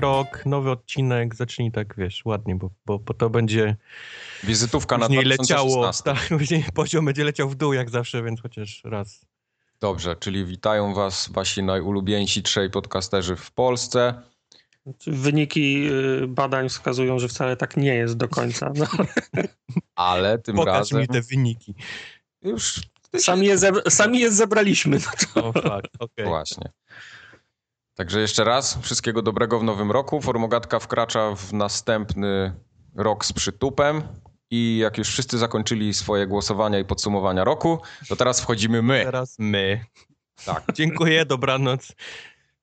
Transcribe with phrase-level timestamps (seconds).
[0.00, 3.76] nowy rok, nowy odcinek, zacznij tak, wiesz, ładnie, bo, bo, bo to będzie...
[4.44, 5.42] Wizytówka na 2016.
[5.42, 9.26] leciało, tak, później poziom będzie leciał w dół jak zawsze, więc chociaż raz.
[9.80, 14.22] Dobrze, czyli witają was wasi najulubieńsi trzej podcasterzy w Polsce.
[15.06, 15.88] Wyniki
[16.22, 18.72] y, badań wskazują, że wcale tak nie jest do końca.
[18.76, 18.86] No.
[19.94, 21.00] Ale tym Pokaż razem...
[21.00, 21.74] mi te wyniki.
[22.42, 22.80] Już...
[23.16, 23.58] Sami je,
[23.88, 24.98] sami je zebraliśmy.
[24.98, 25.48] No to...
[25.48, 26.26] O, fakt, okay.
[26.26, 26.70] Właśnie.
[28.00, 30.20] Także jeszcze raz, wszystkiego dobrego w nowym roku.
[30.20, 32.52] Formogatka wkracza w następny
[32.94, 34.02] rok z przytupem.
[34.50, 39.04] I jak już wszyscy zakończyli swoje głosowania i podsumowania roku, to teraz wchodzimy my.
[39.04, 39.84] Teraz my.
[40.44, 40.64] Tak.
[40.74, 41.92] Dziękuję, dobranoc.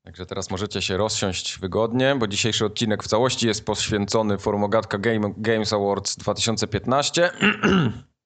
[0.03, 5.33] Także teraz możecie się rozsiąść wygodnie, bo dzisiejszy odcinek w całości jest poświęcony Formogatka Game,
[5.37, 7.31] Games Awards 2015.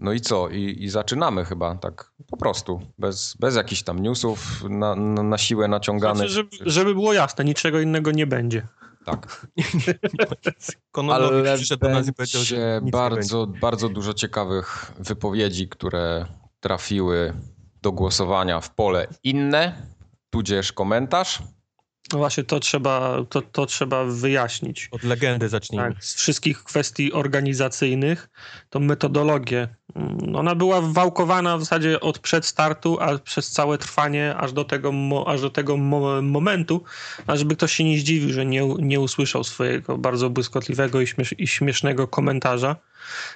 [0.00, 0.48] No i co?
[0.48, 5.38] I, I, zaczynamy chyba tak po prostu, bez, bez jakichś tam newsów na, na, na
[5.38, 6.16] siłę naciąganych.
[6.16, 8.66] Znaczy, żeby, żeby było jasne, niczego innego nie będzie.
[9.04, 9.46] Tak.
[11.12, 16.26] Ale przyszedł do nas i powiedział, że bardzo, bardzo dużo ciekawych wypowiedzi, które
[16.60, 17.32] trafiły
[17.82, 19.86] do głosowania w pole inne,
[20.30, 21.42] tudzież komentarz.
[22.12, 24.88] No właśnie, to trzeba, to, to trzeba wyjaśnić.
[24.90, 25.94] Od legendy zacznijmy.
[25.94, 28.28] Tak, z wszystkich kwestii organizacyjnych,
[28.70, 29.68] to metodologię.
[29.96, 34.92] mm, Ona była wałkowana w zasadzie od przedstartu, a przez całe trwanie, aż do tego,
[35.26, 36.82] aż do tego mo, momentu,
[37.26, 41.34] a żeby ktoś się nie zdziwił, że nie, nie usłyszał swojego bardzo błyskotliwego i, śmiesz,
[41.38, 42.76] i śmiesznego komentarza.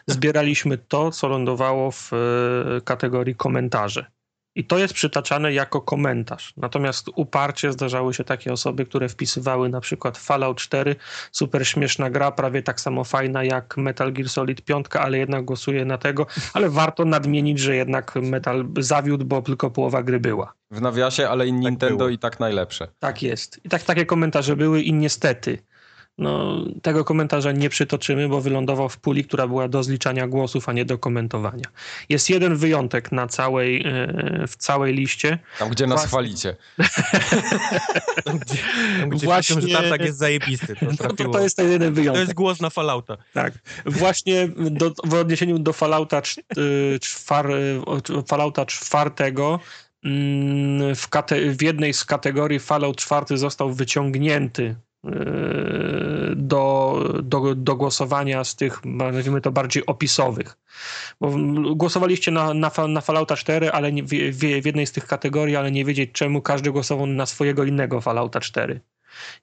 [0.07, 4.07] Zbieraliśmy to, co lądowało w e, kategorii komentarze.
[4.55, 6.55] I to jest przytaczane jako komentarz.
[6.57, 10.97] Natomiast uparcie zdarzały się takie osoby, które wpisywały na przykład Fallout 4,
[11.33, 15.85] super śmieszna gra, prawie tak samo fajna jak Metal Gear Solid 5, ale jednak głosuje
[15.85, 16.27] na tego.
[16.53, 20.53] Ale warto nadmienić, że jednak Metal zawiódł, bo tylko połowa gry była.
[20.71, 22.09] W nawiasie, ale i Nintendo było.
[22.09, 22.89] i tak najlepsze.
[22.99, 23.61] Tak jest.
[23.65, 25.59] I tak takie komentarze były i niestety
[26.19, 30.73] no, tego komentarza nie przytoczymy, bo wylądował w puli, która była do zliczania głosów, a
[30.73, 31.65] nie do komentowania.
[32.09, 33.85] Jest jeden wyjątek na całej,
[34.49, 35.39] w całej liście.
[35.59, 36.09] Tam, gdzie nas Właśnie...
[36.09, 36.57] chwalicie.
[38.25, 38.59] tam, gdzie,
[39.01, 39.61] tam, gdzie Właśnie...
[39.61, 40.77] że tartak jest zajebisty.
[40.99, 42.17] To, to, to, jest ten jeden wyjątek.
[42.17, 43.17] To jest głos na Fallouta.
[43.33, 43.53] Tak.
[43.87, 46.23] Właśnie do, w odniesieniu do Fallouta,
[47.01, 47.49] czwar,
[48.27, 49.61] Fallouta czwartego
[50.05, 54.77] mm, w, kate- w jednej z kategorii Fallout 4 został wyciągnięty
[56.37, 60.57] do, do, do głosowania z tych, nazwijmy to bardziej opisowych.
[61.21, 61.31] Bo
[61.77, 64.09] głosowaliście na, na, na Fallouta 4, ale nie, w,
[64.61, 68.41] w jednej z tych kategorii, ale nie wiedzieć czemu każdy głosował na swojego innego Fallouta
[68.41, 68.81] 4.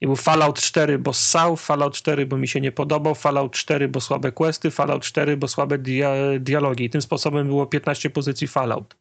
[0.02, 3.88] I był Fallout 4, bo ssał, Fallout 4, bo mi się nie podobał, Fallout 4,
[3.88, 6.84] bo słabe questy, Fallout 4, bo słabe dia dialogi.
[6.84, 8.96] I tym sposobem było 15 pozycji Fallout.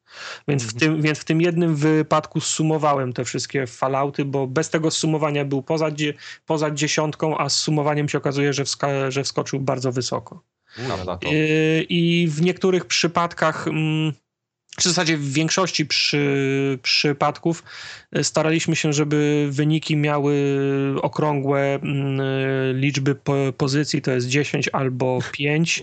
[0.48, 4.90] Więc, w tym, więc w tym jednym wypadku sumowałem te wszystkie Fallouty, bo bez tego
[4.90, 5.90] sumowania był poza,
[6.46, 10.42] poza dziesiątką, a z sumowaniem się okazuje, że, wska- że wskoczył bardzo wysoko.
[11.30, 13.68] I, I w niektórych przypadkach...
[13.68, 14.12] Mm,
[14.84, 17.62] w zasadzie w większości przy, przypadków
[18.12, 20.34] e, staraliśmy się, żeby wyniki miały
[21.02, 22.24] okrągłe mm, e,
[22.72, 25.82] liczby po, pozycji, to jest 10 albo 5.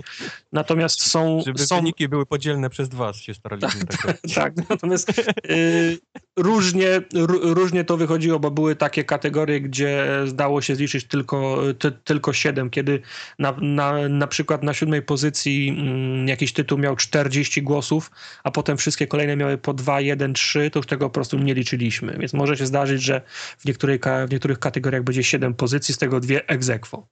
[0.52, 1.42] Natomiast są.
[1.46, 1.76] Żeby są...
[1.76, 3.86] wyniki były podzielne przez dwa, się staraliśmy.
[3.86, 4.70] Tak, tak, tak.
[4.70, 5.10] natomiast
[5.50, 5.98] y,
[6.36, 7.02] różnie,
[7.42, 12.70] różnie to wychodziło, bo były takie kategorie, gdzie zdało się zliczyć tylko, ty, tylko 7,
[12.70, 13.02] kiedy
[13.40, 18.12] na, na, na przykład na siódmej pozycji mm, jakiś tytuł miał 40 głosów,
[18.44, 21.54] a potem wszystkie kolejne miały po 2, 1, 3, to już tego po prostu nie
[21.54, 22.18] liczyliśmy.
[22.20, 23.22] Więc może się zdarzyć, że
[23.58, 27.08] w, niektórej, w niektórych kategoriach będzie 7 pozycji, z tego dwie ex aequo.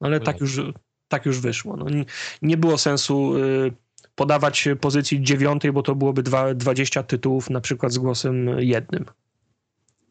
[0.00, 0.60] No ale tak już,
[1.08, 1.76] tak już wyszło.
[1.76, 2.04] No, nie,
[2.42, 3.72] nie było sensu y,
[4.14, 9.04] podawać pozycji dziewiątej, bo to byłoby dwa, 20 tytułów na przykład z głosem jednym.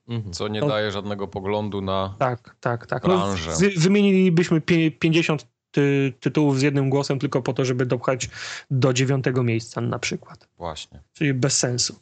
[0.07, 0.33] Mhm.
[0.33, 3.03] Co nie to, daje żadnego poglądu na tak, tak, tak.
[3.03, 3.51] branżę.
[3.61, 4.61] No, wymienilibyśmy
[4.99, 8.29] 50 ty, tytułów z jednym głosem tylko po to, żeby dopchać
[8.71, 10.47] do dziewiątego miejsca na przykład.
[10.57, 10.99] Właśnie.
[11.13, 11.99] Czyli bez sensu.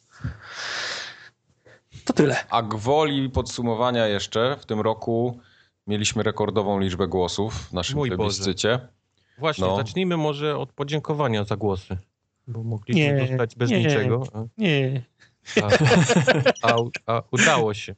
[2.05, 2.35] To tyle.
[2.49, 5.39] A gwoli podsumowania jeszcze w tym roku
[5.87, 8.79] mieliśmy rekordową liczbę głosów w naszym Mój plebiscycie.
[9.37, 9.77] Właśnie, no.
[9.77, 11.97] zacznijmy może od podziękowania za głosy,
[12.47, 14.23] bo mogliśmy nie, zostać bez nie, niczego.
[14.57, 15.01] Nie.
[15.61, 16.75] A, a,
[17.05, 17.95] a, udało się.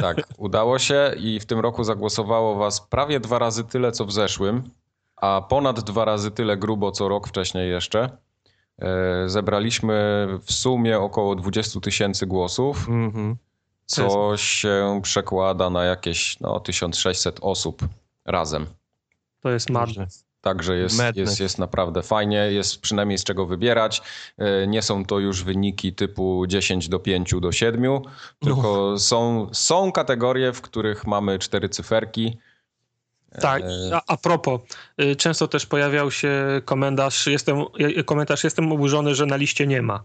[0.00, 4.12] Tak, udało się i w tym roku zagłosowało was prawie dwa razy tyle, co w
[4.12, 4.70] zeszłym,
[5.16, 8.10] a ponad dwa razy tyle grubo, co rok wcześniej jeszcze.
[8.78, 13.34] E, zebraliśmy w sumie około 20 tysięcy głosów, mm -hmm.
[13.86, 17.82] co się przekłada na jakieś no, 1600 osób
[18.24, 18.66] razem.
[19.40, 20.06] To jest marne.
[20.46, 21.16] Także jest, Madness.
[21.16, 24.02] jest, jest naprawdę fajnie, jest przynajmniej z czego wybierać.
[24.38, 28.00] E, Nie są to już wyniki typu 10 do 5 do 7,
[28.40, 32.38] tylko są, są kategorie, w których mamy cztery cyferki.
[33.40, 34.60] Tak, E, a, a propos,
[35.00, 39.82] y, często też pojawiał się komentarz jestem, y, komentarz, jestem oburzony, że na liście nie
[39.82, 40.04] ma.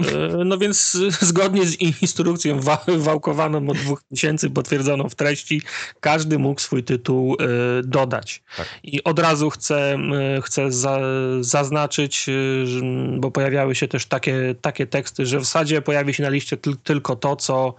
[0.00, 5.62] Y, No więc y, zgodnie z instrukcją wa- wałkowaną od dwóch miesięcy, potwierdzoną w treści,
[6.00, 7.36] każdy mógł swój tytuł y,
[7.84, 8.42] dodać.
[8.56, 8.80] Tak.
[8.82, 9.98] I od razu chcę,
[10.42, 11.00] chcę za,
[11.40, 12.26] zaznaczyć,
[13.18, 16.76] bo pojawiały się też takie, takie teksty, że w zasadzie pojawi się na liście tyl-
[16.82, 17.74] tylko to, co,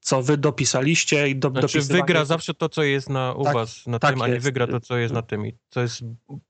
[0.00, 3.86] co wy dopisaliście i do, Znaczy wygra zawsze to, co jest na, u Tak, was
[3.86, 4.44] na tak tym, a nie jest.
[4.44, 5.46] wygra to, co jest na tym.
[5.46, 6.00] I co jest,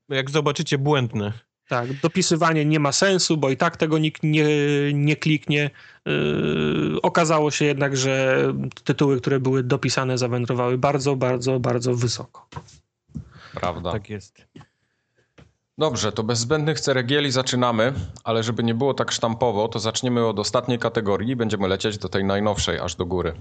[0.09, 1.33] jak zobaczycie, błędne.
[1.67, 4.47] Tak, dopisywanie nie ma sensu, bo i tak tego nikt nie,
[4.93, 5.69] nie kliknie.
[6.05, 8.43] Yy, okazało się jednak, że
[8.83, 12.47] tytuły, które były dopisane, zawędrowały bardzo, bardzo, bardzo wysoko.
[13.53, 13.91] Prawda.
[13.91, 14.47] Tak jest.
[15.77, 17.93] Dobrze, to bez zbędnych ceregieli zaczynamy,
[18.23, 22.09] ale żeby nie było tak sztampowo, to zaczniemy od ostatniej kategorii i będziemy lecieć do
[22.09, 23.33] tej najnowszej, aż do góry.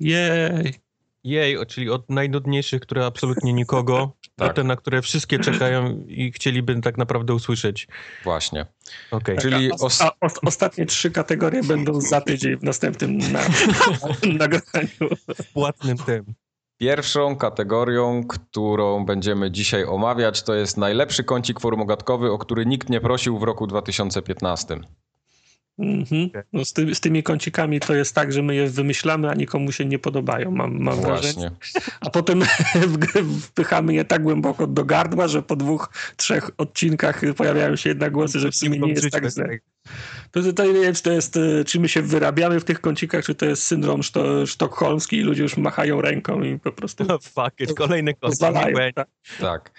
[0.00, 0.85] Jej.
[1.26, 4.50] Jej, czyli od najnudniejszych, które absolutnie nikogo, Tak.
[4.50, 7.88] a te, na które wszystkie czekają i chcieliby tak naprawdę usłyszeć.
[8.24, 8.66] Właśnie.
[9.10, 9.38] Okej.
[9.38, 10.02] Czyli a, os-
[10.46, 13.40] ostatnie trzy kategorie będą za tydzień w następnym na,
[14.38, 15.16] nagraniu.
[15.44, 16.34] W płatnym tym.
[16.80, 23.00] Pierwszą kategorią, którą będziemy dzisiaj omawiać, to jest najlepszy kącik formogatkowy, o który nikt nie
[23.00, 24.78] prosił w roku 2015.
[25.78, 26.30] Mhm.
[26.52, 29.72] No z, ty, z tymi kącikami to jest tak, że my je wymyślamy, a nikomu
[29.72, 31.50] się nie podobają, mam, mam wrażenie.
[31.58, 31.80] Właśnie.
[32.00, 32.42] A potem
[33.48, 38.38] wpychamy je tak głęboko do gardła, że po dwóch, trzech odcinkach pojawiają się jednak głosy,
[38.38, 39.58] że w sumie nie jest tak źle.
[40.30, 43.34] To, to nie wiem, czy to jest, czy my się wyrabiamy w tych kącikach, czy
[43.34, 47.60] to jest syndrom szto, sztokholmski i ludzie już machają ręką i po prostu No, fuck
[47.60, 48.40] it, kolejny kącik.
[48.94, 49.08] Tak.
[49.40, 49.70] Tak.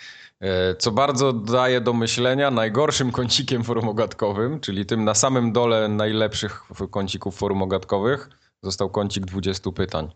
[0.41, 6.61] E, Co bardzo daje do myślenia, najgorszym kącikiem forumogatkowym, czyli tym na samym dole najlepszych
[6.91, 8.29] kącików forumogatkowych,
[8.63, 10.11] został kącik 20 pytań.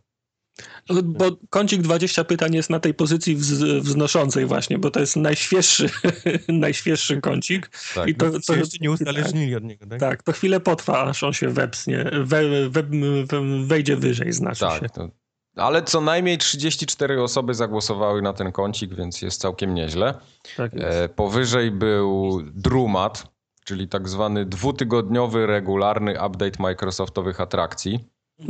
[1.03, 5.89] Bo kącik 20 pytań jest na tej pozycji wz, wznoszącej właśnie, bo to jest najświeższy,
[6.47, 7.69] najświeższy kącik.
[7.95, 8.07] Tak.
[8.07, 9.99] I to, To to, jeszcze nie uzależnili od niego, tak?
[9.99, 12.83] tak, to chwilę potrwa, aż on się wepsnie, we, we,
[13.23, 14.79] we, wejdzie wyżej, znaczy się.
[14.79, 14.91] Tak.
[14.91, 15.09] To,
[15.55, 20.13] ale co najmniej 34 osoby zagłosowały na ten kącik, więc jest całkiem nieźle.
[20.57, 20.85] Tak jest.
[20.97, 23.27] E, powyżej był Drumat,
[23.65, 27.99] czyli tak zwany dwutygodniowy, regularny update Microsoftowych atrakcji.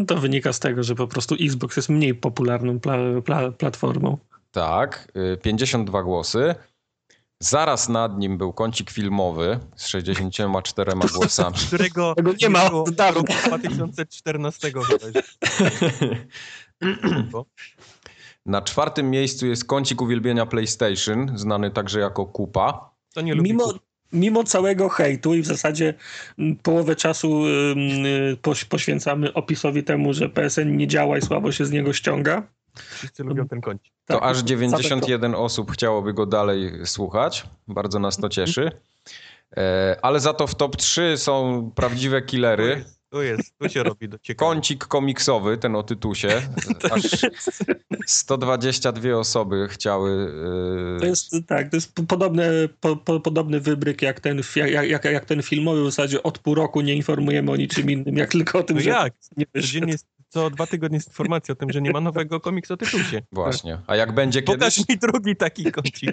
[0.08, 4.18] To wynika z tego, że po prostu Xbox jest mniej popularną pla, pla, platformą.
[4.52, 6.56] Tak, y, 52 głosy.
[7.40, 11.56] Zaraz nad nim był kącik filmowy z 64 głosami.
[11.68, 13.22] Którego Tego nie ma od dawna.
[13.22, 14.86] roku 2014 chyba.
[18.46, 22.90] Na czwartym miejscu jest kącik uwielbienia PlayStation, znany także jako Kupa.
[23.14, 23.80] To nie lubi Mimo, kup-
[24.14, 25.94] mimo całego hejtu i w zasadzie
[26.64, 31.72] połowę czasu y, poś, poświęcamy opisowi temu, że PSN nie działa i słabo się z
[31.72, 32.44] niego ściąga.
[32.76, 33.94] Wszyscy lubią ten kącik.
[34.06, 37.44] To Tak, aż same 91 osób chciałoby go dalej słuchać.
[37.68, 38.72] Bardzo nas to cieszy.
[39.58, 42.86] E, Ale za to w top 3 są prawdziwe killery.
[43.12, 44.50] Tu jest, tu się robi do ciekawe.
[44.54, 46.42] Kącik komiksowy, ten o tytusie.
[46.92, 47.04] Aż
[48.06, 50.34] 122 osoby chciały.
[50.98, 52.50] e, To jest tak, to jest po- podobne,
[52.80, 55.82] po, po, podobny wybryk jak ten, jak, jak, jak ten filmowy.
[55.82, 58.82] W zasadzie od pół roku nie informujemy o niczym innym, jak tylko o tym, No
[58.84, 59.14] że jak?
[59.86, 59.96] nie
[60.30, 63.22] co dwa tygodnie jest informacja o tym, że nie ma nowego komiksu o tytusie.
[63.32, 63.78] Właśnie.
[63.88, 64.76] A jak będzie kiedyś?
[64.76, 66.12] Pokaż mi drugi taki kącik.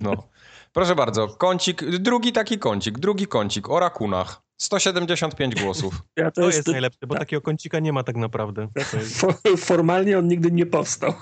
[0.00, 0.28] No.
[0.72, 4.42] Proszę bardzo, kącik, drugi taki kącik, drugi kącik o rakunach.
[4.62, 6.02] 175 głosów.
[6.16, 7.18] Ja To jest najlepsze, bo tak.
[7.22, 8.68] takiego kącika nie ma tak naprawdę.
[8.90, 11.14] To jest- fo- Formalnie on nigdy nie powstał.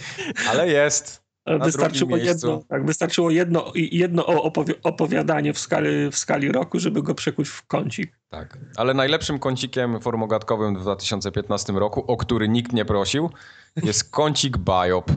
[0.50, 1.26] Ale jest.
[1.46, 7.02] Na Wystarczyło jedno, tak, wystarczyło jedno, jedno opowi- opowiadanie w skali, w skali roku, żeby
[7.02, 8.18] go przekuć w kącik.
[8.28, 8.58] Tak.
[8.76, 13.30] Ale najlepszym kącikiem formogatkowym w 2015 roku, o który nikt nie prosił,
[13.82, 15.10] jest kącik Biop.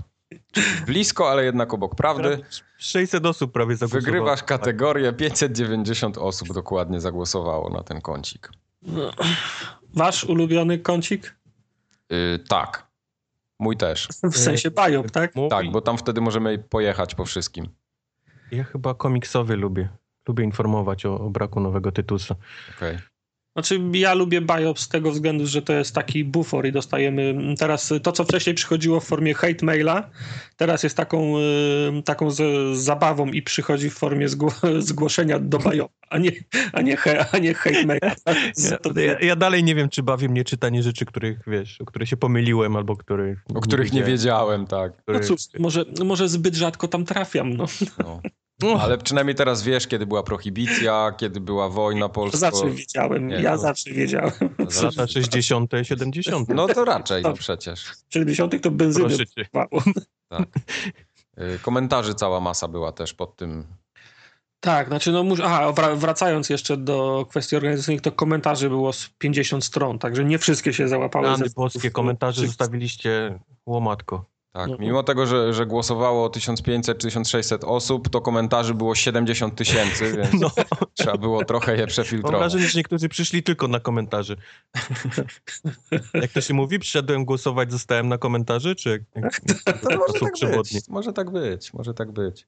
[0.85, 2.39] Blisko, ale jednak obok prawdy.
[2.77, 4.05] 600 osób prawie zagłosowało.
[4.05, 8.49] Wygrywasz kategorię, 590 osób dokładnie zagłosowało na ten kącik.
[8.81, 9.11] No.
[9.93, 11.35] Wasz ulubiony kącik?
[12.09, 12.87] Yy, tak.
[13.59, 14.07] Mój też.
[14.23, 15.35] W sensie biop, tak?
[15.35, 17.67] Mówi- Tak, bo tam wtedy możemy pojechać po wszystkim.
[18.51, 19.89] Ja chyba komiksowy lubię.
[20.27, 22.35] Lubię informować o, o braku nowego tytusa.
[22.77, 22.97] Okej.
[23.55, 27.93] Znaczy, ja lubię biop z tego względu, że to jest taki bufor i dostajemy teraz
[28.03, 30.09] to, co wcześniej przychodziło w formie hate maila,
[30.57, 35.91] teraz jest taką, y, taką z, zabawą i przychodzi w formie zgło, zgłoszenia do biop,
[36.09, 36.31] a nie,
[36.73, 38.15] a nie, he, a nie hate maila.
[38.71, 41.85] Ja, To, ja, ja dalej nie wiem, czy bawi mnie czytanie rzeczy, których, wiesz, o
[41.85, 43.43] których się pomyliłem, albo których...
[43.55, 44.91] O których nie wiedziałem, tak.
[44.97, 47.53] no których- cóż, może, może zbyt rzadko tam trafiam.
[47.53, 47.65] No.
[47.97, 48.21] No.
[48.61, 52.37] No, Ale przynajmniej teraz wiesz, kiedy była prohibicja, kiedy była wojna polska.
[52.37, 54.31] Zawsze wiedziałem, Nie, ja to- zawsze wiedziałem.
[54.83, 56.49] lata 60., 70.
[56.49, 57.83] No to raczej, no przecież.
[57.85, 59.45] W 70 to benzyny Proszę cię.
[59.53, 59.83] brakowało.
[60.29, 60.47] Tak.
[61.39, 63.65] Y, Komentarzy cała masa była też pod tym.
[64.59, 69.09] Tak, znaczy no muszę, aha, wra- wracając jeszcze do kwestii organizacyjnych, to komentarzy było z
[69.17, 71.25] 50 stron, także nie wszystkie się załapały.
[71.27, 74.25] Rany ze- komentarze zostawiliście łomatko.
[74.51, 74.81] Tak, Mhm.
[74.89, 80.51] mimo tego, że, że głosowało 1500-1600 osób, to komentarzy było 70 tysięcy, więc No,
[80.93, 82.39] trzeba było trochę je mam przefiltrować.
[82.39, 84.35] wrażenie, że niektórzy przyszli tylko na komentarze.
[86.13, 86.79] Jak to się mówi?
[86.79, 91.29] Przyszedłem głosować, zostałem na komentarze, czy jak, jak, jak To może tak być, może tak
[91.31, 92.47] być, może tak być.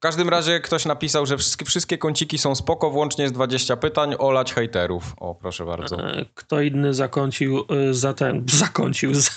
[0.00, 4.14] W każdym razie ktoś napisał, że wszystkie, wszystkie kąciki są spoko, włącznie z 20 pytań,
[4.18, 5.14] olać hejterów.
[5.16, 6.08] O, proszę bardzo.
[6.10, 9.30] E, Kto inny zakącił e, za ten, zakącił, za,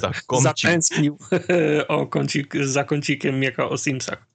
[0.00, 0.40] Zakącił.
[0.42, 1.18] zatęsknił
[1.88, 4.26] o kącik, za kącikiem jako o Simsach.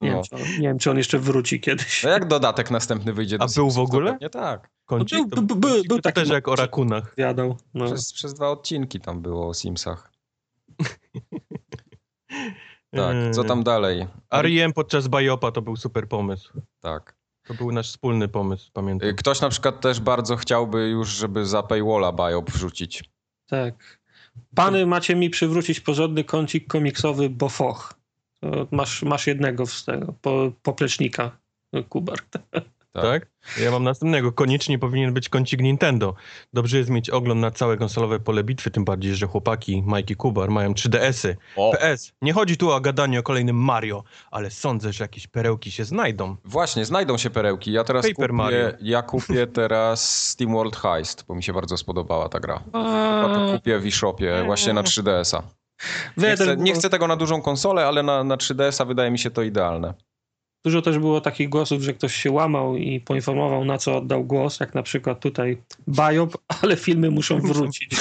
[0.00, 0.16] Nie, No.
[0.16, 2.02] wiem, czy on, nie wiem, czy on jeszcze wróci kiedyś.
[2.02, 4.12] No jak dodatek następny wyjdzie do A był w Simsów, ogóle?
[4.12, 4.70] pewnie tak.
[4.86, 5.18] Kącik?
[5.30, 7.14] No, To- był- był- był to taki też jak o rakunach.
[7.18, 7.56] Wiadał.
[7.74, 7.84] No.
[7.86, 10.12] Przez, przez dwa odcinki tam było o Simsach.
[12.90, 14.06] Tak, co tam dalej?
[14.30, 14.72] R.E.M.
[14.72, 16.60] podczas Bajopa to był super pomysł.
[16.80, 17.16] Tak.
[17.46, 19.08] To był nasz wspólny pomysł, pamiętam.
[19.08, 23.04] Y, Ktoś na przykład też bardzo chciałby już, żeby za paywalla biop wrzucić.
[23.46, 23.98] Tak.
[24.54, 27.94] Pany macie mi przywrócić porządny kącik komiksowy Bofoch.
[28.40, 31.38] To Masz, masz jednego z tego, po, poplecznika,
[31.88, 32.18] Kubar.
[33.02, 33.26] Tak?
[33.62, 34.32] Ja mam następnego.
[34.32, 36.14] Koniecznie powinien być kącik Nintendo.
[36.52, 40.16] Dobrze jest mieć ogląd na całe konsolowe pole bitwy, tym bardziej, że chłopaki Mike i
[40.16, 41.36] Kubar mają 3DS-y.
[41.56, 42.12] O, PS.
[42.22, 46.36] Nie chodzi tu o gadanie o kolejnym Mario, ale sądzę, że jakieś perełki się znajdą.
[46.44, 47.72] właśnie, znajdą się perełki.
[47.72, 48.70] Ja teraz Paper Mario.
[48.70, 52.58] kupię, ja kupię teraz Steam World Heist, bo mi się bardzo spodobała ta gra.
[52.64, 55.42] Chyba to kupię w eShopie właśnie na 3DS-a.
[56.16, 59.30] Nie chcę, nie chcę tego na dużą konsolę, ale na, na 3DS-a wydaje mi się
[59.30, 59.94] to idealne.
[60.66, 64.60] Dużo też było takich głosów, że ktoś się łamał i poinformował, na co oddał głos,
[64.60, 67.90] jak na przykład tutaj Biop, ale filmy muszą wrócić.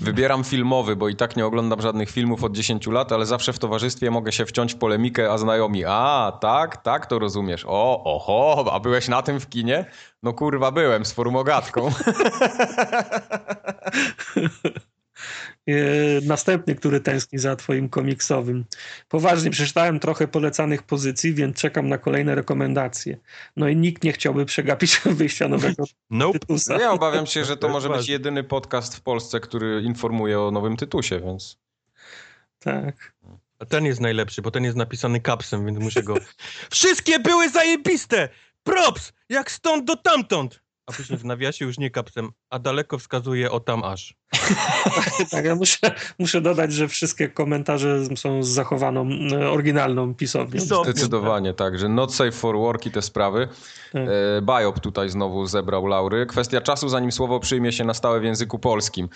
[0.00, 3.58] Wybieram filmowy, bo i tak nie oglądam żadnych filmów od 10 lat, ale zawsze w
[3.58, 7.64] towarzystwie mogę się wciąć w polemikę, a znajomi, a tak, tak to rozumiesz.
[7.68, 9.84] O, oho, a byłeś na tym w kinie?
[10.22, 11.90] No kurwa, byłem z formogatką.
[15.68, 15.74] E,
[16.26, 18.64] Następny, który tęskni za twoim komiksowym.
[19.08, 23.16] Poważnie, przeczytałem trochę polecanych pozycji, więc czekam na kolejne rekomendacje.
[23.56, 26.38] No i nikt nie chciałby przegapić wyjścia nowego Nope.
[26.38, 26.80] tytusa.
[26.80, 30.76] Ja obawiam się, że to może być jedyny podcast w Polsce, który informuje o nowym
[30.76, 31.58] tytusie, więc...
[32.58, 33.14] Tak.
[33.58, 36.14] A ten jest najlepszy, bo ten jest napisany kapsem, więc muszę go...
[36.70, 38.28] Wszystkie były zajebiste!
[38.62, 39.12] Props!
[39.28, 40.60] Jak stąd do tamtąd!
[40.86, 44.14] A później w nawiasie już nie kapsem, a daleko wskazuje o tam aż.
[45.30, 45.78] tak, ja muszę,
[46.18, 50.60] muszę dodać, że wszystkie komentarze są z zachowaną, e, oryginalną pisownią.
[50.60, 50.92] Pisownią.
[50.92, 53.48] Zdecydowanie tak, że not safe for work i te sprawy.
[53.92, 54.02] Tak.
[54.02, 56.26] E, Biop tutaj znowu zebrał laury.
[56.26, 59.08] Kwestia czasu, zanim słowo przyjmie się na stałe w języku polskim.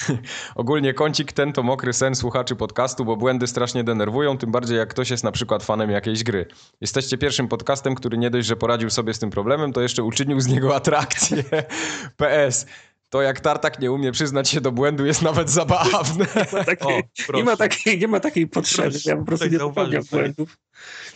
[0.54, 4.88] Ogólnie kącik ten to mokry sen słuchaczy podcastu, bo błędy strasznie denerwują, tym bardziej jak
[4.88, 6.46] ktoś jest na przykład fanem jakiejś gry.
[6.80, 10.40] Jesteście pierwszym podcastem, który nie dość, że poradził sobie z tym problemem, to jeszcze uczynił
[10.40, 11.44] z niego atrakcję.
[12.16, 12.66] PS.
[13.10, 16.26] To jak Tartak nie umie przyznać się do błędu jest nawet zabawne.
[16.52, 17.02] Ma takiej,
[17.32, 18.90] O, nie, ma takiej, nie ma takiej potrzeby.
[18.90, 20.58] Proszę, Ja po prostu nie popełniam błędów.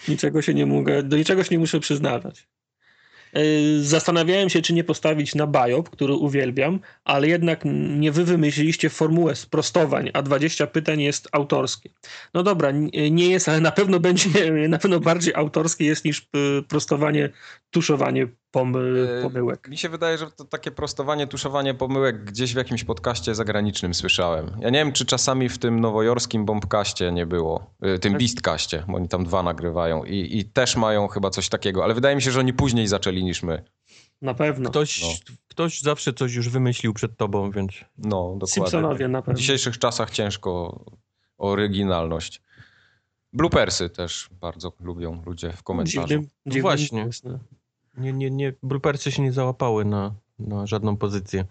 [0.08, 2.46] Niczego się nie mogę, do niczego się nie muszę przyznawać.
[3.34, 7.60] Yy, Zastanawiałem się, czy nie postawić na Biop, który uwielbiam, ale jednak
[7.98, 11.90] nie wy wymyśliliście formułę sprostowań, a 20 pytań jest autorskie.
[12.34, 14.28] No dobra, n- nie jest, ale na pewno będzie,
[14.68, 17.30] na pewno bardziej autorskie jest niż y, prostowanie,
[17.70, 18.78] tuszowanie pomy,
[19.16, 19.68] Yy, pomyłek.
[19.68, 24.50] Mi się wydaje, że to takie prostowanie, tuszowanie pomyłek gdzieś w jakimś podcaście zagranicznym słyszałem.
[24.60, 28.96] Ja nie wiem, czy czasami w tym nowojorskim bombkaście nie było, y, tym Beastkaście, bo
[28.96, 32.30] oni tam dwa nagrywają i, i też mają chyba coś takiego, ale wydaje mi się,
[32.30, 33.62] że oni później zaczęli niż my.
[34.22, 34.70] Na pewno.
[34.70, 35.08] Ktoś, No.
[35.48, 37.72] ktoś zawsze coś już wymyślił przed tobą, więc...
[37.98, 38.46] No, dokładnie.
[38.46, 39.38] Simpsonowie na W pewno.
[39.40, 40.84] dzisiejszych czasach ciężko
[41.38, 42.42] oryginalność.
[43.32, 46.00] Bloopersy też bardzo lubią ludzie w komentarzu.
[46.08, 47.00] Dziwnym, dziwnym właśnie.
[47.00, 47.38] jest, no.
[47.96, 51.44] Nie, nie, nie, brupersy się nie załapały na, na żadną pozycję.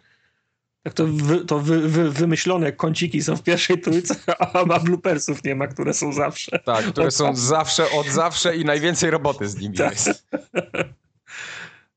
[0.83, 5.43] Tak to, wy, to wy, wy, wymyślone kąciki są w pierwszej trójce, a, a bloopersów
[5.43, 6.59] nie ma, które są zawsze.
[6.59, 7.85] Tak, które Od są zawsze.
[7.85, 9.91] zawsze, od zawsze i najwięcej roboty z nimi Tak.
[9.91, 10.27] jest.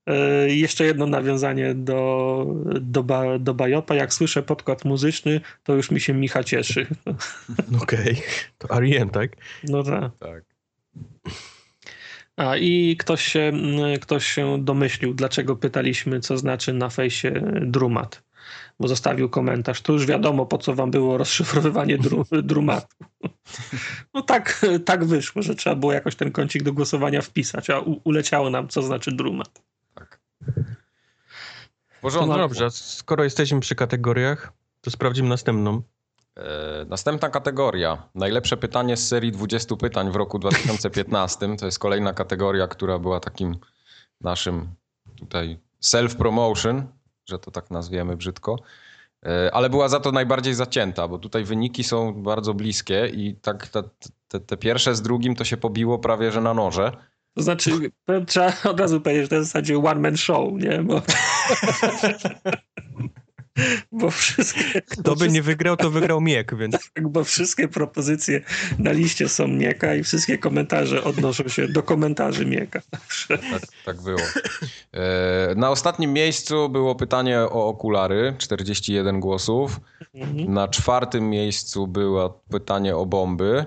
[0.07, 2.47] E, jeszcze jedno nawiązanie do,
[2.81, 3.95] do, ba, do Bajopa.
[3.95, 6.87] Jak słyszę podkład muzyczny, to już mi się Micha cieszy.
[7.83, 8.23] Okej.
[8.59, 9.31] To R.E.M., tak?
[9.65, 10.13] No tak.
[10.19, 10.45] Tak.
[12.37, 17.31] A i ktoś się, mm, ktoś się domyślił, dlaczego pytaliśmy, co znaczy na fejsie
[17.63, 18.23] Drumat.
[18.81, 19.81] bo zostawił komentarz.
[19.83, 22.97] To już wiadomo, po co wam było rozszyfrowywanie dru, drumatu.
[24.15, 28.51] No tak, tak wyszło, że trzeba było jakoś ten kącik do głosowania wpisać, a uleciało
[28.51, 29.63] nam, co znaczy drumat.
[29.95, 30.21] Tak.
[30.47, 32.37] W No porządku.
[32.39, 35.83] dobrze, skoro jesteśmy przy kategoriach, to sprawdzimy następną.
[36.37, 38.09] E, Następna kategoria.
[38.15, 41.57] Najlepsze pytanie z serii 20 pytań w roku 2015.
[41.57, 43.57] To jest kolejna kategoria, która była takim
[44.21, 44.69] naszym
[45.19, 46.83] tutaj self-promotion,
[47.29, 48.59] że to tak nazwiemy brzydko.
[49.27, 53.69] E, Ale była za to najbardziej zacięta, bo tutaj wyniki są bardzo bliskie i tak
[53.69, 53.83] te,
[54.29, 56.93] te, te pierwsze z drugim to się pobiło prawie że na noże.
[57.35, 57.71] To znaczy,
[58.27, 60.83] trzeba od razu powiedzieć, że to jest w zasadzie one-man show, nie?
[60.83, 61.03] Bo,
[63.93, 64.83] bo wszystkie...
[64.83, 68.41] Kto by nie wygrał, to wygrał Miek, więc Tak, bo wszystkie propozycje
[68.79, 72.81] na liście są Mieka i wszystkie komentarze odnoszą się do komentarzy Mieka.
[73.29, 74.21] Tak, tak było.
[74.93, 79.81] E, Na ostatnim miejscu było pytanie o okulary, 41 głosów.
[80.15, 80.55] mhm.
[80.55, 83.65] Na czwartym miejscu było pytanie o bomby,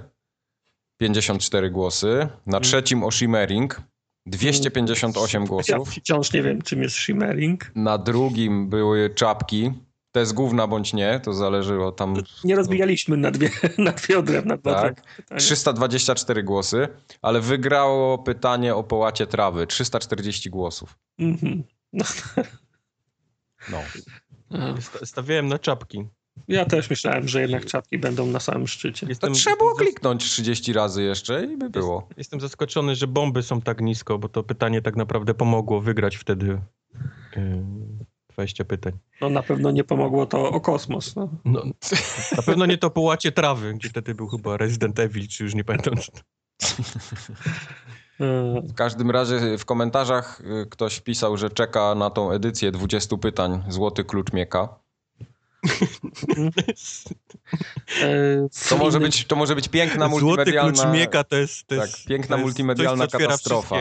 [0.98, 2.28] 54 głosy.
[2.46, 3.82] Na trzecim o shimmering,
[4.30, 5.90] 258 ja głosów.
[5.90, 7.72] wciąż nie wiem, czym jest shimmering.
[7.76, 9.72] Na drugim były czapki.
[10.12, 12.14] To jest główna bądź nie, to zależy od tam.
[12.44, 14.58] Nie rozbijaliśmy na dwie, na dwie odrębne.
[14.58, 15.02] Tak.
[15.18, 15.40] pytania.
[15.40, 16.88] 324 głosy,
[17.22, 20.98] ale wygrało pytanie o połacie trawy, 340 głosów.
[21.20, 21.64] Mhm.
[21.94, 22.06] No.
[23.72, 23.78] No.
[24.82, 26.08] sta- stawiałem na czapki.
[26.48, 29.06] Ja też myślałem, że jednak czapki będą na samym szczycie.
[29.06, 32.08] To Jestem, trzeba było kliknąć 30 razy jeszcze i by było.
[32.18, 36.62] Jestem zaskoczony, że bomby są tak nisko, bo to pytanie tak naprawdę pomogło wygrać wtedy
[37.36, 37.64] yy,
[38.30, 38.94] 20 pytań.
[39.22, 41.16] No na pewno nie pomogło to o kosmos.
[41.16, 41.30] No.
[41.46, 41.64] No,
[42.38, 45.64] na pewno nie to połacie trawy, gdzie wtedy był chyba Resident Evil, czy już nie
[45.64, 45.96] pamiętam.
[45.98, 46.20] Czy to...
[48.64, 53.64] W każdym razie w komentarzach y, ktoś pisał, że czeka na tą edycję 20 pytań
[53.68, 54.80] Złoty Klucz Mieka.
[58.70, 60.72] To może być, to może być piękna Złoty multimedialna...
[60.84, 63.76] klucz Mieka to jest, to tak, jest piękna to jest multimedialna coś, katastrofa.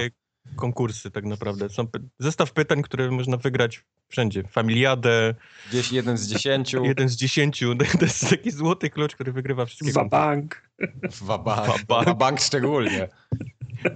[0.57, 1.69] konkursy tak naprawdę.
[1.69, 4.43] Są py- zestaw pytań, które można wygrać wszędzie.
[4.51, 5.35] Familiadę,
[5.69, 6.85] Gdzieś jeden z dziesięciu.
[6.95, 7.75] jeden z dziesięciu.
[7.99, 9.93] To jest taki złoty klucz, który wygrywa wszystkie.
[9.93, 10.71] Wabank.
[11.23, 11.87] Wabank.
[11.89, 13.09] Wabank szczególnie.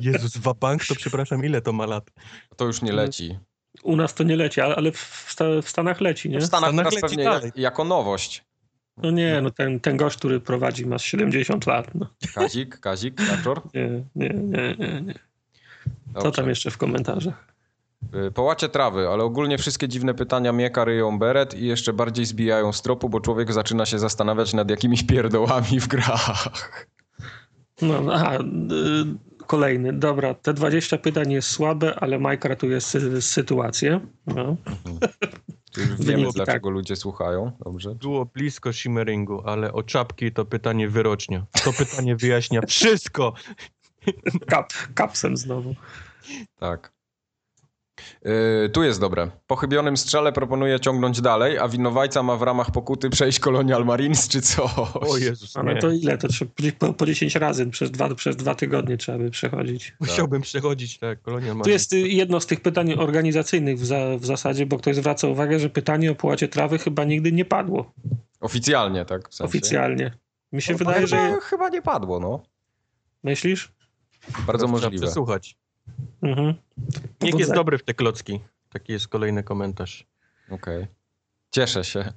[0.01, 2.11] Jezus, Wabank to przepraszam, ile to ma lat?
[2.57, 3.39] To już nie leci.
[3.83, 6.39] U nas to nie leci, ale w, Sta- w Stanach leci, nie?
[6.39, 7.45] W Stanach Stanach teraz leci pewnie dalej.
[7.45, 8.45] jak, jako nowość.
[8.97, 11.95] No nie, no ten, ten gość, który prowadzi ma z 70 lat.
[11.95, 12.07] No.
[12.35, 13.63] Kazik, Kazik, Kaczor.
[13.75, 15.15] Nie, nie, nie, nie, nie.
[16.23, 17.53] Co tam jeszcze w komentarzach?
[18.29, 22.73] Y, Połacie trawy, ale ogólnie wszystkie dziwne pytania Mieka ryją beret i jeszcze bardziej zbijają
[22.73, 26.49] z tropu, bo człowiek zaczyna się zastanawiać nad jakimiś pierdołami w grach.
[27.83, 29.93] No, aha, y, kolejny.
[29.93, 34.01] Dobra, te 20 pytań jest słabe, ale Mike ratuje sy sytuację.
[34.27, 34.57] No.
[35.77, 37.53] Już wiemy, Wyniki, dlaczego ludzie słuchają.
[37.65, 37.95] Dobrze.
[37.95, 41.47] Było blisko shimmeringu, ale o czapki to pytanie wyrocznia.
[41.65, 43.35] To pytanie wyjaśnia wszystko.
[44.47, 45.75] Kap, kapsem znowu.
[46.59, 46.93] Tak.
[48.25, 49.31] Yy, tu jest dobre.
[49.47, 54.29] Po chybionym strzale proponuję ciągnąć dalej, a winowajca ma w ramach pokuty przejść Colonial Marines
[54.29, 54.71] czy coś.
[54.95, 55.81] O Jezus, Ale nie.
[55.81, 56.19] to ile?
[56.19, 59.95] To trzeba po, po 10 razy przez dwa, przez dwa tygodnie trzeba by przechodzić.
[60.01, 64.27] Musiałbym przechodzić, tak, kolonia Tu jest y, jedno z tych pytań organizacyjnych w, za, w
[64.27, 67.93] zasadzie, bo ktoś zwraca uwagę, że pytanie o płacie trawy chyba nigdy nie padło
[68.41, 69.29] Oficjalnie, tak?
[69.29, 69.49] W sensie.
[69.49, 70.13] oficjalnie.
[70.53, 71.41] Mi się No, wydaje, chyba, że...
[71.41, 72.43] chyba nie padło, no.
[73.25, 73.73] Myślisz?
[74.47, 75.07] Bardzo Trzeba możliwe.
[75.07, 75.57] przesłuchać.
[76.23, 76.55] Mhm.
[77.21, 78.41] Niech jest dobry w te klocki.
[78.73, 80.07] Taki jest kolejny komentarz.
[80.51, 80.87] Okej.
[81.51, 82.13] Cieszę się.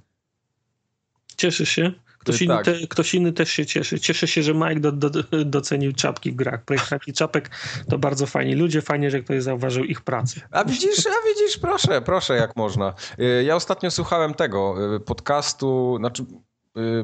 [1.37, 1.91] Cieszysz się?
[2.19, 2.65] Ktoś, Y, inny tak.
[2.65, 3.99] te, ktoś inny też się cieszy.
[3.99, 5.09] Cieszę się, że Mike do, do,
[5.45, 6.63] docenił czapki w grach.
[6.63, 7.49] Projektanci czapek
[7.89, 8.81] to bardzo fajni ludzie.
[8.81, 10.41] Fajnie, że ktoś zauważył ich pracę.
[10.51, 12.93] A widzisz, a widzisz, proszę, proszę, jak można.
[13.19, 16.25] Y, Ja ostatnio słuchałem tego y, podcastu, znaczy,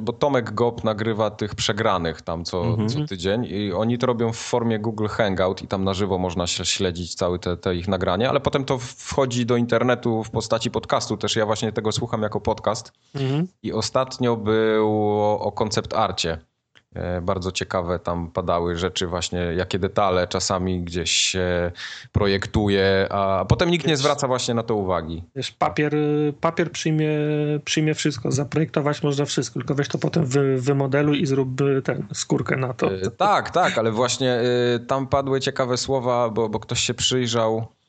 [0.01, 2.89] bo Tomek Gop nagrywa tych przegranych tam co, Mhm.
[2.89, 6.47] co tydzień i oni to robią w formie Google Hangout i tam na żywo można
[6.47, 11.17] śledzić całe te, te ich nagrania, ale potem to wchodzi do internetu w postaci podcastu,
[11.17, 13.47] też ja właśnie tego słucham jako podcast Mhm.
[13.63, 16.37] i ostatnio było o koncept arcie.
[16.95, 21.71] E, Bardzo ciekawe tam padały rzeczy właśnie, jakie detale czasami gdzieś się
[22.11, 25.23] projektuje, a potem nikt nie zwraca właśnie na to uwagi.
[25.35, 25.93] Wiesz, papier,
[26.41, 27.09] papier przyjmie,
[27.65, 28.31] przyjmie wszystko.
[28.31, 32.73] Zaprojektować można wszystko, tylko weź to potem wy, wymodeluj i zrób y, ten, skórkę na
[32.73, 32.93] to.
[32.93, 34.43] E, Tak, tak, ale właśnie e,
[34.87, 37.80] tam padły ciekawe słowa, bo, bo ktoś się przyjrzał e,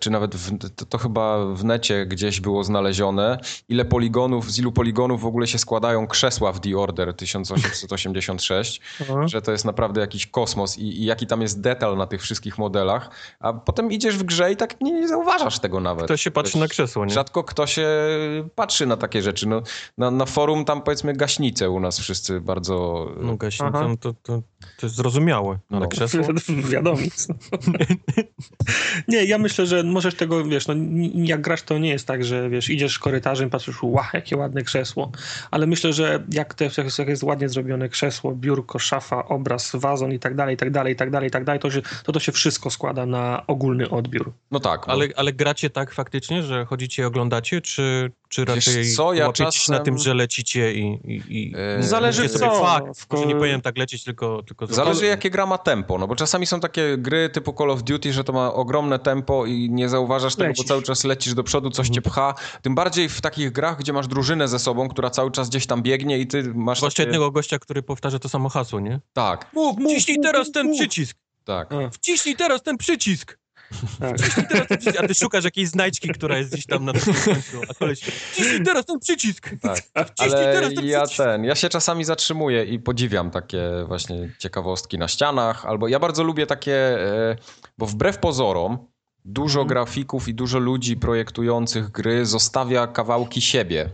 [0.00, 4.72] czy nawet w, to, to chyba w necie gdzieś było znalezione, ile poligonów, z ilu
[4.72, 9.28] poligonów w ogóle się składają krzesła w The Order 1886, Aha.
[9.28, 12.58] że to jest naprawdę jakiś kosmos i, i jaki tam jest detal na tych wszystkich
[12.58, 16.04] modelach, a potem idziesz w grze i tak nie, nie zauważasz tego nawet.
[16.04, 17.14] Kto się patrzy Wiesz, na krzesło, nie?
[17.14, 17.88] Rzadko kto się
[18.54, 19.48] patrzy na takie rzeczy.
[19.48, 19.62] No,
[19.98, 23.06] na, na forum tam powiedzmy gaśnice u nas wszyscy bardzo...
[23.20, 24.42] No gaśnicą to, to,
[24.76, 25.58] to jest zrozumiałe.
[25.70, 25.88] No, ale No.
[25.88, 26.20] krzesło?
[26.72, 26.98] Wiadomo.
[29.08, 30.74] nie, ja myślę, że możesz tego, wiesz, no,
[31.14, 35.10] jak grasz, to nie jest tak, że wiesz, idziesz korytarzem, patrzysz, wow, jakie ładne krzesło.
[35.50, 40.12] Ale myślę, że jak, te, jak jak jest ładnie zrobione krzesło, biurko, szafa, obraz, wazon
[40.12, 42.12] i tak dalej, i tak dalej, i tak dalej, i tak dalej, to się, to,
[42.12, 44.32] to się wszystko składa na ogólny odbiór.
[44.50, 44.80] No tak.
[44.80, 49.26] bo- Ale, ale gracie tak faktycznie, że chodzicie i oglądacie, czy, czy raczej co, ja
[49.26, 50.80] łapiecie się na czasem- tym, że lecicie i...
[51.04, 54.42] i, i Eee, Zależy sobie, co, Fuck, w może nie ko- powinienem tak lecieć, tylko...
[54.42, 57.82] tylko Zależy jakie gra ma tempo, no bo czasami są takie gry typu Call of
[57.82, 60.64] Duty, że to ma ogromne tempo i nie zauważasz tego, Lecisz.
[60.64, 62.34] bo cały czas lecisz do przodu, coś cię pcha.
[62.62, 65.82] Tym bardziej w takich grach, gdzie masz drużynę ze sobą, która cały czas gdzieś tam
[65.82, 67.02] biegnie i ty masz Zwłaszcza takie...
[67.08, 69.00] jednego gościa, który powtarza to samo hasło, nie?
[69.12, 70.78] Tak, Mów, mów, Wciśnij mów, teraz mów, ten mów.
[70.78, 71.16] przycisk!
[71.44, 71.68] tak.
[71.92, 73.38] Wciśnij teraz ten przycisk!
[74.00, 74.16] Tak.
[74.48, 75.00] Teraz ten przycisk!
[75.04, 78.62] A ty szukasz jakiejś znajdźki, która jest gdzieś tam na drugim końcu, a koleś wciśnij
[78.62, 79.50] teraz ten przycisk!
[79.62, 79.82] Tak.
[80.18, 81.22] Ale teraz ten ja przycisk!
[81.24, 86.22] ten, ja się czasami zatrzymuję i podziwiam takie właśnie ciekawostki na ścianach, albo ja bardzo
[86.22, 87.36] lubię takie, e,
[87.78, 88.78] bo wbrew pozorom
[89.24, 89.68] dużo Mhm.
[89.68, 93.90] grafików i dużo ludzi projektujących gry zostawia kawałki siebie e,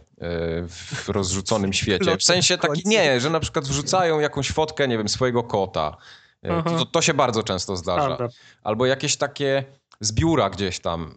[0.68, 2.16] w rozrzuconym świecie.
[2.16, 5.96] W sensie taki, nie, że na przykład wrzucają jakąś fotkę, nie wiem, swojego kota.
[6.50, 6.62] E.
[6.62, 8.16] To, to się bardzo często zdarza.
[8.16, 8.37] Prawda.
[8.62, 9.64] Albo jakieś takie
[10.00, 11.14] z biura gdzieś tam.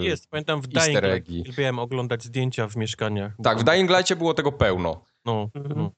[0.00, 1.02] e, Jest, pamiętam w Dying.
[1.02, 3.32] Light lubiłem oglądać zdjęcia w mieszkaniach.
[3.42, 5.04] Tak, w Dying Light'cie było tego pełno.
[5.24, 5.74] No, Mhm.
[5.78, 5.90] no.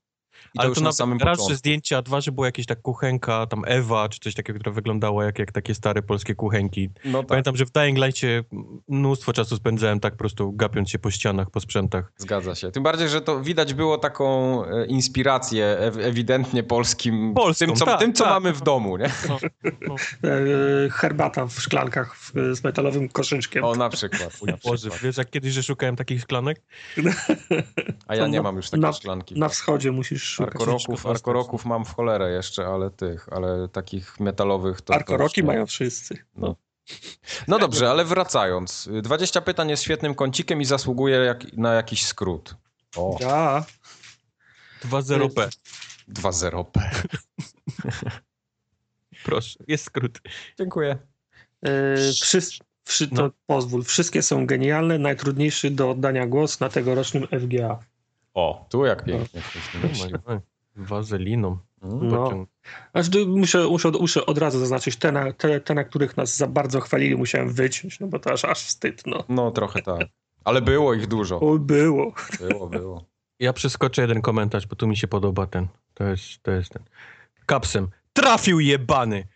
[0.54, 1.48] I to Ale już to na samym raz, początku.
[1.50, 4.72] że zdjęcia, a dwa, że była jakaś tak kuchenka, tam Ewa, czy coś takiego, która
[4.72, 6.90] wyglądała jak, jak takie stare polskie kuchenki.
[7.04, 7.26] No tak.
[7.28, 8.44] Pamiętam, że w Dying Light'cie
[8.88, 12.12] mnóstwo czasu spędzałem tak po prostu gapiąc się po ścianach, po sprzętach.
[12.16, 12.70] Zgadza się.
[12.70, 14.24] Tym bardziej, że to widać było taką
[14.64, 17.34] e, inspirację ew- ewidentnie polskim.
[17.34, 18.32] Polską, tym, co, tak, tym, co tak.
[18.32, 19.10] mamy w domu, nie?
[19.28, 19.38] No,
[19.88, 19.94] no.
[20.30, 22.16] E, herbata w szklankach
[22.52, 23.64] z metalowym koszyczkiem.
[23.64, 24.42] O, na przykład.
[24.46, 25.00] Na Boże, przykład.
[25.02, 26.62] wiesz jak kiedyś, że szukałem takich szklanek?
[28.06, 29.38] A ja nie na- mam już takiej na- szklanki.
[29.38, 30.54] Na wschodzie musisz szukać.
[30.54, 34.84] Arkoroków, arkoroków mam w cholerę jeszcze, ale tych, ale takich metalowych to...
[34.86, 35.46] to Arkoroki nie.
[35.46, 36.18] mają wszyscy.
[36.36, 36.56] No.
[37.48, 38.88] No dobrze, ale wracając.
[39.02, 42.54] 20 pytań jest świetnym kącikiem i zasługuje jak, na jakiś skrót.
[42.96, 43.64] O, Ja.
[44.88, 45.48] 2-0P.
[46.08, 46.80] 2-0P.
[49.24, 50.20] Proszę, jest skrót.
[50.58, 50.98] Dziękuję.
[52.84, 53.30] Wszy- to No.
[53.46, 53.84] pozwól.
[53.84, 54.98] Wszystkie są genialne.
[54.98, 57.78] Najtrudniejszy do oddania głos na tegorocznym FGA.
[58.34, 59.40] O, tu jak pięknie.
[60.76, 61.58] Wazeliną.
[61.82, 62.08] Mm.
[62.08, 62.46] No.
[62.94, 66.46] Gdy- muszę, muszę, muszę od razu zaznaczyć te na, te, te, na których nas za
[66.46, 69.24] bardzo chwalili, musiałem wyciąć, no bo to aż, aż wstyd, no.
[69.28, 70.06] No, trochę tak.
[70.44, 71.40] Ale było ich dużo.
[71.40, 72.12] O, było.
[72.40, 73.04] Było, było.
[73.40, 75.66] Ja przeskoczę jeden komentarz, bo tu mi się podoba ten.
[75.94, 76.82] To jest, to jest ten.
[77.46, 77.88] Kapsem.
[78.16, 79.26] Trafił jebany!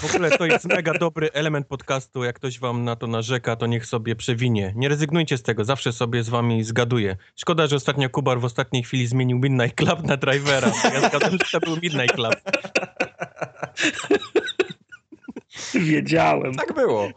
[0.00, 2.24] W ogóle to jest mega dobry element podcastu.
[2.24, 4.72] Jak ktoś wam na to narzeka, to niech sobie przewinie.
[4.76, 7.16] Nie rezygnujcie z tego, zawsze sobie z wami zgaduję.
[7.36, 10.72] Szkoda, że ostatnio Kubar w ostatniej chwili zmienił Midnight Club na Drivera.
[10.84, 12.34] Ja zgadzam, że to był Midnight Club.
[15.74, 16.54] Wiedziałem.
[16.54, 17.08] Tak było.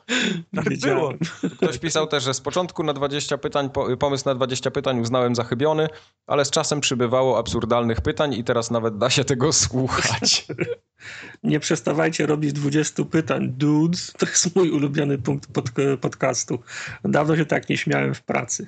[0.56, 0.98] Tak Wiedziałem.
[0.98, 1.14] było.
[1.58, 5.36] Ktoś pisał też, że z początku na 20 pytań, po, pomysł na 20 pytań uznałem
[5.36, 5.88] za chybiony,
[6.28, 10.48] ale z czasem przybywało absurdalnych pytań i teraz nawet da się tego słuchać.
[11.44, 13.50] Nie przestawajcie robić 20 pytań.
[13.50, 15.72] Dudes, to jest mój ulubiony punkt pod,
[16.02, 16.60] podcastu.
[17.04, 18.68] Dawno się tak nie śmiałem w pracy.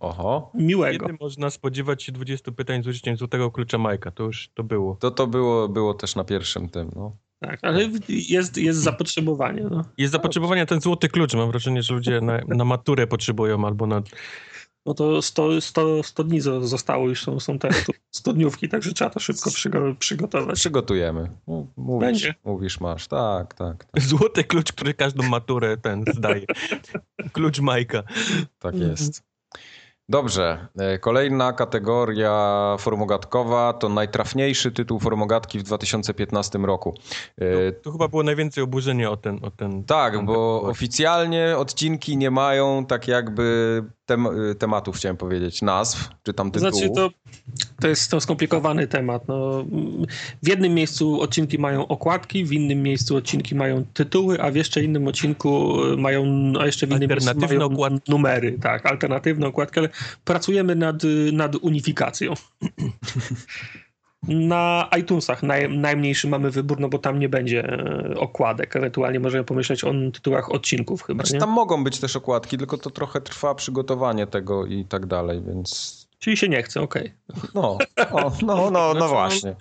[0.00, 0.50] Oho.
[0.54, 1.06] Miłego.
[1.06, 4.10] Kiedy można spodziewać się 20 pytań z użyciem złotego klucza Majka?
[4.10, 4.96] To już to było.
[5.00, 7.16] To to było, było też na pierwszym tym, no.
[7.40, 9.62] Tak, ale jest, jest zapotrzebowanie.
[9.70, 9.84] No.
[9.98, 11.34] Jest zapotrzebowanie na ten złoty klucz.
[11.34, 14.02] Mam wrażenie, że ludzie na, na maturę potrzebują albo na...
[14.86, 18.68] No to 100, 100, 100 dni zo- zostało, już są, są te tu 100 dniówki,
[18.68, 20.56] także trzeba to szybko przygo- przygotować.
[20.56, 21.30] Przygotujemy.
[21.76, 22.34] Mówisz, Będzie.
[22.44, 23.08] mówisz, masz.
[23.08, 26.44] Tak, tak, tak, Złoty klucz, który każdą maturę ten zdaje.
[27.32, 28.02] Klucz Majka.
[28.58, 28.90] tak Mhm.
[28.90, 29.22] jest.
[30.10, 30.68] Dobrze.
[30.78, 36.94] E, Kolejna kategoria formogatkowa to najtrafniejszy tytuł formogatki w 2015 roku.
[37.38, 39.44] E, Tu chyba było najwięcej oburzenia o ten...
[39.44, 45.62] O ten Tak, ten bo oficjalnie odcinki nie mają tak jakby tem tematów, chciałem powiedzieć,
[45.62, 46.74] nazw, czy tam tytułów.
[46.74, 47.10] znaczy, to,
[47.80, 49.28] to jest to skomplikowany temat.
[49.28, 49.64] No,
[50.42, 54.82] w jednym miejscu odcinki mają okładki, w innym miejscu odcinki mają tytuły, a w jeszcze
[54.82, 58.10] innym odcinku y, mają, a jeszcze w innym miejscu Alternatywne mają okładki.
[58.12, 59.88] numery, tak, alternatywne okładki, ale
[60.24, 62.34] pracujemy nad, y, nad unifikacją.
[64.22, 68.76] Na iTunesach naj, najmniejszy mamy wybór, no bo tam nie będzie e, okładek.
[68.76, 71.40] Ewentualnie możemy pomyśleć o tytułach odcinków chyba, Znaczy, nie?
[71.40, 75.98] tam mogą być też okładki, tylko to trochę trwa przygotowanie tego i tak dalej, więc
[76.18, 77.12] Czyli się nie chce, okej.
[77.54, 77.78] no,
[78.12, 79.56] o, no, no, no Znaczy, właśnie.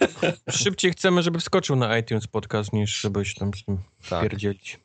[0.50, 3.78] Szybciej chcemy, żeby wskoczył na iTunes podcast, niż żebyś tam z tym
[4.10, 4.22] Tak.
[4.24, 4.80] pierdzielić.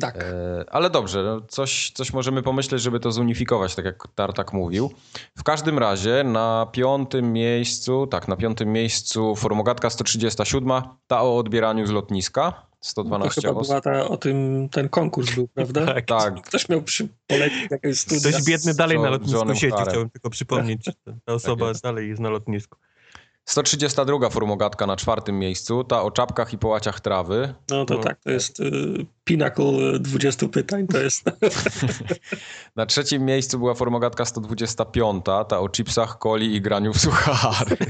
[0.00, 0.16] Tak.
[0.16, 4.90] E, ale dobrze, no coś, coś możemy pomyśleć, żeby to zunifikować, tak jak Tartak mówił.
[5.38, 11.86] W każdym razie na piątym miejscu, tak, na piątym miejscu formogatka 137, ta o odbieraniu
[11.86, 13.66] z lotniska, To 112 chyba osób.
[13.68, 15.86] była ta, o tym, ten konkurs był, prawda?
[15.86, 16.04] Tak.
[16.06, 18.30] Tak, Ktoś miał przy, polecić jakieś studia.
[18.30, 19.88] Ktoś biedny dalej na John- lotnisku Johnem siedzi, Harem.
[19.88, 20.84] chciałbym tylko przypomnieć.
[21.04, 21.82] Ta, ta osoba jest.
[21.82, 22.78] dalej jest na lotnisku.
[23.50, 27.54] 132 formogatka na czwartym miejscu, ta o czapkach i połaciach trawy.
[27.70, 28.00] No to No.
[28.00, 31.24] tak, to jest y, pinnacle 20 pytań, to jest...
[32.76, 37.76] Na trzecim miejscu była formogatka 125, ta o chipsach, coli i graniu w suchary.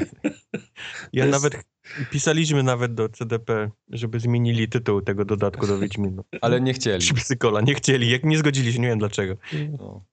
[1.13, 1.65] Ja jest- nawet
[2.11, 6.23] pisaliśmy nawet do CDP, żeby zmienili tytuł tego dodatku do Wiedźmina.
[6.41, 7.07] Ale nie chcieli.
[7.07, 9.35] Chipsy Cola, nie chcieli, jak nie zgodzili się, nie wiem dlaczego.
[9.79, 10.05] No.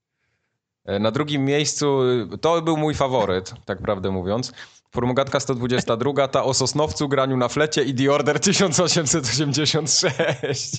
[0.86, 4.54] E, Na drugim miejscu, y, to był mój faworyt, tak prawdę mówiąc.
[4.98, 10.72] Formogatka 122, ta o Sosnowcu, graniu na flecie i The Order 1886.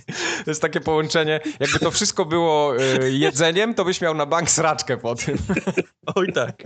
[0.45, 4.51] To jest takie połączenie, jakby to wszystko było y, jedzeniem, to byś miał na bank
[4.51, 5.39] sraczkę po tym.
[6.17, 6.63] Oj tak.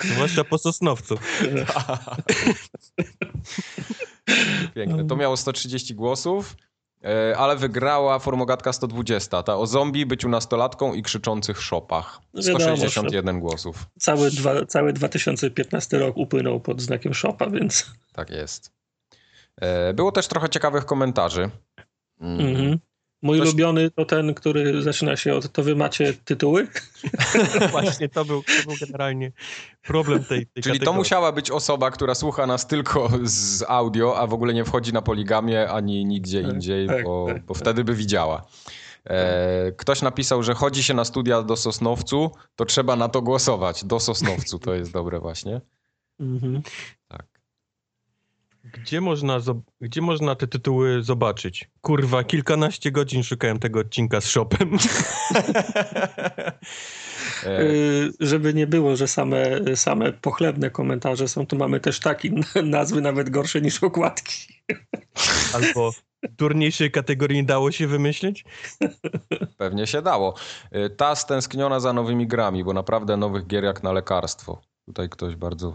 [0.00, 1.18] Zwłaszcza po Sosnowcu.
[4.74, 5.06] Piękne.
[5.06, 6.54] To miało 130 głosów, e,
[7.36, 12.20] ale wygrała Formogatka 120, ta o zombie, byciu nastolatką i krzyczących szopach.
[12.34, 13.86] No wiadomo, 161 głosów.
[14.00, 17.90] Cały, dwa, cały 2015 rok upłynął pod znakiem Shopa, więc...
[18.12, 18.72] Tak jest.
[19.60, 21.50] E, Było też trochę ciekawych komentarzy.
[22.20, 22.40] Mm.
[22.40, 22.78] Mhm.
[23.22, 26.66] Mój Ktoś- ulubiony to ten, który zaczyna się od to wy macie tytuły?
[27.70, 29.32] Właśnie to był, to był generalnie
[29.82, 30.98] problem tej, tej Czyli to kategorii.
[30.98, 35.02] musiała być osoba, która słucha nas tylko z audio, a w ogóle nie wchodzi na
[35.02, 37.62] poligamię ani nigdzie Tak, indziej, tak, bo, tak, bo tak.
[37.62, 38.46] wtedy by widziała.
[39.04, 43.84] E, ktoś napisał, że chodzi się na studia do Sosnowcu, to trzeba na to głosować.
[43.84, 45.60] Do Sosnowcu to jest dobre właśnie.
[46.20, 46.62] Mhm.
[48.72, 49.38] Gdzie można,
[49.80, 51.70] gdzie można te tytuły zobaczyć?
[51.80, 54.70] Kurwa, kilkanaście godzin szukałem tego odcinka z Shopem.
[57.46, 62.30] E, Y, żeby nie było, że same, same pochlebne komentarze są, to mamy też takie
[62.64, 64.62] nazwy nawet gorsze niż okładki.
[65.54, 65.92] Albo
[66.38, 68.44] durniejszej kategorii nie dało się wymyślić?
[69.56, 70.34] Pewnie się dało.
[70.70, 74.60] E, Ta stęskniona za nowymi grami, bo naprawdę nowych gier jak na lekarstwo.
[74.86, 75.74] Tutaj ktoś bardzo...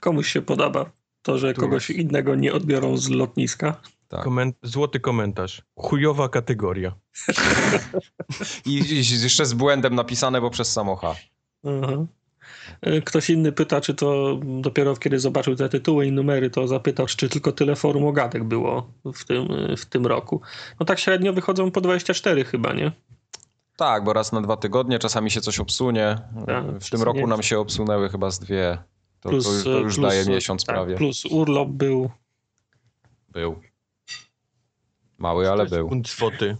[0.00, 3.80] Komuś się podoba to, że Tu kogoś innego nie odbiorą z lotniska.
[4.08, 4.24] Tak.
[4.26, 5.62] Koment- złoty komentarz.
[5.76, 6.92] Chujowa kategoria.
[8.66, 11.14] I, I jeszcze z błędem napisane, bo przez samocha.
[12.86, 17.06] Y, Ktoś inny pyta, czy to dopiero kiedy zobaczył te tytuły i numery, to zapytał,
[17.06, 20.40] czy tylko tyle forum ogadek było w tym, w tym roku.
[20.80, 22.92] No tak średnio wychodzą po 24 chyba, nie?
[23.76, 26.18] Tak, bo raz na dwa tygodnie czasami się coś obsunie.
[26.46, 28.78] Tak, w tym roku nam się obsunęły chyba z dwie.
[29.20, 30.96] To, to, już, to już plus, daje miesiąc tak, prawie.
[30.96, 32.10] Plus urlop był.
[33.28, 33.60] Był.
[35.18, 35.88] Mały, ale był.
[35.88, 36.56] Huncwoty.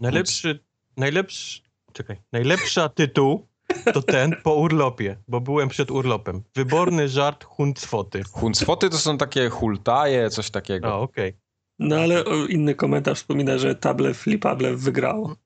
[0.00, 0.64] Najlepszy,
[0.96, 3.46] najlepszy, czekaj, najlepsza tytuł
[3.94, 6.42] to ten po urlopie, bo byłem przed urlopem.
[6.54, 8.22] Wyborny żart Huncwoty.
[8.32, 11.00] Huncwoty to są takie hultaje, coś A, takiego.
[11.00, 11.36] okej.
[11.78, 15.36] No ale inny komentarz wspomina, że Table Flipable wygrało.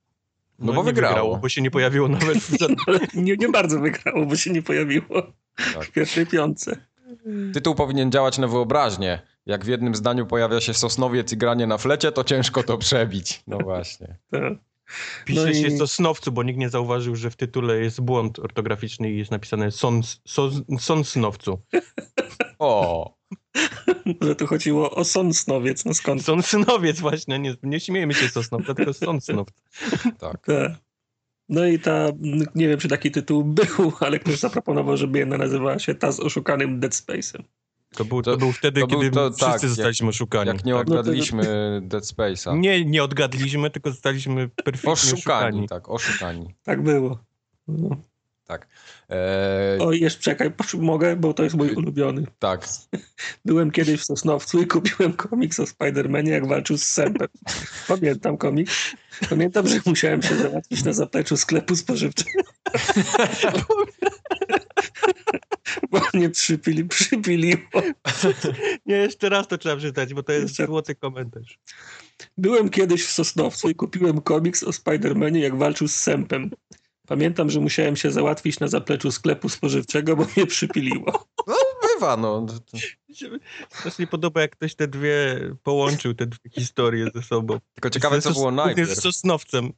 [0.62, 1.37] No bo nie wygrało.
[1.38, 2.57] Bo się nie pojawiło nawet w
[3.14, 5.22] nie, nie bardzo wygrało, bo się nie pojawiło
[5.75, 5.85] Tak.
[5.85, 6.77] w pierwszej piątce.
[7.55, 9.22] Tytuł powinien działać na wyobraźnię.
[9.46, 13.42] Jak w jednym zdaniu pojawia się Sosnowiec i granie na flecie, to ciężko to przebić.
[13.46, 14.16] No właśnie.
[14.31, 14.53] Tak.
[15.25, 19.11] Pisze No i- się Sosnowcu, bo nikt nie zauważył, że w tytule jest błąd ortograficzny
[19.11, 21.59] i jest napisane son, son, Sonsnowcu.
[22.59, 23.14] O,
[24.23, 26.25] Że tu chodziło o Sonsnowiec, no skąd?
[26.25, 29.55] Sonsnowiec właśnie, nie, nie śmiejemy się Sosnowca, tylko Sonsnowca.
[30.19, 30.47] tak.
[31.49, 32.09] No i ta,
[32.55, 36.21] nie wiem czy taki tytuł był, ale ktoś zaproponował, żeby jedna nazywała się Ta z
[36.21, 37.43] oszukanym Dead Space'em.
[37.97, 40.49] To był, to, To- był wtedy, to był kiedy to- wszyscy tak, jak- zostaliśmy oszukani.
[40.49, 40.81] Jak nie tak.
[40.81, 41.43] odgadliśmy
[41.83, 42.59] Dead Space'a.
[42.59, 45.17] Nie, nie odgadliśmy, tylko zostaliśmy perfekcyjnie Oszukani,
[45.49, 45.69] oszukani.
[45.69, 46.55] tak, oszukani.
[46.62, 47.19] Tak było.
[47.69, 47.97] No.
[48.53, 48.67] Tak.
[49.09, 52.27] Eee, O, jeszcze czekaj, mogę, bo to jest mój ulubiony.
[52.38, 52.69] tak.
[53.45, 57.29] Byłem kiedyś w Sosnowcu i kupiłem komiks o Spider-Manie, jak walczył z Sempem.
[57.88, 58.73] Pamiętam komiks.
[59.31, 62.31] Pamiętam, że musiałem się załatwić na zapleczu sklepu spożywczego.
[65.91, 67.62] Bo mnie przypili, przypiliło.
[68.87, 71.59] Nie, jeszcze raz to trzeba przeczytać, bo to jest Jeszcze- złoty komentarz.
[72.38, 76.51] Byłem kiedyś w Sosnowcu i kupiłem komiks o Spider-Manie, jak walczył z Sempem.
[77.07, 81.27] Pamiętam, że musiałem się załatwić na zapleczu sklepu spożywczego, bo mnie przypiliło.
[81.95, 82.47] bywa, no.
[83.09, 83.31] Mi się
[83.71, 87.59] strasznie podoba, jak ktoś te dwie połączył, te dwie historie ze sobą.
[87.75, 88.91] Tylko ciekawe, co było z- najpierw.
[88.91, 89.73] Z Sosnowcem.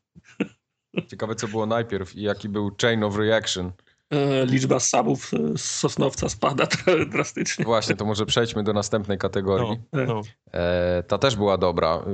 [1.09, 3.73] Ciekawe, co było najpierw i jaki był chain of reaction.
[4.11, 6.67] E, Liczba subów e, z Sosnowca spada
[7.13, 7.65] drastycznie.
[7.65, 9.79] Właśnie, to może przejdźmy do następnej kategorii.
[9.93, 10.23] No, no.
[10.53, 12.05] E, ta też była dobra.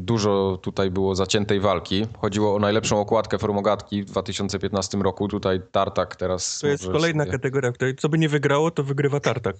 [0.00, 2.06] Dużo tutaj było zaciętej walki.
[2.18, 5.28] Chodziło o najlepszą okładkę formogatki w 2015 roku.
[5.28, 6.58] Tutaj Tartak teraz.
[6.58, 9.56] To jest kolejna sobie- kategoria, w której co by nie wygrało, to wygrywa Tartak.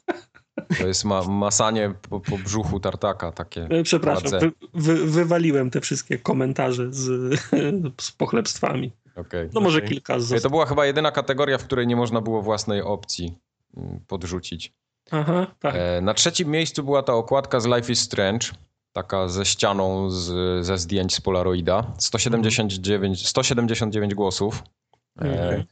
[0.79, 3.33] To jest ma, masanie po, po brzuchu Tartaka.
[3.33, 3.69] Takie.
[3.83, 4.41] Przepraszam,
[4.75, 7.35] wy, wywaliłem te wszystkie komentarze z,
[8.01, 8.93] z pochlebstwami.
[9.17, 9.49] Okej.
[9.55, 9.89] No może Okej.
[9.91, 13.39] kilka z To była chyba jedyna kategoria, w której nie można było własnej opcji
[13.77, 14.73] mm, podrzucić.
[15.11, 15.75] Aha, tak.
[15.79, 18.47] E, Na trzecim miejscu była ta okładka z Life is Strange,
[18.93, 20.27] taka ze ścianą z,
[20.67, 21.93] ze zdjęć z Polaroida.
[21.99, 24.63] 179, 179 głosów.
[25.21, 25.65] E, Mhm.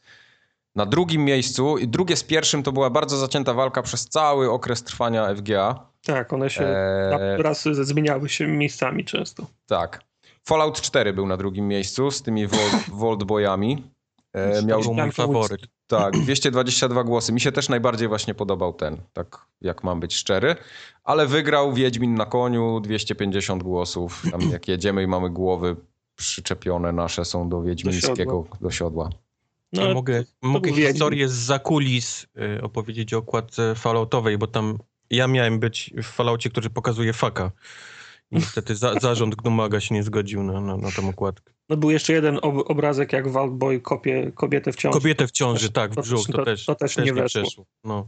[0.74, 4.83] Na drugim miejscu, i drugie z pierwszym, to była bardzo zacięta walka przez cały okres
[4.83, 5.87] trwania FGA.
[6.05, 9.46] Tak, one się E, raz zmieniały się miejscami często.
[9.66, 10.00] tak.
[10.44, 13.85] Fallout 4 był na drugim miejscu z tymi Vault, Vault Boyami.
[14.33, 15.61] E, miał mój faworyt.
[15.87, 17.33] Tak, 222 głosy.
[17.33, 20.57] Mi się też najbardziej właśnie podobał ten, tak jak mam być szczery.
[21.05, 24.22] Ale wygrał Wiedźmin na koniu, 250 głosów.
[24.31, 25.76] Tam jak jedziemy i mamy głowy
[26.16, 29.11] przyczepione nasze są do Wiedźmińskiego, do siodła.
[29.72, 32.26] No, Ja ale mogę mogę historię z zakulis
[32.59, 34.78] y, opowiedzieć o okładce Falloutowej, bo tam
[35.11, 37.50] ja miałem być w Falloutie, który pokazuje faka.
[38.33, 41.53] Niestety za, zarząd Gnumaga się nie zgodził na, na, na tą okładkę.
[41.68, 44.99] no był jeszcze jeden ob obrazek, jak Waldboy kopie kobietę w ciąży.
[44.99, 47.42] Kobietę w ciąży, tak, w brzuch, to, to- też, to też nie weszło.
[47.42, 47.64] przeszło.
[47.85, 48.07] No.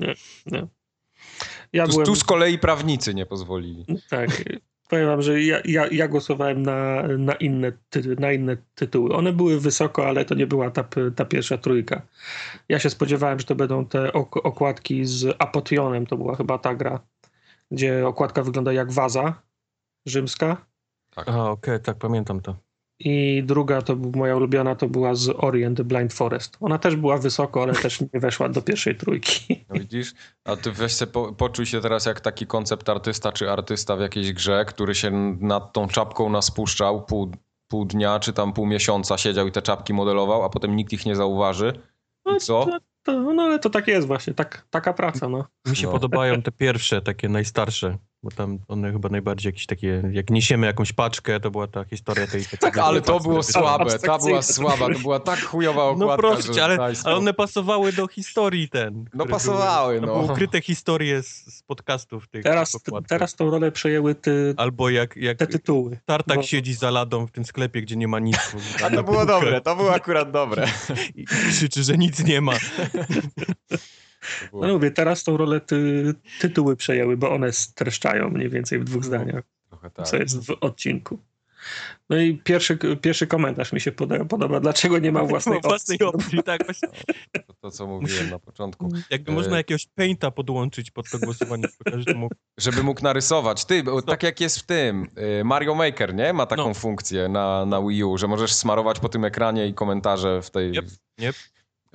[1.73, 3.87] Ja Tu, byłem, tu z kolei prawnicy nie pozwolili.
[4.11, 4.43] tak,
[4.91, 9.15] powiem wam, że ja, ja, ja głosowałem na, na, inne ty, na inne tytuły.
[9.15, 10.85] One były wysoko, ale to nie była ta,
[11.17, 12.03] ta pierwsza trójka.
[12.69, 16.75] Ja się spodziewałem, że to będą te ok okładki z Apotionem, to była chyba ta
[16.75, 17.01] gra,
[17.71, 19.43] gdzie okładka wygląda jak waza
[20.07, 20.67] rzymska.
[21.17, 22.57] A, okej, tak, pamiętam to.
[22.99, 26.57] I druga, to moja ulubiona, to była z Orient Blind Forest.
[26.61, 29.65] Ona też była wysoko, ale też nie weszła do pierwszej trójki.
[29.69, 30.13] No widzisz?
[30.45, 34.01] A ty weź se po, poczuj się teraz jak taki koncept artysta czy artysta w
[34.01, 37.31] jakiejś grze, który się nad tą czapką naspuszczał pół,
[37.69, 41.07] pół dnia czy tam pół miesiąca siedział i te czapki modelował, a potem nikt ich
[41.07, 41.73] nie zauważy.
[42.37, 42.67] I co?
[42.67, 45.45] To, to, no ale to tak jest właśnie, tak, taka praca, no.
[45.67, 45.93] Mi się No.
[45.93, 50.93] podobają te pierwsze, takie najstarsze, bo tam one chyba najbardziej jakieś takie, jak niesiemy jakąś
[50.93, 52.45] paczkę, to była ta historia tej...
[52.45, 56.17] tej Tak, ale to było słabe, ta była słaba, to była tak chujowa okładka, No
[56.17, 59.05] proszę cię, ale, ale one pasowały do historii ten.
[59.15, 60.19] No pasowały, były, no.
[60.19, 62.43] Były ukryte historie z, z podcastów tych.
[62.43, 65.99] Teraz, teraz tą rolę przejęły ty, Albo jak, jak te tytuły.
[66.05, 68.39] Tartak bo- siedzi za ladą w tym sklepie, gdzie nie ma nic.
[68.85, 70.67] A to było dobre, to było akurat dobre.
[71.15, 72.53] I i krzyczy, że nic nie ma.
[74.53, 79.03] No mówię, teraz tą rolę ty, tytuły przejęły, bo one streszczają mniej więcej w dwóch
[79.03, 79.07] No.
[79.07, 79.43] zdaniach,
[79.95, 80.07] tak.
[80.07, 81.19] co jest w odcinku.
[82.11, 84.61] No i pierwszy, pierwszy komentarz mi się poda, podoba.
[84.61, 86.25] Dlaczego nie ma własnej Ma własnej opcji?
[86.25, 86.65] opcji, tak.
[86.65, 86.89] Właśnie.
[87.47, 88.89] To, to, co mówiłem na początku.
[89.11, 92.35] Jakby E, można jakiegoś painta podłączyć pod to głosowanie, każdy mógł.
[92.59, 93.65] Żeby mógł narysować.
[93.65, 95.07] Ty, bo tak jak jest w tym,
[95.41, 96.33] y, Mario Maker, nie?
[96.33, 96.75] Ma taką No.
[96.75, 100.71] funkcję na, na Wii U, że możesz smarować po tym ekranie i komentarze w tej
[100.71, 100.87] Yep,
[101.23, 101.37] yep.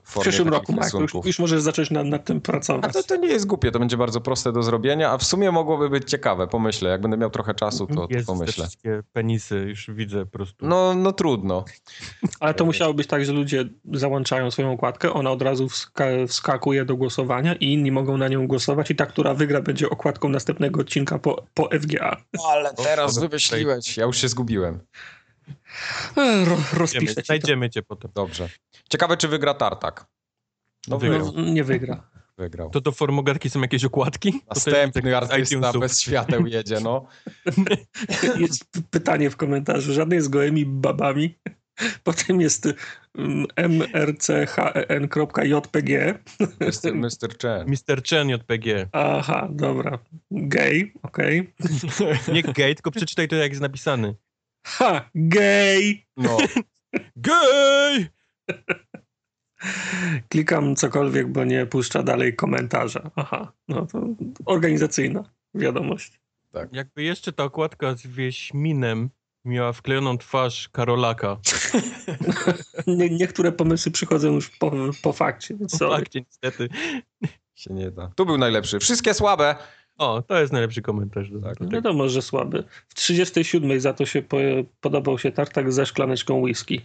[0.09, 2.93] W przyszłym roku, Mark, już, już możesz zacząć nad, nad tym A pracować.
[2.93, 5.89] to, to nie jest głupie, to będzie bardzo proste do zrobienia, a w sumie mogłoby
[5.89, 6.89] być ciekawe, pomyślę.
[6.89, 8.63] Jak będę miał trochę czasu, to, to Jest te pomyślę.
[8.63, 10.67] wszystkie penisy, już widzę po prostu.
[10.67, 11.65] No, no trudno.
[12.39, 16.85] Ale to musiało być tak, że ludzie załączają swoją okładkę, ona od razu wska wskakuje
[16.85, 20.81] do głosowania i inni mogą na nią głosować i ta, która wygra, będzie okładką następnego
[20.81, 22.17] odcinka po, po FGA.
[22.49, 23.97] Ale teraz wymyśliłeś.
[23.97, 24.79] Ja już się zgubiłem.
[26.17, 28.11] E, Ro, Znajdziemy, rozpiszę znajdziemy cię potem.
[28.13, 28.49] Dobrze.
[28.89, 30.05] Ciekawe, czy wygra Tartak.
[30.87, 31.33] No Wygrał.
[31.35, 32.09] No, nie wygra.
[32.37, 32.69] wygrał.
[32.69, 34.41] To do formogatki są jakieś okładki?
[34.49, 37.07] Następny artysta bez świateł jedzie, no.
[38.39, 39.93] Jest pytanie w komentarzu.
[39.93, 41.35] Żadnej z gołymi babami.
[42.03, 42.67] Potem jest
[43.17, 43.45] mm,
[45.07, 46.19] mrchen.jpg.
[46.59, 46.95] Mr.
[46.95, 47.37] Mr.
[47.41, 47.67] Chen.
[47.67, 48.03] Mr.
[48.09, 48.87] Chen JPG.
[48.91, 49.99] Aha, dobra.
[50.31, 51.53] Gay, okej.
[52.33, 54.15] Nie gay, tylko przeczytaj to jak jest napisany.
[54.69, 56.05] Ha, gay!
[56.17, 56.37] No.
[57.15, 58.07] Gay!
[60.29, 63.11] Klikam cokolwiek, bo nie puszcza dalej komentarza.
[63.15, 64.07] Aha, no to
[64.45, 66.19] organizacyjna wiadomość.
[66.71, 69.09] Jakby jeszcze ta okładka z Wieśminem
[69.45, 71.37] miała wklejoną twarz Karolaka.
[72.87, 74.71] Nie, niektóre pomysły przychodzą już po,
[75.01, 75.97] po fakcie, sorry.
[75.97, 76.69] fakcie niestety.
[77.55, 78.11] Się nie da.
[78.15, 78.79] Tu był najlepszy.
[78.79, 79.55] Wszystkie słabe.
[79.99, 81.29] O, to jest najlepszy komentarz.
[81.29, 81.59] Do, Tak.
[81.59, 81.67] do.
[81.69, 82.63] Wiadomo, że słaby.
[82.87, 84.37] W 37 za to się po,
[84.81, 86.81] podobał się tartak ze szklaneczką whisky.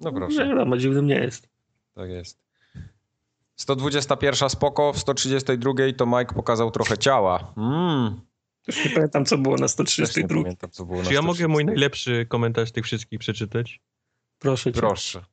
[0.00, 0.48] No proszę.
[0.48, 1.48] Wiadomo, dziwnym nie jest.
[1.94, 2.44] Tak jest.
[3.56, 7.52] 121 spoko, w 132 to Mike pokazał trochę ciała.
[7.56, 8.20] Mm,
[8.66, 10.42] Już nie pamiętam, co było na też nie 132.
[10.42, 11.52] pamiętam, co było na Czy ja mogę 132.
[11.52, 13.80] mój najlepszy komentarz tych wszystkich przeczytać?
[14.38, 14.80] Proszę cię.
[14.80, 15.24] Proszę.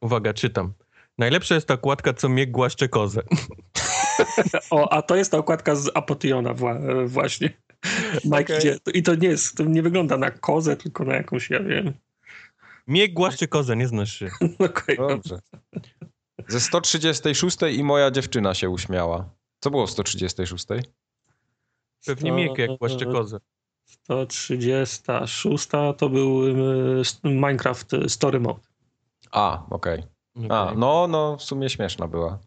[0.00, 0.72] Uwaga, czytam.
[1.18, 3.22] Najlepsza jest ta kładka, co mnie głaszcze kozę.
[4.70, 7.50] O, a to jest ta okładka z Apotiona wła- właśnie.
[8.24, 8.78] Mike idzie.
[8.94, 11.92] I to nie jest, to nie wygląda na kozę, tylko na jakąś, ja wiem.
[12.86, 14.30] Mnie głaszcze kozę, nie znasz się.
[14.58, 15.38] Okej, Dobrze.
[16.48, 19.30] Ze 136 i moja dziewczyna się uśmiała.
[19.60, 20.66] Co było w 136?
[22.06, 23.38] Pewnie Miek jak głaszcze kozę.
[23.84, 25.68] 136
[25.98, 28.60] to był y, Minecraft Story Mode.
[29.30, 30.02] A, okej.
[30.48, 30.78] A, Okej.
[30.78, 32.38] no, no, w sumie śmieszna była.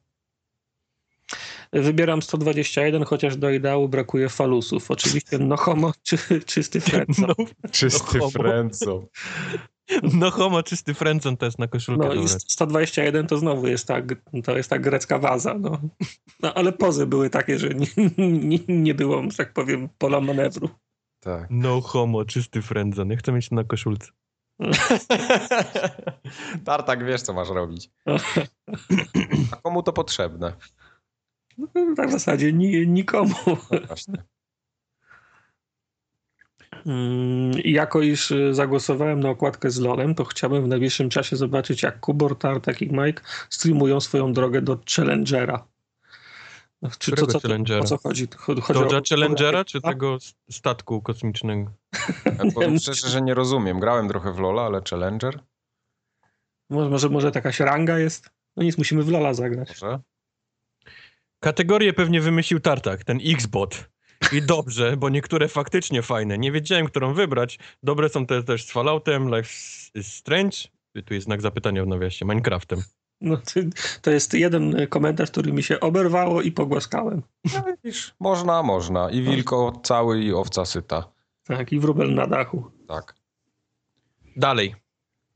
[1.74, 4.92] Wybieram 121, chociaż do ideału brakuje falusów.
[4.92, 7.18] Oczywiście no homo, czy, czysty friend.
[7.18, 7.36] No,
[7.72, 8.20] Czysty.
[8.32, 9.06] Frenzo.
[10.14, 12.08] no homo, czysty frędzon to jest na koszulkę.
[12.08, 12.40] No i dobra.
[12.48, 14.02] 121 to znowu jest ta,
[14.44, 15.54] to jest ta grecka waza.
[15.54, 15.82] No.
[16.42, 20.70] no ale pozy były takie, że nie, nie, nie było, że tak powiem, pola manewru.
[21.20, 21.48] Tak.
[21.50, 23.10] No homo, czysty frędzon.
[23.10, 24.08] Ja chcę mieć to na koszulce.
[26.66, 27.92] Tartak, wiesz, co masz robić.
[29.52, 30.54] A komu to potrzebne?
[31.58, 33.36] No, tak w zasadzie ni, nikomu.
[33.72, 34.24] No właśnie.
[36.86, 41.36] Mm, I jako iż y, zagłosowałem na okładkę z LOLem, to chciałbym w najbliższym czasie
[41.36, 45.68] zobaczyć, jak Kubor, Tartak i Mike streamują swoją drogę do Challengera.
[46.82, 47.80] No, Czy Którego co, Challengera?
[47.80, 48.28] o co chodzi?
[48.38, 49.90] Chodzi o- Dodge'a Challengera czy A?
[49.90, 50.18] tego
[50.52, 51.72] statku kosmicznego?
[52.26, 53.80] Ja powiem szczerze, że nie rozumiem.
[53.80, 55.40] Grałem trochę w Lola, ale Challenger?
[56.70, 58.30] Może, może, może jakaś ranga jest?
[58.58, 59.70] No nic, musimy w Lola zagrać.
[59.70, 60.00] Może?
[61.44, 63.90] Kategorię pewnie wymyślił Tartak, ten X-Bot.
[64.32, 66.38] I dobrze, bo niektóre faktycznie fajne.
[66.38, 67.60] Nie wiedziałem, którą wybrać.
[67.84, 69.50] Dobre są te też z Falloutem, Life
[69.96, 70.58] is Strange.
[71.06, 72.82] Tu jest znak zapytania w nawiasie, Minecraftem.
[73.22, 73.38] No,
[74.02, 77.22] to, jest jeden komentarz, który mi się oberwało i pogłaskałem.
[77.54, 79.10] No widzisz, można, można.
[79.12, 81.10] I wilko cały i owca syta.
[81.44, 82.72] Tak, i wróbel na dachu.
[82.88, 83.16] Tak.
[84.36, 84.76] Dalej.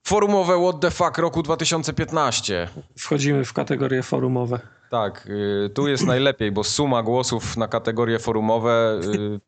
[0.08, 2.68] Forumowe What the Fuck roku 2015.
[2.98, 4.60] Wchodzimy w kategorie forumowe.
[4.90, 5.28] Tak,
[5.66, 9.40] y, tu jest najlepiej, bo suma głosów na kategorie forumowe y,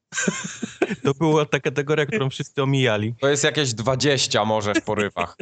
[1.04, 3.16] To była ta kategoria, którą wszyscy omijali.
[3.22, 5.38] to jest jakieś 20 może w porywach.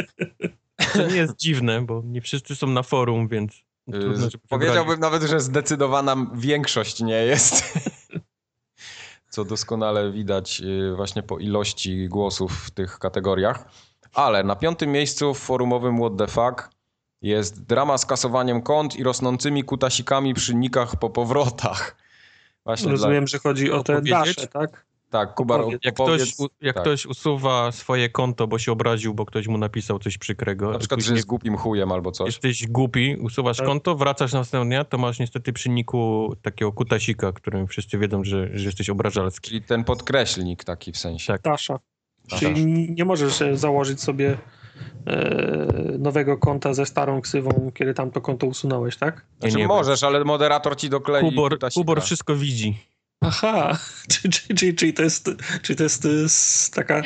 [0.94, 3.54] To nie jest dziwne, bo nie wszyscy są na forum, więc
[3.88, 4.28] Y, trudno.
[4.50, 7.80] Powiedziałbym nawet, że zdecydowana większość nie jest.
[9.30, 10.62] Co doskonale widać
[10.96, 13.66] właśnie po ilości głosów w tych kategoriach.
[14.14, 16.70] Ale na piątym miejscu w forumowym What the Fuck
[17.22, 21.96] jest drama z kasowaniem kont i rosnącymi kutasikami przy nikach po powrotach.
[22.66, 24.70] Właśnie Rozumiem, że chodzi o te dasze, tak?
[24.72, 26.84] Dla, tak, Kuba, opowiedz- Jak, ktoś, jak tak.
[26.84, 31.02] ktoś usuwa swoje konto, bo się obraził, bo ktoś mu napisał coś przykrego, na przykład,
[31.02, 32.26] że jest głupim chujem albo coś.
[32.28, 33.66] jesteś głupi, usuwasz Tak.
[33.66, 38.50] konto, wracasz następnego dnia, to masz niestety przy niku takiego kutasika, którym wszyscy wiedzą, że,
[38.58, 39.50] że jesteś obrażalski.
[39.50, 41.34] Czyli ten podkreślnik taki w sensie.
[41.34, 41.42] Tak.
[41.42, 41.80] Dasza.
[42.28, 44.38] Czyli nie możesz e, założyć sobie
[45.08, 49.26] e, nowego konta ze starą ksywą, kiedy tamto konto usunąłeś, tak?
[49.40, 51.58] Znaczy nie możesz, ale moderator ci doklei Kubor.
[51.74, 52.78] Kubor wszystko widzi.
[53.22, 53.78] Aha,
[54.12, 55.30] czyli, czyli, czyli, czyli to jest,
[55.62, 57.02] czyli to jest, s- taka,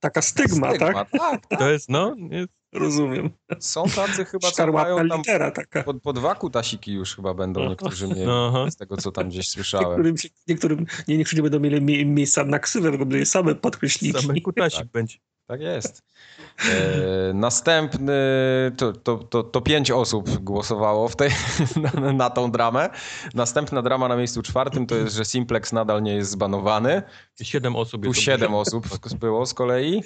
[0.00, 0.94] taka stygma, tak?
[0.94, 1.10] tak?
[1.10, 1.58] tak.
[1.58, 2.48] To jest, no, jest,
[2.78, 3.30] Rozumiem.
[3.58, 5.22] Są tacy chyba, co mają tam
[5.54, 5.82] taka.
[5.82, 8.70] po, po dwa kutasiki już chyba będą niektórzy mieli, aha.
[8.70, 9.88] z tego co tam gdzieś słyszałem.
[9.88, 13.54] Niektórym, się- niektórym, nie, niektórzy nie będą mieli mi, miejsca na ksywę, tylko będą same
[13.54, 14.22] podkreślniki.
[14.22, 14.88] Same kutasik Tak.
[14.88, 15.18] będzie.
[15.46, 16.02] Tak jest.
[16.70, 18.12] E, następny,
[18.76, 21.30] to, to, to, to pięć osób głosowało w tej,
[22.02, 22.90] na, na tą dramę.
[23.34, 27.02] Następna drama na miejscu czwartym to jest, że Simplex nadal nie jest zbanowany.
[27.42, 28.86] Siedem osób Tu siedem osób
[29.18, 30.02] było z kolei.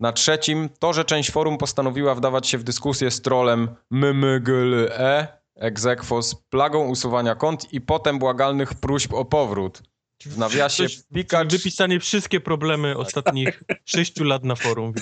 [0.00, 6.22] Na trzecim to, że część forum postanowiła wdawać się w dyskusję z trolem MMGLE Exequo
[6.22, 9.82] z plagą usuwania kont i potem błagalnych próśb o powrót.
[10.26, 14.92] W nawiasie Coś- Pikacz, Wypisanie wszystkie problemy ostatnich sześciu lat na forum.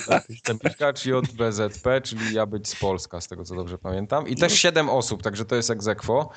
[0.64, 4.28] Pikacz JBZP, czyli ja być z Polska, z tego co dobrze pamiętam.
[4.28, 6.30] I też siedem osób, także to jest Exequo.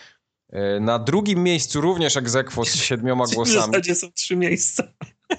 [0.49, 3.57] E, Na drugim miejscu również Exequo z siedmioma W głosami.
[3.59, 4.83] zasadzie są trzy miejsca.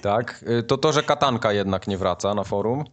[0.01, 0.45] Tak.
[0.47, 2.83] E, To to, że Katanka jednak nie wraca na forum.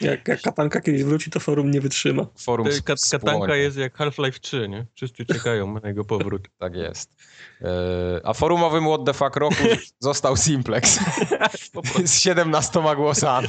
[0.00, 2.26] Jak, jak katanka kiedyś wróci, to forum nie wytrzyma.
[2.38, 3.10] Forum Kat-.
[3.10, 4.86] Katanka jest jak Half-Life 3, nie?
[4.94, 6.48] Wszyscy czekają na jego powrót.
[6.58, 7.16] Tak jest.
[7.62, 9.64] E, A forumowym What the Fuck roku
[9.98, 10.98] został Simplex
[12.04, 13.48] z 17 głosami.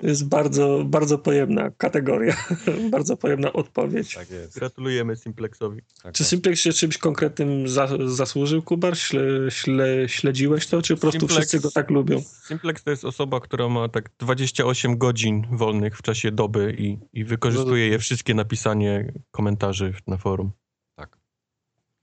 [0.00, 2.36] To jest bardzo, bardzo pojemna kategoria.
[2.90, 4.14] bardzo pojemna odpowiedź.
[4.14, 4.58] Tak jest.
[4.58, 5.80] Gratulujemy Simplexowi.
[6.02, 6.24] Tak Czy.
[6.24, 8.98] Simplex się czymś konkretnym za, zasłużył, Kubar?
[8.98, 12.22] Śle, śle, śledziłeś to, czy po prostu Simplex- wszyscy go tak lubią?
[12.48, 17.24] Simplex to jest osoba, która ma tak 28 godzin wolnych w czasie doby i, i
[17.24, 20.52] wykorzystuje je wszystkie na pisanie komentarzy na forum.
[20.94, 21.18] Tak.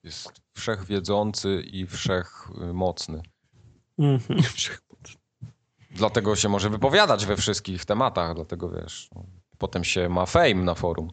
[0.04, 3.22] Jest wszechwiedzący i wszechmocny.
[3.98, 4.40] Mhm.
[5.92, 9.10] Dlatego się może wypowiadać we wszystkich tematach, dlatego wiesz,
[9.58, 11.12] potem się ma fame na forum.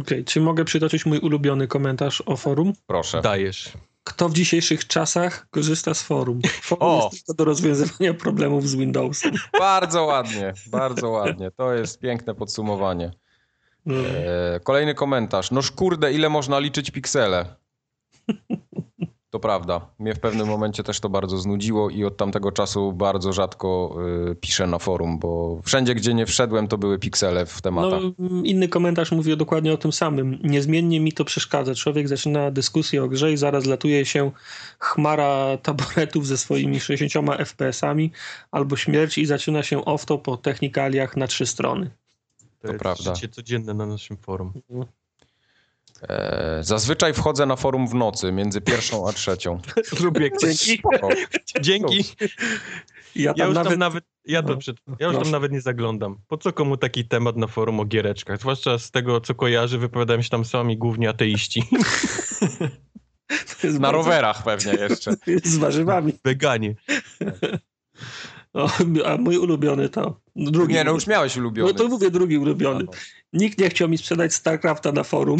[0.00, 2.72] Okej, czy mogę przytoczyć mój ulubiony komentarz o forum?
[2.86, 3.22] Proszę.
[3.22, 3.72] Dajesz.
[4.04, 6.40] Kto w dzisiejszych czasach korzysta z forum?
[6.62, 7.10] Forum O!
[7.12, 9.32] jest tylko do rozwiązywania problemów z Windowsem.
[9.58, 11.50] Bardzo ładnie, bardzo ładnie.
[11.50, 13.10] To jest piękne podsumowanie.
[13.86, 13.94] No.
[13.94, 15.50] E, kolejny komentarz.
[15.50, 17.54] Noż kurde, ile można liczyć piksele?
[19.34, 19.80] To prawda.
[19.98, 23.96] Mnie w pewnym momencie też to bardzo znudziło i od tamtego czasu bardzo rzadko
[24.30, 28.00] y, piszę na forum, bo wszędzie, gdzie nie wszedłem, to były piksele w No, tematach.
[28.44, 30.38] inny komentarz mówi dokładnie o tym samym.
[30.42, 31.74] Niezmiennie mi to przeszkadza.
[31.74, 34.30] Człowiek zaczyna dyskusję o grze i zaraz latuje się
[34.78, 38.10] chmara taboretów ze swoimi 60 FPS-ami
[38.50, 41.90] albo śmierć i zaczyna się off-to po technikaliach na trzy strony.
[42.38, 43.14] To, To jest prawda.
[43.14, 44.52] życie codzienne na naszym forum.
[44.70, 45.03] E,
[46.60, 49.60] zazwyczaj wchodzę na forum w nocy, między pierwszą a trzecią.
[50.04, 50.82] Lubię Dzięki.
[51.60, 52.04] Dzięki.
[53.16, 53.70] Ja Ja już nawet...
[53.70, 55.30] tam nawet, ja, to No, przed, ja już tam proszę.
[55.30, 56.16] nawet nie zaglądam.
[56.28, 58.40] Po co komu taki temat na forum o giereczkach?
[58.40, 61.62] Zwłaszcza z tego, co kojarzy, wypowiadają się tam sami głównie ateiści.
[63.64, 65.14] Na bardzo- rowerach pewnie jeszcze.
[65.44, 66.12] Z warzywami.
[66.24, 66.74] Weganie.
[68.54, 68.70] O,
[69.04, 70.20] a mój ulubiony to...
[70.36, 70.74] Drugi.
[70.74, 71.72] Nie, no już miałeś ulubiony.
[71.72, 72.84] No to mówię drugi ulubiony.
[73.32, 75.38] Nikt nie chciał mi sprzedać StarCrafta na forum,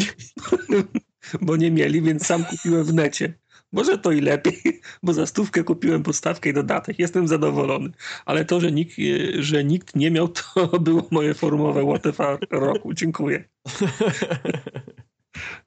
[1.41, 3.33] bo nie mieli, więc sam kupiłem w necie.
[3.71, 6.99] Może to i lepiej, bo za stówkę kupiłem podstawkę i dodatek.
[6.99, 7.89] Jestem zadowolony.
[8.25, 12.17] Ale to, że nikt, e, że nikt nie miał, to było moje forumowe WTF
[12.51, 12.93] roku.
[12.93, 13.49] Dziękuję.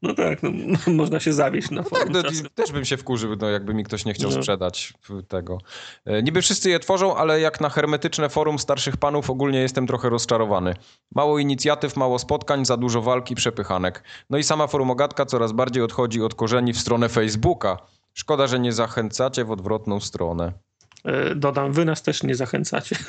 [0.03, 2.13] No tak, no, można się zawieść na No forum.
[2.13, 4.37] tak, no, też bym się wkurzył, no, jakby mi ktoś nie chciał No.
[4.37, 4.95] sprzedać
[5.29, 5.59] tego.
[6.05, 10.09] E, Niby wszyscy je tworzą, ale jak na hermetyczne forum starszych panów ogólnie jestem trochę
[10.09, 10.75] rozczarowany.
[11.15, 14.03] Mało inicjatyw, mało spotkań, za dużo walki, przepychanek.
[14.31, 17.77] No i sama forumogatka coraz bardziej odchodzi od korzeni w stronę Facebooka.
[18.15, 20.53] Szkoda, że nie zachęcacie w odwrotną stronę.
[21.05, 22.97] E, Dodam, wy nas też nie zachęcacie.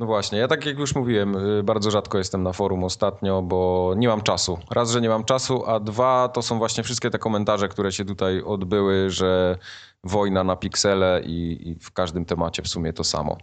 [0.00, 3.92] No właśnie, ja tak jak już mówiłem, y, bardzo rzadko jestem na forum ostatnio, bo
[3.96, 4.58] nie mam czasu.
[4.70, 8.04] Raz, że nie mam czasu, a dwa to są właśnie wszystkie te komentarze, które się
[8.04, 9.58] tutaj odbyły, że
[10.04, 13.38] wojna na piksele i, i w każdym temacie w sumie to samo.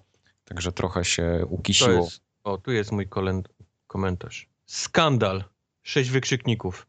[0.45, 1.91] Także trochę się ukisiło.
[1.91, 3.07] jest, o, tu jest mój
[3.87, 4.49] komentarz.
[4.65, 5.43] Skandal.
[5.83, 6.87] Sześć wykrzykników.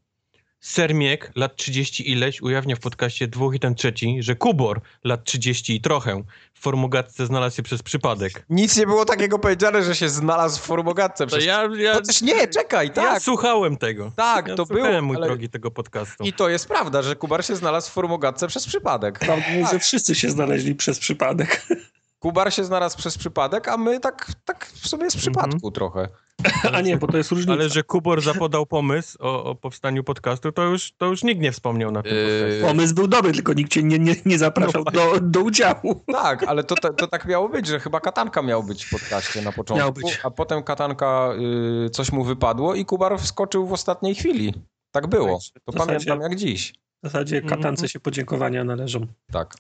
[0.61, 5.77] Sermiek, lat 30 ileś, ujawnia w podcaście dwóch i ten trzeci, że Kubor, lat 30
[5.77, 6.23] i trochę,
[6.55, 8.45] w formogatce znalazł się przez przypadek.
[8.51, 11.27] Nic nie było takiego powiedziane, że się znalazł w forumogatce.
[11.27, 11.45] To Przez...
[11.45, 13.23] ja, ja, Chociaż nie, czekaj, ja tak.
[13.23, 14.13] słuchałem tego.
[14.17, 16.25] Tak, ja to słuchałem, było, mój ale- drogi, tego podcastu.
[16.25, 19.19] I to jest prawda, że Kubar się znalazł w forumogatce przez przypadek.
[19.19, 21.67] Prawda jest, że wszyscy się znaleźli przez przypadek.
[22.19, 26.09] Kubar się znalazł przez przypadek, a my tak, tak w sumie z przypadku trochę.
[26.73, 27.53] A nie, bo to jest różnica.
[27.53, 31.53] Ale że Kubor zapodał pomysł o, o powstaniu podcastu, to już, to już nikt nie
[31.53, 32.61] wspomniał na tym Yy.
[32.63, 36.05] Pomysł był dobry, tylko nikt cię nie, nie, nie zapraszał No do, do udziału.
[36.13, 39.43] Tak, ale to, to, to tak miało być, że chyba katanka miał być w podcaście
[39.43, 40.21] na początku, Miał być.
[40.25, 41.31] a potem katanka
[41.87, 44.55] y, coś mu wypadło i Kubar wskoczył w ostatniej chwili.
[44.93, 45.39] Tak było.
[45.67, 46.73] To W zasadzie- pamiętam jak dziś.
[47.03, 47.57] W zasadzie Mhm.
[47.57, 49.07] katance się podziękowania należą.
[49.33, 49.55] Tak.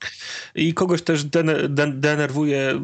[0.54, 2.80] I kogoś też dene, den, denerwuje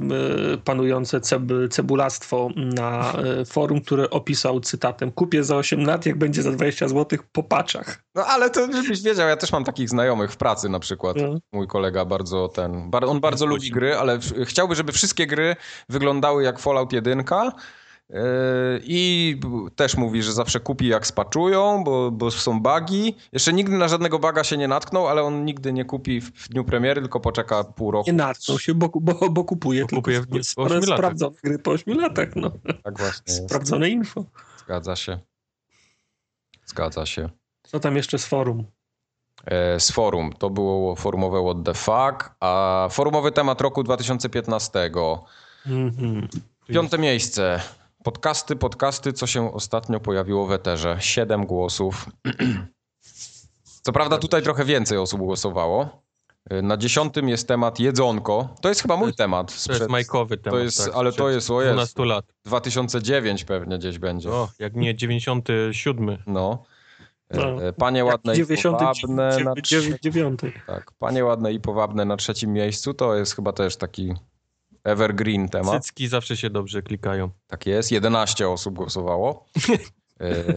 [0.64, 6.42] panujące ceb, cebulastwo na e, forum, które opisał cytatem kupię za 8 lat, jak będzie
[6.42, 8.04] za 20 zł po paczach.
[8.14, 11.16] No ale to żebyś wiedział, ja też mam takich znajomych w pracy na przykład.
[11.16, 11.38] No.
[11.52, 15.56] Mój kolega bardzo ten, on bardzo lubi gry, ale chciałby, żeby wszystkie gry
[15.88, 17.24] wyglądały jak Fallout 1.
[18.10, 18.16] Yy,
[18.84, 19.36] I
[19.76, 23.14] też mówi, że zawsze kupi jak spaczują, bo, bo są bugi.
[23.32, 26.64] Jeszcze nigdy na żadnego baga się nie natknął, ale on nigdy nie kupi w, dniu
[26.64, 28.06] premiery, tylko poczeka pół roku.
[28.10, 30.26] Nie natknął się, bo, bo, bo kupuje Bo kupuje w-
[30.56, 32.28] po sprawdzone gry po 8 latach.
[32.36, 32.50] No.
[32.84, 33.44] Tak właśnie jest.
[33.46, 34.24] Sprawdzone info.
[34.58, 35.18] Zgadza się.
[36.66, 37.28] Zgadza się.
[37.62, 38.64] Co tam jeszcze z forum?
[39.46, 40.32] E, Z forum.
[40.32, 44.90] To było forumowe What the Fuck, a forumowy temat roku 2015.
[45.66, 46.28] Mhm.
[46.68, 47.60] Piąte miejsce.
[48.04, 50.96] Podcasty, podcasty, co się ostatnio pojawiło w Eterze.
[51.00, 52.06] Siedem głosów.
[53.82, 56.02] Co prawda tutaj trochę więcej osób głosowało.
[56.62, 58.48] Na dziesiątym jest temat jedzonko.
[58.60, 59.46] To jest chyba mój jest- temat.
[59.52, 60.60] To Sprzed jest majkowy temat.
[60.60, 61.72] jest- tak, ale to jest, o Jezu.
[61.74, 62.24] 12 lat.
[62.44, 64.30] 2009 pewnie gdzieś będzie.
[64.30, 66.18] O, jak nie 97.
[66.26, 66.64] No.
[67.28, 67.62] E, No.
[67.62, 69.00] e, Panie ładne i 99.
[69.00, 70.36] powabne na trzecim,
[70.66, 74.14] tak, Panie ładne i powabne na trzecim miejscu to jest chyba też taki
[74.84, 75.82] evergreen temat.
[75.84, 77.30] Cycki zawsze się dobrze klikają.
[77.46, 79.46] Tak jest, 11 osób głosowało.
[80.20, 80.52] E,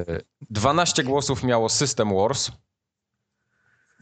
[0.50, 2.52] 12 głosów miało System Wars.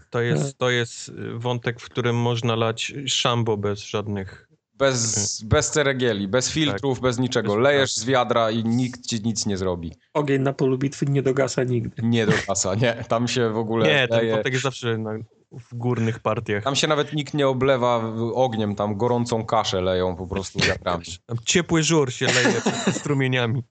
[0.09, 5.71] To jest, to jest y, wątek, w którym można lać szambo bez żadnych Bez, bez
[5.71, 7.53] ceregieli, bez filtrów, bez niczego.
[7.55, 9.91] Bez- Lejesz z wiadra i nikt ci nic nie zrobi.
[10.13, 12.01] Ogień na polu bitwy nie dogasa nigdy.
[12.03, 12.93] Nie do pasa, nie.
[13.07, 14.33] Tam się w ogóle Nie, ten leje.
[14.33, 15.11] wątek jest zawsze na,
[15.59, 16.63] w górnych partiach.
[16.63, 18.01] Tam się nawet nikt nie oblewa
[18.33, 21.05] ogniem, tam gorącą kaszę leją po prostu wiatrami.
[21.25, 22.61] Tam ciepły żur się leje
[22.99, 23.63] strumieniami.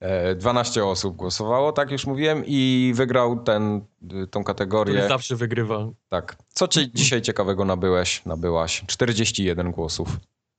[0.00, 5.08] E, 12 osób głosowało, tak już mówiłem, i wygrał ten, y, tą Który kategorię.
[5.08, 5.88] zawsze wygrywa.
[6.08, 6.36] Tak.
[6.48, 8.84] Co ci dzisiaj ciekawego nabyłeś, nabyłaś?
[8.86, 10.08] 41 głosów.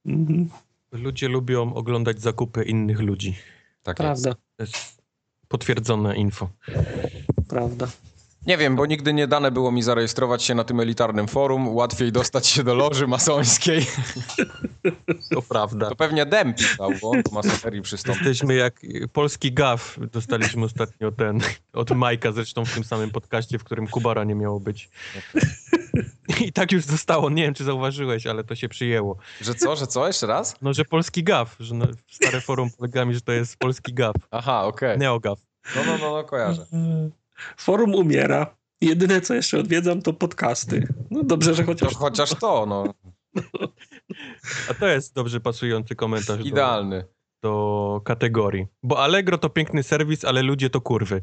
[0.06, 0.50] Mhm,
[0.91, 3.36] Ludzie lubią oglądać zakupy innych ludzi.
[3.84, 4.24] Tak jest.
[4.24, 5.02] Prawda, To jest
[5.48, 6.50] potwierdzone info.
[7.48, 7.88] prawda.
[8.48, 11.76] Nie wiem, bo nigdy nie dane było mi zarejestrować się na tym elitarnym forum.
[11.76, 13.86] Łatwiej dostać się do loży masońskiej.
[15.32, 15.89] To prawda.
[15.89, 18.28] To pewnie Dem pisał, bo on do masonerii przystąpił.
[18.28, 18.82] Jesteśmy jak
[19.14, 20.00] polski gaf.
[20.12, 21.39] Dostaliśmy ostatnio ten
[21.74, 24.89] od Majka, zresztą w tym samym podcaście, w którym Kubara nie miało być.
[26.45, 27.30] I tak już zostało.
[27.30, 29.18] Nie wiem, czy zauważyłeś, ale to się przyjęło.
[29.41, 30.08] Że co, że co?
[30.08, 30.56] Jeszcze raz?
[30.62, 34.16] No, że polski gaf, że na, stare forum polega mi, że to jest polski gaf.
[34.32, 34.98] Aha, okej.
[34.98, 35.39] Neogaf.
[35.76, 36.66] No, no, no, no, kojarzę.
[37.58, 38.58] Forum umiera.
[38.82, 40.88] Jedyne, co jeszcze odwiedzam, to podcasty.
[41.12, 41.94] No dobrze, że To chociaż...
[41.94, 42.94] chociaż to, no.
[44.70, 47.06] A to jest dobrze pasujący komentarz do, Idealny.
[47.44, 48.68] do kategorii.
[48.84, 51.22] Bo Allegro to piękny serwis, ale ludzie to kurwy.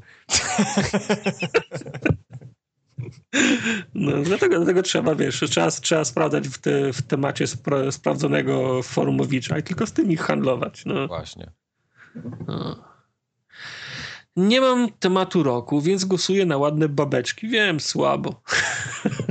[3.94, 9.58] No, dlatego, dlatego trzeba, wiesz, trzeba, trzeba sprawdzać w, te, w temacie spra sprawdzonego forumowicza
[9.58, 10.84] i tylko z tymi handlować.
[10.84, 11.06] No.
[11.08, 11.50] Właśnie.
[12.46, 12.84] No.
[14.36, 17.48] Nie mam tematu roku, więc głosuję na ładne babeczki.
[17.48, 18.40] Wiem, słabo.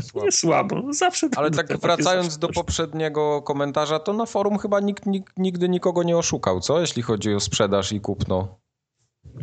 [0.01, 0.25] Słabo.
[0.25, 0.93] Nie słabo.
[0.93, 6.03] Zawsze Ale tak wracając do poprzedniego komentarza, to na forum chyba nikt, nikt nigdy nikogo
[6.03, 6.79] nie oszukał, co?
[6.81, 8.59] Jeśli chodzi o sprzedaż i kupno.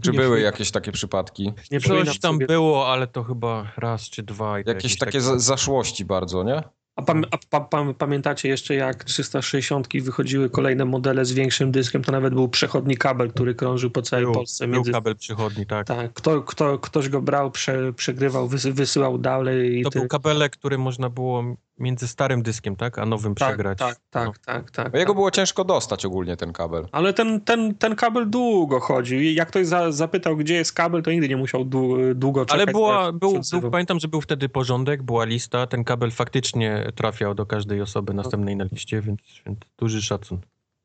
[0.03, 1.53] Czy Nie były jakieś takie przypadki?
[1.71, 4.61] Nie Coś tam sobie- było, ale to chyba raz czy dwa.
[4.61, 6.63] I to Jakieś takie za- zaszłości bardzo, nie?
[7.01, 12.05] A, pam, a pa, pam, pamiętacie jeszcze, jak 360 wychodziły kolejne modele z większym dyskiem,
[12.05, 14.67] to nawet był przechodni kabel, który krążył po całej Był, Polsce.
[14.67, 14.93] był Między...
[14.93, 15.87] kabel przychodni, tak.
[15.87, 19.83] Tak, kto, kto, ktoś go brał, prze, przegrywał, wysy, wysyłał dalej.
[19.83, 19.99] To ty...
[19.99, 22.99] był kabelek, który można było między starym dyskiem, tak?
[22.99, 23.79] A nowym tak, przegrać.
[23.79, 24.33] tak, tak, No.
[24.47, 25.17] tak, tak, Bo jego tak.
[25.17, 26.87] było ciężko dostać ogólnie ten kabel.
[26.93, 31.03] Ale ten, ten, ten kabel długo chodził i jak ktoś za, zapytał, gdzie jest kabel,
[31.03, 32.63] to nigdy nie musiał dłu, długo czekać.
[32.63, 36.93] Ale była, na był, był, pamiętam, że był wtedy porządek, była lista, ten kabel faktycznie
[36.95, 40.39] trafiał do każdej osoby następnej na liście, więc, więc duży szacun.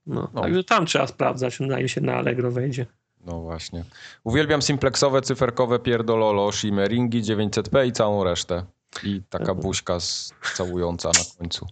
[0.07, 0.41] No, No.
[0.41, 2.85] Także tam trzeba sprawdzać, zanim się na Allegro wejdzie.
[3.25, 3.83] No właśnie.
[4.23, 8.63] Uwielbiam simplexowe, cyferkowe pierdololo, shimmeringi, 900p i całą resztę.
[9.03, 11.67] I taka buźka z, całująca na końcu.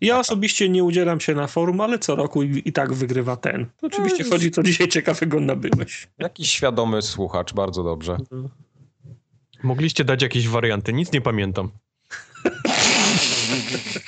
[0.00, 3.66] Ja osobiście nie udzielam się na forum, ale co roku i, i tak wygrywa ten.
[3.82, 6.08] Oczywiście No, chodzi, co dzisiaj ciekawego nabyłeś.
[6.18, 8.16] Jakiś świadomy słuchacz, bardzo dobrze.
[9.62, 11.70] Mogliście dać jakieś warianty, nic nie pamiętam.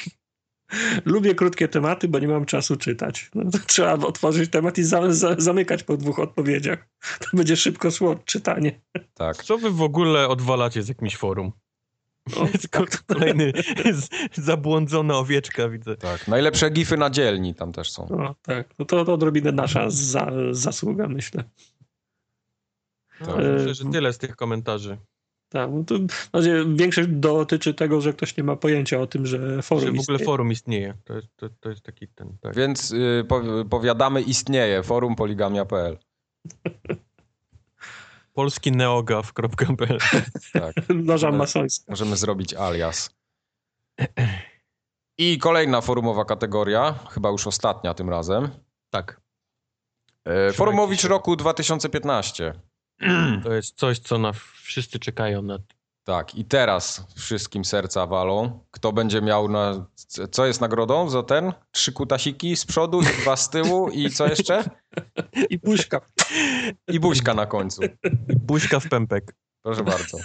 [1.05, 3.31] Lubię krótkie tematy, bo nie mam czasu czytać.
[3.35, 6.89] No, to trzeba otworzyć temat i za, za, zamykać po dwóch odpowiedziach.
[7.19, 8.81] To będzie szybko szło czytanie.
[9.15, 9.45] Tak.
[9.45, 11.53] Co wy w ogóle odwalacie z jakimś forum?
[12.71, 13.53] Ko- kolejny
[13.93, 14.09] z-
[14.45, 15.97] zabłądzona owieczka, widzę.
[15.97, 16.29] Tak.
[16.29, 18.09] Najlepsze gify na dzielni tam też są.
[18.09, 18.69] o, tak.
[18.79, 21.45] No to, to odrobinę nasza za, zasługa, myślę.
[23.21, 23.37] No, Tak.
[23.37, 24.99] myślę, że tyle z tych komentarzy.
[25.49, 25.95] Tak, no to,
[26.75, 30.01] większość dotyczy tego, że ktoś nie ma pojęcia o tym, że forum Że w ogóle
[30.01, 30.25] istnieje.
[30.25, 30.95] forum istnieje.
[31.05, 32.57] To jest, to, to jest taki ten, tak.
[32.57, 35.99] Więc y, po, powiadamy, istnieje forum poligamia.pl.
[38.33, 39.99] Polski neogaf.pl
[40.53, 40.75] Tak.
[41.23, 41.85] Ale- masońska.
[41.89, 43.11] Możemy zrobić alias.
[45.19, 48.49] I kolejna forumowa kategoria, chyba już ostatnia tym razem.
[48.91, 49.21] Tak.
[50.25, 52.53] E, Forumowicz roku 2015.
[53.45, 55.59] To jest coś, co na wszyscy czekają na
[56.05, 58.65] Tak, i teraz wszystkim serca walą.
[58.71, 59.87] Kto będzie miał na.
[60.31, 61.53] Co jest nagrodą za ten?
[61.71, 64.65] Trzy kutasiki z przodu i dwa z tyłu i co jeszcze?
[65.51, 66.01] I buźka.
[66.89, 67.83] I buźka na końcu.
[68.37, 69.35] buźka w pępek.
[69.65, 70.19] Proszę bardzo.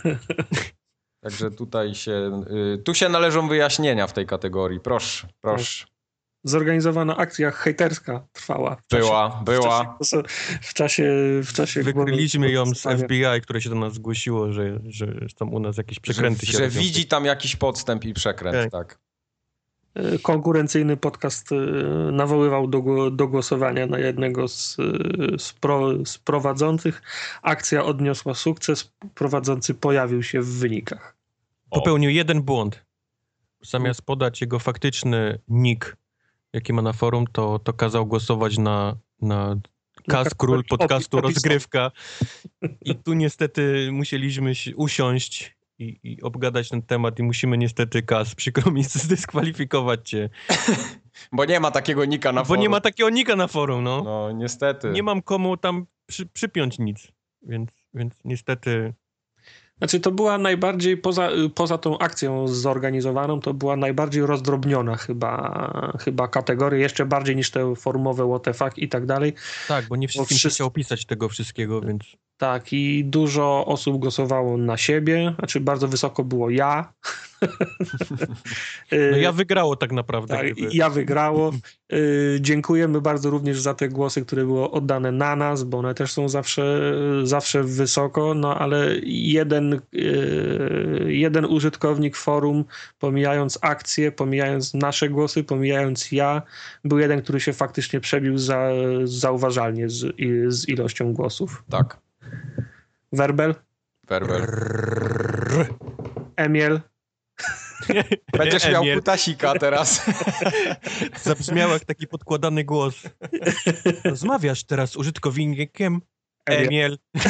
[1.24, 2.44] Także tutaj się.
[2.76, 4.80] y, Tu się należą wyjaśnienia w tej kategorii.
[4.80, 5.86] Proszę, proszę.
[6.50, 8.76] Zorganizowana akcja hejterska trwała.
[8.76, 9.98] w czasie- Była, W była.
[10.00, 10.24] czasie,
[10.62, 11.04] w czasie,
[11.44, 12.82] w czasie Wykryliśmy ją z.
[12.82, 15.08] FBI, które się do nas zgłosiło, że, że
[15.40, 16.80] są u nas jakieś przekręty Że, się że robią.
[16.80, 19.00] widzi tam jakiś podstęp i przekręt, tak.
[19.96, 21.56] E, Konkurencyjny podcast e,
[22.12, 27.02] nawoływał do, do głosowania na jednego z, e, z, pro, z prowadzących.
[27.42, 28.92] Akcja odniosła sukces.
[29.16, 31.16] Prowadzący pojawił się w wynikach.
[31.70, 32.86] Popełnił jeden błąd.
[33.62, 35.96] Zamiast podać jego faktyczny nick,
[36.54, 39.56] jaki ma na forum, to, to kazał głosować na, na
[40.08, 41.22] Kaz, kategorii król podcastu.
[41.22, 41.92] Rozgrywka.
[42.82, 48.36] I tu niestety musieliśmy się usiąść i, i obgadać ten temat i musimy niestety, Kas,
[48.36, 50.30] przykro mi, zdyskwalifikować cię.
[51.32, 52.62] Bo nie ma takiego nika na Bo forum.
[52.62, 54.04] nie ma takiego nika na forum, no.
[54.04, 54.90] No niestety.
[54.90, 58.94] Nie mam komu tam przy, przypiąć nic, więc, więc niestety...
[59.78, 66.28] Znaczy to była najbardziej, poza, poza tą akcją zorganizowaną, to była najbardziej rozdrobniona chyba, chyba
[66.28, 69.34] kategoria, jeszcze bardziej niż te formowe fuck i tak dalej.
[69.68, 72.04] Tak, bo nie wszystkim wszyscy- chciał pisać tego wszystkiego, więc...
[72.38, 76.94] Tak, i dużo osób głosowało na siebie, znaczy bardzo wysoko było ja.
[79.12, 80.38] No ja wygrało tak naprawdę.
[80.38, 81.54] Tak, ja wygrało.
[81.94, 86.12] Y, Dziękujemy bardzo również za te głosy, które były oddane na nas, bo one też
[86.12, 92.66] są zawsze, zawsze wysoko, no ale jeden, y, jeden użytkownik forum,
[93.00, 96.42] pomijając akcje, pomijając nasze głosy, pomijając ja,
[96.84, 98.70] był jeden, który się faktycznie przebił za,
[99.04, 100.16] zauważalnie z,
[100.48, 101.64] z ilością głosów.
[101.70, 101.98] Tak.
[103.12, 103.56] Werbel,
[104.08, 105.68] Werber.
[106.36, 106.82] Emiel,
[108.38, 108.98] Będziesz miał Emiel.
[108.98, 110.06] kutasika teraz.
[111.24, 113.04] Zabrzmiał jak taki podkładany głos.
[114.04, 116.02] Rozmawiasz teraz z użytkownikiem
[116.46, 116.68] Emiel.
[116.68, 116.98] Emiel.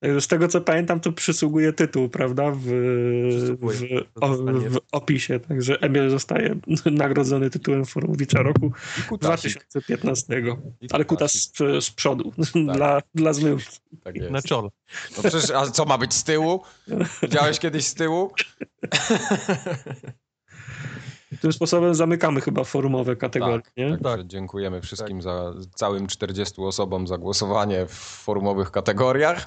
[0.00, 2.50] Także Z tego co pamiętam, to przysługuje tytuł, prawda?
[2.50, 2.64] W,
[3.60, 3.84] w,
[4.20, 4.28] o,
[4.70, 5.40] w opisie.
[5.40, 6.56] Także Emil zostaje
[6.90, 9.52] nagrodzony tytułem Forumowicza roku I kutasik.
[9.52, 10.42] 2015.
[10.80, 11.52] I Ale kutas z,
[11.84, 12.32] z przodu
[12.74, 13.66] dla, dla zmyłki.
[14.04, 14.30] Tak jest.
[14.30, 14.68] Na czole.
[15.16, 16.62] No przecież, a co ma być z tyłu?
[17.22, 18.30] Widziałeś kiedyś z tyłu?
[21.40, 23.62] Tym sposobem zamykamy chyba forumowe kategorie.
[23.62, 23.98] Tak, nie?
[23.98, 29.46] Także dziękujemy wszystkim za całym 40 osobom za głosowanie w forumowych kategoriach.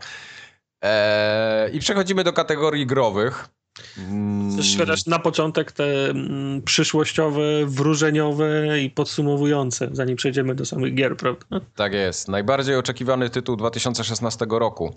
[0.82, 3.50] Eee, I przechodzimy do kategorii growych.
[3.98, 10.96] Mm, Chcesz chociaż na początek te mm, przyszłościowe, wróżeniowe i podsumowujące, zanim przejdziemy do samych
[10.96, 11.46] gier, prawda?
[11.76, 12.28] Tak jest.
[12.28, 14.96] Najbardziej oczekiwany tytuł 2016 roku.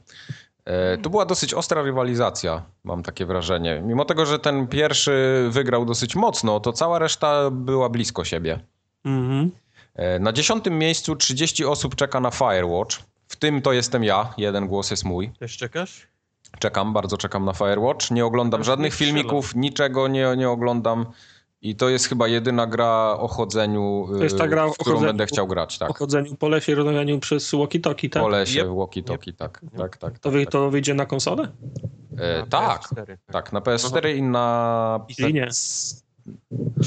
[0.65, 3.83] E, to była dosyć ostra rywalizacja, mam takie wrażenie.
[3.87, 8.61] Mimo tego, że ten pierwszy wygrał dosyć mocno, to cała reszta była blisko siebie.
[9.05, 9.51] Mhm.
[9.95, 12.97] E, Na dziesiątym miejscu 30 osób czeka na Firewatch.
[13.29, 15.31] W tym to jestem ja, jeden głos jest mój.
[15.39, 16.07] Też czekasz?
[16.59, 18.11] Czekam, bardzo czekam na Firewatch.
[18.11, 21.07] Nie oglądam żadnych filmików, niczego nie, nie oglądam.
[21.65, 24.75] I to jest chyba jedyna gra o chodzeniu, To jest ta gra y, o w
[24.79, 25.09] którą chodzeniu.
[25.11, 25.79] będę chciał grać.
[25.79, 25.91] Tak.
[25.91, 28.23] O chodzeniu po lesie, rozmawianiu przez walkie-talkie, tak?
[28.23, 28.69] Po lesie, Yep.
[28.69, 30.19] walkie-talkie, tak, tak, tak.
[30.19, 31.49] To, wy, to wyjdzie na konsolę?
[32.19, 35.07] E, Na tak, PS4, tak, na PS4 i na...
[35.29, 35.49] I nie.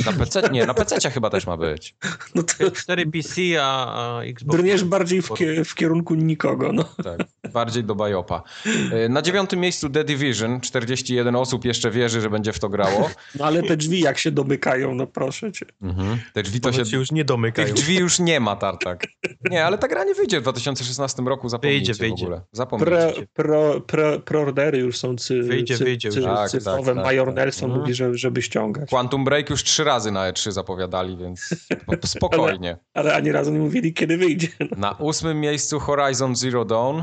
[0.05, 1.95] Na PC, nie, na PC chyba też ma być.
[2.35, 4.57] No to PS4 PC, a, a Xbox...
[4.57, 6.83] brniesz bardziej w, kie, w kierunku nikogo, no.
[7.03, 7.19] Tak,
[7.53, 8.43] bardziej do Bajopa.
[8.91, 10.61] E, Na dziewiątym miejscu The Division.
[10.61, 13.09] 41 osób jeszcze wierzy, że będzie w to grało.
[13.39, 13.45] no.
[13.45, 15.65] ale te drzwi jak się domykają, no proszę cię.
[15.81, 16.17] Mhm.
[16.33, 16.85] Te drzwi to się...
[16.85, 17.65] się już nie domykają.
[17.67, 19.05] Tych drzwi już nie ma, Tartak.
[19.51, 22.23] Nie, ale ta gra nie wyjdzie w 2016 roku, zapomnijcie Wyjdzie, wyjdzie.
[22.23, 22.37] w ogóle.
[22.37, 23.27] Pro, Zapomnijcie.
[23.33, 26.15] pro, pro, proordery już są cy, Wyjdzie, cy, wyjdzie już.
[26.17, 26.85] cy, Tak, cyfrowe.
[26.85, 27.35] tak, tak, Major tak.
[27.35, 27.81] Nelson Mhm.
[27.81, 28.89] mówi, że, żeby ściągać.
[28.89, 31.49] Quantum Break już trzy razy na E3 zapowiadali, więc
[31.85, 32.77] po- spokojnie.
[32.93, 34.47] Ale ani razu nie mówili, kiedy wyjdzie.
[34.59, 37.01] No, Na ósmym miejscu Horizon Zero Dawn.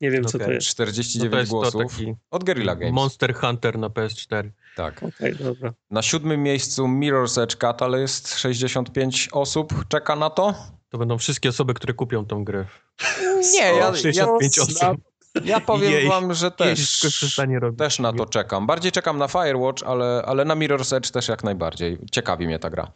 [0.00, 0.66] nie wiem, co to jest.
[0.66, 1.92] 49 No to jest głosów.
[1.96, 2.94] taki Od Guerrilla Games.
[2.94, 4.50] Monster Hunter na PS4.
[4.76, 5.02] tak.
[5.02, 5.72] Okej, dobra.
[5.90, 8.38] Na siódmym miejscu Mirror's Edge Catalyst.
[8.38, 10.54] 65 osób czeka na to.
[10.90, 12.64] To będą wszystkie osoby, które kupią tą grę.
[13.52, 14.98] Nie, ja, ja, 65 osób.
[15.44, 17.00] Ja powiem Jej- wam, że Też
[17.78, 18.66] też, na to czekam.
[18.66, 21.98] Bardziej czekam na Firewatch, ale, ale na Mirror's Edge też jak najbardziej.
[22.10, 22.92] Ciekawi mnie ta gra.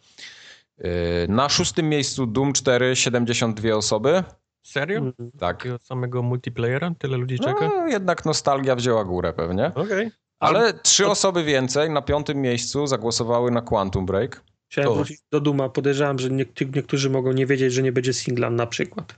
[0.77, 0.85] Yy,
[1.29, 4.23] Na szóstym miejscu Doom 4, 72 osoby.
[4.63, 4.97] Serio?
[4.97, 5.31] Mhm.
[5.39, 5.57] Tak.
[5.57, 6.91] Takiego samego multiplayera?
[6.99, 7.67] Tyle ludzi czeka?
[7.75, 9.71] No, jednak nostalgia wzięła górę pewnie.
[9.75, 10.11] Okej.
[10.39, 14.43] Ale trzy osoby więcej na piątym miejscu zagłosowały na Quantum Break.
[14.71, 15.69] Chciałem To- wrócić do Duma.
[15.69, 19.15] Podejrzewam, że niek- niektórzy mogą nie wiedzieć, że nie będzie singla na przykład.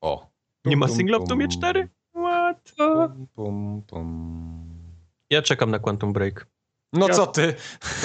[0.00, 0.26] O.
[0.64, 1.88] Nie ma singla w Doomie 4?
[2.76, 4.68] Pum, pum, pum.
[5.30, 6.46] Ja czekam na Quantum Break.
[6.92, 7.54] No Ja- co ty?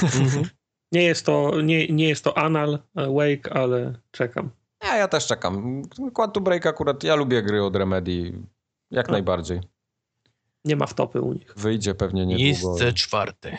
[0.03, 0.43] Mhm.
[0.91, 4.49] Nie jest to, nie, nie jest to Anal e, Wake, ale czekam.
[4.83, 5.81] Ja, ja też czekam.
[6.13, 8.33] Quantum Break akurat, ja lubię gry od Remedy.
[8.91, 9.11] Jak No.
[9.11, 9.61] najbardziej.
[10.65, 11.53] Nie ma wtopy u nich.
[11.57, 12.43] Wyjdzie pewnie niedługo.
[12.45, 13.57] Miejsce czwarte.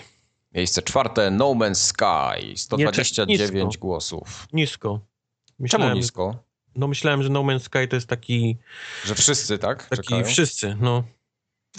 [0.52, 2.56] Miejsce czwarte, No Man's Sky.
[2.56, 3.80] 129 nisko.
[3.80, 4.48] głosów.
[4.52, 4.88] Nisko.
[4.88, 6.43] Czemu Myślałem, nisko?
[6.76, 8.56] No myślałem, że No Man's Sky to jest taki,
[9.04, 9.86] Że wszyscy, tak?
[9.88, 10.24] taki Czekają?
[10.24, 11.04] wszyscy, no.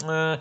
[0.08, 0.38] E,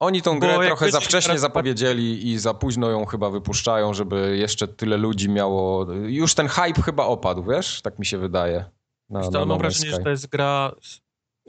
[0.00, 4.36] Oni tą grę trochę za wcześnie teraz- zapowiedzieli i za późno ją chyba wypuszczają, żeby
[4.36, 5.92] jeszcze tyle ludzi miało...
[5.92, 7.82] Już ten hype chyba opadł, wiesz?
[7.82, 8.64] Tak mi się wydaje.
[9.10, 9.96] Na, na No mam Man's wrażenie, Sky.
[9.96, 10.72] że to jest gra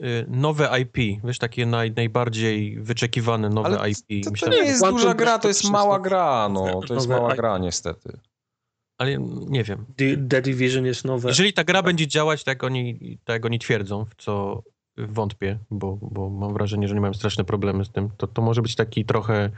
[0.02, 3.98] y, nowe IP, wiesz, takie naj, najbardziej wyczekiwane nowe Ale IP.
[4.24, 6.80] To, to Myślałem, nie jest duża gra, to to jest mała gra, no.
[6.88, 8.18] To jest mała gra niestety.
[9.02, 9.86] Ale nie wiem.
[9.96, 11.28] The, The Division jest nowe.
[11.28, 14.62] Jeżeli ta gra będzie działać tak jak oni, tak jak oni twierdzą, w co
[14.96, 18.08] wątpię, bo, bo mam wrażenie, że nie mają straszne problemy z tym.
[18.16, 19.50] To, to może być taki trochę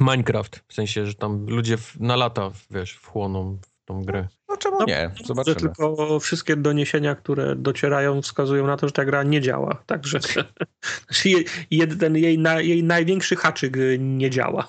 [0.00, 4.28] Minecraft, w sensie, że tam ludzie w, na lata, wiesz, wchłoną w tą grę.
[4.48, 5.10] No czemu No, nie?
[5.24, 5.56] Zobaczymy.
[5.56, 9.82] tylko wszystkie doniesienia, które docierają, wskazują na to, że ta gra nie działa.
[9.86, 10.20] Także
[11.06, 14.68] znaczy je- jed- ten jej, na, jej największy haczyk nie działa.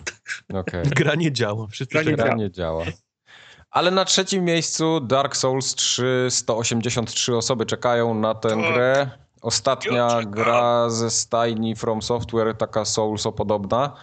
[0.53, 0.83] Okej.
[0.85, 1.67] Gra nie działa.
[1.67, 2.15] Wszyscy Gra nie.
[2.17, 2.85] Gra nie działa.
[3.74, 8.74] Ale na trzecim miejscu Dark Souls 3, 183 osoby czekają na tę Tak.
[8.74, 9.09] grę.
[9.41, 13.93] Ostatnia Ja gra ze stajni From Software, taka Soulso-podobna.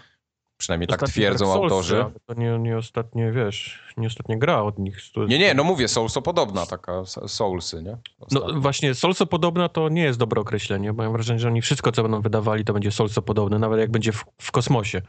[0.56, 2.02] Przynajmniej tak Ostatni twierdzą Dark Soulsy, autorzy.
[2.02, 4.98] ale To nie, nie ostatnie, wiesz, nie ostatnia gra od nich.
[5.28, 7.96] Nie, nie, no mówię, Soulso-podobna, taka Soulsy, nie?
[8.30, 11.92] No właśnie, solso podobna to nie jest dobre określenie, bo mam wrażenie, że oni wszystko,
[11.92, 15.02] co będą wydawali, to będzie solso podobne, nawet jak będzie w, w kosmosie.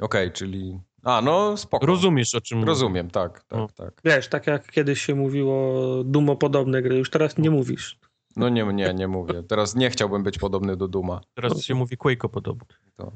[0.00, 0.80] Okej, czyli...
[1.06, 1.86] A, no spoko.
[1.86, 2.64] Rozumiesz, o czym.
[2.64, 3.68] Rozumiem, tak, tak, No.
[3.76, 4.00] tak.
[4.04, 7.98] Wiesz, tak jak kiedyś się mówiło dumopodobne gry, już teraz nie mówisz.
[8.36, 9.42] No nie, nie, nie mówię.
[9.42, 11.20] Teraz nie chciałbym być podobny do Duma.
[11.34, 12.66] Teraz się mówi Quake'o podobny.
[12.96, 13.12] To.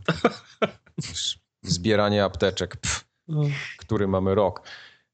[1.62, 2.76] Zbieranie apteczek.
[2.76, 3.05] Pff.
[3.78, 4.62] który mamy rok.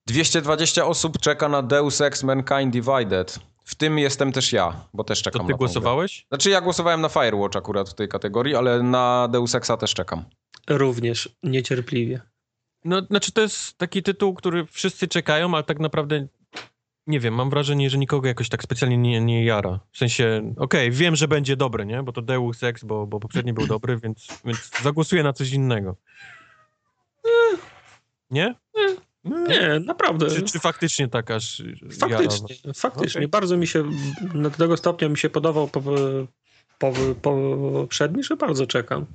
[0.07, 3.39] 220 osób czeka na Deus Ex Mankind Divided.
[3.65, 5.59] W tym jestem też ja, bo też czekam To na ty grę.
[5.59, 6.27] głosowałeś?
[6.29, 10.25] Znaczy ja głosowałem na Firewatch akurat w tej kategorii, ale na Deus Exa też czekam.
[10.69, 12.21] Również niecierpliwie.
[12.87, 16.27] No, znaczy to jest taki tytuł, który wszyscy czekają, ale tak naprawdę
[17.07, 19.81] nie wiem, mam wrażenie, że nikogo jakoś tak specjalnie nie, nie jara.
[19.93, 22.03] W sensie, okej, wiem, że będzie dobry, nie?
[22.03, 25.97] Bo to Deus Ex, bo, bo poprzedni był dobry, więc, więc zagłosuję na coś innego.
[28.31, 28.55] Nie?
[29.25, 30.31] Nie, naprawdę.
[30.31, 31.63] Czy, czy faktycznie tak aż
[32.01, 32.19] jara?
[32.19, 33.19] Faktycznie, faktycznie.
[33.19, 33.29] Okej.
[33.29, 33.85] Bardzo mi się,
[34.35, 35.83] do tego stopnia mi się podobał po,
[36.79, 39.07] po, poprzedni, że bardzo czekam.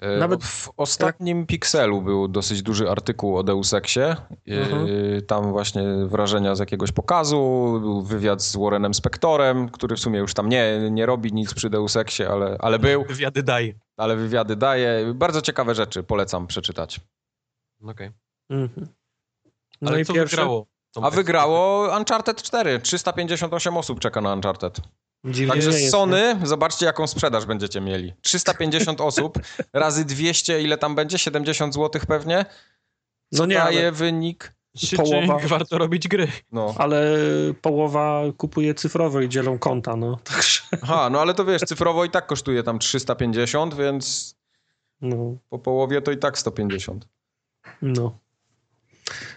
[0.00, 4.06] E, Nawet- w ostatnim Pixelu był dosyć duży artykuł o Deus Exie.
[4.06, 4.16] E,
[4.46, 4.86] Mhm.
[5.26, 7.36] Tam właśnie wrażenia z jakiegoś pokazu,
[7.80, 11.70] był wywiad z Warrenem Spectorem, który w sumie już tam nie, nie robi nic przy
[11.70, 13.74] Deus Exie, ale, ale był, Wywiady daj.
[13.96, 15.12] ale wywiady daje.
[15.14, 17.00] Bardzo ciekawe rzeczy, polecam przeczytać.
[17.86, 18.10] Okej.
[18.50, 18.88] Mhm.
[19.82, 20.66] No Ale i co pierwsze, wygrało?
[21.02, 22.80] A wygrało Uncharted 4.
[22.80, 24.80] 358 osób czeka na Uncharted.
[25.24, 25.90] Dziwnie Także nie jest, nie?
[25.90, 28.12] Sony, zobaczcie jaką sprzedaż będziecie mieli.
[28.22, 29.38] 350 osób
[29.72, 31.18] razy 200, ile tam będzie?
[31.18, 32.44] 70 zł pewnie?
[33.32, 34.54] No nie, Daje ale, wynik.
[34.76, 36.28] Czy, połowa- czy warto robić gry?
[36.52, 36.74] No.
[36.78, 37.16] ale
[37.62, 40.18] połowa kupuje cyfrowe i dzielą konta, no.
[40.24, 44.34] Także, Aha, no ale to wiesz, cyfrowo i tak kosztuje tam 350, więc
[45.00, 47.08] no, po połowie to i tak 150.
[47.82, 48.18] no.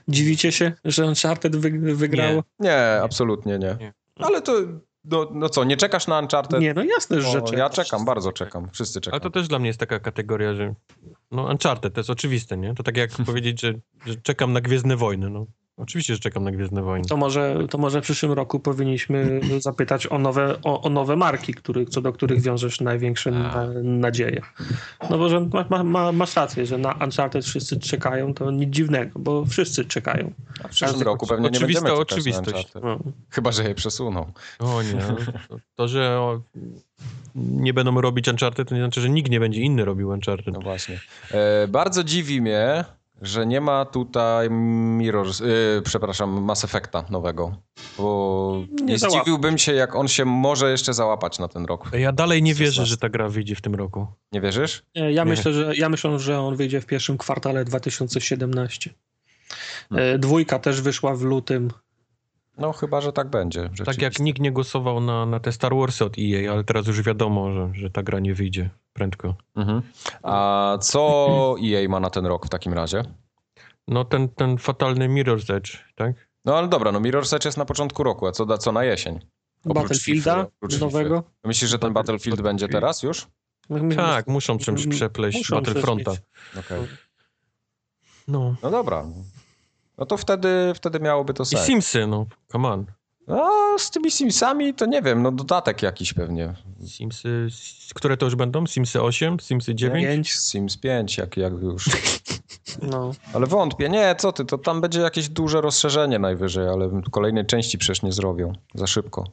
[0.07, 2.43] Dziwicie się, że Uncharted wy, wygrało?
[2.59, 2.69] Nie.
[2.69, 3.77] Nie, absolutnie nie.
[3.79, 3.93] Nie.
[4.15, 4.53] Ale to,
[5.11, 6.61] no, no co, nie czekasz na Uncharted?
[6.61, 7.59] Nie, no jasne, że O, czekasz.
[7.59, 8.69] ja czekam, bardzo czekam.
[8.73, 9.19] Wszyscy Ale czekam.
[9.19, 10.73] to też dla mnie jest taka kategoria, że
[11.31, 12.73] no Uncharted, to jest oczywiste, nie?
[12.75, 13.73] To tak jak powiedzieć, że,
[14.05, 15.45] że czekam na Gwiezdne Wojny, no.
[15.77, 17.07] Oczywiście, że czekam na Gwiezdne Wojny.
[17.07, 21.53] To może, to może w przyszłym roku powinniśmy zapytać o nowe, o, o nowe marki,
[21.53, 24.41] który, co do których wiążesz największe na, nadzieje.
[25.09, 28.69] No bo że ma, ma, ma, masz rację, że na Uncharted wszyscy czekają, to nic
[28.69, 30.33] dziwnego, bo wszyscy czekają.
[30.63, 32.67] A w przyszłym każdy- roku pewnie nie będziemy czekać oczywistość.
[32.83, 32.99] No.
[33.29, 34.31] Chyba, że je przesuną.
[34.59, 35.01] O nie.
[35.49, 36.41] To, to że o,
[37.35, 40.53] nie będą robić Uncharted, to nie znaczy, że nikt nie będzie inny robił Uncharted.
[40.53, 40.99] No właśnie.
[41.31, 42.85] E, bardzo dziwi mnie,
[43.21, 45.45] że nie ma tutaj Mirrors, e,
[45.83, 47.55] przepraszam, Mass Effecta nowego.
[47.97, 51.89] Bo Nie nie zdziwiłbym się, jak on się może jeszcze załapać na ten rok.
[51.93, 52.89] Ja dalej nie wierzę, 16.
[52.91, 54.07] że ta gra wyjdzie w tym roku.
[54.31, 54.83] Nie wierzysz?
[54.95, 55.29] Nie, Ja Nie.
[55.29, 58.89] myślę, że ja myślę, że on wyjdzie w pierwszym kwartale 2017.
[59.89, 60.15] Hmm.
[60.15, 61.71] E, Dwójka też wyszła w lutym.
[62.57, 63.69] No chyba, że tak będzie.
[63.85, 67.01] Tak jak nikt nie głosował na, na te Star Warsy od EA, ale teraz już
[67.01, 69.35] wiadomo, że, że ta gra nie wyjdzie prędko.
[69.55, 69.81] Mhm.
[70.23, 73.03] A co EA ma na ten rok w takim razie?
[73.87, 76.27] No ten, ten fatalny Mirror's Edge, tak?
[76.45, 78.83] No ale dobra, no Mirror's Edge jest na początku roku, a co, da, co na
[78.83, 79.19] jesień?
[79.65, 81.23] Oprócz Battlefielda FIFA, oprócz nowego.
[81.43, 83.27] Myślisz, że ten Battlefield będzie teraz już?
[83.95, 86.11] Tak, muszą czymś przepleść Muszą Battlefronta.
[86.59, 86.87] Okej.
[88.27, 88.55] No.
[88.63, 89.05] No dobra.
[89.97, 91.65] No to wtedy, wtedy miałoby to I sens.
[91.65, 92.85] Simsy, no, come on.
[93.27, 96.53] No, z tymi Simsami to nie wiem, no dodatek jakiś pewnie.
[96.87, 97.47] Simsy,
[97.95, 98.67] które to już będą?
[98.67, 100.05] Simsy 8, Simsy 9?
[100.05, 100.33] Pięć.
[100.33, 101.85] Sims 5, jak, jak już.
[102.81, 103.11] No.
[103.33, 107.77] Ale wątpię, nie, co ty, to tam będzie jakieś duże rozszerzenie najwyżej, ale kolejnej części
[107.77, 108.53] przecież nie zrobią.
[108.75, 109.27] Za szybko.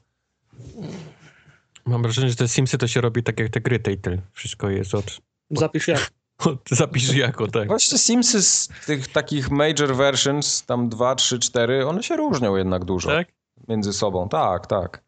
[1.87, 4.19] Mam wrażenie, że te Simsy to się robi tak jak te gry Telltale.
[4.33, 5.21] Wszystko jest od...
[5.51, 6.11] Zapisz jak.
[6.47, 7.69] od zapisz jako, tak.
[7.69, 12.85] Właśnie Simsy z tych takich major versions, tam 2, 3, 4, one się różnią jednak
[12.85, 13.29] dużo Tak?
[13.69, 14.29] Między sobą.
[14.29, 15.03] Tak, tak.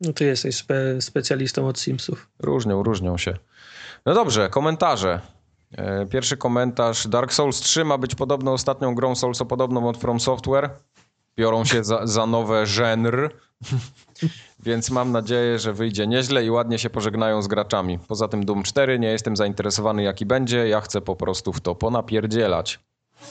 [0.00, 2.30] No ty jesteś spe, specjalistą od Simsów.
[2.38, 3.36] Różnią, różnią się.
[4.06, 5.20] No dobrze, komentarze.
[5.78, 7.08] E, Pierwszy komentarz.
[7.08, 10.70] Dark Souls 3 ma być podobno ostatnią grą Soulsopodobną od From Software.
[11.36, 13.30] biorą się za, za nowe żenr.
[14.66, 17.98] Więc mam nadzieję, że wyjdzie nieźle i ładnie się pożegnają z graczami.
[17.98, 21.74] Poza tym Doom 4 nie jestem zainteresowany jaki będzie, ja chcę po prostu w to
[21.74, 22.80] ponapierdzielać.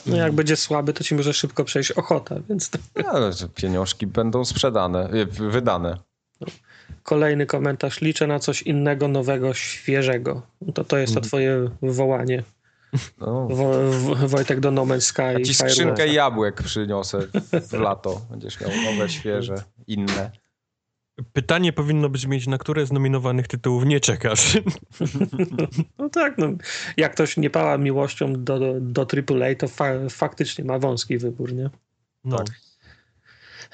[0.06, 2.78] No jak będzie słaby, to ci może szybko przejść ochota, więc to...
[3.08, 5.98] Ale pieniążki będą sprzedane, y, wydane.
[7.02, 8.00] Kolejny komentarz.
[8.00, 10.42] Liczę na coś innego, nowego, świeżego.
[10.74, 12.42] To to jest to twoje wołanie.
[13.20, 13.48] No.
[13.50, 15.22] Wo, w, Wojtek do No Man's Sky.
[15.22, 17.18] Ja ci skrzynkę jabłek przyniosę
[17.68, 18.20] w lato.
[18.30, 19.54] Będziesz miał nowe, świeże,
[19.86, 20.30] inne.
[21.32, 24.58] Pytanie powinno brzmieć, na które z nominowanych tytułów nie czekasz?
[25.98, 26.48] No tak, no.
[26.96, 31.52] Jak ktoś nie pała miłością do, do, do AAA, to fa, faktycznie ma wąski wybór,
[31.52, 31.70] nie?
[32.24, 32.36] No.
[32.36, 32.46] Tak.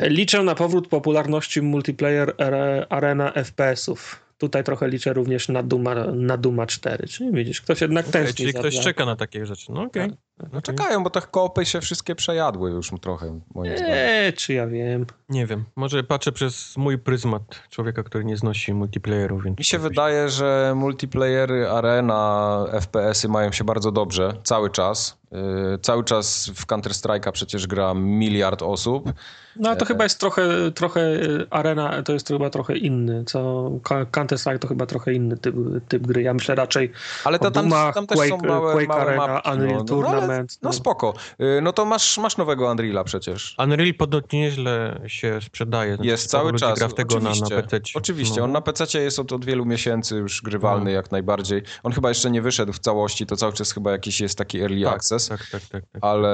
[0.00, 4.29] Liczę na powrót popularności multiplayer are- arena FPS-ów.
[4.40, 7.06] Tutaj trochę liczę również na Duma, na Duma 4.
[7.08, 9.72] Czyli widzisz, ktoś jednak Okej, tęskni czyli ktoś za- czeka na takie rzeczy.
[9.72, 10.10] No okej.
[10.38, 10.62] No Okej.
[10.62, 13.94] czekają, bo te kopy się wszystkie przejadły już trochę, moim zdaniem.
[13.96, 15.06] Eee, czy ja wiem.
[15.28, 15.64] Nie wiem.
[15.76, 19.58] Może patrzę przez mój pryzmat człowieka, który nie znosi multiplayerów, więc...
[19.58, 25.18] Mi się wydaje, że multiplayery, arena, FPS-y mają się bardzo dobrze cały czas.
[25.32, 29.12] Yy, cały czas w Counter-Strike'a przecież gra miliard osób.
[29.56, 34.04] No to chyba jest trochę, trochę e, arena, to jest chyba trochę inny, co Ka-
[34.04, 35.54] Counter-Strike to chyba trochę inny typ,
[35.88, 36.22] typ gry.
[36.22, 36.92] Ja myślę raczej
[37.24, 39.50] Ale to o tam, tam też są Quake- małe, Quake małe Arena, mapki.
[39.50, 40.72] Unreal no, no, Tournament, no no.
[40.72, 41.14] spoko.
[41.38, 43.56] Yy, No to masz, masz nowego Unreala przecież.
[43.58, 45.94] Unreal podobnie nieźle się sprzedaje.
[45.94, 46.78] Znaczy, Jest cały czas.
[46.78, 47.80] gra w tego na, na oczywiście, PC.
[47.94, 48.36] oczywiście.
[48.38, 48.44] No.
[48.44, 51.62] on na PC jest od, od wielu miesięcy już grywalny jak najbardziej.
[51.82, 54.84] On chyba jeszcze nie wyszedł w całości, to cały czas chyba jakiś jest taki early
[54.84, 55.28] tak, access.
[55.28, 55.82] Tak, tak, tak.
[55.92, 56.04] tak.
[56.04, 56.30] ale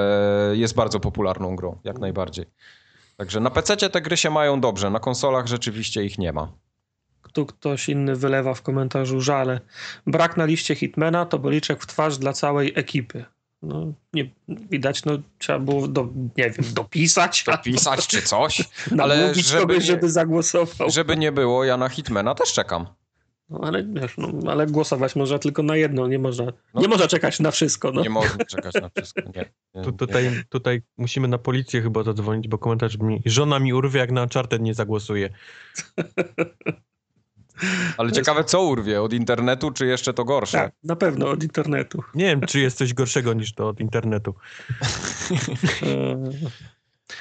[0.53, 2.45] jest bardzo popularną grą, jak najbardziej.
[3.17, 6.51] Także na PC te gry się mają dobrze, na konsolach rzeczywiście ich nie ma.
[7.33, 9.59] tu ktoś inny wylewa w komentarzu żale.
[10.07, 13.25] Brak na liście Hitmana to boliczek w twarz dla całej ekipy.
[13.61, 18.63] No, nie, widać, no trzeba było, do, nie wiem, dopisać, Dopisać czy coś,
[19.01, 20.89] ale żeby kogoś, żeby zagłosował.
[20.89, 22.87] żeby nie było, ja na Hitmana też czekam.
[23.49, 26.81] No, ale, wiesz, no, ale głosować można tylko na jedno, nie można, No.
[26.81, 27.91] nie można czekać na wszystko.
[27.91, 28.01] No.
[28.01, 29.51] Nie można czekać na wszystko, nie.
[29.75, 29.97] nie, Tu, nie.
[29.97, 34.21] tutaj, tutaj musimy na policję chyba zadzwonić, bo komentarz brzmi żona mi urwie, jak na
[34.23, 35.29] Uncharted nie zagłosuje.
[37.97, 40.57] Ale ciekawe co urwie, od internetu czy jeszcze to gorsze?
[40.57, 42.03] Tak, na pewno od internetu.
[42.15, 44.33] Nie wiem, czy jest coś gorszego niż to od internetu.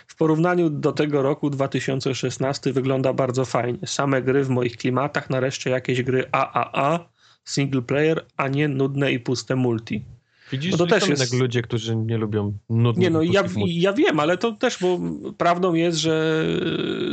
[0.07, 3.79] W porównaniu do tego roku 2016 wygląda bardzo fajnie.
[3.87, 7.09] Same gry w moich klimatach, nareszcie jakieś gry AAA,
[7.45, 10.05] single player, a nie nudne i puste multi.
[10.53, 13.93] Widzisz, No to też są jest- ludzie, którzy nie lubią nudnych Nie no, ja, ja
[13.93, 14.99] wiem, ale to też, bo
[15.39, 16.45] prawdą jest, że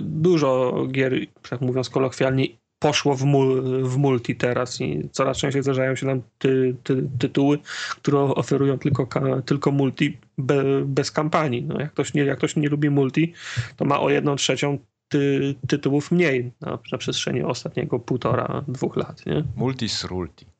[0.01, 1.13] dużo gier,
[1.49, 2.45] tak mówiąc kolokwialnie,
[2.83, 7.59] poszło w, mul, w multi teraz i coraz częściej zdarzają się nam ty, ty, tytuły,
[7.89, 9.07] które oferują tylko,
[9.45, 11.63] tylko multi be, bez kampanii.
[11.63, 13.33] No, jak, ktoś nie, jak ktoś nie lubi multi,
[13.77, 14.77] to ma o jedną trzecią
[15.07, 19.25] ty, tytułów mniej na, na przestrzeni ostatniego półtora, dwóch lat.
[19.25, 19.43] Nie?
[19.55, 20.45] Multi srulti.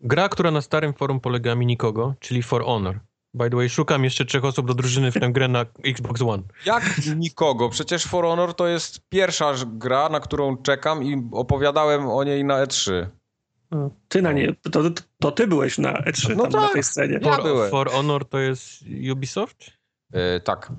[0.00, 3.00] Gra, która na starym forum polega mi nikogo, czyli For Honor.
[3.34, 6.42] By the way, szukam jeszcze trzech osób do drużyny w tę grę na Xbox One.
[6.66, 6.82] Jak
[7.16, 7.68] nikogo?
[7.68, 12.58] Przecież For Honor to jest pierwsza gra, na którą czekam i opowiadałem o niej na
[12.58, 13.06] E E3.
[13.70, 14.82] No, Ty na nie, to,
[15.20, 16.72] to, ty byłeś na E3 No tam na tak.
[16.72, 17.18] tej scenie.
[17.22, 17.70] Ja For, byłem.
[17.70, 19.70] For Honor to jest Ubisoft?
[20.12, 20.72] Yy, tak.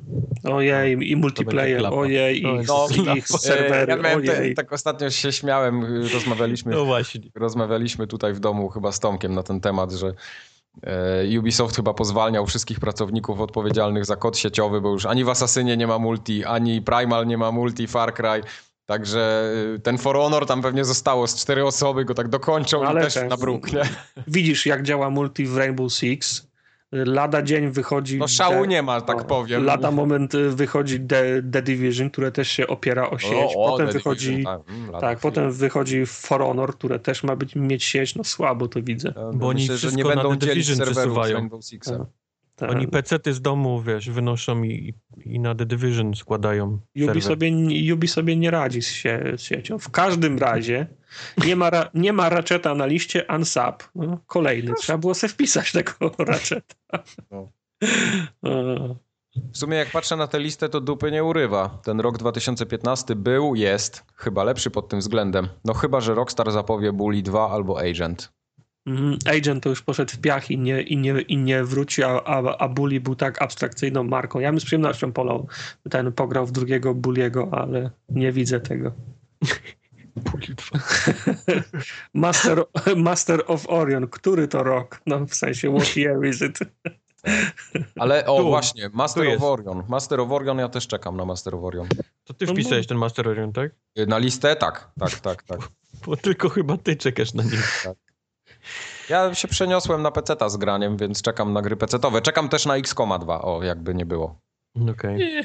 [0.43, 4.49] Ojej, i multiplayer, ojej, i, No, i ich serwery, ja ojej.
[4.49, 7.21] te, tak ostatnio się śmiałem, rozmawialiśmy, No właśnie.
[7.35, 10.13] rozmawialiśmy tutaj w domu chyba z Tomkiem na ten temat, że e,
[11.39, 15.88] Ubisoft chyba pozwalniał wszystkich pracowników odpowiedzialnych za kod sieciowy, bo już ani w Assassinie nie
[15.88, 18.41] ma multi, ani Primal nie ma multi, Far Cry.
[18.86, 23.01] Także y, ten For Honor tam pewnie zostało z cztery osoby, go tak dokończą Ale
[23.01, 23.82] i też ten- na bruk, nie?
[24.28, 26.50] Widzisz, jak działa multi w Rainbow Six.
[26.91, 28.17] Lada dzień wychodzi...
[28.17, 29.65] No szału The- nie ma, tak no, powiem.
[29.65, 33.55] Lada moment wychodzi The, The Division, które też się opiera o sieć.
[33.55, 34.29] O, o, potem The wychodzi...
[34.29, 38.15] Division, tak, mm, Tak, potem wychodzi For Honor, które też ma być, mieć sieć.
[38.15, 39.13] No słabo to widzę.
[39.33, 41.33] Bo oni myślę, że nie wszystko na będą The Division przesuwają.
[41.33, 42.05] Rainbow Sixem.
[42.55, 42.71] Tak.
[42.71, 44.93] Oni pecety z domu, wiesz, wynoszą i,
[45.25, 47.21] i na The Division składają serwer.
[47.21, 47.49] sobie,
[47.85, 49.79] Yubi sobie nie radzi z, sie, z siecią.
[49.79, 50.87] W każdym razie
[51.45, 53.89] nie ma, ra, nie ma Ratcheta na liście unsub.
[53.95, 54.74] No, kolejny.
[54.80, 56.76] Trzeba było sobie wpisać tego Ratcheta.
[57.32, 57.51] No.
[58.45, 58.95] E,
[59.53, 61.80] W sumie jak patrzę na tę listę, to dupy nie urywa.
[61.84, 65.47] Ten rok 2015 był, jest chyba lepszy pod tym względem.
[65.66, 68.32] No chyba, że Rockstar zapowie Bully 2 albo Agent.
[68.88, 69.18] mhm.
[69.38, 72.57] Agent to już poszedł w piach i nie, i nie, i nie wróci, a, a,
[72.57, 74.39] a Bully był tak abstrakcyjną marką.
[74.39, 75.47] Ja bym z przyjemnością polał,
[75.89, 78.91] ten pograł w drugiego Bulliego, ale nie widzę tego.
[82.14, 82.64] Master,
[82.97, 85.01] Master of Orion, który to rok?
[85.05, 86.59] No w sensie, what year is it?
[87.99, 88.43] Ale o Tu.
[88.49, 89.43] właśnie, Master of.
[89.43, 89.84] Orion.
[89.88, 91.88] Master of Orion, ja też czekam na Master of Orion.
[92.24, 93.72] To ty No wpisałeś ten Master Orion, tak?
[93.99, 94.55] Y, Na listę?
[94.55, 95.59] Tak, tak, tak, tak.
[96.05, 97.57] Bo tylko chyba ty czekasz na niego.
[99.09, 102.22] Ja się przeniosłem na PC-ta z graniem, więc czekam na gry PC-towe.
[102.22, 104.39] Czekam też na XCOMa 2, o, jakby nie było.
[104.91, 105.16] Okej.
[105.18, 105.43] Nie,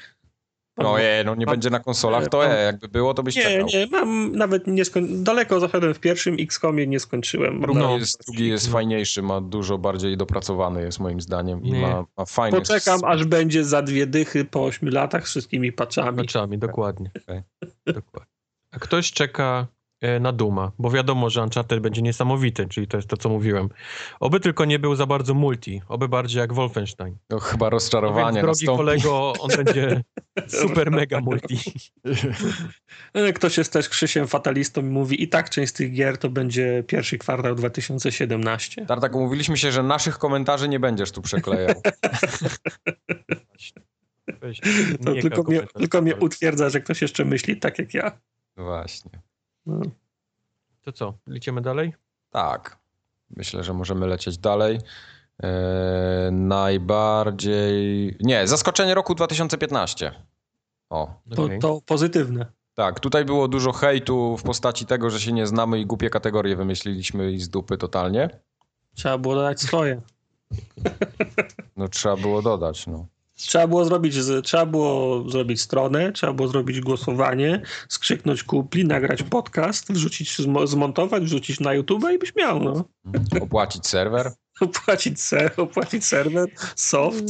[0.78, 3.42] No je, no nie Mam- będzie na konsolach, to je, jakby było, to byś nie,
[3.42, 3.66] czekał.
[3.66, 5.24] nie, mam nawet nie skoń...
[5.24, 7.60] daleko zaszedłem w pierwszym XCOMie, nie skończyłem.
[7.60, 11.80] Drugi, na- jest, drugi jest fajniejszy, ma dużo bardziej dopracowany jest moim zdaniem i Nie.
[11.80, 12.58] ma, ma fajny...
[12.58, 16.20] Poczekam, aż będzie za dwie dychy po ośmiu latach z wszystkimi patchami.
[16.20, 17.10] Oczami, dokładnie.
[17.22, 17.42] Okej.
[17.86, 18.32] dokładnie.
[18.70, 19.75] A ktoś czeka e,
[20.20, 23.68] na Duma, bo wiadomo, że Uncharted będzie niesamowity, czyli to jest to, co mówiłem.
[24.20, 27.16] Oby tylko nie był za bardzo multi, oby bardziej jak Wolfenstein.
[27.30, 28.76] No, chyba No rozczarowanie więc, drogi nastąpi.
[28.76, 30.02] kolego, on będzie
[30.62, 31.58] super mega multi.
[33.14, 36.28] E, Ktoś jest też Krzysiem fatalistą i mówi i tak część z tych gier to
[36.30, 38.86] będzie pierwszy kwartał 2017.
[38.86, 41.74] Tartak, umówiliśmy się, że naszych komentarzy nie będziesz tu przeklejał.
[44.40, 44.60] Weź,
[45.22, 48.18] tylko, mnie, tylko mnie utwierdza, że ktoś jeszcze myśli tak jak ja.
[48.56, 49.10] Właśnie.
[49.66, 49.80] No.
[50.82, 51.94] To co, lecimy dalej?
[52.30, 52.78] Tak.
[53.36, 54.78] Myślę, że możemy lecieć dalej.
[55.42, 58.16] Eee, najbardziej...
[58.20, 60.12] Nie, zaskoczenie roku 2015.
[60.90, 61.58] O, To, Okej.
[61.58, 62.46] to pozytywne.
[62.74, 63.00] tak.
[63.00, 67.32] Tutaj było dużo hejtu w postaci tego, że się nie znamy i głupie kategorie wymyśliliśmy
[67.32, 68.30] i z dupy totalnie.
[68.94, 70.00] Trzeba było dodać swoje.
[71.76, 73.06] No trzeba było dodać, no.
[73.36, 74.14] Trzeba było zrobić,
[74.44, 81.22] trzeba było zrobić stronę, trzeba było zrobić głosowanie, skrzyknąć kupli, nagrać podcast, wrzucić, zmo- zmontować,
[81.24, 82.84] wrzucić na YouTube i byś miał, no.
[83.40, 87.24] Opłacić serwer, Opłacić, ser, opłacić serwer, soft,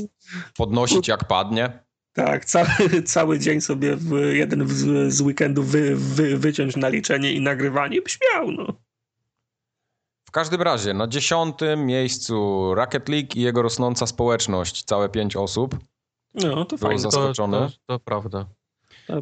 [0.57, 1.85] podnosić jak padnie.
[2.13, 2.67] tak, cały,
[3.15, 8.19] cały dzień sobie w jeden z, z weekendu wy, wy, wyciąć naliczenie i nagrywanie byś
[8.35, 8.67] miał, no.
[10.25, 15.77] W każdym razie, na dziesiątym miejscu Rocket League i jego rosnąca społeczność, całe pięć osób.
[16.35, 16.99] No, to fajnie.
[16.99, 17.59] zas- To, Zaskoczony?
[17.59, 18.47] to, to prawda.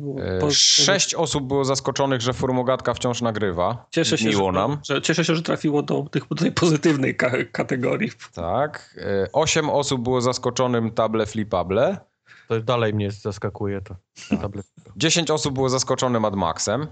[0.00, 3.86] Było E, po- Sześć osób było zaskoczonych, że Formogatka wciąż nagrywa.
[3.90, 4.78] Cieszę się, Miło że, nam.
[4.84, 8.11] Że, cieszę się, że trafiło do, tych, do tej pozytywnej ka kategorii.
[8.34, 8.96] Tak.
[8.98, 11.96] E, Osiem osób było zaskoczonym Table Flipable.
[12.48, 13.96] To dalej mnie zaskakuje to.
[14.40, 14.66] Tablet.
[14.96, 16.86] Dziesięć osób było zaskoczone Mad Maxem.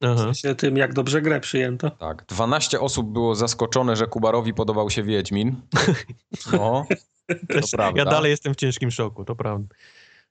[0.00, 0.34] Aha.
[0.34, 1.90] Się tym, jak dobrze grę przyjęto.
[1.90, 2.24] Tak.
[2.28, 5.54] 12 osób było zaskoczone, że Kubarowi podobał się Wiedźmin.
[6.52, 6.86] No,
[7.28, 7.98] to prawda.
[7.98, 9.74] Ja dalej jestem w ciężkim szoku, to prawda.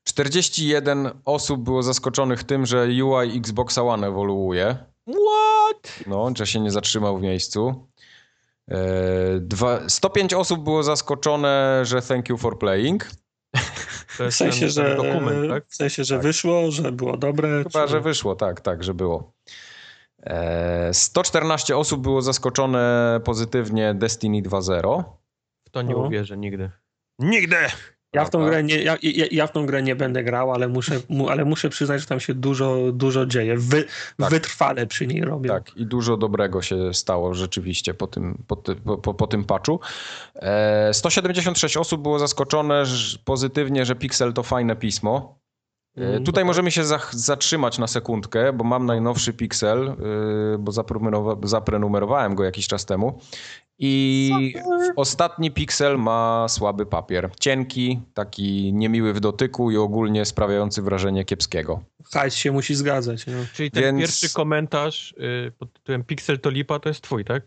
[0.03, 4.77] 41 osób było zaskoczonych tym, że UI Xboxa One ewoluuje.
[5.07, 5.99] What?
[6.07, 7.87] No, że się nie zatrzymał w miejscu.
[8.71, 8.77] E,
[9.39, 13.05] dwa, 105 osób było zaskoczone, że thank you for playing.
[14.17, 15.65] To W jest sensie, ten, że, ten dokument, tak?
[15.67, 16.23] w sensie, że Tak.
[16.23, 17.63] wyszło, że było dobre.
[17.63, 17.91] Chyba, czy...
[17.91, 19.33] że wyszło, tak, tak, że było.
[20.23, 25.03] E, 114 osób było zaskoczone pozytywnie Destiny 2.0.
[25.65, 25.99] W to nie No.
[25.99, 26.69] uwierzę nigdy.
[27.20, 27.55] Nigdy!
[28.16, 30.68] Ja w, tą grę nie, ja, ja, ja w tą grę nie będę grał, ale
[30.68, 33.57] muszę, mu, ale muszę przyznać, że tam się dużo, dużo dzieje.
[33.57, 33.86] Wy,
[34.18, 34.30] Tak.
[34.30, 35.49] Wytrwale przy niej robię.
[35.49, 39.43] Tak, i dużo dobrego się stało rzeczywiście po tym, po, ty, po, po, po tym
[39.43, 39.80] patchu.
[40.36, 45.39] E, 176 osób było zaskoczone że, pozytywnie, że Pixel to fajne pismo.
[45.97, 49.87] E, Mm, Tutaj możemy się za, zatrzymać na sekundkę, bo mam najnowszy Pixel,
[50.55, 53.19] y, bo zaprenumerowa- zaprenumerowałem go jakiś czas temu.
[53.79, 54.53] I
[54.95, 57.29] ostatni Pixel ma słaby papier.
[57.39, 61.83] Cienki, taki niemiły w dotyku i ogólnie sprawiający wrażenie kiepskiego.
[62.13, 63.25] Hajs się musi zgadzać.
[63.27, 63.33] No.
[63.53, 65.11] Czyli ten Więc- pierwszy komentarz
[65.47, 67.43] y, pod tytułem Pixel to lipa to jest twój, tak?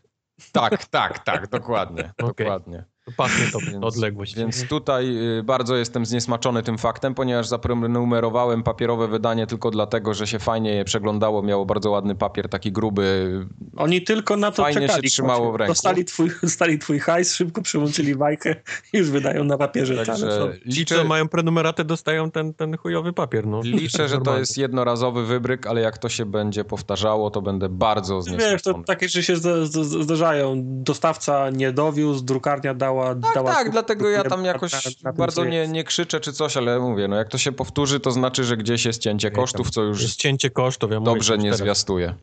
[0.52, 2.12] Tak, tak, tak, dokładnie.
[2.22, 2.46] Okej.
[2.46, 2.84] dokładnie.
[3.16, 4.36] Pachnie to Więc- odległość.
[4.36, 10.26] Więc tutaj y, bardzo jestem zniesmaczony tym faktem, ponieważ zaprenumerowałem papierowe wydanie tylko dlatego, że
[10.26, 13.30] się fajnie je przeglądało, miało bardzo ładny papier, taki gruby.
[13.76, 15.08] Oni tylko na to Fajnie się czekali.
[15.10, 15.72] trzymało w ręku.
[15.72, 18.54] Dostali twój, dostali twój hajs, szybko przyłączyli bajkę
[18.92, 19.96] i już wydają na papierze.
[20.06, 20.52] Także Także...
[20.72, 23.46] Ci, liczę, co mają prenumeratę, dostają ten, ten chujowy papier.
[23.46, 23.60] No.
[23.64, 28.16] liczę, że to jest jednorazowy wybryk, ale jak to się będzie powtarzało, to będę bardzo
[28.22, 28.84] Wiesz, to zniesmaczony.
[28.84, 30.54] takie rzeczy się zda- zda- zdarzają.
[30.64, 32.97] Dostawca nie dowiózł, drukarnia dała...
[33.04, 36.56] Tak, dała tak, dlatego ja tam jakoś na- na bardzo nie, nie krzyczę czy coś,
[36.56, 39.82] ale mówię, no jak to się powtórzy, to znaczy, że gdzieś jest cięcie kosztów, co
[39.82, 42.14] już Jest cięcie kosztów, ja mówię dobrze nie zwiastuje.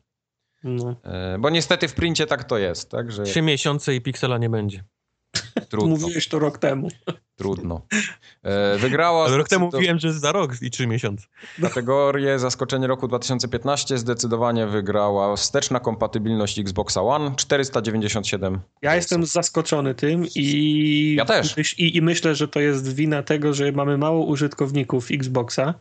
[0.64, 0.96] No.
[1.04, 4.50] E, Bo niestety w princie tak to jest, tak, że Trzy miesiące i piksela nie
[4.50, 4.84] będzie.
[5.70, 5.90] Trudno.
[5.90, 6.88] Mówiłeś to rok temu.
[7.36, 7.82] Trudno.
[8.44, 11.28] E, Wygrała Ale rok temu mówiłem, że za rok i trzy miesiące.
[11.62, 13.98] kategorię zaskoczenie roku 2015.
[13.98, 18.60] Zdecydowanie wygrała wsteczna kompatybilność Xboxa One 497.
[18.82, 21.58] Ja jestem zaskoczony tym i, Ja też.
[21.58, 25.74] Myśl, i, i myślę, że to jest wina tego, że mamy mało użytkowników Xboxa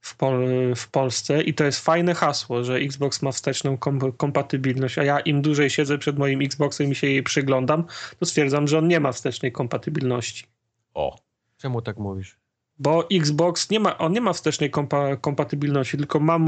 [0.00, 0.46] w, Pol,
[0.76, 5.20] w Polsce i to jest fajne hasło, że Xbox ma wsteczną kom, kompatybilność, a ja
[5.20, 7.84] im dłużej siedzę przed moim Xboxem i się jej przyglądam,
[8.18, 10.44] to stwierdzam, że on nie ma wstecznej kompatybilności.
[10.94, 11.18] O.
[11.58, 12.40] Czemu tak mówisz?
[12.78, 16.38] Bo Xbox nie ma, on nie ma wstecznej kompa, kompatybilności, tylko, ma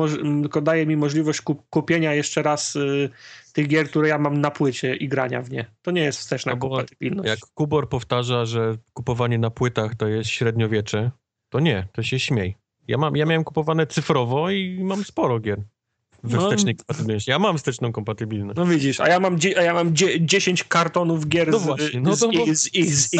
[0.43, 3.11] tylko daje mi możliwość kup, kupienia jeszcze raz y,
[3.53, 5.67] tych gier, które ja mam na płycie i grania w nie.
[5.83, 7.29] To nie jest wsteczna No bo kompatybilność.
[7.29, 11.11] Jak Kubor powtarza, że kupowanie na płytach to jest średniowiecze,
[11.49, 12.62] to nie, to się śmiej.
[12.89, 15.63] Ja, mam, ja miałem kupowane cyfrowo i mam sporo gier
[16.25, 16.43] we No.
[16.43, 17.31] wstecznej kompatybilności.
[17.31, 18.57] Ja mam wsteczną kompatybilność.
[18.57, 21.63] No widzisz, a ja mam, dzie, a ja mam dzie, 10 kartonów gier No z,
[21.65, 23.17] właśnie, no z, to z, z, z, z!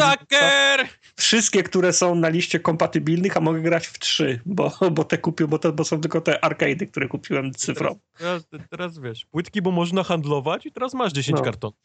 [1.15, 5.47] Wszystkie, które są na liście kompatybilnych, a mogę grać w trzy, bo, bo te kupię,
[5.47, 7.99] bo, bo są tylko te arcade'y, które kupiłem cyfrowo.
[8.17, 11.43] Teraz, teraz wiesz, płytki, bo można handlować i teraz masz 10 No.
[11.45, 11.75] kartonów.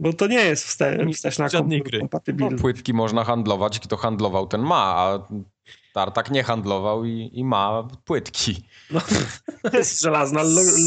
[0.00, 1.98] Bo to nie jest wste, wsteczna żadnej kom, gry.
[1.98, 2.62] No, kompatybilność.
[2.62, 5.28] płytki można handlować, kto handlował, ten ma, a
[5.92, 8.68] Tartak nie handlował i, i ma płytki.
[8.90, 9.00] No,
[10.02, 10.40] żelazna.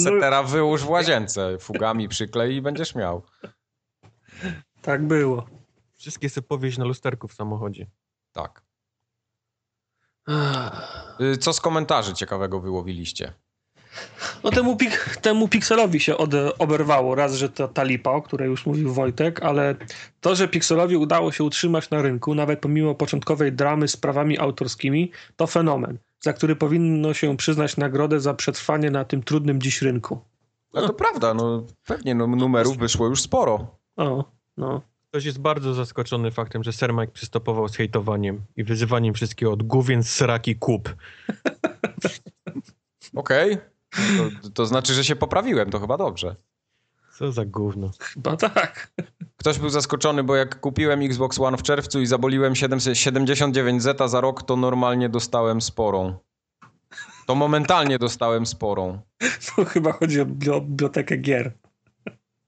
[0.04, 3.22] Setera wyłóż w łazience, fugami przyklej i będziesz miał.
[4.82, 5.46] tak było.
[5.98, 7.88] Wszystkie sobie powieść na lusterku w samochodzie.
[8.32, 8.66] Tak.
[11.22, 13.34] Y, Co z komentarzy ciekawego wyłowiliście?
[14.44, 17.16] No temu, pik, temu Pixelowi się od, oberwało.
[17.16, 19.76] Raz, że to ta lipa, o której już mówił Wojtek, ale
[20.22, 25.12] to, że Pixelowi udało się utrzymać na rynku, nawet pomimo początkowej dramy z prawami autorskimi,
[25.36, 30.20] to fenomen, za który powinno się przyznać nagrodę za przetrwanie na tym trudnym dziś rynku.
[30.74, 33.78] No to prawda, no pewnie no, numerów wyszło już sporo.
[33.98, 34.24] O,
[34.58, 34.82] no.
[35.10, 39.64] Ktoś jest bardzo zaskoczony faktem, że Sir Mike przystopował z hejtowaniem i wyzywaniem wszystkiego od
[39.64, 40.96] główien, sraki, kup.
[43.16, 43.58] Okej.
[44.42, 46.36] To, to znaczy, że się poprawiłem, to chyba dobrze.
[47.18, 47.92] Co za gówno.
[48.00, 48.92] Chyba tak.
[49.38, 54.22] Ktoś był zaskoczony, bo jak kupiłem Xbox One w czerwcu i zaboliłem 779 zeta za
[54.22, 56.18] rok, to normalnie dostałem sporą.
[57.28, 59.00] To momentalnie dostałem sporą.
[59.56, 61.52] To chyba chodzi o bibli- o bibliotekę gier.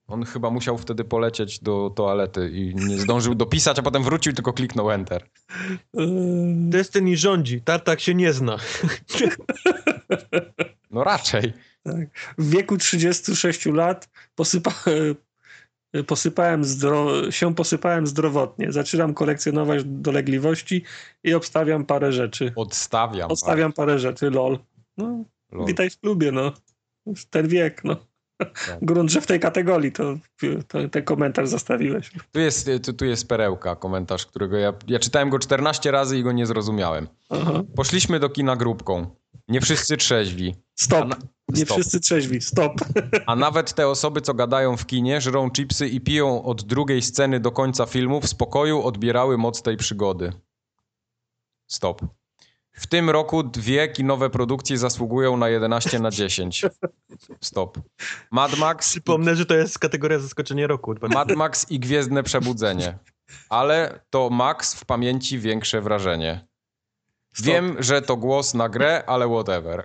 [0.07, 4.53] On chyba musiał wtedy polecieć do toalety i nie zdążył dopisać, a potem wrócił, tylko
[4.53, 5.23] kliknął Enter.
[5.93, 6.07] Yy,
[6.55, 8.57] Destiny rządzi, Tartak się nie zna.
[10.91, 11.53] No raczej.
[12.37, 14.71] w wieku 36 lat posypa,
[16.07, 18.71] posypałem zdro, się posypałem zdrowotnie.
[18.71, 20.83] Zaczynam kolekcjonować dolegliwości
[21.23, 22.53] i obstawiam parę rzeczy.
[22.55, 23.31] Odstawiam.
[23.31, 24.59] Odstawiam parę rzeczy, lol.
[24.97, 25.67] No, Lol.
[25.67, 26.51] witaj w klubie, no.
[27.29, 27.95] Ten wiek, no.
[28.81, 30.17] Grunt, że w tej kategorii to,
[30.67, 32.11] to ten komentarz zostawiłeś.
[32.31, 36.23] Tu jest, tu, tu jest perełka, komentarz, którego ja, ja czytałem go 14 razy i
[36.23, 37.07] go nie zrozumiałem.
[37.29, 37.63] Aha.
[37.75, 39.15] Poszliśmy do kina grupką.
[39.47, 40.55] Nie wszyscy trzeźwi.
[40.79, 41.07] Stop.
[41.07, 41.15] na,
[41.49, 41.77] Nie stop.
[41.77, 42.41] wszyscy trzeźwi.
[42.41, 42.73] Stop.
[43.25, 47.39] A nawet te osoby, co gadają w kinie, żrą chipsy i piją od drugiej sceny
[47.39, 50.33] do końca filmu, w spokoju odbierały moc tej przygody.
[51.67, 52.01] Stop.
[52.71, 56.65] W tym roku dwie kinowe produkcje zasługują na 11 na 10.
[57.41, 57.79] Stop.
[58.31, 60.95] Mad Max, Przypomnę, że to jest kategoria zaskoczenie roku.
[61.01, 62.97] Mad Max i Gwiezdne Przebudzenie.
[63.49, 66.47] Ale to Max w pamięci większe wrażenie.
[67.37, 67.47] Stop.
[67.47, 69.83] Wiem, że to głos na grę, ale whatever.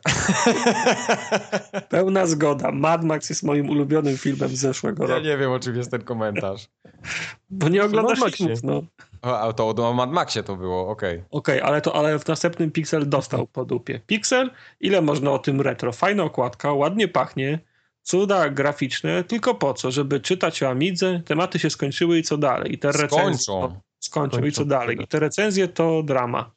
[1.89, 2.71] Pełna zgoda.
[2.73, 5.27] Mad Max jest moim ulubionym filmem z zeszłego Ja roku.
[5.27, 6.69] nie wiem, o czym jest ten komentarz.
[7.51, 8.47] Bo nie oglądasz Mad Maxie.
[8.47, 8.83] filmów, no.
[9.23, 11.23] A to o Mad Maxie to było, okej.
[11.31, 14.01] Okej, ale to ale w następnym Pixel dostał po dupie.
[14.07, 14.51] Pixel?
[14.81, 15.93] Ile można o tym retro?
[15.93, 17.59] Fajna okładka, ładnie pachnie,
[18.03, 19.91] cuda graficzne, tylko po co?
[19.91, 22.75] Żeby czytać o Amidze, tematy się skończyły i co dalej?
[22.75, 23.19] I te recenzje...
[23.35, 23.81] Skończą.
[23.99, 24.69] Skończą i co Skończą.
[24.69, 25.03] dalej?
[25.03, 26.51] I te recenzje to drama.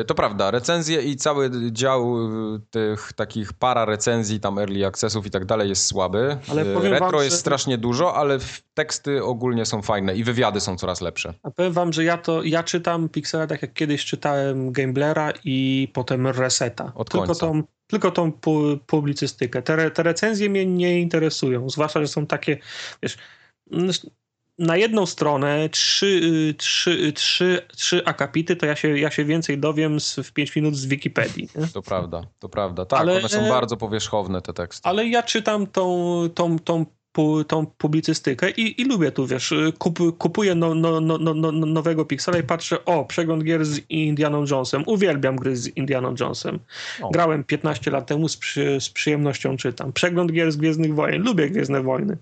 [0.00, 2.16] Y, To prawda, recenzje i cały dział
[2.54, 6.36] y, tych takich para recenzji, tam early accessów i tak dalej jest słaby.
[6.50, 8.38] Ale Y, powiem Retro wam, jest że- strasznie dużo, ale
[8.74, 11.34] teksty ogólnie są fajne i wywiady są coraz lepsze.
[11.42, 15.88] A powiem wam, że ja to, ja czytam Pixela tak jak kiedyś czytałem Gameblera i
[15.94, 16.92] potem Reseta.
[16.94, 17.40] Od tylko końca.
[17.46, 19.62] tą, tylko tą pu, publicystykę.
[19.62, 22.58] Te, te recenzje mnie nie interesują, zwłaszcza, że są takie,
[23.02, 23.16] wiesz,
[24.58, 26.06] na jedną stronę trzy,
[26.50, 30.32] y, trzy, y, trzy, trzy akapity, to ja się, ja się więcej dowiem z, w
[30.32, 31.48] 5 minut z Wikipedii.
[31.56, 31.66] nie?
[31.66, 32.84] To prawda, to prawda.
[32.84, 34.88] Tak, Ale- one są bardzo powierzchowne te teksty.
[34.88, 39.98] Ale ja czytam tą, tą, tą, pu, tą publicystykę i, i lubię tu, wiesz, kup,
[40.18, 44.44] kupuję no, no, no, no, no, nowego Pixela i patrzę, o, przegląd gier z Indianą
[44.50, 44.82] Jonesem.
[44.86, 46.58] Uwielbiam gry z Indianą Jonesem.
[47.02, 47.10] O.
[47.10, 49.92] Grałem 15 lat temu, z, przy, z przyjemnością czytam.
[49.92, 51.22] Przegląd gier z Gwiezdnych Wojen.
[51.22, 52.16] Lubię Gwiezdne Wojny.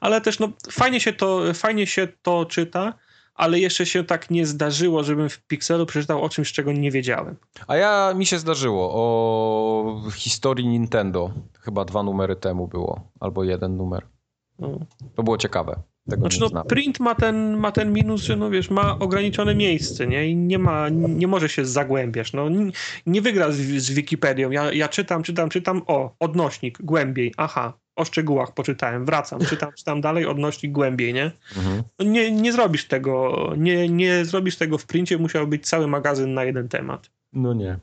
[0.00, 2.94] Ale też, no, fajnie się to, fajnie się to czyta,
[3.34, 7.36] ale jeszcze się tak nie zdarzyło, żebym w Pixelu przeczytał o czymś, czego nie wiedziałem.
[7.66, 11.30] A ja mi się zdarzyło o historii Nintendo.
[11.60, 14.17] Chyba dwa numery temu było, albo jeden numer.
[14.58, 14.78] No.
[15.14, 15.82] To było ciekawe.
[16.10, 19.54] Tego Znaczy, nie no, print ma ten, ma ten minus, że no wiesz, ma ograniczone
[19.54, 20.28] miejsce, nie?
[20.28, 22.32] I nie ma, nie może się zagłębiać.
[22.32, 22.70] No, nie,
[23.06, 24.50] nie wygra z, z Wikipedią.
[24.50, 30.00] Ja, ja czytam, czytam, czytam, o, odnośnik, głębiej, aha, o szczegółach poczytałem, wracam, czytam, czytam
[30.00, 31.32] dalej, odnośnik głębiej, nie?
[31.56, 31.82] Mhm.
[32.00, 36.44] Nie, nie zrobisz tego, nie, nie zrobisz tego w princie, musiał być cały magazyn na
[36.44, 37.10] jeden temat.
[37.32, 37.78] No nie.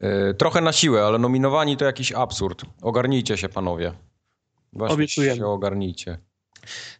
[0.00, 2.62] E, trochę na siłę, ale nominowani to jakiś absurd.
[2.82, 3.92] Ogarnijcie się, panowie.
[4.72, 5.36] Właśnie Obiecujemy.
[5.36, 6.18] się ogarnijcie.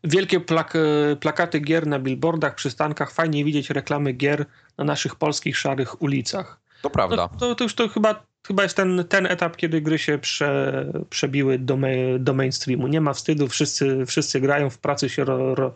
[0.05, 0.77] Wielkie plak
[1.21, 4.47] plakaty gier na billboardach, przystankach, fajnie widzieć reklamy gier
[4.79, 6.61] na naszych polskich szarych ulicach.
[6.83, 7.17] To prawda.
[7.17, 10.85] No, to, to już to chyba, chyba jest ten, ten etap, kiedy gry się prze,
[11.11, 11.89] przebiły do, ma,
[12.19, 12.87] do mainstreamu.
[12.87, 15.75] Nie ma wstydu, wszyscy, wszyscy grają, w pracy się ro, ro,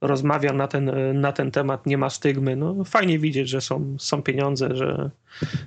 [0.00, 0.90] rozmawia na ten,
[1.20, 2.56] na ten temat, nie ma stygmy.
[2.56, 5.10] No, fajnie widzieć, że są, są pieniądze, że,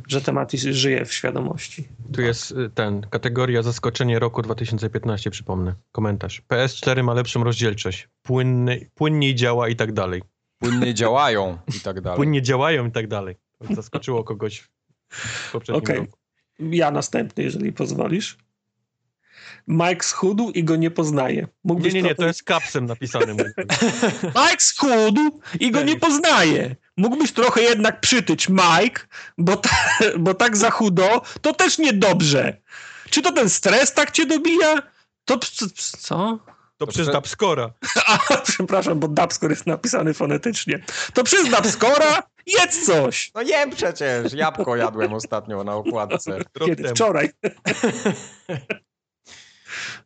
[0.07, 1.87] że temat żyje w świadomości.
[2.13, 5.75] Tu jest y, ten, kategoria zaskoczenie roku 2015, przypomnę.
[5.91, 6.41] Komentarz.
[6.49, 8.09] PS4 ma lepszą rozdzielczość.
[8.23, 10.21] Płynny, płynniej działa i tak dalej.
[10.59, 12.17] Płynnie działają i tak dalej.
[12.17, 13.35] Płynnie działają i tak dalej.
[13.67, 14.69] To Zaskoczyło kogoś
[15.09, 15.97] w poprzednim Okej.
[15.97, 16.18] roku.
[16.59, 18.37] Ja następny, jeżeli pozwolisz.
[19.67, 21.35] Mike schudł i go nie poznaje.
[21.35, 23.33] Nie, Mógłbyś nie, nie, to trochę- jest kapsem napisane.
[24.41, 26.75] Mike schudł i go nie poznaje.
[26.97, 29.01] Mógłbyś trochę jednak przytyć, Mike,
[29.37, 29.69] bo, ta,
[30.19, 32.57] bo tak za chudo to też niedobrze.
[33.09, 34.75] Czy to ten stres tak cię dobija?
[35.25, 35.39] To
[35.97, 36.39] co?
[36.77, 37.71] To przez prze- Dapskora.
[38.07, 40.79] A, przepraszam, bo Dubscore jest napisany fonetycznie.
[41.13, 43.31] To przez Dubscora jedz coś.
[43.35, 44.33] No nie przecież.
[44.33, 46.39] Jabłko jadłem ostatnio na okładce.
[46.65, 46.83] Kiedy?
[46.83, 46.95] temu.
[46.95, 47.29] Wczoraj.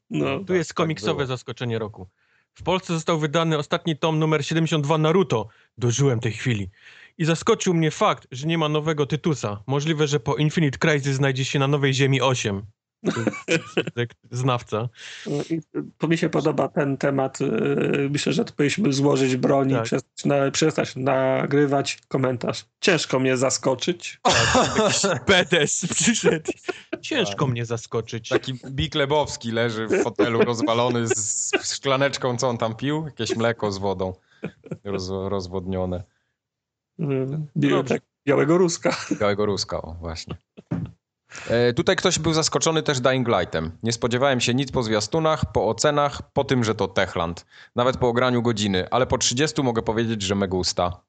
[0.10, 0.39] No.
[0.39, 1.27] Tu jest tak komiksowe było.
[1.27, 2.07] zaskoczenie roku.
[2.53, 5.47] W Polsce został wydany ostatni tom numer 72 Naruto.
[5.77, 6.69] Dożyłem tej chwili.
[7.18, 9.64] I zaskoczył mnie fakt, że nie ma nowego Tytusa.
[9.68, 12.65] Możliwe, że po Infinite Crisis znajdzie się na Nowej Ziemi 8.
[13.96, 14.90] Tak, Znawca.
[15.50, 15.60] I
[15.98, 17.40] to mi się podoba ten temat.
[17.40, 19.84] yy, Myślę, że to powinniśmy złożyć broń i Tak.
[19.84, 22.66] przestać, na, przestać nagrywać komentarz.
[22.82, 24.20] Ciężko mnie zaskoczyć.
[25.28, 26.52] BDS przyszedł.
[27.02, 28.30] Ciężko mnie zaskoczyć.
[28.30, 31.14] Taki Big Lebowski leży w fotelu rozwalony z
[31.62, 33.04] z szklaneczką, co on tam pił?
[33.06, 34.14] Jakieś mleko z wodą
[34.84, 36.04] roz, rozwodnione.
[37.56, 37.84] Dobrze.
[37.84, 38.96] tak, Białego Ruska.
[39.20, 40.36] Białego Ruska, o właśnie.
[41.49, 43.72] E, tutaj ktoś był zaskoczony też Dying Lightem.
[43.84, 47.45] Nie spodziewałem się nic po zwiastunach, po ocenach, po tym, że to Techland.
[47.76, 51.01] Nawet po ograniu godziny, ale po 30 mogę powiedzieć, że me gusta.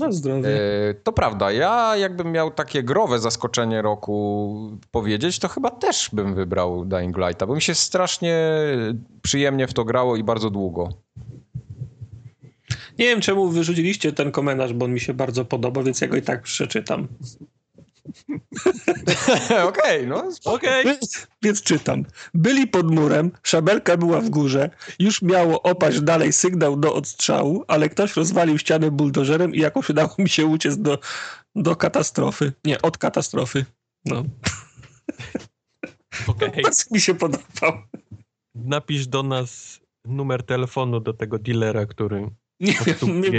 [0.00, 0.48] Na zdrowie.
[0.48, 6.34] E, to prawda, ja jakbym miał takie growe zaskoczenie roku powiedzieć, to chyba też bym
[6.34, 8.36] wybrał Dying Lighta, bo mi się strasznie
[9.22, 10.88] przyjemnie w to grało i bardzo długo.
[12.98, 16.16] Nie wiem, czemu wyrzuciliście ten komentarz, bo on mi się bardzo podoba, więc ja go
[16.16, 17.08] i tak przeczytam.
[19.68, 20.84] Okej, no Okej.
[20.84, 22.04] Więc, więc czytam.
[22.34, 27.88] Byli pod murem, szabelka była w górze, już miało opaść dalej sygnał do odstrzału, ale
[27.88, 30.98] ktoś rozwalił ścianę buldożerem i jakoś udało mi się uciec do,
[31.54, 32.52] do katastrofy.
[32.64, 33.64] Nie, od katastrofy.
[34.04, 34.22] No,
[36.26, 36.62] Okej.
[36.62, 37.82] bardzo mi się podobał.
[38.54, 42.30] Napisz do nas numer telefonu do tego dealera, który...
[42.62, 43.30] Nie wiem, nie,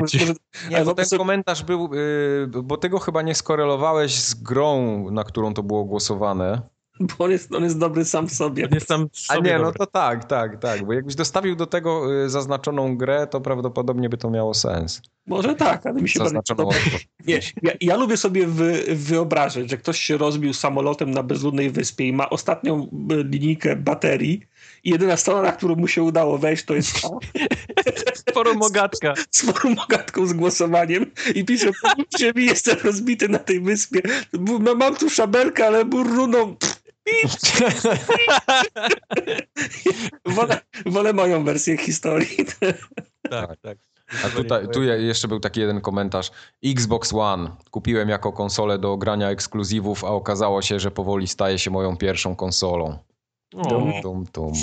[0.70, 5.24] Nie, Ale bo ten komentarz był, yy, bo tego chyba nie skorelowałeś z grą, na
[5.24, 6.62] którą to było głosowane.
[7.00, 8.66] bo on jest, on jest dobry sam w sobie.
[8.66, 9.80] On jest sam w A sobie nie, no dobry.
[9.80, 14.18] to tak, tak, tak, bo jakbyś dostawił do tego yy, zaznaczoną grę, to prawdopodobnie by
[14.18, 15.02] to miało sens.
[15.28, 16.78] Może tak, ale mi się bardzo Zaznaczoną podoba.
[16.86, 17.08] odpowiedź.
[17.28, 17.40] Nie,
[17.70, 22.14] ja, ja lubię sobie wy, wyobrazić, że ktoś się rozbił samolotem na bezludnej wyspie i
[22.14, 24.42] ma ostatnią y, linijkę baterii
[24.84, 27.10] i jedyna strona, na którą mu się udało wejść, to jest ta
[28.34, 29.14] Poromogatka.
[29.32, 31.72] z formogatką z głosowaniem i pisze,
[32.20, 34.02] że mi jestem rozbity na tej wyspie.
[34.76, 36.56] Mam tu szabelkę, ale burruną.
[40.26, 42.38] Wolę, wolę moją wersję historii.
[43.30, 43.78] Tak, tak.
[44.26, 46.32] A tutaj, tu je- jeszcze był taki jeden komentarz.
[46.66, 47.52] Xbox One.
[47.72, 52.36] Kupiłem jako konsolę do grania ekskluzywów, a okazało się, że powoli staje się moją pierwszą
[52.36, 52.98] konsolą.
[53.56, 54.54] O, Tum, tum, tum.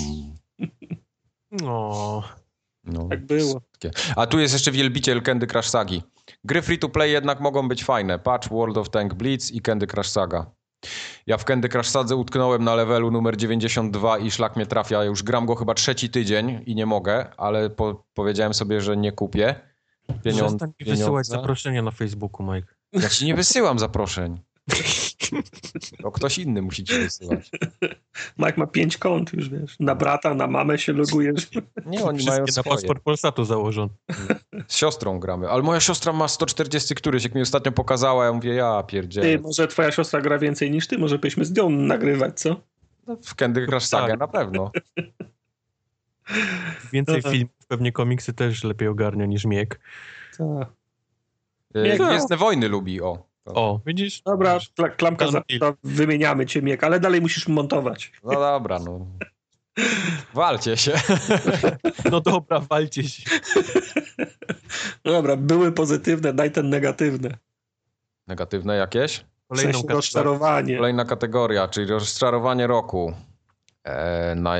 [1.64, 2.22] o.
[2.84, 3.08] No.
[3.10, 3.60] Tak było.
[4.16, 6.02] A tu jest jeszcze wielbiciel Candy Crush Sagi.
[6.44, 8.18] Gry free to play jednak mogą być fajne.
[8.18, 10.50] Patch, World of Tank Blitz i Candy Crush Saga.
[11.26, 15.04] Ja w Candy Crush Sadze utknąłem na levelu numer 92 i szlak mnie trafia.
[15.04, 19.12] Już gram go chyba trzeci tydzień i nie mogę, ale po, powiedziałem sobie, że nie
[19.12, 19.54] kupię.
[20.22, 22.74] Pieniądze, Przestań mi wysyłać zaproszenia na Facebooku, Mike.
[22.92, 24.40] Ja ci nie wysyłam zaproszeń.
[26.02, 27.50] To ktoś inny musi ci wysyłać.
[28.38, 29.76] Mike ma pięć kont już, wiesz.
[29.80, 31.48] Na brata, na mamę się logujesz.
[31.86, 32.76] Nie, oni Wszystkie mają na swoje.
[32.76, 33.90] paszport Polsatu założony.
[34.68, 35.48] Z siostrą gramy.
[35.48, 39.38] Ale moja siostra ma 140 któryś, jak mi ostatnio pokazała, ja mówię, ja Ty, pierdzielę.
[39.38, 40.98] może twoja siostra gra więcej niż ty?
[40.98, 42.60] Może byśmy z nią nagrywać, co?
[43.06, 44.18] No, W Candy Crush Saga Tak.
[44.20, 44.70] na pewno.
[46.92, 49.80] Więcej filmów, pewnie komiksy też lepiej ogarnia niż Miek.
[50.38, 50.68] Tak.
[51.74, 53.29] E, Gwiezdne Wojny lubi, o.
[53.46, 54.22] O, widzisz?
[54.22, 54.72] Dobra, Widzisz?
[54.96, 55.42] klamka za
[55.84, 58.12] wymieniamy cię, Miek, ale dalej musisz montować.
[58.24, 59.06] No dobra, no.
[60.34, 60.92] Walcie się.
[62.10, 63.30] No dobra, walcie się.
[65.04, 67.38] No dobra, były pozytywne, daj ten negatywne.
[68.26, 69.16] Negatywne jakieś?
[69.18, 70.76] W Kolejną sensie rozczarowanie.
[70.76, 73.12] Kolejna kategoria, czyli rozczarowanie roku.
[73.84, 74.54] E, na,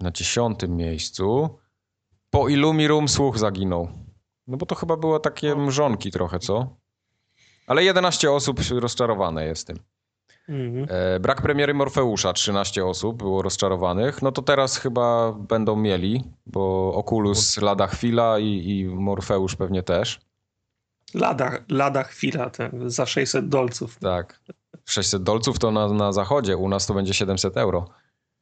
[0.00, 1.58] na dziesiątym miejscu
[2.30, 3.88] po Illumirum słuch zaginął.
[4.46, 6.76] No bo to chyba było takie mrzonki trochę, co?
[7.70, 9.78] Ale 11 osób rozczarowane jest tym.
[10.48, 10.86] Mhm.
[10.90, 14.22] E, brak premiery Morfeusza, 13 osób było rozczarowanych.
[14.22, 20.20] No to teraz chyba będą mieli, bo Oculus lada chwila i, i Morfeusz pewnie też.
[21.14, 23.98] Lada, lada chwila ten, za 600 dolców.
[23.98, 24.40] Tak.
[24.84, 27.88] 600 dolców to na, na zachodzie, u nas to będzie 700 euro.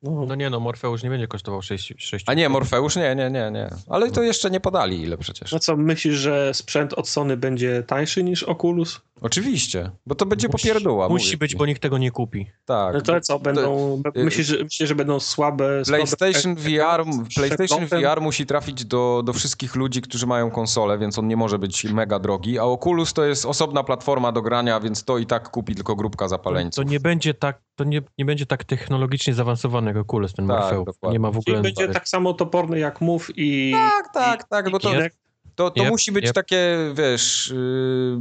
[0.02, 2.96] No, No nie no, Morfeusz nie będzie kosztował 6, 6 A nie, Morfeusz?
[2.96, 3.70] Nie, nie, nie, nie.
[3.88, 5.52] Ale to jeszcze nie podali ile przecież.
[5.52, 9.00] no co, myślisz, że sprzęt od Sony będzie tańszy niż Oculus?
[9.20, 11.08] Oczywiście, bo to będzie Musi-.
[11.08, 12.50] Musi być, bo nikt tego nie kupi.
[12.64, 12.94] Tak.
[12.94, 15.82] No to co, będą, y- myślisz, że, myślisz, że będą słabe...
[15.86, 17.04] PlayStation słabe VR,
[17.34, 17.86] PlayStation?
[17.86, 21.84] VR musi trafić do, do wszystkich ludzi, którzy mają konsolę, więc on nie może być
[21.84, 25.74] mega drogi, a Oculus to jest osobna platforma do grania, więc to i tak kupi
[25.74, 26.84] tylko grupka To, zapaleńców.
[26.84, 31.12] to nie będzie tak, to nie, nie będzie tak technologicznie zaawansowany jak Oculus, ten Tak.
[31.12, 31.62] Nie ma w Czyli ogóle...
[31.62, 33.72] będzie tak samo toporny jak Move i...
[33.72, 35.10] Tak, tak, i, tak, bo to, i
[35.54, 36.34] to, to Jep, musi być jep.
[36.34, 38.20] takie, wiesz, yy,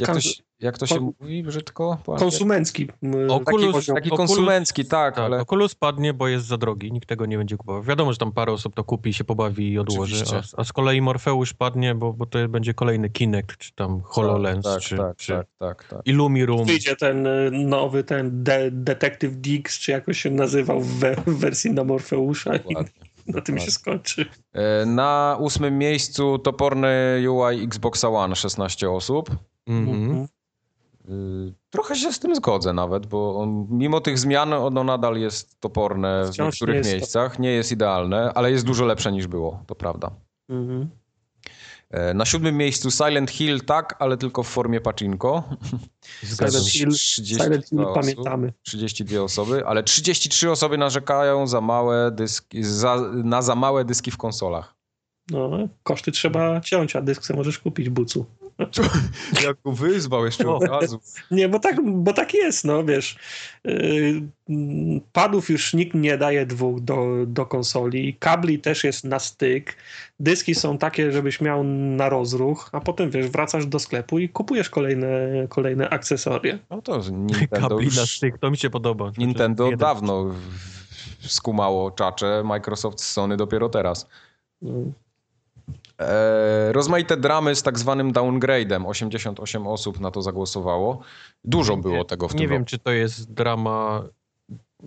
[0.00, 1.98] jak, to się, jak to się kon- mówi brzydko?
[2.18, 2.88] Konsumencki.
[3.28, 3.92] Oculus- taki.
[3.92, 7.56] Taki konsumencki, tak, Tak, ale Oculus padnie, bo jest za drogi, nikt tego nie będzie
[7.56, 7.82] kupował.
[7.82, 10.24] Wiadomo, że tam parę osób to kupi, się pobawi i odłoży,
[10.56, 14.64] a, a z kolei Morfeusz padnie, bo, bo to będzie kolejny Kinect, czy tam HoloLens,
[14.64, 16.00] tak, czy, tak, czy tak, tak, tak.
[16.04, 16.64] Illumirum.
[16.64, 21.38] Wyjdzie ten y, nowy, ten de Detective Dix, czy jakoś się nazywał w, we, w
[21.38, 22.92] wersji na Morfeusza Dokładnie.
[23.26, 24.26] na tym się skończy.
[24.52, 29.30] E, Na ósmym miejscu toporny UI Xboxa One, 16 osób.
[29.66, 30.22] Mhm.
[30.24, 30.28] Y,
[31.70, 36.24] Trochę się z tym zgodzę nawet, bo on, mimo tych zmian ono nadal jest toporne
[36.24, 37.38] w Wciąż nie niektórych to- miejscach.
[37.38, 40.10] Nie jest idealne, ale jest dużo lepsze niż było, to prawda.
[40.48, 40.88] Mhm.
[41.90, 44.80] E, Na siódmym miejscu Silent Hill tak, ale tylko w formie.
[46.22, 46.66] Zgadzam Silent.
[46.72, 47.94] Hill, 32 Silent Hill osób.
[48.00, 48.52] pamiętamy.
[48.62, 54.16] 32 osoby, ale 33 osoby narzekają za małe dyski, za, na za małe dyski w
[54.16, 54.74] konsolach.
[55.30, 55.50] No,
[55.82, 58.26] koszty trzeba ciąć, a dysk możesz kupić, bucu.
[59.46, 61.00] Jak go wyzwał jeszcze od razu.
[61.30, 63.16] Nie, bo tak, bo tak jest, no wiesz.
[63.64, 68.16] Mm, padów już nikt nie daje dwóch do, do konsoli.
[68.18, 69.76] Kabli też jest na styk.
[70.20, 74.70] Dyski są takie, żebyś miał na rozruch, a potem wiesz, wracasz do sklepu i kupujesz
[74.70, 75.08] kolejne,
[75.48, 76.58] kolejne akcesoria.
[76.70, 79.04] No to Nintendo Kabli na już, styk, to mi się podoba.
[79.04, 80.34] Znaczy, Nintendo jeden- dawno
[81.20, 84.08] skumało czacze, Microsoft z Sony dopiero teraz.
[84.62, 84.72] No.
[86.00, 88.86] E, rozmaite dramy z tak zwanym downgrade'em.
[88.88, 91.00] 88 osób na to zagłosowało.
[91.44, 92.70] Dużo było tego w Nie tym wiem, roku.
[92.70, 94.02] czy to jest drama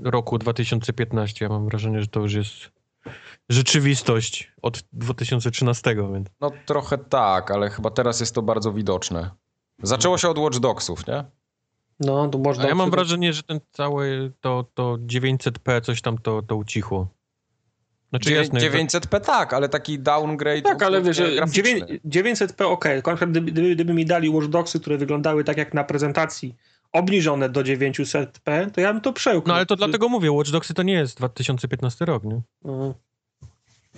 [0.03, 1.45] roku 2015.
[1.45, 2.51] Ja mam wrażenie, że to już jest
[3.49, 9.29] rzeczywistość od 2013, więc No trochę tak, ale chyba teraz jest to bardzo widoczne.
[9.83, 11.23] Zaczęło się od Watch Dogsów, nie?
[11.99, 12.67] No, to można.
[12.67, 17.07] Ja mam wrażenie, że ten cały to, to 900p coś tam to, to ucichło.
[18.15, 21.63] Znaczy Dziewię- jasne, 900p tak, ale taki downgrade Tak, ale wiesz, że graficzny.
[22.05, 22.83] 9 900p ok.
[22.83, 26.55] Tylko na przykład Gdyby, gdyby, mi dali Watch Dogsy, które wyglądały tak jak na prezentacji,
[26.91, 29.47] obniżone do 900p, to ja bym to przełknął.
[29.47, 32.41] No ale to dlatego mówię, Watch Dogsy to nie jest 2015 rok, nie?
[32.63, 32.93] No.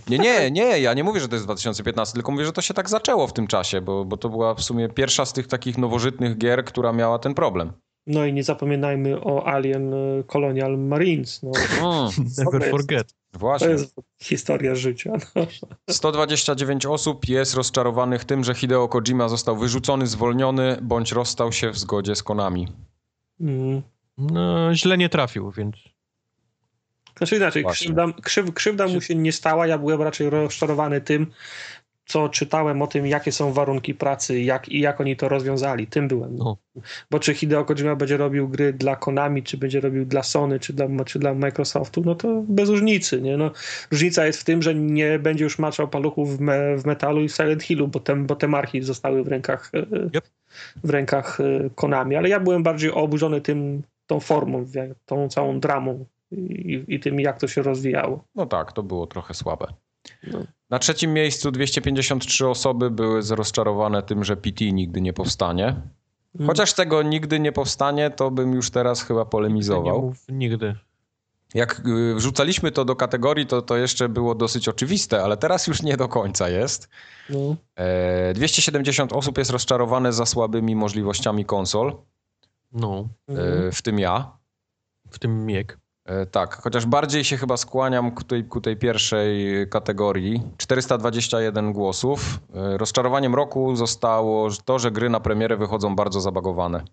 [0.10, 2.73] Nie, nie, nie, ja nie mówię, że to jest 2015, tylko mówię, że to się
[2.73, 5.77] tak zaczęło w tym czasie, bo, bo to była w sumie pierwsza z tych takich
[5.77, 7.72] nowożytnych gier, która miała ten problem.
[8.08, 11.44] No i nie zapominajmy o Alien y, Colonial Marines.
[11.44, 11.52] No,
[11.82, 13.14] Mm, Never forget.
[13.32, 13.68] to właśnie.
[13.68, 15.14] jest historia życia.
[15.36, 15.48] No.
[15.90, 21.78] 129 osób jest rozczarowanych tym, że Hideo Kojima został wyrzucony, zwolniony, bądź rozstał się w
[21.78, 22.68] zgodzie z Konami.
[23.42, 23.82] Mm.
[24.18, 25.76] No, źle nie trafił, więc
[27.18, 27.86] Znaczy inaczej, Właśnie.
[27.86, 31.28] krzywda, krzyw, krzywda mu się nie stała, ja byłem raczej rozczarowany tym,
[32.08, 35.88] co czytałem o tym, jakie są warunki pracy jak, i jak oni to rozwiązali.
[35.88, 36.36] Tym byłem.
[36.38, 36.58] No.
[37.12, 40.74] Bo czy Hideo Kojima będzie robił gry dla Konami, czy będzie robił dla Sony, czy
[40.74, 43.22] dla, czy dla Microsoftu, no to bez różnicy.
[43.22, 43.38] Nie?
[43.38, 43.52] No,
[43.92, 47.30] różnica jest w tym, że nie będzie już maczał paluchów w, me, w metalu i
[47.30, 50.28] w Silent Hillu, bo te, bo te marki zostały w rękach, e, Yep.
[50.84, 52.16] w rękach e, Konami.
[52.16, 54.66] Ale ja byłem bardziej oburzony tym, tą formą,
[55.06, 58.24] tą całą dramą i, i tym, jak to się rozwijało.
[58.36, 59.68] No tak, to było trochę słabe.
[60.32, 60.44] No.
[60.70, 65.76] Na trzecim miejscu 253 osoby były rozczarowane tym, że PT nigdy nie powstanie.
[66.48, 70.02] Chociaż tego nigdy nie powstanie, to bym już teraz chyba nie polemizował.
[70.02, 70.76] mów nigdy.
[71.54, 75.82] Jak y, wrzucaliśmy to do kategorii, to to jeszcze było dosyć oczywiste, ale teraz już
[75.82, 76.90] nie do końca jest.
[77.30, 77.56] No.
[77.76, 81.96] E, 270 osób jest rozczarowane za słabymi możliwościami konsol,
[82.72, 84.32] No, e, w tym ja.
[85.12, 85.78] w tym mieg.
[86.08, 90.42] E, Tak, chociaż bardziej się chyba skłaniam ku tej, ku tej pierwszej kategorii.
[90.58, 92.40] 421 głosów.
[92.56, 96.84] E, Rozczarowaniem roku zostało to, że gry na premierę wychodzą bardzo zabagowane.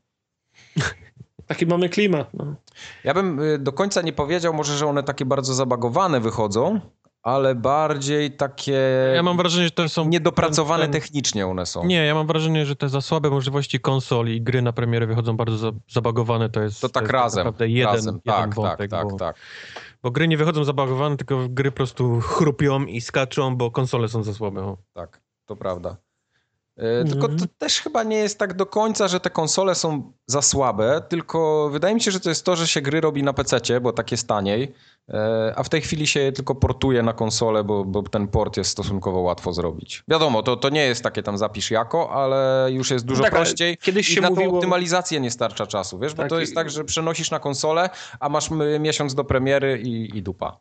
[1.47, 2.28] Taki mamy klimat.
[2.35, 2.55] No.
[3.05, 6.81] Ja bym y, do końca nie powiedział może, że one takie bardzo zabagowane wychodzą,
[7.24, 8.80] ale bardziej takie
[9.14, 10.09] Ja mam wrażenie, że to są...
[10.09, 11.84] niedopracowane ten- ten- technicznie one są.
[11.86, 15.36] Nie, ja mam wrażenie, że te za słabe możliwości konsoli i gry na premierę wychodzą
[15.36, 16.51] bardzo za, zabagowane.
[16.51, 17.38] To jest, To tak jest razem.
[17.38, 18.20] naprawdę jeden, razem.
[18.24, 19.36] jeden Tak, wątek, tak, tak, bo, tak.
[20.02, 24.22] bo gry nie wychodzą zabagowane, tylko gry po prostu chrupią i skaczą, bo konsole są
[24.22, 24.76] za słabe.
[24.92, 25.96] Tak, to prawda.
[26.76, 27.38] E, Tylko Mhm.
[27.38, 31.68] to też chyba nie jest tak do końca, że te konsole są za słabe, tylko
[31.72, 34.10] wydaje mi się, że to jest to, że się gry robi na PC, bo tak
[34.12, 34.74] jest taniej,
[35.09, 38.56] e, a w tej chwili się je tylko portuje na konsolę, bo, bo ten port
[38.56, 40.02] jest stosunkowo łatwo zrobić.
[40.09, 43.44] Wiadomo, to, to nie jest takie tam zapisz jako, ale już jest dużo Tak, ale
[43.44, 43.76] prościej.
[43.78, 46.14] kiedyś I się na tą mówiło- optymalizację nie starcza czasu, wiesz?
[46.14, 47.90] Bo Tak, to jest i- tak, że przenosisz na konsolę,
[48.20, 50.60] a masz miesiąc do premiery i, i dupa.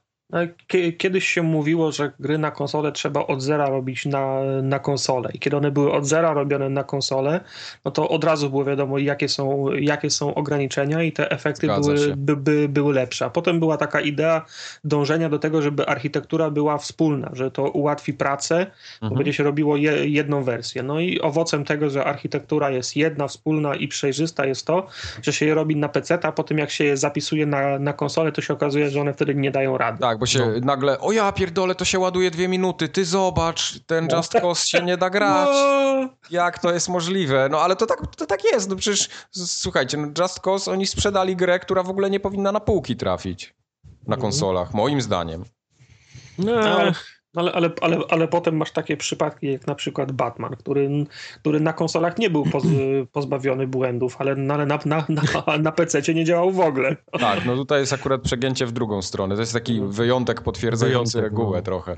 [0.68, 5.30] Kie- Kiedyś się mówiło, że gry na konsolę trzeba od zera robić na, na konsolę.
[5.34, 7.40] I kiedy one były od zera robione na konsolę,
[7.86, 11.94] no to od razu było wiadomo, jakie są, jakie są ograniczenia i te efekty Zgadza
[11.94, 13.26] były, by, by, były lepsze.
[13.26, 14.45] A potem była taka idea
[14.84, 18.66] dążenia do tego, żeby architektura była wspólna, że to ułatwi pracę,
[19.02, 19.18] bo Mhm.
[19.18, 20.84] będzie się robiło je, jedną wersję.
[20.84, 24.88] No i owocem tego, że architektura jest jedna, wspólna i przejrzysta jest to,
[25.22, 28.32] że się je robi na PC, a potem jak się je zapisuje na, na konsolę,
[28.32, 30.00] to się okazuje, że one wtedy nie dają rady.
[30.00, 30.45] Tak, bo się No.
[30.61, 34.18] nagle, o ja pierdolę, to się ładuje dwie minuty, ty zobacz, ten No.
[34.18, 35.49] Just Cause się nie da grać.
[35.52, 36.10] No.
[36.31, 37.48] Jak to jest możliwe?
[37.52, 41.35] No ale to tak, to tak jest, no przecież słuchajcie, no Just Cause oni sprzedali
[41.35, 43.53] grę, która w ogóle nie powinna na półki trafić
[43.84, 44.22] na Mhm.
[44.22, 45.45] konsolach, moim zdaniem.
[46.38, 46.94] No, Ale,
[47.35, 50.89] ale, ale, ale, ale potem masz takie przypadki jak na przykład Batman, który,
[51.39, 52.64] który na konsolach nie był poz,
[53.11, 55.05] pozbawiony błędów, ale, na- na, na,
[55.47, 56.95] na, na PC nie działał w ogóle.
[57.19, 59.35] Tak, no tutaj jest akurat przegięcie w drugą stronę.
[59.35, 61.64] To jest taki wyjątek potwierdzający Wyjątek, regułę no.
[61.64, 61.97] trochę,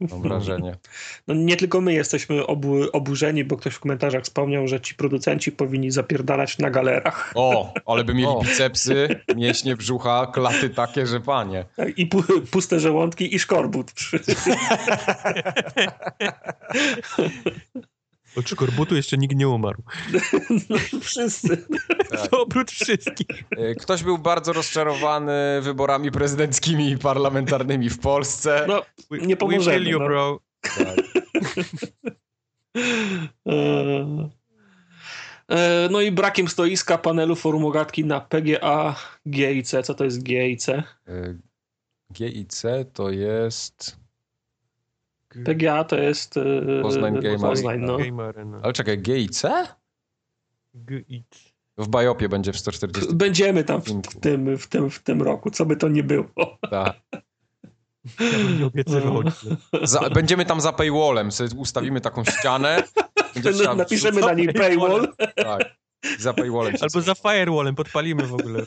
[0.00, 0.76] mam wrażenie.
[1.28, 5.52] No, nie tylko my jesteśmy obu, oburzeni, bo ktoś w komentarzach wspomniał, że ci producenci
[5.52, 8.40] powinni zapierdalać na galerach O, ale by mieli O.
[8.40, 11.64] bicepsy, mięśnie brzucha, klaty takie, że panie.
[11.96, 13.92] i pu, puste żołądki i szkorbut.
[13.92, 14.20] Przy,
[18.36, 19.82] od szkorbutu jeszcze nikt nie umarł.
[20.70, 21.66] no, wszyscy.
[22.10, 22.28] Tak.
[22.42, 23.26] Oprócz wszystkich.
[23.56, 28.64] E, Ktoś był bardzo rozczarowany wyborami prezydenckimi i parlamentarnymi w Polsce.
[28.68, 30.04] No, We, Nie pomożemy, We you, no.
[30.06, 30.40] bro.
[30.76, 30.96] Tak.
[35.48, 39.82] Eee, No i brakiem stoiska panelu formogatki na PGA, G i C.
[39.82, 40.82] Co to jest G i C?
[41.08, 41.38] Y,
[42.12, 42.62] GIC
[42.92, 44.01] to jest.
[45.44, 47.98] PGA to jest eee, Poznań Game Poznań, no.
[47.98, 48.60] Gamer, no.
[48.62, 49.42] Ale czekaj, GIC?
[50.74, 51.52] G-it.
[51.78, 53.14] W Biopie będzie w 140.
[53.14, 56.58] Będziemy tam w, w, tym, w, tym, w tym roku, co by to nie było.
[56.70, 56.96] Tak.
[58.20, 59.22] Ja bym nie obiecywał.
[59.82, 61.32] Za, będziemy tam za paywallem.
[61.32, 62.82] Sobie ustawimy taką ścianę.
[63.42, 65.14] Trzeba Napiszemy na niej paywall.
[65.36, 65.76] Tak.
[66.18, 66.74] Za paywallem.
[66.80, 68.66] Albo za firewallem podpalimy w ogóle.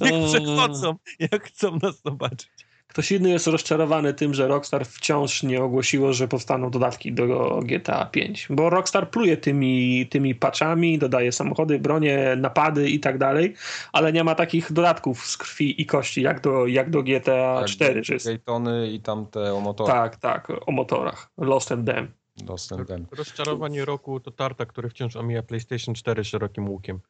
[0.00, 0.26] Niech Eee.
[0.28, 2.65] przechodzą, jak chcą nas zobaczyć.
[2.96, 8.06] Ktoś inny jest rozczarowany tym, że Rockstar wciąż nie ogłosiło, że powstaną dodatki do GTA
[8.06, 8.46] 5.
[8.50, 13.54] Bo Rockstar pluje tymi, tymi patchami, dodaje samochody, bronie, napady i tak dalej,
[13.92, 17.66] ale nie ma takich dodatków z krwi i kości jak do, jak do GTA Tak,
[17.66, 18.04] 4.
[18.04, 19.94] Że jest, Daytony i tamte o motorach.
[19.94, 21.30] tak, tak, o motorach.
[21.38, 22.08] Lost and Them.
[22.36, 23.06] Dostępem.
[23.12, 27.00] Rozczarowanie roku to Tarta, który wciąż omija PlayStation 4 szerokim łukiem.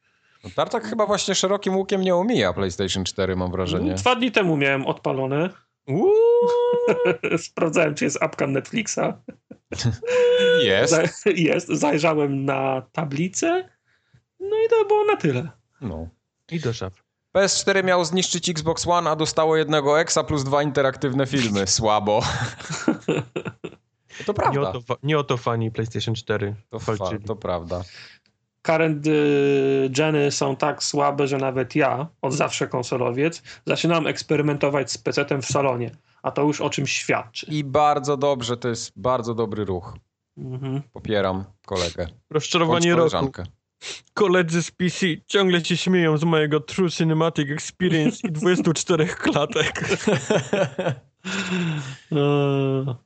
[0.45, 3.95] No, Tartak chyba właśnie szerokim łukiem nie omija PlayStation 4, mam wrażenie.
[3.95, 5.66] Dwa dni temu miałem odpalone.
[7.39, 8.99] Sprawdzałem, czy jest apka Netflixa.
[10.63, 10.93] Jest.
[10.93, 11.69] Za, jest.
[11.69, 13.69] Zajrzałem na tablicę.
[14.41, 15.49] No i to było na tyle.
[15.81, 16.09] No.
[16.51, 17.03] I do szaf.
[17.37, 21.67] PS4 miało zniszczyć Xbox One, a dostało jednego exa plus dwa interaktywne filmy.
[21.77, 22.23] Słabo.
[24.27, 24.61] To Nie prawda.
[24.61, 26.95] o to, nie o to fani PlayStation 4 To, fa-
[27.27, 27.83] to prawda.
[28.67, 34.99] Current y, geny są tak słabe, że nawet ja, od zawsze konsolowiec, zaczynam eksperymentować z
[34.99, 35.91] PC-tem w salonie.
[36.23, 37.47] A to już o czymś świadczy.
[37.51, 39.99] I bardzo dobrze, to jest bardzo dobry ruch.
[40.39, 40.83] Mhm.
[40.93, 42.07] Popieram kolegę.
[42.31, 43.33] Rozczarowanie roku.
[44.15, 49.89] Koledzy z PC ciągle się śmieją z mojego True Cinematic Experience i 24 klatek.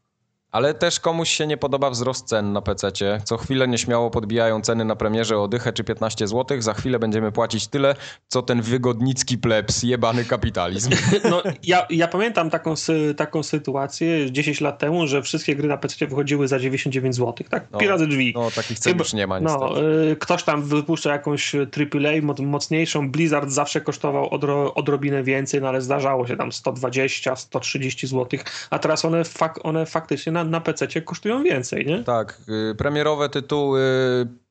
[0.53, 3.21] Ale też komuś się nie podoba wzrost cen na PC-cie.
[3.25, 6.63] Co chwilę nieśmiało podbijają ceny na premierze o dychę czy 15 zł.
[6.63, 7.95] Za chwilę będziemy płacić tyle,
[8.29, 10.91] co ten wygodnicki plebs, jebany kapitalizm.
[11.31, 15.77] No, ja, ja pamiętam taką, sy, taką sytuację 10 lat temu, że wszystkie gry na
[15.77, 17.67] PC wychodziły za 99 zł, tak?
[17.73, 18.33] No, Pi razy drzwi.
[18.37, 19.65] No takich cen Chyba- już nie ma niestety.
[19.65, 23.11] No, y, ktoś tam wypuszcza jakąś AAA mo- mocniejszą.
[23.11, 28.41] Blizzard zawsze kosztował odro, odrobinę więcej, no ale zdarzało się tam 120, 130 zł,
[28.71, 32.05] a teraz one, fak, one faktycznie na, na PC kosztują więcej, nie?
[32.05, 32.41] Tak,
[32.71, 33.83] y, premierowe tytuły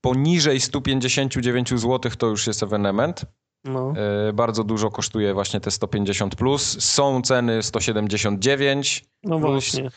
[0.02, 3.22] poniżej 159 zł to już jest ewenement.
[3.66, 3.94] No.
[4.30, 6.84] Y, Bardzo dużo kosztuje właśnie te 150 plus.
[6.84, 9.06] Są ceny 179.
[9.24, 9.90] No Plus- właśnie.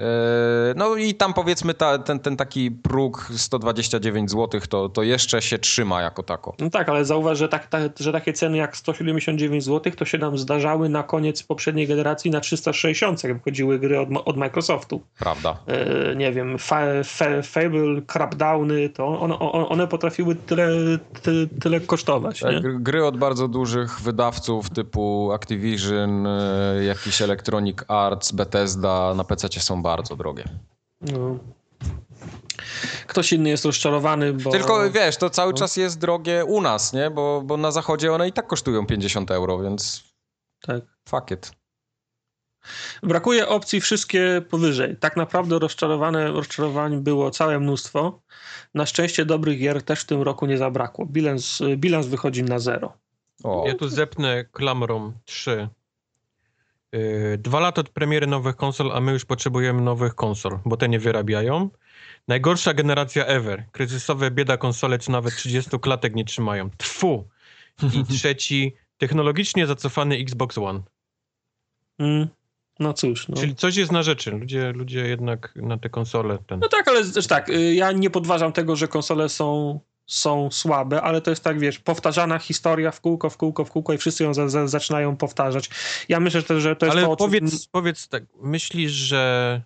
[0.00, 5.42] Y, No i tam powiedzmy ta, ten, ten taki próg 129 zł to, to jeszcze
[5.42, 6.54] się trzyma jako tako.
[6.60, 10.18] No tak, ale zauważ, że, tak, ta, że takie ceny jak 179 zł to się
[10.18, 15.00] nam zdarzały na koniec poprzedniej generacji na 360, jak wychodziły gry od, od Microsoftu.
[15.18, 15.56] Prawda.
[15.66, 20.68] E, nie wiem, fa, fa, Fable, Crapdowny, to one, one, potrafiły tyle,
[21.22, 22.40] ty, tyle kosztować?
[22.40, 29.48] Tak, gry- od bardzo dużych wydawców typu Activision, y, jakiś Electronic Arts, Bethesda na PC
[29.60, 30.44] są bardzo drogie.
[31.00, 31.38] No.
[33.06, 34.50] Ktoś inny jest rozczarowany, bo...
[34.50, 35.58] Tylko wiesz, to cały No.
[35.58, 37.10] czas jest drogie u nas, nie?
[37.10, 40.04] Bo, bo na zachodzie one i tak kosztują 50 euro, więc
[40.60, 40.82] Tak.
[41.08, 41.52] fuck it.
[43.02, 44.96] Brakuje opcji wszystkie powyżej.
[44.96, 48.20] Tak naprawdę rozczarowane, rozczarowań było całe mnóstwo.
[48.74, 51.06] Na szczęście dobrych gier też w tym roku nie zabrakło.
[51.06, 52.92] Bilans, bilans wychodzi na zero.
[53.44, 55.68] O, Ja tu zepnę klamrą 3.
[56.92, 60.88] Yy, Dwa lata od premiery nowych konsol, a my już potrzebujemy nowych konsol, bo te
[60.88, 61.70] nie wyrabiają.
[62.28, 63.64] Najgorsza generacja ever.
[63.72, 66.70] Kryzysowe bieda konsole, czy nawet 30 klatek nie trzymają.
[66.76, 67.28] Tfu!
[67.94, 70.82] I trzeci, technologicznie zacofany Xbox One.
[71.98, 72.28] Mm.
[72.78, 73.28] No cóż.
[73.28, 73.36] No.
[73.36, 74.30] Czyli coś jest na rzeczy.
[74.30, 76.60] Ludzie, ludzie jednak na te konsole ten...
[76.60, 81.02] no tak, ale też tak, y, ja nie podważam tego, że konsole są, są słabe,
[81.02, 84.24] ale to jest tak, wiesz, powtarzana historia w kółko, w kółko, w kółko i wszyscy
[84.24, 85.70] ją za, za, zaczynają powtarzać.
[86.08, 89.62] Ja myślę, że to, że to jest Ale to, czym- powiedz, powiedz tak, myślisz, że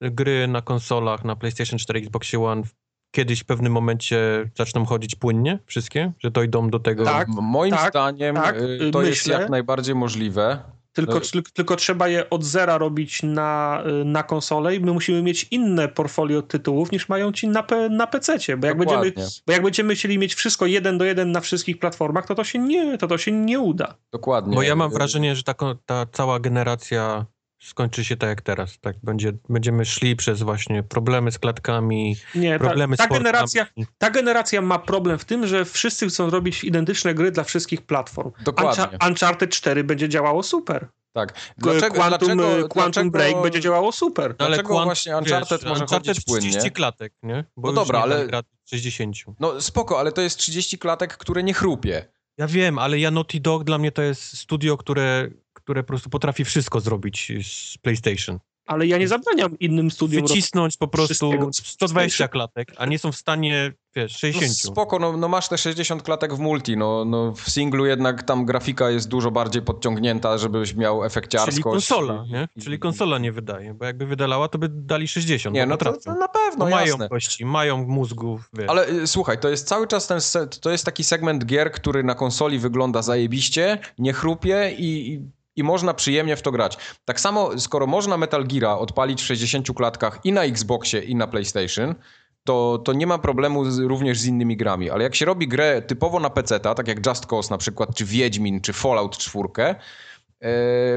[0.00, 2.62] gry na konsolach, na PlayStation 4, Xbox One
[3.14, 5.58] kiedyś w pewnym momencie zaczną chodzić płynnie?
[5.66, 6.12] Wszystkie?
[6.18, 7.04] Że dojdą do tego?
[7.04, 7.28] Tak.
[7.28, 9.40] M- Moim tak, zdaniem tak, y, to jest myślę.
[9.40, 10.58] jak najbardziej możliwe.
[10.94, 15.22] Tylko, No- tylko trzeba je od zera robić na, y, na konsolę i my musimy
[15.22, 19.12] mieć inne portfolio tytułów niż mają ci na, pe- na PC-cie, bo jak, będziemy,
[19.46, 22.58] bo jak będziemy chcieli mieć wszystko jeden do jeden na wszystkich platformach, to to się
[22.58, 23.94] nie, to to się nie uda.
[24.12, 24.54] Dokładnie.
[24.54, 25.54] Bo ja mam wrażenie, że ta,
[25.86, 27.26] ta cała generacja
[27.64, 28.78] skończy się tak jak teraz.
[28.80, 33.24] Tak będzie, będziemy szli przez właśnie problemy z klatkami, Nie, ta, problemy ta z portami.
[33.24, 33.66] generacja,
[33.98, 38.30] ta generacja ma problem w tym, że wszyscy chcą robić identyczne gry dla wszystkich platform.
[38.44, 38.84] Dokładnie.
[38.84, 40.88] Uncha- Uncharted 4 będzie działało super.
[41.12, 41.34] Tak.
[41.58, 44.34] Dlaczego, Quantum, dlaczego- Quantum dlaczego- Break będzie działało super.
[44.38, 46.48] No, Dlaczego Quant- właśnie Uncharted może Uncharted chodzić płynnie?
[46.50, 47.44] 30 klatek, nie?
[47.56, 49.16] Bo No dobra, nie ale- tam gra 60.
[49.40, 52.04] No spoko, ale to jest 30 klatek, które nie chrupie.
[52.38, 55.28] Ja wiem, ale ja Naughty Dog dla mnie to jest studio, które,
[55.64, 58.38] które po prostu potrafi wszystko zrobić z PlayStation.
[58.66, 62.98] Ale ja nie zabraniam innym studiom Wycisnąć po prostu wszystkiego z 120 klatek, a nie
[62.98, 64.52] są w stanie, wiesz, No 60.
[64.72, 68.44] spoko, no, no masz te 60 klatek w multi, no, no w singlu jednak tam
[68.44, 71.56] grafika jest dużo bardziej podciągnięta, żebyś miał efekciarskość.
[71.56, 72.48] Czyli konsola, nie?
[72.62, 75.54] Czyli konsola nie wydaje, bo jakby wydalała, to by dali 60.
[75.54, 77.08] Nie, no to, to na pewno, mają jasne.
[77.08, 78.68] kości, mają mózgów, wiesz.
[78.68, 80.20] Ale y, słuchaj, to jest cały czas ten,
[80.60, 85.20] to jest taki segment gier, który na konsoli wygląda zajebiście, nie chrupie i, i,
[85.56, 86.78] i można przyjemnie w to grać.
[87.04, 91.26] Tak samo, skoro można Metal Geara odpalić w 60 klatkach i na Xboxie i na
[91.26, 91.94] PlayStation,
[92.44, 94.90] to, to nie ma problemu z, również z innymi grami.
[94.90, 98.04] Ale jak się robi grę typowo na PC, tak jak Just Cause na przykład, czy
[98.04, 99.74] Wiedźmin, czy Fallout 4, e,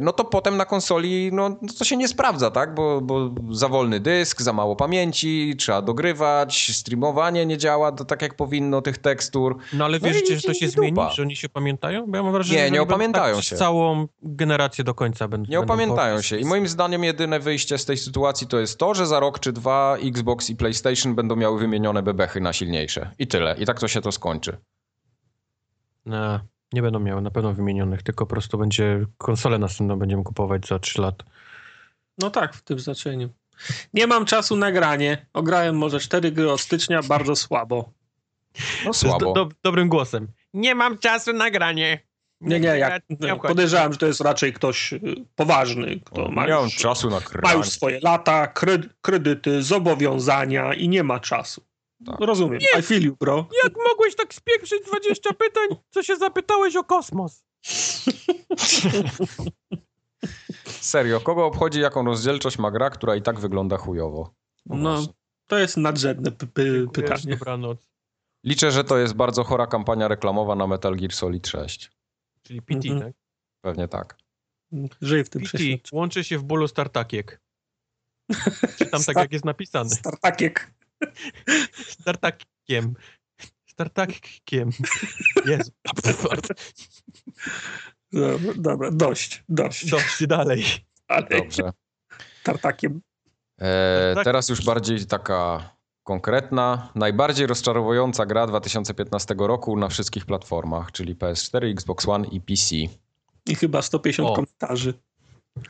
[0.02, 2.76] no to potem na konsoli no, to się nie sprawdza, tak?
[2.76, 8.22] Bo, bo za wolny dysk, za mało pamięci, trzeba dogrywać, streamowanie nie działa to tak
[8.22, 9.57] jak powinno tych tekstur.
[9.74, 10.78] No ale No wierzycie, i- że to i się dupa.
[10.82, 12.06] zmieni, że oni się pamiętają?
[12.07, 13.56] Bo ja mam wrażenie, Nie, że nie będą opamiętają tak się.
[13.56, 15.52] całą generację do końca będą.
[15.52, 16.38] Nie opamiętają się.
[16.38, 19.53] I moim zdaniem jedyne wyjście z tej sytuacji to jest to, że za rok czy
[19.53, 23.11] dwa Xbox i PlayStation będą miały wymienione bebechy na silniejsze.
[23.19, 23.56] I tyle.
[23.60, 24.57] I tak to się to skończy.
[26.06, 26.40] Nie,
[26.73, 30.80] nie będą miały na pewno wymienionych, tylko po prostu będzie konsolę następną będziemy kupować za
[30.80, 31.26] 3 lata.
[32.18, 33.30] No tak, w tym znaczeniu.
[33.94, 35.26] Nie mam czasu na granie.
[35.34, 37.89] Ograłem może cztery gry od stycznia, bardzo słabo.
[38.85, 39.34] No słabo.
[39.34, 40.27] do, do, dobrym głosem.
[40.53, 42.07] Nie mam czasu na granie.
[42.41, 44.99] Nie, nie, jak, Nie podejrzewam, że to jest raczej ktoś y,
[45.35, 50.73] poważny, kto ma nie mam już, czasu na ma już swoje lata, kredy, kredyty, zobowiązania
[50.73, 51.61] i nie ma czasu.
[52.06, 52.15] Tak.
[52.19, 52.60] Rozumiem.
[52.80, 53.48] I feel you, bro.
[53.64, 57.44] Jak mogłeś tak spieprzyć 20 pytań, co się zapytałeś o kosmos?
[60.65, 64.34] Serio, kogo obchodzi, jaką rozdzielczość ma gra, która i tak wygląda chujowo?
[64.65, 65.14] No, właśnie.
[65.48, 67.38] to jest nadrzędne p- p- Dziękuję, pytanie.
[67.38, 67.90] Dobranoc.
[68.44, 71.91] Liczę, że to jest bardzo chora kampania reklamowa na Metal Gear Solid 6.
[72.44, 72.99] Czyli PT, Mhm.
[73.02, 73.14] tak?
[73.61, 74.18] Pewnie tak.
[75.02, 75.57] Żyj w tym PT
[75.91, 77.41] łączy się w bólu Startakiek.
[78.78, 79.90] Czytam tak, Star- jak jest napisane.
[79.90, 80.74] Startakiek.
[81.88, 82.94] Startakiem.
[83.65, 84.69] Startakiem.
[85.45, 85.72] Jest.
[88.11, 89.90] Dobra, dobra, dość, dość.
[89.90, 90.64] Dość dalej.
[91.07, 91.72] Ale Dobrze.
[92.44, 93.02] Tartakiem.
[93.61, 95.69] E, teraz już bardziej taka
[96.03, 96.90] konkretna.
[96.95, 102.76] Najbardziej rozczarowująca gra 2015 roku na wszystkich platformach, czyli PS4, Xbox One i PC.
[103.45, 104.34] I chyba 150 O.
[104.34, 104.94] komentarzy.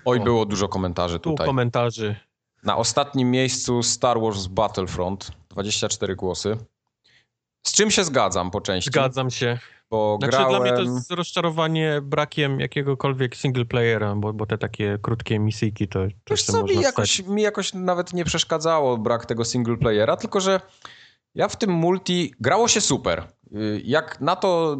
[0.05, 0.23] Oj, O.
[0.23, 1.47] było dużo komentarzy Tu tutaj.
[1.47, 2.15] komentarzy.
[2.63, 6.57] Na ostatnim miejscu Star Wars Battlefront, 24 głosy.
[7.67, 9.59] Z czym się zgadzam po części, Zgadzam się.
[9.89, 10.49] bo Znaczy grałem...
[10.49, 15.87] dla mnie to jest rozczarowanie brakiem jakiegokolwiek single playera, bo, bo te takie krótkie misyjki
[15.87, 17.27] to Wiesz też co, mi jakoś, stać.
[17.27, 20.61] mi jakoś nawet nie przeszkadzało brak tego single playera, tylko że
[21.35, 23.27] ja w tym multi grało się super.
[23.55, 24.77] Y, Jak na to,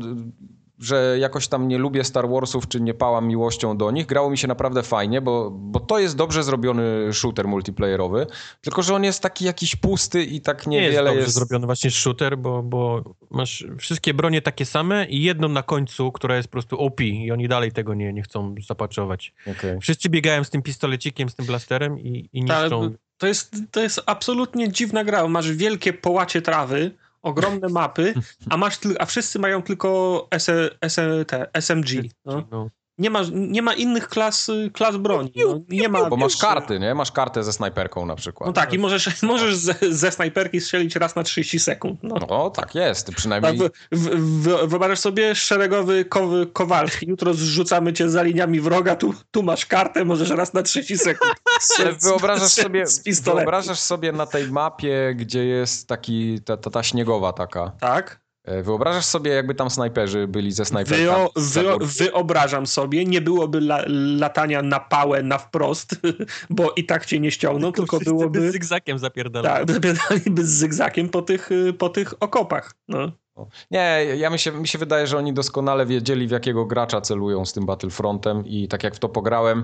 [0.80, 4.38] że jakoś tam nie lubię Star Warsów, czy nie pałam miłością do nich, grało mi
[4.38, 8.28] się naprawdę fajnie, bo, bo to jest dobrze zrobiony shooter multiplayerowy,
[8.62, 11.36] tylko że on jest taki jakiś pusty i tak Nie jest niewiele dobrze jest...
[11.36, 16.36] zrobiony właśnie shooter, bo, bo masz wszystkie bronie takie same i jedną na końcu, która
[16.36, 19.34] jest po prostu OP i oni dalej tego nie, nie chcą zapatchować.
[19.58, 19.80] Okej.
[19.82, 22.92] Wszyscy biegają z tym pistolecikiem, z tym blasterem i, i Tak, niszczą.
[23.18, 25.28] To jest, to jest absolutnie dziwna gra.
[25.28, 26.92] Masz wielkie połacie trawy,
[27.22, 28.14] ogromne mapy,
[28.50, 31.90] a, masz a wszyscy mają tylko SE, SE, te, SMG.
[32.26, 32.70] No.
[32.98, 35.32] Nie, ma, nie ma innych klas, klas broni.
[35.36, 35.60] No.
[35.70, 36.94] Nie ma, Bo masz karty, nie?
[36.96, 38.48] Masz kartę ze snajperką na przykład.
[38.48, 42.00] No tak, i możesz, możesz ze, ze snajperki strzelić raz na 30 sekund.
[42.04, 42.16] No.
[42.30, 43.58] No tak jest, Tak, przynajmniej...
[43.58, 47.08] wy, wy, wyobrażasz sobie szeregowy kowy, Kowalski.
[47.10, 51.34] Jutro zrzucamy cię za liniami wroga, tu, tu masz kartę, możesz raz na 30 sekund.
[51.62, 53.46] Z- wyobrażasz z- sobie, z pistoletem.
[53.46, 57.72] wyobrażasz sobie na tej mapie, gdzie jest taki, ta, ta, ta śniegowa taka.
[57.80, 58.27] Tak.
[58.48, 61.08] E, Wyobrażasz sobie, jakby tam snajperzy byli ze snajperkami.
[61.08, 63.84] Wyo, z wyobrażam sobie, nie byłoby la,
[64.20, 65.96] latania na pałę na wprost,
[66.50, 69.66] bo i tak cię nie ściągną, tylko Wszyscy byłoby by zygzakiem zapierdalają.
[69.66, 72.74] tak, zapierdaliby z zygzakiem po tych, y, po tych okopach.
[72.88, 73.12] No.
[73.72, 77.46] Nie, ja mi się, mi się wydaje, że oni doskonale wiedzieli, w jakiego gracza celują
[77.46, 79.64] z tym Battlefrontem i tak jak w to pograłem,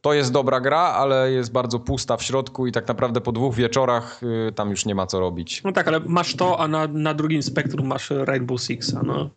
[0.00, 3.54] to jest dobra gra, ale jest bardzo pusta w środku i tak naprawdę po dwóch
[3.54, 5.62] wieczorach e, tam już nie ma co robić.
[5.62, 9.30] no tak, ale masz to, a na, na drugim spektrum masz Rainbow Sixa, no.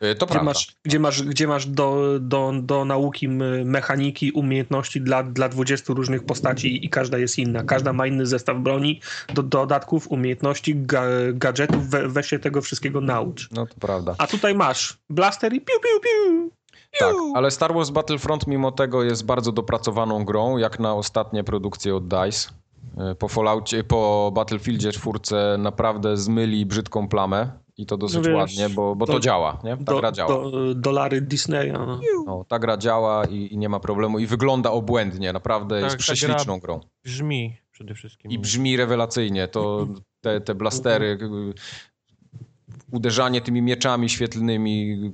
[0.00, 0.42] E, To Gdzie prawda.
[0.50, 3.28] masz, gdzie masz, gdzie masz do, do, do nauki
[3.64, 7.62] mechaniki, umiejętności dla, dla 20 różnych postaci i każda jest inna.
[7.64, 9.00] Każda ma inny zestaw broni,
[9.34, 13.50] do, dodatków, umiejętności, ga, gadżetów, we, weź się tego wszystkiego naucz.
[13.50, 14.14] No to prawda.
[14.18, 16.50] A tutaj masz blaster i piu, piu, piu.
[16.98, 21.96] Tak, ale Star Wars Battlefront mimo tego jest bardzo dopracowaną grą, jak na ostatnie produkcje
[21.96, 22.50] od DICE.
[22.98, 25.18] E, Po Falloutie, po Battlefieldzie 4
[25.58, 29.60] naprawdę zmyli brzydką plamę i to dosyć No wiesz, ładnie, bo, bo do- to działa,
[29.64, 29.76] nie?
[29.76, 30.28] Ta Do, gra działa.
[30.50, 31.72] do, dolary Disneya.
[31.72, 32.00] No.
[32.26, 35.96] No, ta gra działa i, i nie ma problemu i wygląda obłędnie, naprawdę Tak, jest
[35.96, 36.80] prześliczną grą.
[37.04, 38.30] Brzmi przede wszystkim.
[38.30, 39.86] I brzmi rewelacyjnie, to
[40.20, 41.18] te, te blastery,
[42.92, 45.12] uderzanie tymi mieczami świetlnymi,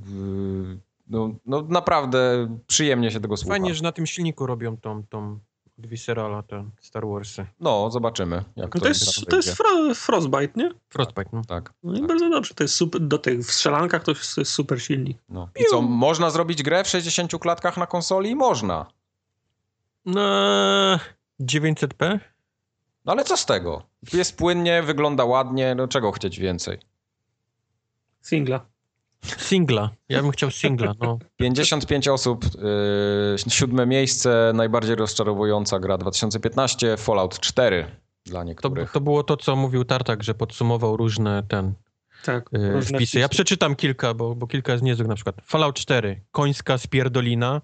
[1.07, 3.53] no, no naprawdę przyjemnie się tego słucha.
[3.55, 5.39] Fajnie, że na tym silniku robią tą, tą
[5.79, 7.47] od Viscerala, te Star Warsy.
[7.61, 8.37] No, zobaczymy.
[8.57, 10.71] Jak No to, to jest, to jest fro, Frostbite, nie?
[10.89, 11.43] Frostbite, no.
[11.45, 11.73] Tak.
[11.83, 12.09] No i Tak.
[12.09, 12.55] bardzo dobrze.
[12.55, 15.19] To jest super, do tych w strzelankach to jest, to jest super silnik.
[15.29, 15.49] No.
[15.61, 18.37] I co, można zrobić grę w 60 klatkach na konsoli?
[18.37, 18.87] Można.
[20.07, 20.99] No,
[21.41, 22.19] 900p?
[23.05, 23.83] No ale co z tego?
[24.13, 26.79] Jest płynnie, wygląda ładnie, no czego chcieć więcej?
[28.21, 28.67] Singla.
[29.39, 29.91] Singla.
[30.09, 31.19] Ja bym chciał singla, no.
[31.37, 37.87] 55 osób, yy, siódme miejsce, najbardziej rozczarowująca gra 2015, Fallout 4
[38.27, 38.93] dla To, niektórych.
[38.93, 41.75] to było to, co mówił Tartak, że podsumował różne ten
[42.25, 42.51] Tak.
[42.57, 43.19] y, różne wpisy.
[43.19, 45.09] Ja przeczytam kilka, bo, bo kilka jest niezłych.
[45.09, 47.61] Na przykład Fallout 4, końska spierdolina.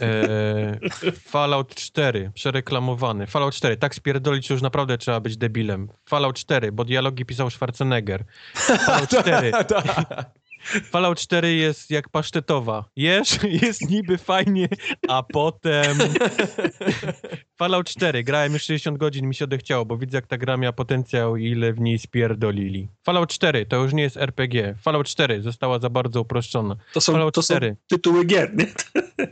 [0.00, 0.78] E,
[1.32, 3.26] Fallout 4, przereklamowany.
[3.26, 5.88] Fallout 4, tak spierdolić, że już naprawdę trzeba być debilem.
[6.08, 8.24] Fallout 4, bo dialogi pisał Schwarzenegger.
[8.86, 9.52] Fallout 4,
[10.90, 12.84] Fallout 4 jest jak pasztetowa.
[12.96, 14.68] Jesz, jest niby fajnie,
[15.08, 15.98] a potem...
[17.58, 20.72] Fallout 4, grałem już 60 godzin, mi się odechciało, bo widzę jak ta gra miała
[20.72, 22.88] potencjał i ile w niej spierdolili.
[23.06, 24.74] Fallout 4 to już nie jest RPG.
[24.82, 26.76] Fallout 4 została za bardzo uproszczona.
[26.92, 27.76] To są, Fallout to są 4.
[27.86, 28.66] tytuły gier, nie?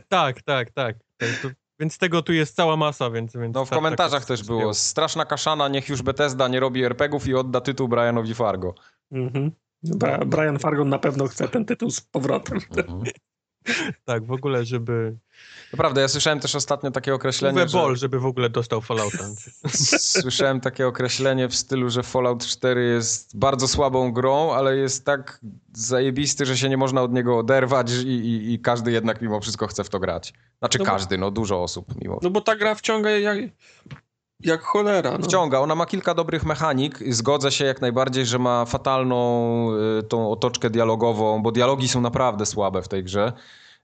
[0.09, 0.95] Tak, tak, tak.
[1.17, 1.49] To, to,
[1.79, 3.33] więc tego tu jest cała masa, więc...
[3.37, 4.59] więc No w tak- komentarzach tak też zdjął.
[4.59, 4.73] było.
[4.73, 8.75] Straszna kaszana, niech już Bethesda nie robi RPGów i odda tytuł Brianowi Fargo.
[9.11, 9.51] Mhm.
[9.91, 12.59] Bra- Brian Fargon na pewno chce ten tytuł z powrotem.
[12.77, 13.03] Mhm.
[14.05, 15.17] Tak, w ogóle, żeby...
[15.73, 17.95] Naprawdę, ja słyszałem też ostatnio takie określenie, Uwe że...
[17.95, 19.17] Żeby w ogóle dostał Fallouta.
[20.21, 25.39] Słyszałem takie określenie w stylu, że Fallout 4 jest bardzo słabą grą, ale jest tak
[25.73, 29.67] zajebisty, że się nie można od niego oderwać i, i, i każdy jednak mimo wszystko
[29.67, 30.33] chce w to grać.
[30.59, 33.37] Znaczy No bo- każdy, no dużo osób mimo No bo ta gra wciąga jak,
[34.39, 35.17] jak cholera.
[35.17, 35.25] No.
[35.25, 37.13] Wciąga, ona ma kilka dobrych mechanik.
[37.13, 39.69] Zgodzę się jak najbardziej, że ma fatalną
[39.99, 43.33] y, tą otoczkę dialogową, bo dialogi są naprawdę słabe w tej grze.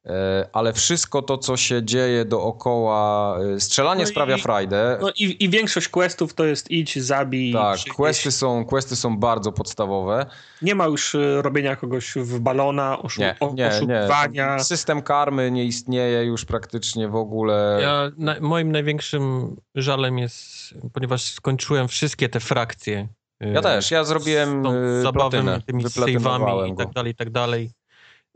[0.06, 4.98] E, Ale wszystko to, co się dzieje dookoła, y, strzelanie No i- sprawia frajdę.
[5.02, 7.54] No i, i większość questów to jest idź, zabij.
[7.54, 10.26] tak, questy są, questy są bardzo podstawowe.
[10.62, 13.68] Nie ma już y, robienia kogoś w balona, oszu Nie, nie, nie.
[13.70, 14.60] oszukiwania.
[14.60, 17.80] System karmy nie istnieje już praktycznie w ogóle.
[17.82, 23.08] Ja, na, moim największym żalem jest, ponieważ skończyłem wszystkie te frakcje.
[23.40, 24.64] Ja też, ja zrobiłem
[25.02, 27.72] z tą platynę, tymi save'ami i tak dalej, i tak dalej.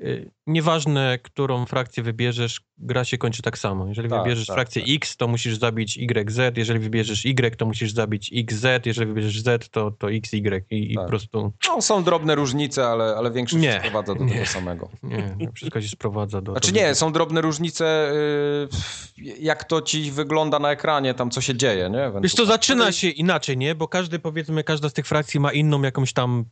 [0.02, 3.88] Y, Nieważne, którą frakcję wybierzesz, gra się kończy tak samo.
[3.88, 4.92] Jeżeli Tak, wybierzesz tak, frakcję tak.
[4.92, 9.70] X, to musisz zabić YZ, jeżeli wybierzesz Y, to musisz zabić XZ, jeżeli wybierzesz Z,
[9.70, 11.04] to, to XY i, i Tak.
[11.04, 14.34] po prostu No, są drobne różnice, ale, ale większość Nie, sprowadza do nie.
[14.34, 14.90] tego samego.
[15.04, 16.52] nie, wszystko się sprowadza do...
[16.52, 18.68] Znaczy do nie, są drobne różnice, y,
[19.40, 22.12] jak to ci wygląda na ekranie, tam co się dzieje, nie?
[22.22, 23.76] Wiesz, to zaczyna się inaczej, nie?
[23.76, 26.46] Bo każdy, powiedzmy, każda z tych frakcji ma inną jakąś tam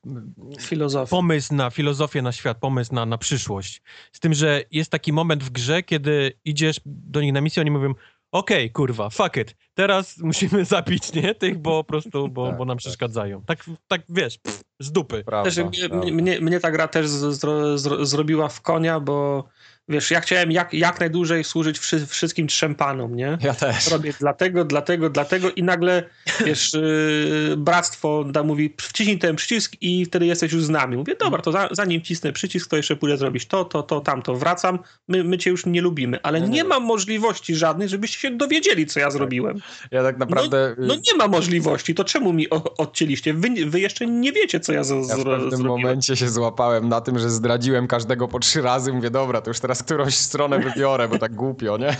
[0.60, 1.10] Filozofia.
[1.10, 3.82] pomysł na filozofię, na świat, pomysł na, na przyszłość.
[4.12, 6.15] Z tym, że jest taki moment w grze, kiedy
[6.46, 7.94] idziesz do nich na misję, oni mówią
[8.32, 11.36] okej, kurwa, fuck it, teraz musimy zabić, nie?
[11.36, 12.82] Tych, bo po prostu, bo, Tak, bo nam tak.
[12.82, 13.42] przeszkadzają.
[13.46, 15.24] Tak, tak wiesz, pff, z dupy.
[15.24, 16.12] Prawda, Też mnie, prawda.
[16.12, 19.44] mnie, mnie ta gra też z, zro, zro, zrobiła w konia, bo
[19.90, 23.38] wiesz, ja chciałem jak, jak najdłużej służyć wszy, wszystkim trzem panom, nie?
[23.42, 23.92] Ja też.
[23.92, 26.04] Robię dlatego, dlatego, dlatego i nagle,
[26.46, 30.98] wiesz, yy, bractwo da, mówi, wciśnij ten przycisk i wtedy jesteś już z nami.
[30.98, 34.36] Mówię, dobra, to za, zanim cisnę przycisk, to jeszcze pójdę zrobić to, to, to, tamto.
[34.36, 38.32] Wracam, my, my cię już nie lubimy, ale Nie, nie, mam możliwości żadnej, żebyście się
[38.32, 39.60] dowiedzieli, co ja zrobiłem.
[39.92, 40.72] Ja tak naprawdę...
[40.72, 43.34] y, No nie ma możliwości, to czemu mi o, odcięliście?
[43.34, 45.68] Wy, wy jeszcze nie wiecie, co ja, z, Ja w pewnym zrobiłem.
[45.82, 48.94] momencie się złapałem na tym, że zdradziłem każdego po trzy razy.
[48.94, 51.98] Mówię, dobra, to już teraz którąś stronę wybiorę, bo tak głupio, nie?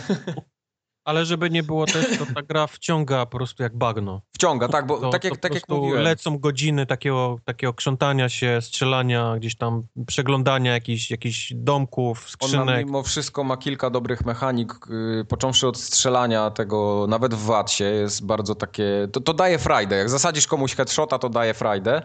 [1.06, 4.22] Ale żeby nie było też, to ta gra wciąga po prostu jak bagno.
[4.36, 6.04] Wciąga, tak, bo To, tak to jak, po tak jak mówiłem.
[6.04, 12.86] lecą godziny takiego, takiego krzątania się, strzelania, gdzieś tam przeglądania jakichś, jakichś domków, Ona skrzynek.
[12.86, 18.26] mimo wszystko ma kilka dobrych mechanik, yy, począwszy od strzelania tego, nawet w Watsie jest
[18.26, 19.96] bardzo takie, to, to daje frajdę.
[19.96, 22.02] Jak zasadzisz komuś headshota, to daje frajdę,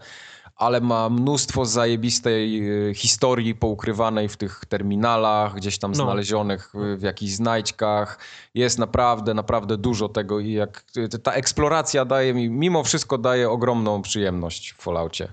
[0.60, 5.94] ale ma mnóstwo zajebistej yy, historii poukrywanej w tych terminalach, gdzieś tam No.
[5.94, 8.18] znalezionych yy, w jakichś znajdźkach.
[8.54, 13.50] Jest naprawdę, naprawdę dużo tego i jak yy, ta eksploracja daje mi, mimo wszystko daje
[13.50, 15.32] ogromną przyjemność w Falloutie.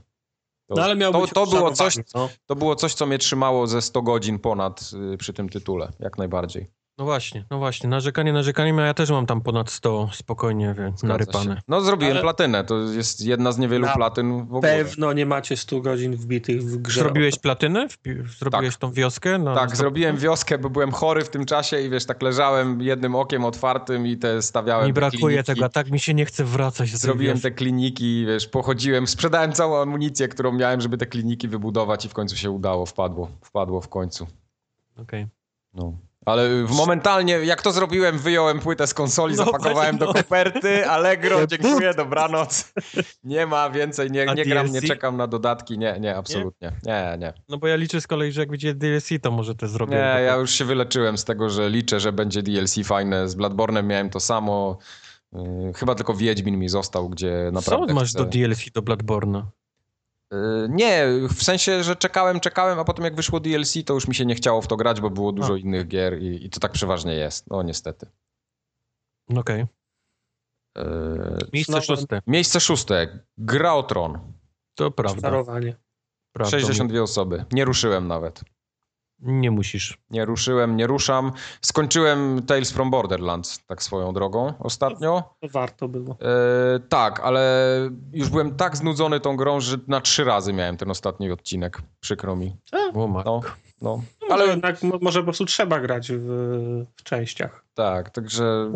[0.68, 2.30] To, No ale miał to, to było coś, no.
[2.45, 6.68] to było coś, co mnie trzymało ze 100 godzin ponad przy tym tytule, jak najbardziej.
[6.99, 7.90] No właśnie, no właśnie.
[7.90, 11.56] Narzekanie narzekaniem, a ja też mam tam ponad 100 spokojnie, więc Zgadza narypane.
[11.56, 11.61] się.
[11.68, 14.61] No zrobiłem Ale- platynę, to jest jedna z niewielu Na platyn w ogóle.
[14.78, 16.99] Pewno nie macie 100 godzin wbitych w grze.
[16.99, 17.88] Zrobiłeś platynę?
[18.40, 18.82] Zrobiłeś Tak.
[18.82, 19.38] tą wioskę?
[19.40, 23.15] Na, Tak, zrobiłem wioskę, bo byłem chory w tym czasie i wiesz, tak leżałem jednym
[23.15, 25.44] okiem otwartym i te stawiałem Mi te brakuje kliniki.
[25.44, 29.82] tego, a tak mi się nie chce wracać Zrobiłem te kliniki, wiesz, pochodziłem, sprzedałem całą
[29.82, 33.88] amunicję, którą miałem, żeby te kliniki wybudować i w końcu się udało, wpadło, wpadło w
[33.90, 34.28] końcu.
[34.98, 35.28] Okej.
[35.74, 35.94] No.
[36.28, 40.14] Ale momentalnie, jak to zrobiłem, wyjąłem płytę z konsoli, No zapakowałem właśnie, do no.
[40.14, 42.74] koperty, Allegro, dziękuję, dobranoc.
[43.24, 46.72] Nie ma więcej, nie, nie gram, nie czekam na dodatki, nie, nie, absolutnie.
[46.84, 47.34] Nie, nie.
[47.49, 49.95] No bo ja liczę z kolei, że jak będzie DLC, to może te zrobię.
[49.95, 53.30] Nie, ja już się wyleczyłem z tego, że liczę, że będzie DLC fajne.
[53.30, 54.78] Z Bloodborne'em miałem to samo.
[55.34, 58.18] Yy, Chyba tylko Wiedźmin mi został, gdzie Co naprawdę masz chcę...
[58.18, 59.44] do DLC do Bloodborne'a?
[60.32, 64.16] Yy, Nie, w sensie, że czekałem, czekałem, a potem jak wyszło DLC, to już mi
[64.16, 65.58] się nie chciało w to grać, bo było dużo A.
[65.58, 67.49] innych gier i, i to tak przeważnie jest.
[67.49, 68.08] No niestety.
[69.30, 69.66] No Okej.
[70.78, 70.84] Yy,
[71.54, 72.22] Miejsce Znowu- szóste.
[72.28, 73.20] Miejsce szóste.
[73.38, 74.34] Gra o Tron.
[74.76, 75.22] To prawda.
[75.22, 75.76] Czarowanie.
[76.36, 76.52] prawda.
[76.60, 77.45] 62 osoby.
[77.52, 78.41] Nie ruszyłem nawet.
[79.19, 79.98] Nie musisz.
[80.10, 81.31] Nie ruszyłem, nie ruszam.
[81.61, 85.23] Skończyłem Tales from Borderlands, tak swoją drogą, ostatnio.
[85.41, 86.18] To warto było.
[86.22, 87.68] E, tak, ale
[88.14, 91.81] już byłem tak znudzony tą grą, że na trzy razy miałem ten ostatni odcinek.
[91.99, 92.56] Przykro mi.
[92.94, 93.23] O, ma.
[93.23, 93.41] No,
[93.81, 94.02] no.
[94.30, 96.22] Ale Ale jednak mo- może po prostu trzeba grać w,
[96.95, 97.64] w częściach.
[97.73, 98.72] tak, także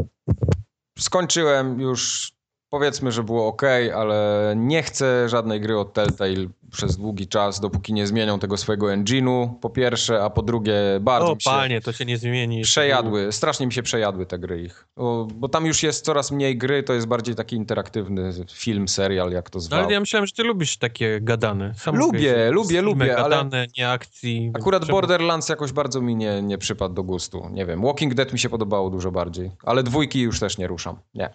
[1.00, 2.32] skończyłem już
[2.76, 3.62] powiedzmy, że było ok,
[3.96, 6.36] ale nie chcę żadnej gry od Telltale
[6.72, 11.32] przez długi czas, dopóki nie zmienią tego swojego engine'u, po pierwsze, a po drugie bardzo
[11.32, 12.62] O mi się panie, to się nie zmieni.
[12.62, 14.88] przejadły, strasznie mi się przejadły te gry ich.
[14.98, 19.32] Bo, bo tam już jest coraz mniej gry, to jest bardziej taki interaktywny film, serial,
[19.32, 19.84] jak to No, zwał.
[19.84, 21.74] ale ja myślałem, że ty lubisz takie gadane.
[21.78, 24.52] Sam Lubię, mówię, lubię, lubię, ale- gadane, nie akcji.
[24.56, 27.50] Akurat trzeba- Borderlands jakoś bardzo mi nie, nie przypadł do gustu.
[27.52, 30.96] Nie wiem, Walking Dead mi się podobało dużo bardziej, ale dwójki już też nie ruszam.
[31.14, 31.30] Nie.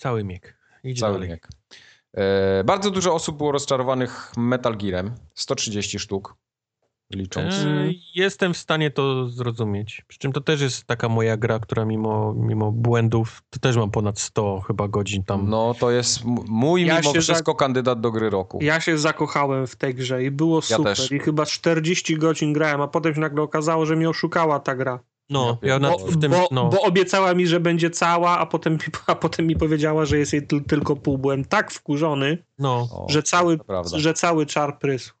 [0.00, 0.56] Cały miek.
[0.84, 1.28] Idź Cały dalej.
[1.28, 1.48] wiek.
[2.14, 5.14] E, bardzo dużo osób było rozczarowanych Metal Gearem.
[5.34, 6.36] 130 sztuk.
[7.14, 7.54] Licząc.
[7.54, 10.04] E, Jestem w stanie to zrozumieć.
[10.08, 13.90] Przy czym to też jest taka moja gra, która mimo, mimo błędów, to też mam
[13.90, 15.48] ponad 100 chyba godzin tam.
[15.48, 18.58] No to jest mój Ja mimo wszystko kandydat do gry roku.
[18.62, 20.96] Ja się zakochałem w tej grze i było Ja super.
[20.96, 21.12] też.
[21.12, 25.00] I chyba 40 godzin grałem, a potem się nagle okazało, że mnie oszukała ta gra.
[25.30, 28.78] No, Ja Bo, w tym, bo, no, bo obiecała mi, że będzie cała, a potem,
[29.06, 31.18] a potem mi powiedziała, że jest jej tyl- tylko pół.
[31.18, 32.88] Byłem tak wkurzony, no.
[32.92, 35.12] O, że, cały, to że cały czar prysł.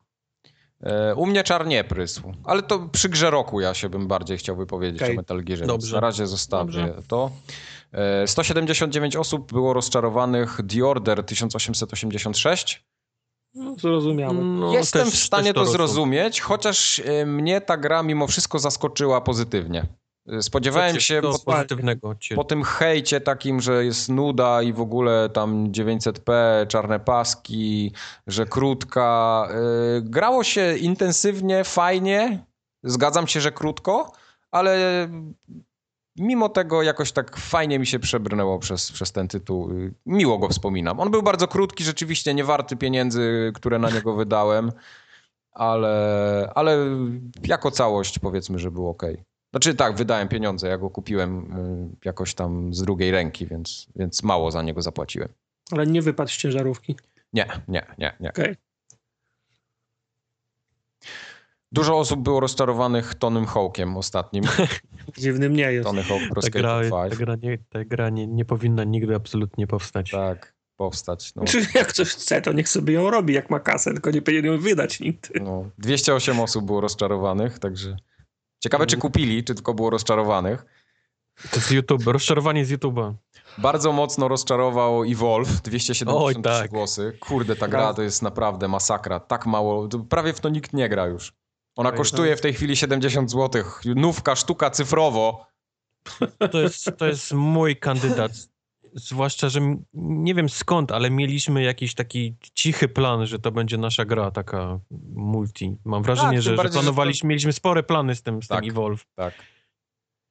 [0.82, 2.32] E, u mnie czar nie prysł.
[2.44, 5.14] Ale to przy grze roku ja się bym bardziej chciał wypowiedzieć Okej.
[5.14, 5.66] o Metal Gearze.
[5.66, 5.94] Dobrze.
[5.94, 7.02] Na razie zostawię Dobrze.
[7.08, 7.30] to.
[7.92, 12.84] E, 179 osób było rozczarowanych The Order 1886.
[13.54, 14.58] No, zrozumiałem.
[14.60, 15.72] No, Jestem też- w stanie to, rozumiem.
[15.88, 19.86] zrozumieć, chociaż e, mnie ta gra mimo wszystko zaskoczyła pozytywnie.
[20.40, 22.34] Spodziewałem się po, pozytywnego cię.
[22.34, 26.32] po tym hejcie takim, że jest nuda i w ogóle tam 900p,
[26.66, 27.92] czarne paski,
[28.26, 29.48] że krótka.
[29.50, 29.54] e,
[30.02, 32.44] Grało się intensywnie, fajnie.
[32.82, 34.12] Zgadzam się, że krótko,
[34.50, 35.08] ale
[36.18, 39.70] mimo tego jakoś tak fajnie mi się przebrnęło przez, przez ten tytuł.
[39.70, 41.00] Y, Miło go wspominam.
[41.00, 44.72] On był bardzo krótki, rzeczywiście nie warty pieniędzy, które na niego wydałem,
[45.52, 46.78] ale, ale
[47.46, 49.02] jako całość powiedzmy, że był ok.
[49.50, 51.52] Znaczy tak, wydałem pieniądze, ja go kupiłem
[51.92, 55.28] y, jakoś tam z drugiej ręki, więc, więc mało za niego zapłaciłem.
[55.72, 56.96] Ale nie wypadł z ciężarówki.
[57.32, 58.28] Nie, nie, nie, nie.
[58.28, 58.56] Okej.
[61.72, 64.44] Dużo osób było rozczarowanych Tonym Hawkiem ostatnim.
[65.18, 65.86] Dziwnym nie jest.
[65.86, 67.18] Tony Hawk Pro Ta gra, Skater ta 5.
[67.18, 70.10] gra, nie, ta gra nie, nie powinna nigdy absolutnie powstać.
[70.10, 71.34] Tak, powstać.
[71.34, 74.22] No, Czy jak ktoś chce, to niech sobie ją robi, jak ma kasę, tylko nie
[74.22, 75.40] powinien ją wydać nigdy.
[75.40, 77.96] no, 208 osób było rozczarowanych, także
[78.60, 80.64] ciekawe czy kupili, czy tylko było rozczarowanych.
[81.50, 83.14] To z YouTube, rozczarowanie z YouTube'a.
[83.58, 86.70] Bardzo mocno rozczarował Evolve, 273 Oj, tak.
[86.70, 87.16] głosy.
[87.20, 89.20] Kurde, ta gra to jest naprawdę masakra.
[89.20, 91.32] Tak mało, prawie w to nikt nie gra już.
[91.76, 93.64] Ona kosztuje w tej chwili 70 zł.
[93.96, 95.46] Nówka, sztuka cyfrowo.
[96.52, 98.32] To jest, to jest mój kandydat.
[98.94, 99.60] Zwłaszcza, że
[99.94, 104.80] nie wiem skąd, ale mieliśmy jakiś taki cichy plan, że to będzie nasza gra, taka
[105.14, 105.76] multi.
[105.84, 108.48] Mam wrażenie, Tak, że, że bardziej, że to- planowaliśmy, mieliśmy spore plany z tym, z
[108.48, 108.60] Tak.
[108.60, 109.04] tym Evolve.
[109.14, 109.34] Tak.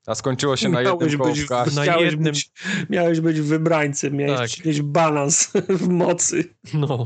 [0.08, 1.50] A skończyło się na jednym być.
[1.76, 2.52] Na miałeś, jednym- być,
[2.90, 4.66] miałeś być wybrańcem, miałeś Tak.
[4.66, 6.56] mieć balans w mocy.
[6.74, 7.06] No.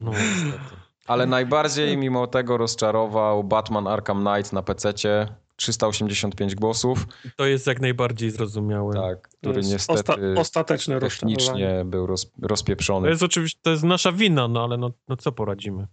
[0.00, 0.74] No, niestety.
[1.06, 5.28] Ale najbardziej mimo tego rozczarował Batman Arkham Knight na PC-cie.
[5.56, 7.06] 385 głosów,
[7.36, 8.94] To jest jak najbardziej zrozumiałe.
[8.94, 13.08] tak, To który niestety osta ostateczne technicznie był roz, To rozpieprzony.
[13.08, 15.86] jest oczywiście, to jest nasza wina, no ale no, no co poradzimy.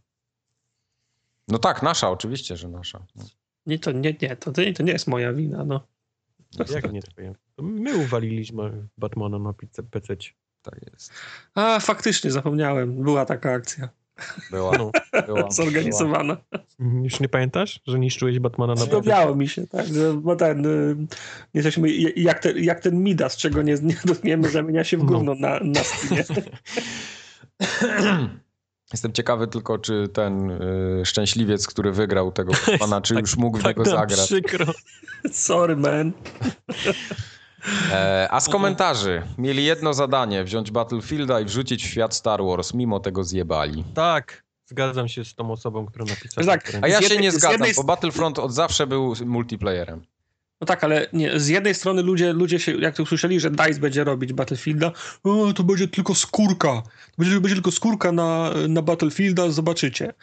[1.48, 3.06] No tak, nasza, oczywiście, że nasza.
[3.16, 3.24] No.
[3.66, 5.88] Nie, to nie, nie, to, to, nie, to nie jest moja wina, no.
[6.74, 7.36] Jak nie twoje?
[7.56, 10.16] To my uwaliliśmy Batmana na pizzę PC.
[10.62, 11.12] Tak jest.
[11.56, 13.04] A, faktycznie, zapomniałem.
[13.04, 13.90] Była taka akcja
[14.52, 14.92] Była, No.
[15.12, 15.52] była, była.
[15.52, 16.38] zorganizowana.
[17.04, 18.82] Już nie pamiętasz, że niszczyłeś Batmana na?
[18.82, 20.96] Przypomniało mi się, tak, że bo ten, y,
[21.54, 25.06] jesteśmy jak ten, jak ten Midas, czego nie, nie dotkniemy, zamienia się w No.
[25.06, 26.24] gówno na, na Steamie.
[28.94, 33.58] Jestem ciekawy tylko, czy ten y, szczęśliwiec, który wygrał tego pana, czy Tak- już mógł
[33.58, 34.26] w Tak niego nam zagrać.
[34.26, 34.66] przykro.
[35.32, 36.12] Sorry, man.
[37.92, 39.22] E, a z komentarzy.
[39.38, 43.84] Mieli jedno zadanie, wziąć Battlefielda i wrzucić w świat Star Wars, mimo tego zjebali.
[43.94, 46.48] Tak, zgadzam się z tą osobą, która napisała.
[46.48, 50.02] Tak, A ja się nie zgadzam, jednej- bo Battlefront od zawsze był multiplayerem.
[50.62, 53.80] No tak, ale nie, z jednej strony ludzie, ludzie się, jak to usłyszeli, że DICE
[53.80, 54.92] będzie robić Battlefielda,
[55.24, 56.82] o, to będzie tylko skórka.
[56.82, 60.14] To będzie, będzie tylko skórka na, na Battlefielda, zobaczycie.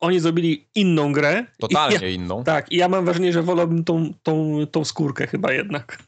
[0.00, 1.44] Oni zrobili inną grę.
[1.58, 2.44] Totalnie ja, inną.
[2.44, 5.98] tak, i ja mam wrażenie, że wolałbym tą, tą, tą skórkę chyba jednak.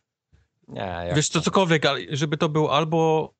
[0.68, 3.32] Nie, Wiesz, to cokolwiek, ale żeby to był albo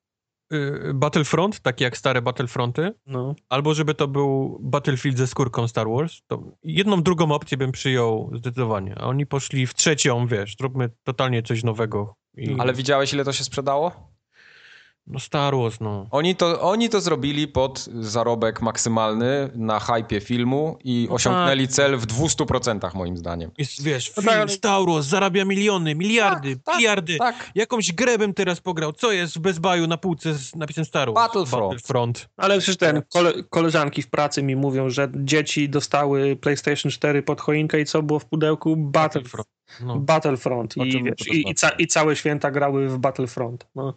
[0.53, 3.35] y, Battlefront, taki jak stare Battlefronty, No.
[3.49, 8.31] albo żeby to był Battlefield ze skórką Star Wars, to jedną, drugą opcję bym przyjął
[8.35, 8.95] zdecydowanie.
[8.97, 12.15] A oni poszli w trzecią, wiesz, zróbmy totalnie coś nowego.
[12.37, 12.55] I...
[12.59, 14.16] Ale widziałeś, ile to się sprzedało?
[15.07, 16.07] No Star Wars, no.
[16.11, 21.97] Oni to, oni to zrobili pod zarobek maksymalny na hypie filmu i No osiągnęli cel
[21.97, 23.51] w 200% moim zdaniem.
[23.57, 27.17] Jest, wiesz, No film tak, Star Wars zarabia miliony, miliardy, tak, miliardy.
[27.17, 27.51] Tak.
[27.55, 28.93] Jakąś grę bym teraz pograł.
[28.93, 31.27] Co jest w Best Buyu na półce z napisem Star Wars?
[31.27, 31.73] Battlefront.
[31.73, 32.29] Battlefront.
[32.37, 37.41] Ale przecież ten, kole, koleżanki w pracy mi mówią, że dzieci dostały PlayStation 4 pod
[37.41, 38.75] choinkę i co było w pudełku?
[38.77, 39.47] Battlefront.
[39.81, 39.95] No.
[39.95, 40.77] Battlefront.
[40.77, 41.55] I, wiesz, i, i, znaczy?
[41.55, 43.67] ca, I całe święta grały w Battlefront.
[43.75, 43.93] No,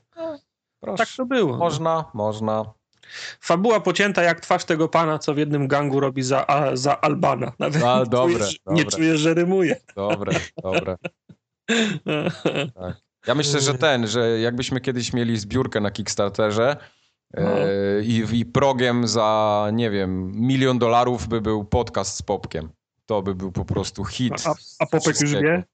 [0.80, 1.04] Proszę.
[1.04, 1.52] tak to było.
[1.52, 1.58] no.
[1.58, 2.64] Można, można.
[3.40, 7.52] Fabuła pocięta jak twarz tego pana, co w jednym gangu robi za, a, za Albana.
[7.58, 8.96] Nawet A, nie, dobre, czujesz, nie dobre.
[8.96, 9.76] czujesz, że rymuje.
[9.96, 10.32] Dobre,
[10.62, 10.96] dobre.
[13.26, 16.76] Ja myślę, że ten, że jakbyśmy kiedyś mieli zbiórkę na Kickstarterze
[17.34, 17.40] No.
[17.60, 17.66] e,
[18.02, 22.68] i, i progiem za, nie wiem, milion dolarów by był podcast z Popkiem.
[23.06, 24.32] To by był po prostu hit.
[24.46, 25.64] A, a Popek już wie?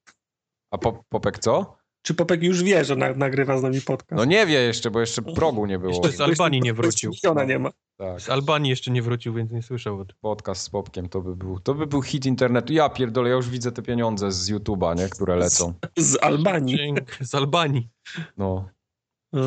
[0.70, 1.76] A Pop, Popek co?
[2.06, 4.18] Czy Popek już wie, że na, nagrywa z nami podcast?
[4.18, 5.92] No nie wie jeszcze, bo jeszcze progu nie było.
[5.92, 7.12] Jeszcze z Albanii nie wrócił.
[7.28, 7.70] Ona nie ma.
[7.96, 11.60] Tak, Z Albanii jeszcze nie wrócił, więc nie słyszał podcast z Popkiem to by był,
[11.60, 12.72] to by był hit internetu.
[12.72, 15.74] Ja pierdolę, ja już widzę te pieniądze z YouTube'a, nie, które lecą.
[15.98, 16.76] Z Albanii.
[16.76, 17.24] Dzięki.
[17.24, 17.88] Z Albanii.
[18.36, 18.68] No.
[19.34, 19.38] Y,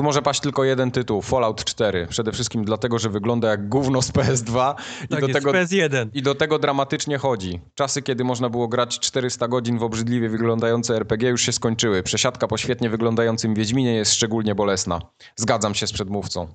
[0.00, 2.06] Tu może paść tylko jeden tytuł, Fallout 4.
[2.10, 4.74] Przede wszystkim dlatego, że wygląda jak gówno z PS2
[5.04, 6.08] i, Tak do jest, tego, PS1.
[6.14, 7.60] i do tego dramatycznie chodzi.
[7.74, 12.02] Czasy, kiedy można było grać 400 godzin w obrzydliwie wyglądające RPG już się skończyły.
[12.02, 15.00] Przesiadka po świetnie wyglądającym Wiedźminie jest szczególnie bolesna.
[15.36, 16.54] Zgadzam się z przedmówcą.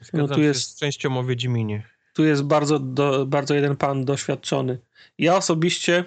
[0.00, 1.82] Zgadzam No tu się jest- z częścią o Wiedźminie.
[2.14, 4.78] tu jest bardzo, do, bardzo jeden pan doświadczony.
[5.18, 6.04] Ja osobiście.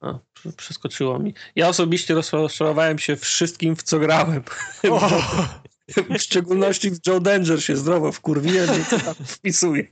[0.00, 0.18] A,
[0.56, 1.34] przeskoczyło mi.
[1.56, 4.42] Ja osobiście rozczarowałem się wszystkim, w co grałem.
[6.10, 9.84] W szczególności w Joe Danger się zdrowo wkurwiłem, więc co tam wpisuję.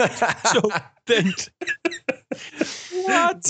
[0.54, 0.68] Joe
[1.08, 1.52] Danger.
[3.08, 3.42] What?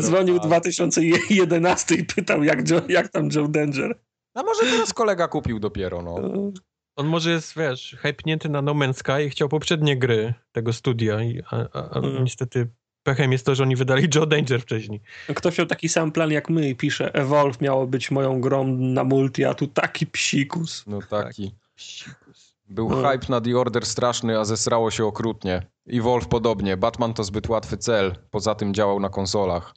[0.00, 3.98] Dzwonił w 2011 i pytał, jak, Joe, jak tam Joe Danger.
[4.34, 6.16] A może teraz kolega kupił dopiero, no.
[6.96, 11.22] On może jest, wiesz, hypnięty na No Man's Sky i chciał poprzednie gry tego studia,
[11.22, 12.24] i, a, a, a Mm.
[12.24, 12.68] niestety
[13.02, 15.00] pechem jest to, że oni wydali Joe Danger wcześniej.
[15.34, 19.04] Ktoś miał taki sam plan jak my i pisze, Evolve miało być moją grą na
[19.04, 20.84] multi, a tu taki psikus.
[20.86, 21.54] No taki.
[21.74, 22.56] Psikus.
[22.68, 23.10] Był No.
[23.10, 25.62] hype na The Order straszny, a zesrało się okrutnie.
[25.86, 26.76] I Wolf podobnie.
[26.76, 28.16] Batman to zbyt łatwy cel.
[28.30, 29.74] Poza tym działał na konsolach.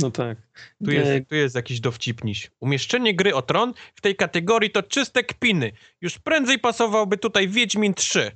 [0.00, 0.38] No tak.
[0.84, 2.50] Tu jest, tu jest jakiś dowcipniś.
[2.60, 5.72] Umieszczenie gry o tron w tej kategorii to czyste kpiny.
[6.00, 8.30] Już prędzej pasowałby tutaj Wiedźmin 3.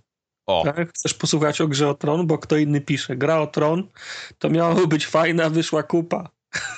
[0.48, 0.90] O, Tak?
[0.94, 3.16] Chcesz posłuchać o grze o tron, bo kto inny pisze.
[3.16, 3.88] Gra o tron
[4.38, 6.28] to miało być fajna, wyszła kupa.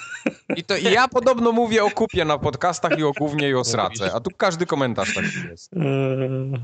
[0.56, 3.64] i to i ja podobno mówię o kupie na podcastach i o głównie i o
[3.64, 4.12] srace.
[4.14, 5.72] A tu każdy komentarz taki jest.
[5.76, 6.60] Eee,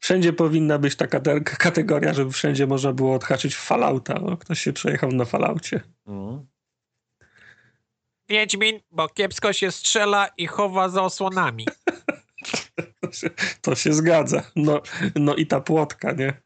[0.00, 4.14] Wszędzie powinna być taka te- kategoria, żeby wszędzie można było odhaczyć Fallouta.
[4.14, 5.80] O, ktoś się przejechał na Falloutie.
[6.06, 6.46] Mhm.
[8.28, 11.66] Wiedźmin, bo kiepsko się strzela i chowa za osłonami.
[13.60, 14.42] To się, zgadza.
[14.56, 14.80] No,
[15.14, 16.42] no i ta płotka, nie?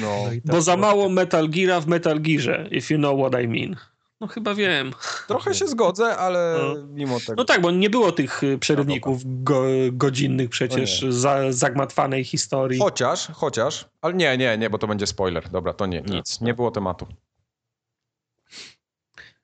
[0.00, 0.24] No.
[0.26, 3.42] No i tak Bo za mało Metal Geara w Metal Gearze, if you know what
[3.42, 3.76] I mean.
[4.20, 4.92] No chyba wiem.
[5.28, 6.86] Trochę się zgodzę, ale No.
[6.86, 7.34] mimo tego.
[7.36, 9.62] No tak, bo nie było tych y, przerywników go,
[9.92, 12.78] godzinnych przecież No za, zagmatwanej historii.
[12.80, 15.48] Chociaż, chociaż, ale nie, nie, nie, bo to będzie spoiler.
[15.48, 16.40] Dobra, to nie, nic.
[16.40, 17.06] Nie było tematu.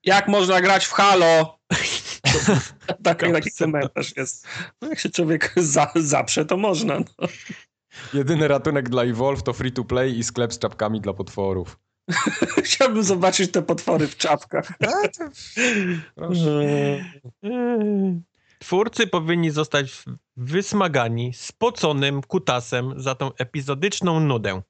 [0.05, 1.59] Jak można grać w Halo?
[3.02, 4.47] taki, taki komentarz jest.
[4.82, 6.98] No jak się człowiek za, zaprze, to można.
[6.98, 7.28] No.
[8.15, 11.78] Jedyny ratunek dla Evolve to free to play i sklep z czapkami dla potworów.
[12.65, 14.73] Chciałbym zobaczyć te potwory w czapkach.
[16.15, 17.05] Proszę.
[18.59, 20.05] Twórcy powinni zostać
[20.36, 24.62] wysmagani spoconym kutasem za tą epizodyczną nudę.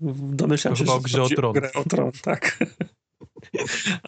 [0.00, 1.52] Domyślam się, chyba że o grze o tron.
[1.52, 2.58] grę o tron, tak.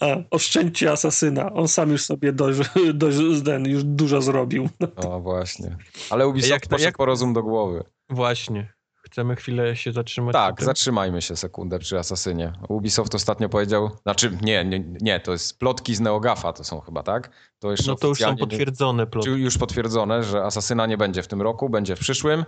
[0.01, 1.53] A, oszczędźcie asasyna.
[1.53, 4.69] On sam już sobie dość, dość, ten, już dużo zrobił.
[4.97, 5.77] O, właśnie.
[6.11, 7.85] Ale Ubisoft Jak poszedł jak- po rozum do głowy.
[8.11, 8.73] Właśnie.
[9.03, 10.33] Chcemy chwilę się zatrzymać.
[10.33, 12.53] Tak, zatrzymajmy się sekundę przy Asasynie.
[12.69, 17.03] Ubisoft ostatnio powiedział, znaczy nie, nie, nie to jest plotki z Neogafa to są chyba,
[17.03, 17.31] tak?
[17.59, 19.31] To jeszcze No to już są potwierdzone plotki.
[19.31, 22.45] Już potwierdzone, że Asasyna nie będzie w tym roku, będzie w przyszłym.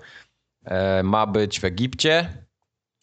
[0.64, 2.44] E, ma być w Egipcie.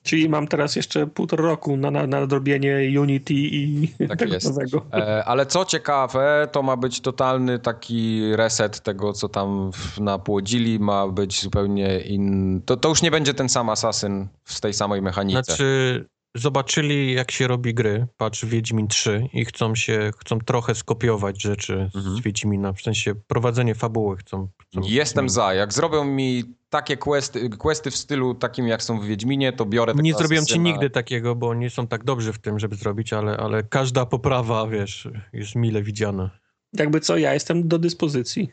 [0.03, 4.47] Czyli mam teraz jeszcze półtora roku na, na, na nadrobienie Unity i Tak tego jest.
[4.47, 4.85] nowego.
[4.93, 10.79] E, ale co ciekawe, to ma być totalny taki reset tego, co tam napłodzili.
[10.79, 12.61] Ma być zupełnie inny.
[12.65, 15.43] To, to już nie będzie ten sam Asasyn w tej samej mechanice.
[15.43, 21.41] Znaczy, zobaczyli jak się robi gry, patrz Wiedźmin 3 i chcą się, chcą trochę skopiować
[21.41, 22.15] rzeczy Mhm.
[22.15, 24.47] z Wiedźmina, w sensie prowadzenie fabuły chcą.
[24.61, 25.53] chcą Jestem za.
[25.53, 29.93] Jak zrobią mi takie questy, questy w stylu takim, jak są w Wiedźminie, to biorę
[29.95, 33.37] Nie zrobiłem ci nigdy takiego, bo nie są tak dobrzy w tym, żeby zrobić, ale,
[33.37, 36.29] ale każda poprawa, wiesz, jest mile widziana.
[36.73, 38.51] Jakby co, ja jestem do dyspozycji.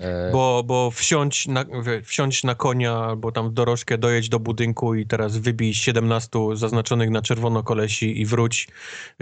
[0.00, 1.64] E, Bo, bo wsiądź, na,
[2.04, 7.10] wsiądź na konia albo tam w dorożkę, dojedź do budynku i teraz wybij 17 zaznaczonych
[7.10, 8.68] na czerwono kolesi i wróć,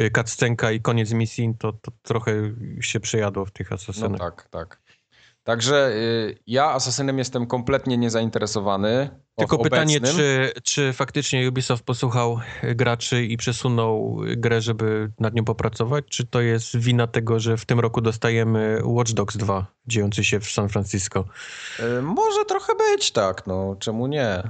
[0.01, 2.33] y, cutscenka i koniec misji, to, to trochę
[2.81, 4.21] się przejadło w tych No asasynach.
[4.21, 4.84] tak, tak.
[5.45, 9.11] Także y, ja asasynem jestem kompletnie niezainteresowany.
[9.37, 16.05] Tylko pytanie, czy, czy faktycznie Ubisoft posłuchał graczy i przesunął grę, żeby nad nią popracować,
[16.09, 20.41] czy to jest wina tego, że w tym roku dostajemy Watch Dogs 2, dziejący się
[20.41, 21.25] w San Francisco?
[21.81, 24.43] Y, Może trochę być tak, no czemu nie?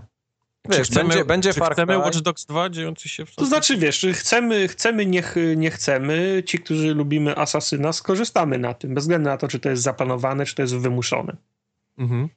[0.70, 1.98] Czy Wiesz, będzie, będzie czy Far chcemy.
[1.98, 6.42] Watch Dogs 2 dziejący się w To znaczy, wiesz, chcemy, chcemy nie, ch- nie chcemy,
[6.46, 10.46] ci, którzy lubimy Asasyna, skorzystamy na tym, bez względu na to, czy to jest zaplanowane,
[10.46, 11.36] czy to jest wymuszone.
[11.98, 12.28] Mhm.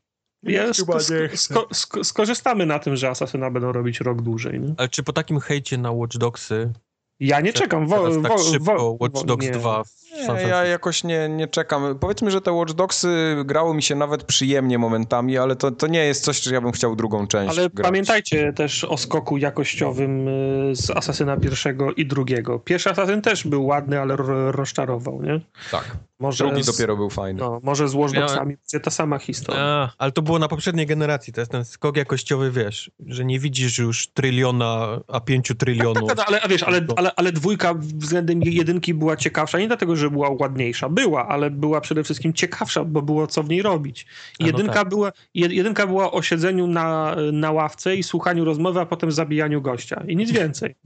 [0.44, 4.60] Ja Chyba sko- nie sko- sko- skorzystamy na tym, że Asasyna będą robić rok dłużej.
[4.60, 4.74] Nie?
[4.78, 6.74] Ale czy po takim hejcie na Watch Dogsy
[7.20, 7.88] Ja nie czekam.
[7.88, 9.52] Wo, teraz tak wo, szybko wo, Watch Dogs nie.
[9.52, 9.90] 2 w
[10.26, 11.98] San Nie, ja jakoś nie, nie czekam.
[12.00, 16.00] Powiedzmy, że te Watch Dogsy grały mi się nawet przyjemnie momentami, ale to, to nie
[16.06, 17.88] jest coś, że ja bym chciał drugą część Ale grać.
[17.88, 22.60] pamiętajcie też o skoku jakościowym y, z Asasyna pierwszego i drugiego.
[22.60, 25.40] Pierwszy Asasyn też był ładny, ale ro- rozczarował, nie?
[25.72, 27.40] Tak, Może drugi z, dopiero był fajny.
[27.40, 29.62] No, może z Watch Ja- Dogsami będzie ta sama historia.
[29.64, 33.40] A, ale to było na poprzedniej generacji, to jest ten skok jakościowy, wiesz, że nie
[33.40, 36.10] widzisz już tryliona, a pięciu trylionów.
[36.16, 40.10] Tak, ale, a wiesz, ale, ale, ale dwójka względem jedynki była ciekawsza, nie dlatego, że
[40.10, 40.90] była ładniejsza.
[40.90, 44.06] Była, ale była przede wszystkim ciekawsza, bo było co w niej robić.
[44.40, 44.90] No Jedynka, tak.
[44.90, 49.62] była, jed- jedynka była o siedzeniu na, na ławce i słuchaniu rozmowy, a potem zabijaniu
[49.62, 50.04] gościa.
[50.08, 50.76] I nic więcej.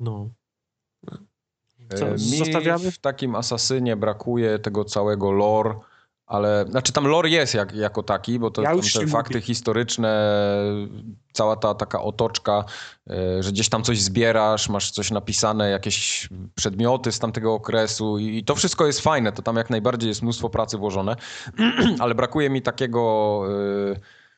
[0.00, 0.30] No.
[1.96, 2.90] Co, E, Mi zostawiamy?
[2.90, 5.74] w takim Asasynie brakuje tego całego lore,
[6.30, 9.46] ale znaczy tam lore jest jak, jako taki, bo to Ja te fakty mówię.
[9.46, 10.34] historyczne,
[11.32, 12.64] cała ta taka otoczka,
[13.10, 18.30] e, że gdzieś tam coś zbierasz, masz coś napisane, jakieś przedmioty z tamtego okresu i
[18.38, 21.16] i to wszystko jest fajne, to tam jak najbardziej jest mnóstwo pracy włożone,
[22.02, 23.42] ale brakuje mi takiego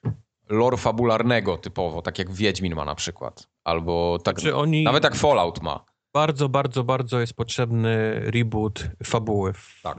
[0.04, 0.12] e,
[0.48, 4.84] lore fabularnego typowo, tak jak Wiedźmin ma na przykład, albo tak, Czy oni...
[4.84, 5.84] nawet jak Fallout ma.
[6.14, 9.96] Bardzo, bardzo, bardzo jest potrzebny reboot fabuły w, Tak.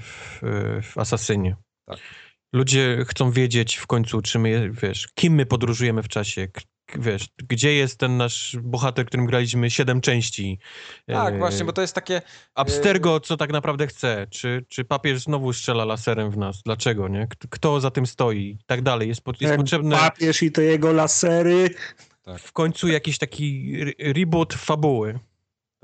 [0.00, 0.38] w,
[0.82, 1.56] w Asasynie.
[1.88, 1.98] Tak.
[2.52, 6.48] Ludzie chcą wiedzieć w końcu, czy my, wiesz, kim my podróżujemy w czasie,
[6.98, 10.58] wiesz, gdzie jest ten nasz bohater, którym graliśmy siedem części.
[11.06, 12.22] Tak, E, właśnie, bo to jest takie...
[12.54, 14.26] Abstergo, co tak naprawdę chce?
[14.30, 16.62] Czy, czy papież znowu strzela laserem w nas?
[16.62, 17.28] Dlaczego, nie?
[17.50, 18.38] Kto, za tym stoi?
[18.38, 19.08] I tak dalej.
[19.08, 21.70] Jest, po, jest potrzebne Papież i te jego lasery.
[22.38, 25.18] w końcu jakiś taki re- reboot fabuły.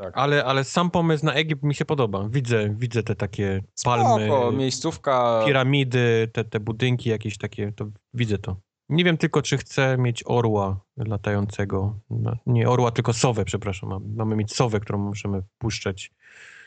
[0.02, 0.18] Tak.
[0.18, 2.28] Ale, ale sam pomysł na Egipt mi się podoba.
[2.28, 5.42] Widzę, widzę te takie palmy, Spoko, miejscówka...
[5.46, 8.56] piramidy, te, te budynki jakieś takie, to widzę to.
[8.88, 11.98] Nie wiem tylko, czy chcę mieć orła latającego.
[12.10, 13.88] No, nie orła, tylko sowę, przepraszam.
[13.88, 16.10] Mam- Mamy mieć sowę, którą możemy puszczać.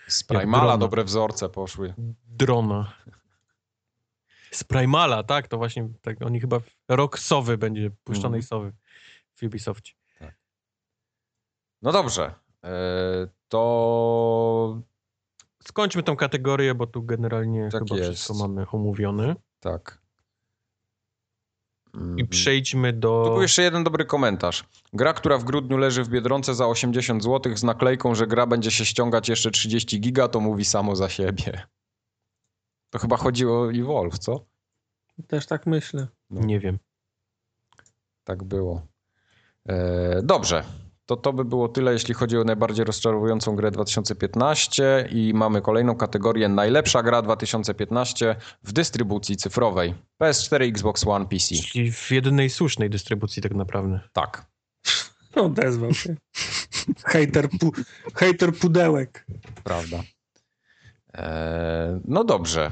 [0.07, 1.93] Z Primala dobre wzorce poszły.
[2.27, 2.93] Drona.
[4.51, 5.47] Z Primala, tak?
[5.47, 6.59] To właśnie tak, oni chyba
[6.89, 8.43] rok sowy będzie, puszczonej Mhm.
[8.43, 8.71] sowy
[9.35, 9.91] w Ubisoftie.
[11.81, 12.33] No dobrze.
[12.65, 14.81] E, to
[15.67, 18.09] Skończmy tą kategorię, bo tu generalnie Tak chyba jest.
[18.09, 19.35] wszystko mamy omówione.
[19.59, 20.01] tak.
[21.93, 22.27] I Mhm.
[22.27, 23.23] przejdźmy Tu do...
[23.33, 24.63] był jeszcze jeden dobry komentarz.
[24.93, 28.71] Gra, która w grudniu leży w Biedronce za 80 zł z naklejką, że gra będzie
[28.71, 31.61] się ściągać jeszcze 30 giga, to mówi samo za siebie.
[32.89, 34.45] To chyba chodziło o Evolve, co?
[35.27, 36.07] Też tak myślę.
[36.29, 36.79] Nie wiem.
[38.23, 38.87] Tak było.
[39.65, 40.63] E, dobrze.
[41.05, 45.95] To to by było tyle, jeśli chodzi o najbardziej rozczarowującą grę 2015 i mamy kolejną
[45.95, 49.95] kategorię najlepsza gra 2015 w dystrybucji cyfrowej.
[50.21, 51.55] PS4, Xbox One, PC.
[51.55, 53.99] Czyli w jedynej słusznej dystrybucji tak naprawdę.
[54.13, 54.45] Tak.
[55.35, 56.15] No, odezwał się.
[57.05, 57.71] Hejter, pu,
[58.15, 59.25] hejter pudełek.
[59.63, 60.03] Prawda.
[61.13, 62.71] E, no dobrze.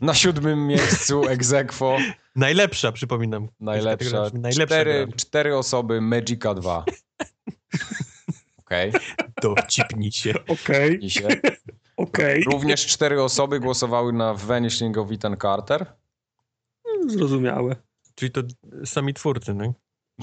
[0.00, 1.96] Na siódmym miejscu Exequo.
[2.36, 3.48] Najlepsza, przypominam.
[3.60, 4.30] Najlepsza.
[4.32, 6.84] najlepsza Cztery, cztery osoby Magica 2.
[8.64, 8.92] Okej.
[9.42, 10.34] Dowcipnij się.
[10.48, 11.28] Okej, się.
[11.96, 12.44] okej.
[12.52, 15.86] Również cztery osoby głosowały na Vanishing of Ethan Carter.
[17.06, 17.76] Zrozumiałe.
[18.14, 18.42] Czyli to
[18.84, 19.74] sami twórcy, no?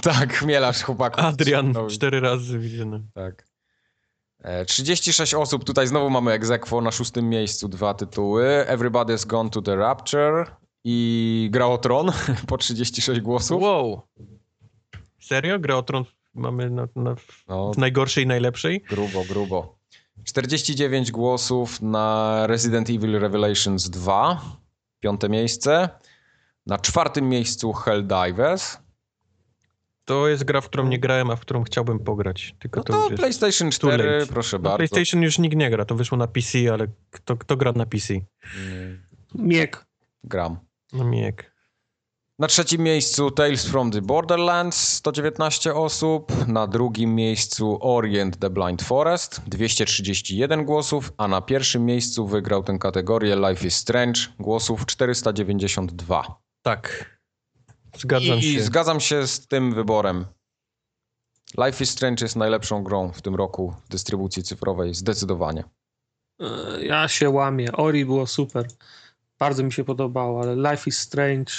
[0.02, 1.24] Tak, chmielarz chłopaków.
[1.24, 3.02] Adrian cztery razy widziany.
[3.14, 3.48] Tak.
[4.40, 8.66] E, 36 osób, tutaj znowu mamy Exequo na szóstym miejscu, dwa tytuły.
[8.70, 10.46] Everybody's Gone to the Rapture
[10.90, 12.12] i Gra o Tron
[12.48, 13.62] po 36 głosów.
[13.62, 14.02] Wow.
[15.22, 15.60] Serio?
[15.60, 16.04] Grę o Tron
[16.34, 17.16] mamy na, na,
[17.48, 18.82] No, w najgorszej i najlepszej?
[18.90, 19.78] grubo, grubo.
[20.24, 24.42] 49 głosów na Resident Evil Revelations 2,
[25.00, 25.90] piąte miejsce.
[26.66, 28.78] Na czwartym miejscu Helldivers.
[30.06, 32.56] To jest gra, w którą nie grałem, a w którą chciałbym pograć.
[32.60, 33.16] Tylko No to, to.
[33.16, 34.34] PlayStation too 4, late.
[34.34, 34.78] proszę Na bardzo.
[34.78, 38.14] PlayStation już nikt nie gra, to wyszło na PC, ale kto, kto gra na PC?
[38.14, 39.04] Mm,
[39.36, 39.86] Miek.
[40.24, 40.58] Gram.
[40.94, 41.58] No mijek.
[42.40, 48.82] Na trzecim miejscu Tales from the Borderlands 119 osób, na drugim miejscu Orient the Blind
[48.82, 56.36] Forest 231 głosów, a na pierwszym miejscu wygrał tę kategorię Life is Strange głosów 492.
[56.62, 57.18] Tak.
[57.98, 58.48] Zgadzam I, się.
[58.48, 60.26] I zgadzam się z tym wyborem.
[61.66, 65.64] Life is Strange jest najlepszą grą w tym roku w dystrybucji cyfrowej, zdecydowanie.
[66.40, 67.72] E, Ja się łamię.
[67.72, 68.68] Ori było super.
[69.40, 71.52] Bardzo mi się podobało, ale Life is Strange.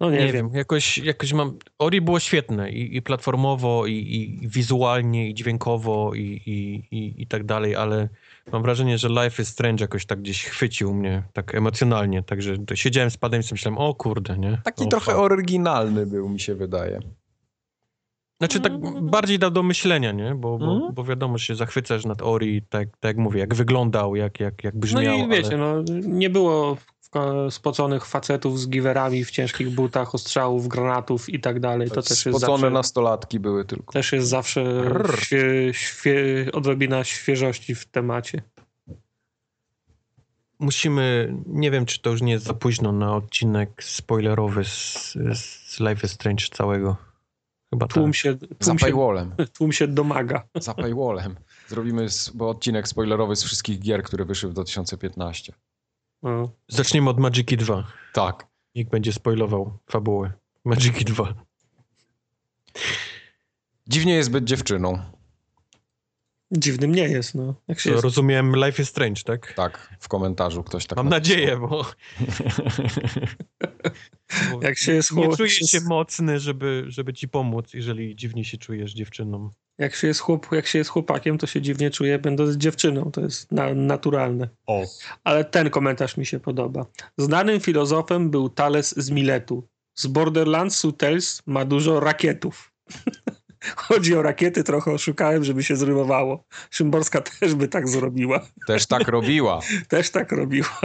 [0.00, 0.32] No nie, Nie, wiem.
[0.32, 1.58] wiem, jakoś, jakoś mam.
[1.78, 7.26] Ori było świetne i, i platformowo, i, i wizualnie, i dźwiękowo, i, i, i, i
[7.26, 8.08] tak dalej, ale
[8.52, 12.22] mam wrażenie, że Life is Strange jakoś tak gdzieś chwycił mnie, tak emocjonalnie.
[12.22, 14.60] Także siedziałem z padem i myślałem, o kurde, nie?
[14.64, 15.18] Taki o, trochę fuck.
[15.24, 17.00] oryginalny był, mi się wydaje.
[18.40, 18.72] Znaczy tak
[19.02, 20.34] bardziej dał do myślenia, nie?
[20.34, 20.94] Bo, bo, Mhm.
[20.94, 24.64] bo wiadomo, że się zachwycasz nad Ori, tak, tak jak mówię, jak wyglądał, jak, jak,
[24.64, 25.18] jak No brzmiał.
[25.18, 25.56] i wiecie, ale...
[25.58, 26.76] no, nie było
[27.50, 31.88] spoconych facetów z giwerami w ciężkich butach, ostrzałów, granatów i tak dalej.
[31.90, 33.92] To też jest Spocone zawsze, nastolatki były tylko.
[33.92, 34.64] też jest zawsze
[35.20, 36.16] świe, świe,
[36.52, 38.42] odrobina świeżości w temacie.
[40.58, 45.80] Musimy, nie wiem, czy to już nie jest za późno na odcinek spoilerowy z, z
[45.80, 46.96] Life is Strange całego.
[47.70, 47.94] Chyba tak.
[47.94, 49.34] Tłum się, Za tłum się, paywallem.
[49.56, 50.48] tłum się domaga.
[50.54, 51.36] Za paywallem.
[51.68, 55.52] Zrobimy bo odcinek spoilerowy z wszystkich gier, które wyszły w 2015.
[56.22, 56.50] No.
[56.68, 57.86] Zaczniemy od Magiki 2.
[58.12, 58.46] Tak.
[58.74, 60.32] Nikt będzie spoilował fabułę.
[60.64, 61.34] Magiki 2.
[63.86, 64.98] Dziwnie jest być dziewczyną.
[66.52, 67.54] Dziwnym nie jest, no.
[67.68, 69.52] Jak się jest, rozumiem Life is Strange, tak?
[69.54, 71.36] Tak, w komentarzu ktoś tak Mam napisał.
[71.36, 71.68] nadzieję, bo,
[74.52, 78.58] bo jak się jest, nie czuję się mocny, żeby, żeby ci pomóc, jeżeli dziwnie się
[78.58, 79.50] czujesz dziewczyną.
[79.78, 83.10] jak, się jest chłop, jak się jest chłopakiem, to się dziwnie czuje, będąc dziewczyną.
[83.12, 84.48] To jest na, naturalne.
[84.66, 84.84] O.
[85.24, 86.86] Ale ten komentarz mi się podoba.
[87.18, 89.68] Znanym filozofem był Thales z Miletu.
[89.94, 92.72] Z Borderlandsu Tales ma dużo rakietów.
[93.76, 96.44] Chodzi o rakiety, trochę oszukałem, żeby się zrymowało.
[96.70, 98.46] Szymborska też by tak zrobiła.
[98.66, 99.60] Też tak robiła.
[99.88, 100.80] Też tak robiła.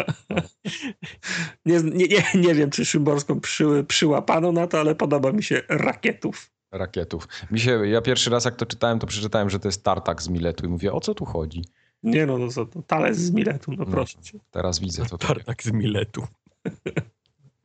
[1.65, 5.61] Nie, nie, nie, nie wiem, czy Szymborską przy, przyłapano na to, ale podoba mi się
[5.69, 6.52] rakietów.
[6.72, 7.27] Rakietów.
[7.52, 10.30] Mi się, ja pierwszy raz jak to czytałem, to przeczytałem, że to jest tartak z
[10.30, 11.64] Miletu i mówię, o co tu chodzi?
[12.03, 12.81] Nie no, no co to?
[12.81, 13.91] Thales z Miletu, no No.
[13.91, 14.39] proszę cię.
[14.52, 15.18] Teraz widzę to.
[15.18, 16.27] Tartak z Miletu.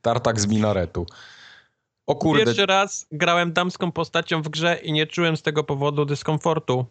[0.01, 1.05] Tartak z minaretu.
[2.07, 6.05] O kurde, Pierwszy raz grałem damską postacią w grze i nie czułem z tego powodu
[6.05, 6.85] dyskomfortu.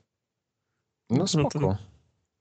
[1.10, 1.76] no spoko.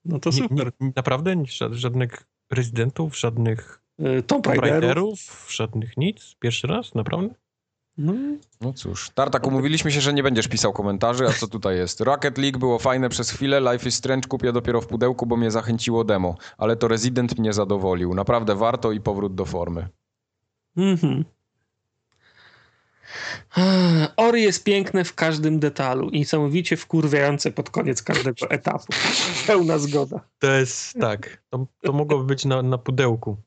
[0.06, 0.72] No to Nie- super.
[0.80, 1.36] Nie, naprawdę?
[1.36, 3.82] Ża- Żadnych rezydentów, żadnych
[4.20, 5.48] Y, Tomb Raiderów.
[5.50, 6.36] Żadnych nic?
[6.40, 6.96] Pierwszy raz?
[6.96, 7.36] Naprawdę?
[7.98, 8.14] No,
[8.62, 12.02] No cóż, Tartak, umówiliśmy się, że nie będziesz pisał komentarzy, a co tutaj jest?
[12.02, 15.52] Rocket League było fajne przez chwilę, Life is Strange kupię dopiero w pudełku, bo mnie
[15.52, 18.14] zachęciło demo, ale to Resident mnie zadowolił.
[18.14, 19.88] Naprawdę warto i powrót do formy.
[20.78, 21.26] Mhm.
[24.18, 28.86] Ori jest piękne w każdym detalu i niesamowicie wkurwiające pod koniec każdego etapu.
[29.48, 30.20] Pełna zgoda.
[30.40, 31.44] To jest tak.
[31.50, 33.38] To, to mogłoby być na, na pudełku.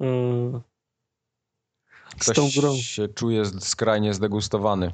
[0.00, 0.60] Eee,
[2.20, 2.76] Z Ktoś tą grą.
[2.76, 4.92] się czuje skrajnie zdegustowany.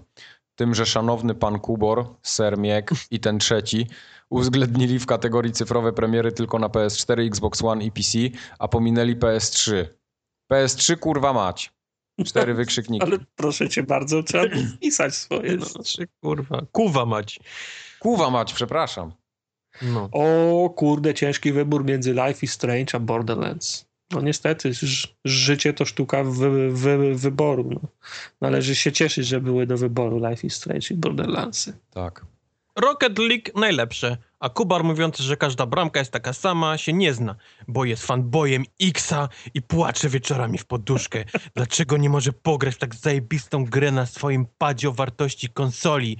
[0.54, 3.86] Tym, że szanowny pan Kubor, Sermiek i ten trzeci
[4.30, 8.18] uwzględnili w kategorii cyfrowe premiery tylko na PS4, Xbox One i PC,
[8.58, 9.86] a pominęli PS3.
[10.52, 11.72] PS3 kurwa mać.
[12.26, 13.06] Cztery wykrzykniki.
[13.06, 14.44] Ale proszę cię bardzo, trzeba
[14.80, 15.56] pisać swoje.
[15.56, 15.82] No.
[15.82, 16.66] Trzy, kurwa.
[16.72, 17.40] Kuwa mać.
[18.00, 19.12] Kuwa mać, przepraszam.
[19.82, 20.08] No.
[20.12, 23.86] O kurde, ciężki wybór między Life is Strange a Borderlands.
[24.10, 24.70] No niestety,
[25.24, 27.70] życie to sztuka wy, wy, wyboru.
[27.70, 27.80] No.
[28.40, 31.72] Należy się cieszyć, że były do wyboru Life is Strange i Borderlandsy.
[31.90, 32.26] Tak.
[32.76, 37.36] Rocket League najlepsze, a Kubar mówiący, że każda bramka jest taka sama, się nie zna,
[37.68, 41.24] bo jest fanboyem Xa i płacze wieczorami w poduszkę.
[41.54, 46.18] Dlaczego nie może pograć w tak zajebistą grę na swoim padzie o wartości konsoli?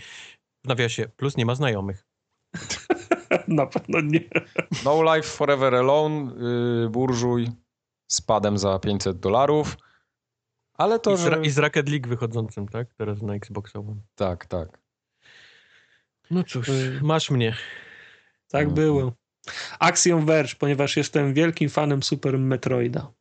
[0.65, 2.07] W nawiasie, plus nie ma znajomych.
[3.49, 4.21] Na pewno nie.
[4.85, 6.33] No Life Forever Alone,
[6.83, 7.49] yy, burżuj
[8.07, 9.77] z padem za 500 dolarów.
[10.75, 11.41] Ale to, I z, że...
[11.43, 12.95] I z Rocket League wychodzącym, tak?
[12.95, 14.03] Teraz na Xboxowym.
[14.15, 14.84] Tak, tak.
[16.31, 17.57] No cóż, Y- masz mnie.
[18.49, 18.75] Tak Mhm.
[18.75, 19.13] było.
[19.79, 23.13] Axiom Verge, ponieważ jestem wielkim fanem Super Metroida.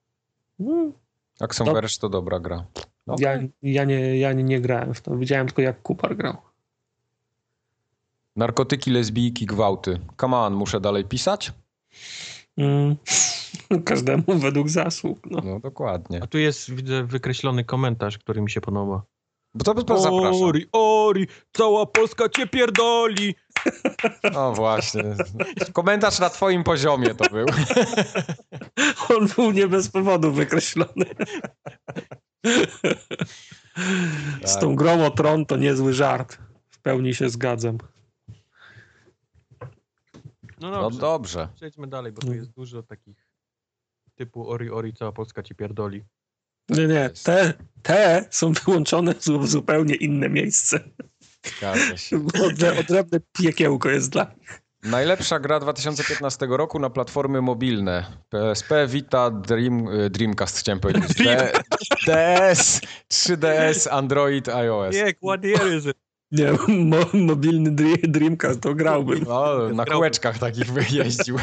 [0.60, 0.94] Mm,
[1.40, 2.66] Axiom To- Verge to dobra gra.
[3.08, 5.18] No, Ja, ja, nie, ja nie, nie grałem w to.
[5.18, 6.38] Widziałem tylko jak Kupar grał.
[8.36, 10.00] Narkotyki, lesbijki, gwałty.
[10.22, 11.52] Come on, muszę dalej pisać?
[12.58, 12.96] Mm.
[13.86, 15.20] Każdemu według zasług.
[15.32, 15.42] No.
[15.44, 16.24] No dokładnie.
[16.24, 19.04] A tu jest, widzę, wykreślony komentarz, który mi się podoba.
[19.56, 20.42] Bo to, to zapraszam.
[20.44, 23.36] Ori, ori, cała Polska cię pierdoli.
[24.34, 25.04] No właśnie.
[25.74, 27.46] Komentarz na twoim poziomie to był.
[29.18, 31.06] On był nie bez powodu wykreślony.
[34.46, 34.62] Z Tak.
[34.62, 36.38] tą grą o tron to niezły żart.
[36.70, 37.78] W pełni się zgadzam.
[40.60, 41.48] No No dobrze, dobrze.
[41.56, 43.28] przejdźmy dalej, bo tu jest dużo takich
[44.16, 46.04] typu ori, ori, cała Polska cię pierdoli.
[46.70, 47.54] Nie, nie, te,
[47.84, 50.80] te są wyłączone w zu- zupełnie inne miejsce.
[51.58, 52.18] Zgadza się.
[52.20, 54.62] Odre- Odrębne piekiełko jest dla nich.
[54.84, 58.06] Najlepsza gra 2015 roku na platformy mobilne.
[58.30, 61.14] PSP, Vita, Dream, y, Dreamcast chciałem powiedzieć.
[61.18, 61.52] D,
[62.08, 62.82] DS,
[63.14, 64.96] 3DS, Android, iOS.
[64.96, 65.98] Jak, what year is it?
[66.32, 67.72] Nie, mo, mobilny
[68.04, 69.28] Dreamcast to grałbym.
[69.28, 71.38] O, na kółeczkach takich wyjeździł.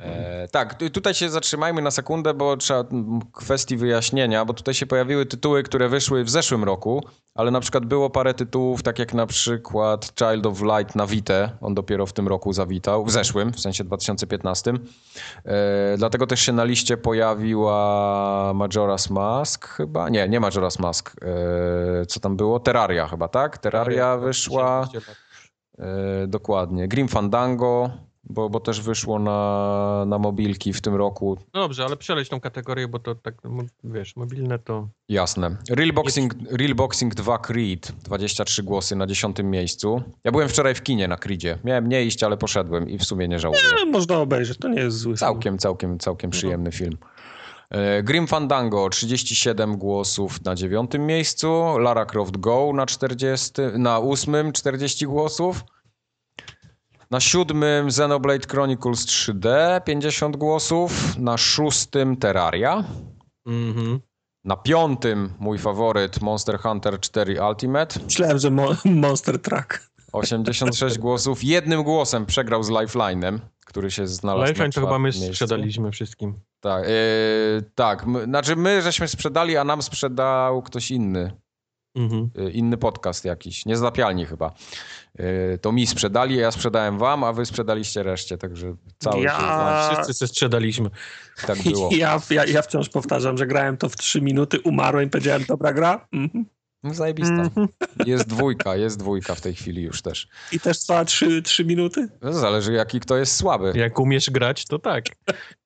[0.00, 2.84] E, tak, tu- tutaj się zatrzymajmy na sekundę, bo trzeba
[3.32, 7.04] kwestii wyjaśnienia, bo tutaj się pojawiły tytuły, które wyszły w zeszłym roku,
[7.34, 11.50] ale na przykład było parę tytułów, tak jak na przykład Child of Light na Vita,
[11.60, 14.72] on dopiero w tym roku zawitał, w zeszłym, w sensie 2015.
[15.44, 21.16] E, dlatego też się na liście pojawiła Majora's Mask chyba, nie, nie Majora's Mask,
[22.02, 22.60] e, co tam było?
[22.60, 23.58] Terraria chyba, tak?
[23.58, 25.16] Terraria wyszła, 17 lat.
[26.22, 26.88] e, dokładnie.
[26.88, 27.90] Grim Fandango,
[28.24, 31.38] bo, bo też wyszło na, na mobilki w tym roku.
[31.54, 33.34] No dobrze, ale przeleć tą kategorię, bo to tak,
[33.84, 34.88] wiesz, mobilne to...
[35.08, 35.56] Jasne.
[35.70, 40.02] Real Boxing, Real Boxing 2 Creed, 23 głosy na 10 miejscu.
[40.24, 41.58] Ja byłem wczoraj w kinie na Creedzie.
[41.64, 43.60] Miałem nie iść, ale poszedłem i w sumie nie żałuję.
[43.86, 45.16] można obejrzeć, to nie jest zły film.
[45.16, 46.96] Całkiem, całkiem, całkiem przyjemny film.
[47.70, 54.52] E, Grim Fandango 37 głosów na 9 miejscu, Lara Croft Go na 40, na 8
[54.52, 55.64] 40 głosów.
[57.10, 62.84] Na siódmym Xenoblade Chronicles 3D 50 głosów, na szóstym Terraria,
[63.46, 64.00] Mhm.
[64.44, 69.90] na piątym mój faworyt Monster Hunter 4 Ultimate Myślałem, że mo Monster Truck.
[70.12, 75.02] 86 głosów, jednym głosem przegrał z Lifeline'em, który się znalazł na Lifeline to chyba my
[75.08, 75.26] miejscu.
[75.26, 76.34] sprzedaliśmy wszystkim.
[76.60, 78.06] Tak, yy, tak.
[78.06, 81.32] My, znaczy my żeśmy sprzedali, a nam sprzedał ktoś inny.
[81.94, 82.30] Mhm.
[82.34, 83.66] Yy, inny podcast jakiś.
[83.66, 84.52] Niezlapialni chyba.
[85.18, 89.94] Yy, to mi sprzedali, ja sprzedałem wam, a wy sprzedaliście reszcie, także cały Ja- się
[89.94, 90.90] Wszyscy se sprzedaliśmy.
[91.46, 91.88] tak było.
[91.96, 95.72] Ja, ja, ja wciąż powtarzam, że grałem to w 3 minuty, umarłem i powiedziałem, dobra
[95.72, 96.06] gra.
[96.12, 96.46] Mhm.
[96.82, 97.34] No, Zajebista.
[97.34, 97.68] Mhm.
[98.06, 100.28] Jest dwójka, jest dwójka w tej chwili już też.
[100.52, 102.08] I też trwała 3, 3 minuty?
[102.22, 103.72] No, Zależy jaki kto jest słaby.
[103.74, 105.04] Jak umiesz grać, to tak.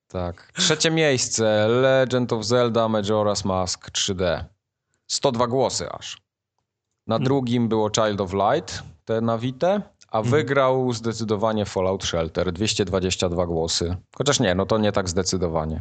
[0.07, 0.51] Tak.
[0.57, 4.43] Trzecie miejsce Legend of Zelda Majora's Mask 3D.
[5.07, 6.17] 102 głosy aż.
[7.07, 7.25] Na Hmm.
[7.25, 10.31] drugim było Child of Light, te na Vita, a Mhm.
[10.31, 13.95] wygrał zdecydowanie Fallout Shelter, 222 głosy.
[14.17, 15.79] Chociaż nie, no to nie tak zdecydowanie.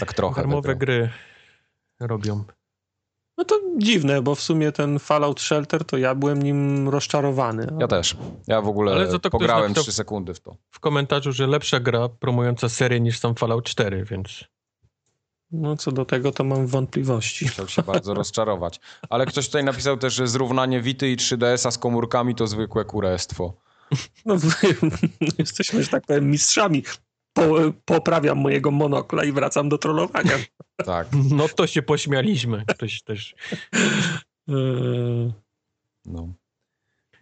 [0.00, 0.78] Tak trochę Darmowe wygrał.
[0.78, 1.10] gry
[2.00, 2.44] robią.
[3.38, 7.66] No to dziwne, bo w sumie ten Fallout Shelter to ja byłem nim rozczarowany.
[7.80, 8.16] Ja też.
[8.46, 10.56] Ja w Ale ogóle za to ktoś pograłem napisał- 3 sekundy w to.
[10.70, 14.44] W komentarzu, że lepsza gra promująca serię niż sam Fallout 4, więc...
[15.52, 17.48] No co do tego to mam wątpliwości.
[17.48, 18.80] Chciał się bardzo rozczarować.
[19.10, 23.54] Ale ktoś tutaj napisał też, że zrównanie Vity i 3DS-a z komórkami to zwykłe kurestwo.
[24.26, 24.36] No,
[25.38, 26.82] jesteśmy, że tak powiem, mistrzami.
[27.32, 27.42] Po,
[27.84, 30.38] poprawiam mojego monokla i wracam do trollowania.
[30.84, 31.08] Tak.
[31.30, 32.64] No to się pośmialiśmy.
[32.68, 33.34] Ktoś też...
[34.48, 35.32] Eee,
[36.06, 36.32] No.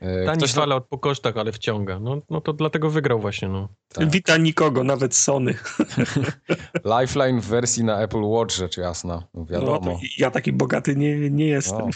[0.01, 0.53] E, Tani Ktoś.
[0.53, 2.01] Fallout po kosztach, ale wciąga.
[2.01, 3.69] No, no to dlatego wygrał właśnie, no.
[3.95, 4.11] Tak.
[4.11, 5.55] Wita nikogo, nawet Sony.
[7.01, 9.15] Lifeline w wersji na Apple Watch, rzecz jasna.
[9.15, 9.81] No No, wiadomo.
[9.81, 11.79] to ja taki bogaty nie, nie jestem.
[11.79, 11.91] No.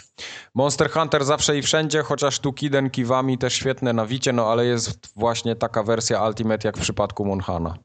[0.55, 4.65] Monster Hunter zawsze i wszędzie, chociaż tu Kiden Kiwami też świetne na Wicie, no ale
[4.65, 7.77] jest właśnie taka wersja Ultimate jak w przypadku Monhana.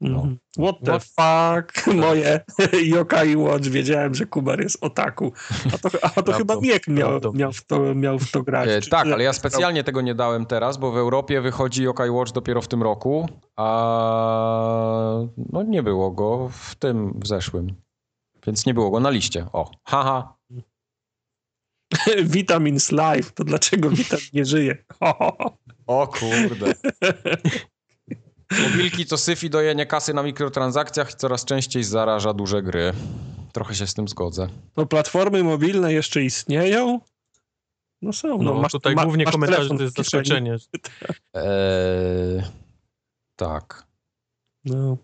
[0.00, 0.38] Mhm.
[0.58, 1.86] What the What- fuck?
[1.94, 2.40] Moje
[2.94, 3.64] Yokai Watch.
[3.64, 5.32] Wiedziałem, że Kubar jest otaku.
[5.74, 8.68] A to, a to chyba Miek miał, miał, w to, miał w to grać.
[8.68, 12.32] E, tak, ale ja specjalnie tego nie dałem teraz, bo w Europie wychodzi Yokai Watch
[12.32, 15.18] dopiero w tym roku, a
[15.52, 17.74] no nie było go w tym, w zeszłym.
[18.46, 19.46] Więc nie było go na liście.
[19.52, 20.36] O, haha.
[22.24, 23.30] Vitamins Life.
[23.34, 24.84] To dlaczego Witam nie żyje?
[25.86, 26.74] O kurde.
[28.52, 32.92] Mobilki to syf i dojenie kasy na mikrotransakcjach i coraz częściej zaraża duże gry.
[33.52, 34.48] Trochę się z tym zgodzę.
[34.76, 37.00] No platformy mobilne jeszcze istnieją?
[38.02, 38.28] No są.
[38.28, 40.56] No, No, masz, tutaj ma- głównie masz komentarze to jest zaskoczenie.
[41.34, 42.42] Eee,
[43.36, 43.86] tak.
[44.64, 44.96] No.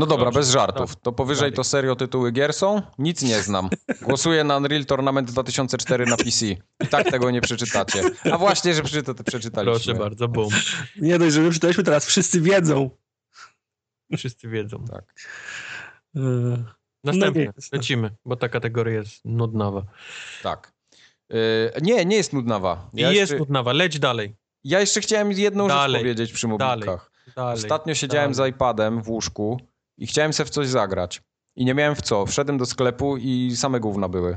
[0.00, 0.96] No dobra, Dobrze, bez żartów.
[0.96, 1.52] To powyżej Dalej.
[1.56, 2.82] to serio tytuły gier są?
[2.98, 3.68] Nic nie znam.
[4.02, 6.46] Głosuję na Unreal Tournament 2004 na PC.
[6.46, 8.02] I tak tego nie przeczytacie.
[8.32, 9.72] A właśnie, że przeczyta, przeczytaliśmy.
[9.94, 10.48] Proszę bardzo, bum.
[10.96, 12.90] Nie dość, że my czytaliśmy, teraz wszyscy wiedzą.
[14.16, 14.84] Wszyscy wiedzą.
[14.92, 15.04] Tak.
[16.14, 16.64] Yy,
[17.04, 17.44] Następne.
[17.44, 17.52] No.
[17.72, 19.82] Lecimy, bo ta kategoria jest nudnawa.
[20.42, 20.72] Tak.
[21.30, 21.36] Yy,
[21.82, 22.90] nie, nie jest nudnawa.
[22.94, 23.72] I Ja jest jeszcze, nudnawa.
[23.72, 24.36] Leć dalej.
[24.64, 25.92] ja jeszcze chciałem jedną Dalej.
[25.92, 26.58] rzecz powiedzieć przy Dalej.
[26.78, 27.10] mobilkach.
[27.36, 28.52] dalej Ostatnio siedziałem dalej.
[28.52, 29.60] z iPadem w łóżku
[30.00, 31.22] i chciałem sobie w coś zagrać.
[31.56, 32.26] I nie miałem w co.
[32.26, 34.36] Wszedłem do sklepu i same gówna były.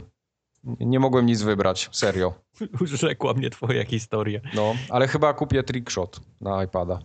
[0.64, 2.34] Nie mogłem nic wybrać, serio.
[2.82, 4.40] Urzekła mnie twoja historia.
[4.54, 7.00] No, ale chyba kupię Trickshot na iPada.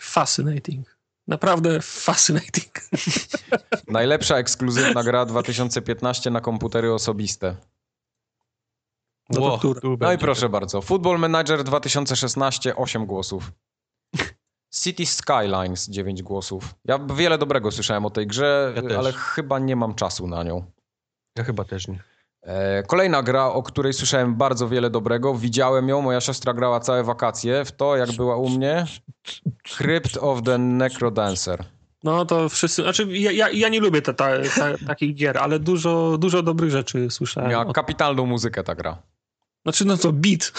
[0.00, 0.98] fascinating.
[1.26, 2.72] Naprawdę fascinating.
[3.88, 7.56] Najlepsza ekskluzywna gra 2015 na komputery osobiste.
[9.30, 10.82] No tu No i proszę bardzo.
[10.82, 13.52] Football Manager 2016 8 głosów.
[14.70, 16.74] City Skylines 9 głosów.
[16.84, 20.64] Ja wiele dobrego słyszałem o tej grze, Ja ale chyba nie mam czasu na nią.
[21.38, 22.02] Ja chyba też nie.
[22.42, 25.34] E, Kolejna gra, o której słyszałem bardzo wiele dobrego.
[25.34, 28.86] Widziałem ją, moja siostra grała całe wakacje w to, jak była u mnie.
[29.76, 31.64] Crypt of the Necrodancer.
[32.04, 35.58] No to wszyscy, znaczy ja, ja, ja nie lubię ta, ta, ta, takich gier, ale
[35.58, 37.50] dużo, dużo dobrych rzeczy słyszałem.
[37.50, 39.02] Miała kapitalną muzykę ta gra.
[39.68, 40.52] Znaczy no to beat.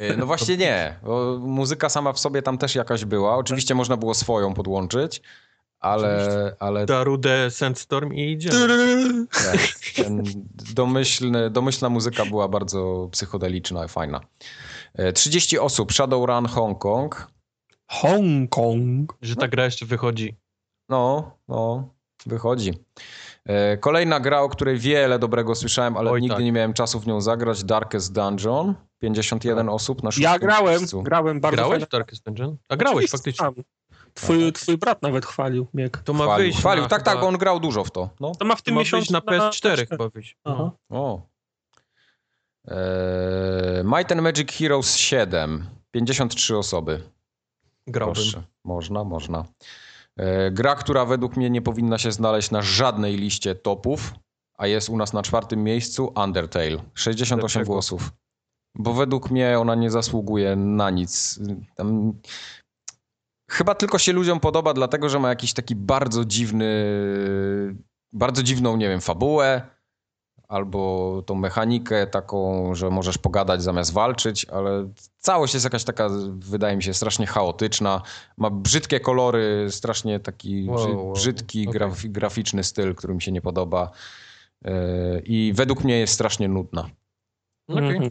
[0.00, 0.96] E, No właśnie nie.
[1.02, 3.36] Bo muzyka sama w sobie tam też jakaś była.
[3.36, 5.22] Oczywiście można było swoją podłączyć,
[5.80, 9.26] ale, ale Darude Sandstorm i idziemy.
[9.32, 9.58] tak,
[10.74, 14.20] domyślny, domyślna muzyka była bardzo psychodeliczna i fajna.
[14.94, 17.30] E, 30 osób, Shadowrun Hong Kong.
[17.86, 19.16] Hongkong.
[19.22, 20.36] Że ta gra jeszcze wychodzi.
[20.88, 21.88] No, no,
[22.26, 22.72] wychodzi.
[23.46, 26.44] E, Kolejna gra, o której wiele dobrego słyszałem, ale Oj, nigdy tak.
[26.44, 27.64] nie miałem czasu w nią zagrać.
[27.64, 28.74] Darkest Dungeon.
[28.98, 31.02] 51 osób na szóstym Ja grałem, miejscu.
[31.02, 31.86] grałem bardzo Grałeś fajnie.
[31.86, 32.56] w Darkest Dungeon?
[32.68, 33.44] A grałeś Oczywiście, faktycznie.
[33.46, 33.54] tam.
[34.14, 35.90] Twój, twój brat nawet chwalił mnie.
[36.04, 36.82] To ma Chwalił, wyjść chwalił.
[36.82, 38.10] na, tak, tak, chyba- on grał dużo w to.
[38.20, 38.32] No.
[38.34, 40.36] To ma w To tym ma miesiącu na PS4 chyba wyjść.
[40.44, 40.70] Aha.
[40.90, 40.98] No.
[40.98, 41.22] O.
[42.68, 45.66] Eee, Might and Magic Heroes 7.
[45.90, 47.02] 53 osoby.
[47.86, 48.14] Grałbym.
[48.14, 48.42] Proszę.
[48.64, 49.44] Można, można.
[50.18, 54.14] Eee, gra, która według mnie nie powinna się znaleźć na żadnej liście topów,
[54.58, 56.82] a jest u nas na czwartym miejscu Undertale.
[56.94, 57.66] 68 Dlaczego?
[57.66, 58.12] głosów.
[58.78, 61.40] Bo według mnie ona nie zasługuje na nic.
[61.76, 62.12] Tam...
[63.50, 66.74] Chyba tylko się ludziom podoba, dlatego że ma jakiś taki bardzo dziwny,
[68.12, 69.75] bardzo dziwną, nie wiem, fabułę,
[70.48, 76.08] albo tą mechanikę taką, że możesz pogadać zamiast walczyć, ale całość jest jakaś taka,
[76.38, 78.02] wydaje mi się, strasznie chaotyczna.
[78.36, 81.12] Ma brzydkie kolory, strasznie taki Wow, brzy- wow.
[81.12, 81.72] brzydki, Okej.
[81.72, 83.90] graf, graficzny styl, który mi się nie podoba.
[84.64, 84.70] Yy,
[85.24, 86.90] I według mnie jest strasznie nudna.
[87.68, 87.88] Okej.
[87.96, 88.10] Mhm.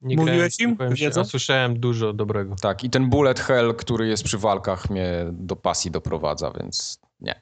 [0.00, 0.94] Nie Mówiłeś grałem, im?
[0.94, 1.20] Wiedzą?
[1.20, 2.56] a słyszałem dużo dobrego.
[2.60, 7.40] Tak, i ten bullet hell, który jest przy walkach, mnie do pasji doprowadza, więc nie.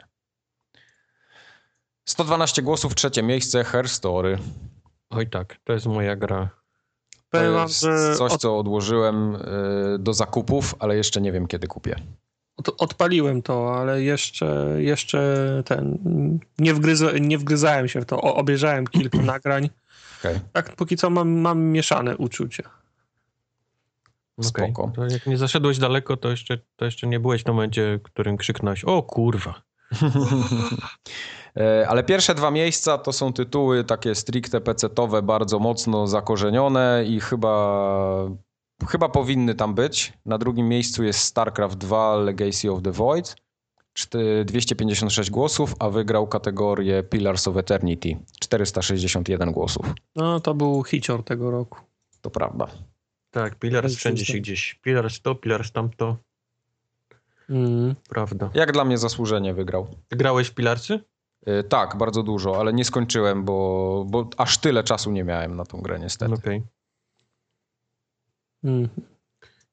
[2.07, 4.39] 112 głosów, trzecie miejsce, Her Story.
[5.11, 6.49] Oj tak, to jest moja gra.
[7.31, 7.87] To jest
[8.19, 9.39] coś, co odłożyłem y,
[9.99, 11.97] do zakupów, ale jeszcze nie wiem, kiedy kupię.
[12.57, 15.99] od, odpaliłem to, ale jeszcze, jeszcze ten,
[16.59, 18.21] nie, wgryza, nie wgryzałem się w to.
[18.21, 19.71] Obejrzałem kilka nagrań.
[20.21, 20.41] Okej.
[20.53, 22.63] Tak, póki co mam, mam mieszane uczucie.
[24.41, 24.93] Spoko.
[24.95, 28.37] To jak nie zaszedłeś daleko, to jeszcze, to jeszcze nie byłeś w momencie, w którym
[28.37, 29.66] krzyknąłeś o kurwa.
[31.57, 37.21] E, Ale pierwsze dwa miejsca to są tytuły takie stricte PC-towe, bardzo mocno zakorzenione i
[37.21, 38.29] chyba,
[38.89, 40.13] chyba powinny tam być.
[40.27, 43.37] Na drugim miejscu jest StarCraft 2 Legacy of the Void.
[43.99, 48.17] czty- 256 głosów, a wygrał kategorię Pillars of Eternity.
[48.41, 49.87] 461 głosów.
[50.17, 51.79] No, to był hicior tego roku.
[52.21, 52.67] To prawda.
[53.31, 54.75] Tak, Pillars wszędzie się gdzieś.
[54.83, 56.17] Pillars to, Pillars tamto.
[57.51, 57.95] Mm.
[58.09, 58.51] Prawda.
[58.55, 59.87] Jak dla mnie zasłużenie wygrał.
[60.11, 61.01] Grałeś w Pillarsy?
[61.47, 65.65] E, Tak, bardzo dużo, ale nie skończyłem, bo, bo aż tyle czasu nie miałem na
[65.65, 66.35] tą grę niestety.
[66.35, 66.63] Okej.
[68.65, 68.89] Mm.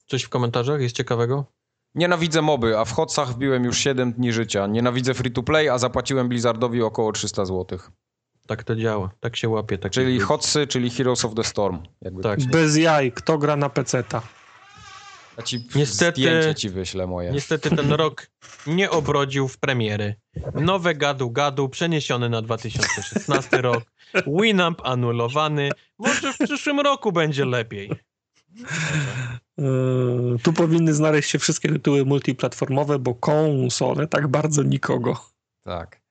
[0.08, 1.46] Coś w komentarzach jest ciekawego?
[1.96, 4.68] Nienawidzę moby, a w Hotsach wbiłem już 7 dni życia.
[4.68, 7.80] Nienawidzę free to play, a zapłaciłem Blizzardowi około 300 zł.
[8.48, 9.10] Tak to działa.
[9.20, 9.78] Tak się łapie.
[9.78, 11.80] Tak Czyli Hotsy, czyli Heroes of the Storm.
[12.02, 12.40] Jakby Tak.
[12.46, 14.22] Bez jaj, kto gra na peceta?
[15.38, 17.32] Ja ci Niestety- zdjęcie ci wyślę moje.
[17.32, 18.28] Niestety ten rok
[18.68, 20.16] nie obrodził w premiery.
[20.54, 23.84] Nowe gadu gadu przeniesione na 2016 rok.
[24.28, 25.70] Winamp anulowany.
[26.00, 27.92] Może w przyszłym roku będzie lepiej.
[29.58, 35.26] Yy, tu powinny znaleźć się wszystkie tytuły multiplatformowe, bo konsole tak bardzo nikogo.
[35.64, 36.03] Tak.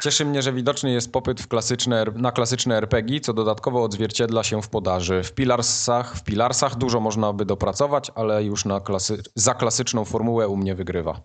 [0.00, 4.62] Cieszy mnie, że widoczny jest popyt w klasyczne, na klasyczne RPG, co dodatkowo odzwierciedla się
[4.62, 5.22] w podaży.
[5.22, 10.48] W Pilarsach, w Pilarsach dużo można by dopracować, ale już na klasy, za klasyczną formułę
[10.48, 11.20] u mnie wygrywa.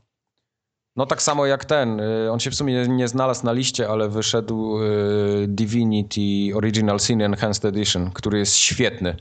[0.95, 1.99] No tak samo jak ten.
[1.99, 6.99] y, On się w sumie nie, nie znalazł na liście, ale wyszedł y, Divinity Original
[6.99, 9.18] Sin Enhanced Edition, który jest świetny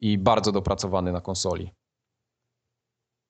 [0.00, 1.70] i bardzo dopracowany na konsoli.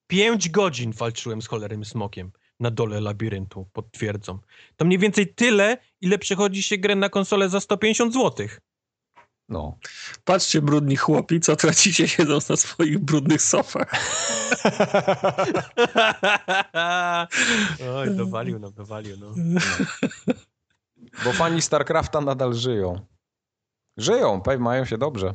[0.07, 4.41] Pięć godzin walczyłem z cholerym smokiem na dole labiryntu, potwierdzam.
[4.77, 8.49] To mniej więcej tyle, ile przechodzi się grę na konsolę za 150 zł.
[9.49, 9.79] No.
[10.25, 13.93] Patrzcie, brudni chłopi, co tracicie siedząc na swoich brudnych sofach.
[17.95, 19.35] Oj, dowalił nam, dowalił, no.
[21.25, 23.07] Bo fani StarCrafta nadal żyją.
[23.97, 25.35] Żyją, pewnie mają się dobrze.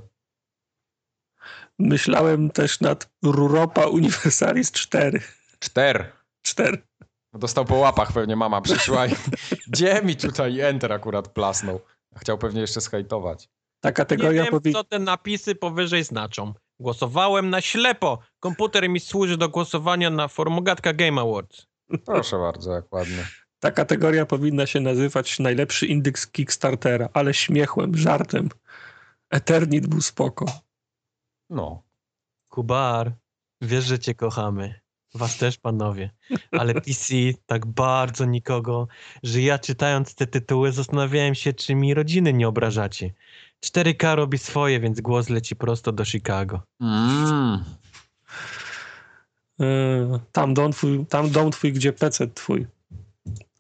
[1.80, 5.22] Myślałem też nad Ruropa Universalis 4.
[5.60, 6.12] Czter.
[6.42, 6.89] 4.
[7.34, 9.12] Dostał po łapach pewnie mama przyszła i
[9.72, 11.82] gdzie mi tutaj Enter akurat plasnął.
[12.18, 13.50] Chciał pewnie jeszcze schejtować.
[13.82, 14.74] Ta Nie kategoria wiem, powi...
[14.74, 16.54] co te napisy powyżej znaczą.
[16.80, 18.20] Głosowałem na ślepo.
[18.40, 21.68] Komputer mi służy do głosowania na Formogatka Game Awards.
[22.06, 23.28] Proszę bardzo, jak ładnie.
[23.60, 28.50] Ta kategoria powinna się nazywać najlepszy indeks Kickstartera, ale śmiechłem, żartem.
[29.30, 30.46] Eternit był spoko.
[31.50, 31.84] No.
[32.50, 33.12] Kubar,
[33.62, 34.80] wiesz, że cię kochamy.
[35.14, 36.10] Was też, panowie.
[36.52, 37.14] Ale PC
[37.46, 38.88] tak bardzo nikogo,
[39.24, 43.14] że ja czytając te tytuły zastanawiałem się, czy mi rodziny nie obrażacie.
[43.66, 46.62] 4K robi swoje, więc głos leci prosto do Chicago.
[46.82, 47.64] Mm.
[49.60, 52.68] Yy, tam, dom twój, tam dom twój, gdzie PC twój.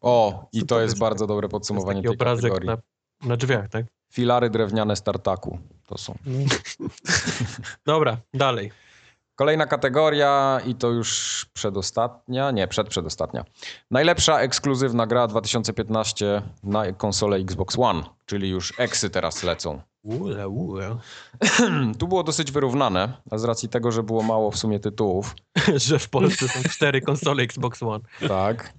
[0.01, 2.69] O, i to to jest bardzo dobre podsumowanie tej obrazek kategorii.
[2.69, 3.85] na, na drzwiach, tak?
[4.11, 6.17] Filary drewniane startaku to są.
[6.25, 6.45] No.
[7.85, 8.71] Dobra, dalej.
[9.39, 13.45] Kolejna kategoria i to już przedostatnia, nie, przedprzedostatnia.
[13.91, 19.81] Najlepsza ekskluzywna gra 2015 na konsolę Xbox One, czyli już eksy teraz lecą.
[20.03, 20.97] Ule, ule.
[21.99, 25.35] Tu było dosyć wyrównane, a z racji tego, że było mało w sumie tytułów.
[25.87, 28.03] że w Polsce są cztery konsole Xbox One.
[28.27, 28.73] Tak.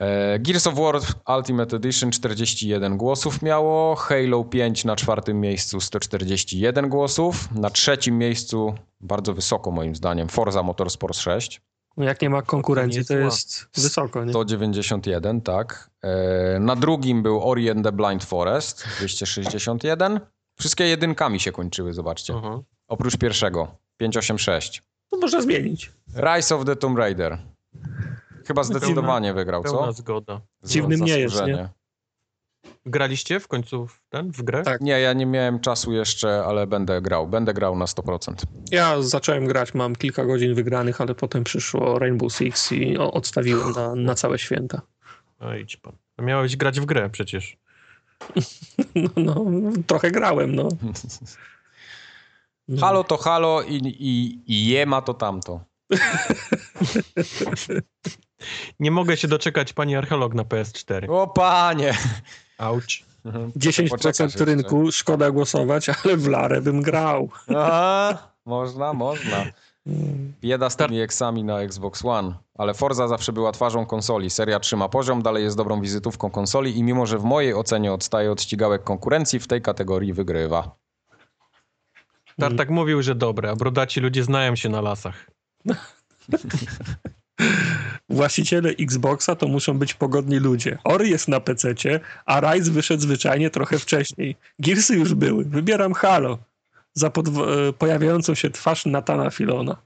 [0.00, 1.00] E, Gears of War
[1.38, 8.74] Ultimate Edition 41 głosów miało, Halo 5 na czwartym miejscu 141 głosów, na trzecim miejscu
[9.00, 11.60] bardzo wysoko moim zdaniem Forza Motorsport 6
[11.96, 14.24] No jak nie ma konkurencji, to jest wysoko.
[14.24, 14.30] Nie?
[14.30, 15.90] 191, tak.
[16.02, 20.20] E, Na drugim był Ori and the Blind Forest 261.
[20.58, 22.34] Wszystkie jedynkami się kończyły, zobaczcie.
[22.34, 22.62] Mhm.
[22.88, 24.82] Oprócz pierwszego 586.
[25.10, 25.92] To można zmienić.
[26.16, 27.38] Rise of the Tomb Raider.
[28.48, 29.92] Chyba zdecydowanie wygrał, Pełna co?
[29.92, 30.40] zgoda.
[30.64, 31.68] Dziwnym nie jest, zasłużenie.
[32.86, 34.62] Graliście w końcu w ten, w grę?
[34.62, 34.80] Tak.
[34.80, 37.28] Nie, ja nie miałem czasu jeszcze, ale będę grał.
[37.28, 38.34] Będę grał na 100%.
[38.70, 43.94] Ja zacząłem grać, mam kilka godzin wygranych, ale potem przyszło Rainbow Six i odstawiłem na,
[43.94, 44.80] na całe święta.
[45.40, 45.92] No idź pan.
[46.18, 47.56] Miałeś grać w grę przecież.
[49.16, 50.68] No, no trochę grałem, no.
[52.68, 52.80] No.
[52.82, 55.60] Halo to halo i, i, i jema to tamto.
[58.80, 61.10] Nie mogę się doczekać pani archeolog na PS4.
[61.10, 61.94] O panie!
[62.58, 63.04] Auć.
[63.56, 64.44] 10% Poczekasz jeszcze.
[64.44, 67.28] rynku, szkoda głosować, ale w Larę bym grał.
[67.56, 69.44] A, można, można.
[70.40, 74.30] Bieda z tymi eksami na Xbox One, ale Forza zawsze była twarzą konsoli.
[74.30, 78.32] Seria trzyma poziom, dalej jest dobrą wizytówką konsoli i mimo, że w mojej ocenie odstaje
[78.32, 80.76] od ścigałek konkurencji, w tej kategorii wygrywa.
[82.40, 85.30] Tartak mówił, że dobre, a brodaci ludzie znają się na lasach.
[88.08, 90.78] Właściciele Xboxa to muszą być pogodni ludzie.
[90.84, 94.36] Ori jest na PC-cie, a Rise wyszedł zwyczajnie trochę wcześniej.
[94.58, 95.44] Gearsy już były.
[95.44, 96.38] Wybieram Halo
[96.94, 99.76] za podw- e, pojawiającą się twarz Natana Filona.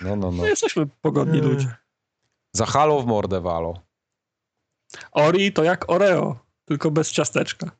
[0.00, 0.36] No, no, no.
[0.42, 1.50] No jesteśmy pogodni Mm.
[1.50, 1.74] ludzie.
[2.52, 3.74] Za halo w mordę walo.
[5.12, 7.70] Ori to jak Oreo, tylko bez ciasteczka.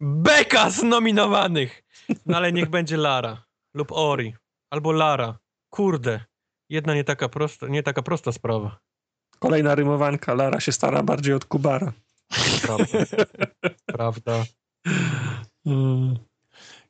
[0.00, 1.82] Beka z nominowanych!
[2.26, 3.42] No ale niech będzie Lara.
[3.74, 4.34] Lub Ori.
[4.70, 5.38] Albo Lara.
[5.70, 6.20] Kurde.
[6.74, 8.78] Jedna nie taka prosta, nie taka prosta sprawa.
[9.38, 10.34] Kolejna rymowanka.
[10.34, 11.92] Lara się stara bardziej od Kubara.
[12.62, 12.98] Prawda.
[13.96, 14.44] Prawda.
[15.66, 16.18] Mm.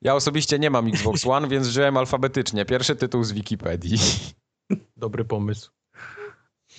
[0.02, 2.64] Ja osobiście nie mam Xbox One, więc wziąłem alfabetycznie.
[2.64, 3.98] Pierwszy tytuł z Wikipedii.
[4.96, 5.70] Dobry pomysł.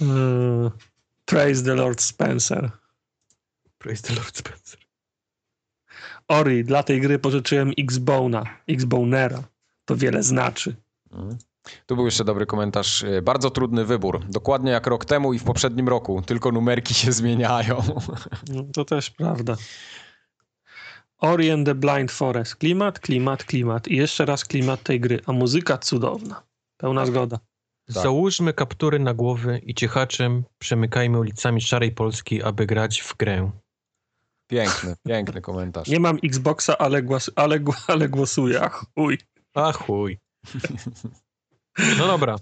[0.02, 0.72] Mm.
[1.25, 2.72] Praise the Lord Spencer.
[3.77, 4.80] Praise the Lord Spencer.
[6.27, 9.43] Ori, dla tej gry pożyczyłem Xbona, Xbonera.
[9.85, 10.75] To wiele znaczy.
[11.11, 11.38] Mhm.
[11.85, 13.03] Tu był jeszcze dobry komentarz.
[13.03, 14.26] Y, Bardzo trudny wybór.
[14.30, 17.84] Dokładnie jak rok temu i w poprzednim roku, tylko numerki się zmieniają.
[18.50, 19.56] No, to też prawda.
[21.18, 22.56] Ori and the Blind Forest.
[22.56, 23.88] Klimat, klimat, klimat.
[23.88, 25.22] I jeszcze raz klimat tej gry.
[25.26, 26.44] A muzyka cudowna.
[26.77, 27.38] Pełna zgoda.
[27.38, 28.03] Tak.
[28.03, 33.52] Załóżmy kaptury na głowy i cichaczem przemykajmy ulicami szarej Polski, aby grać w grę.
[34.48, 35.88] Piękny, piękny komentarz.
[35.88, 38.61] Nie mam Xboxa, ale, głos, ale, ale głosuję.
[38.61, 39.18] A chuj.
[39.53, 40.19] A chuj.
[41.98, 42.36] No dobra.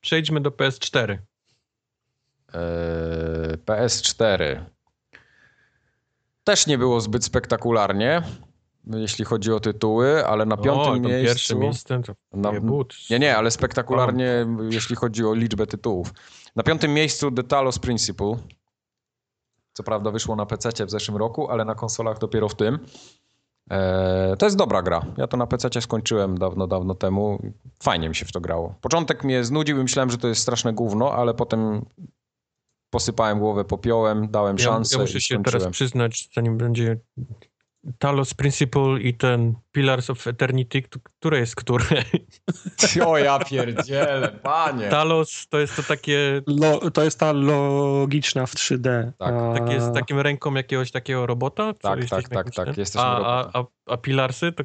[0.00, 1.10] Przejdźmy do PS4.
[1.10, 1.18] Eee,
[3.54, 4.64] Y, PS4.
[6.44, 8.22] Też nie było zbyt spektakularnie,
[8.86, 11.24] jeśli chodzi o tytuły, ale na piątym o, miejscu...
[11.26, 12.52] pierwsze miejsce to Na-
[13.10, 13.18] nie.
[13.18, 16.10] Nie, ale spektakularnie, jeśli chodzi o liczbę tytułów.
[16.56, 18.36] Na piątym miejscu The Talos Principle.
[19.72, 22.78] Co prawda wyszło na PC w zeszłym roku, ale na konsolach dopiero w tym.
[23.70, 25.06] Eee, to jest dobra gra.
[25.16, 27.42] Ja to na PC skończyłem dawno, dawno temu.
[27.82, 28.74] Fajnie mi się w to grało.
[28.80, 31.84] Początek mnie znudził i myślałem, że to jest straszne gówno, ale potem
[32.90, 36.98] posypałem głowę popiołem, dałem Ja, szansę ja muszę się teraz przyznać, zanim będzie
[37.98, 41.84] Talos Principle i ten Pillars of Eternity, które jest które?
[43.06, 44.88] O ja pierdzielę, panie.
[44.88, 49.12] Talos to jest to takie, Lo, to jest ta logiczna w 3D.
[49.18, 51.72] Tak, a, takie z takim ręką jakiegoś takiego robota?
[51.72, 52.74] Tak, tak, tak, tak, tym?
[52.78, 53.50] jesteśmy a, robotem.
[53.54, 54.52] a, a, a Pillarsy?
[54.52, 54.64] To,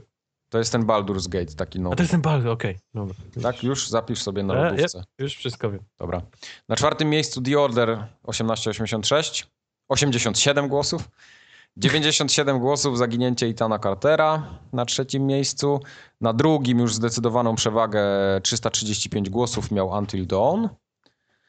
[0.50, 1.96] To jest ten Baldur's Gate, taki a nowy.
[1.96, 2.78] to jest ten bal, okej.
[2.94, 3.16] dobra.
[3.42, 5.04] Tak, już zapisz sobie na E, lodówce.
[5.20, 5.82] Już wszystko wiem.
[6.00, 6.22] Dobra.
[6.70, 9.48] Na czwartym miejscu The Order 1886.
[9.90, 11.10] 87 głosów.
[11.78, 15.80] 97 głosów zaginięcie Itana Cartera na trzecim miejscu.
[16.22, 18.02] Na drugim już zdecydowaną przewagę
[18.44, 20.68] 335 głosów miał Until Dawn.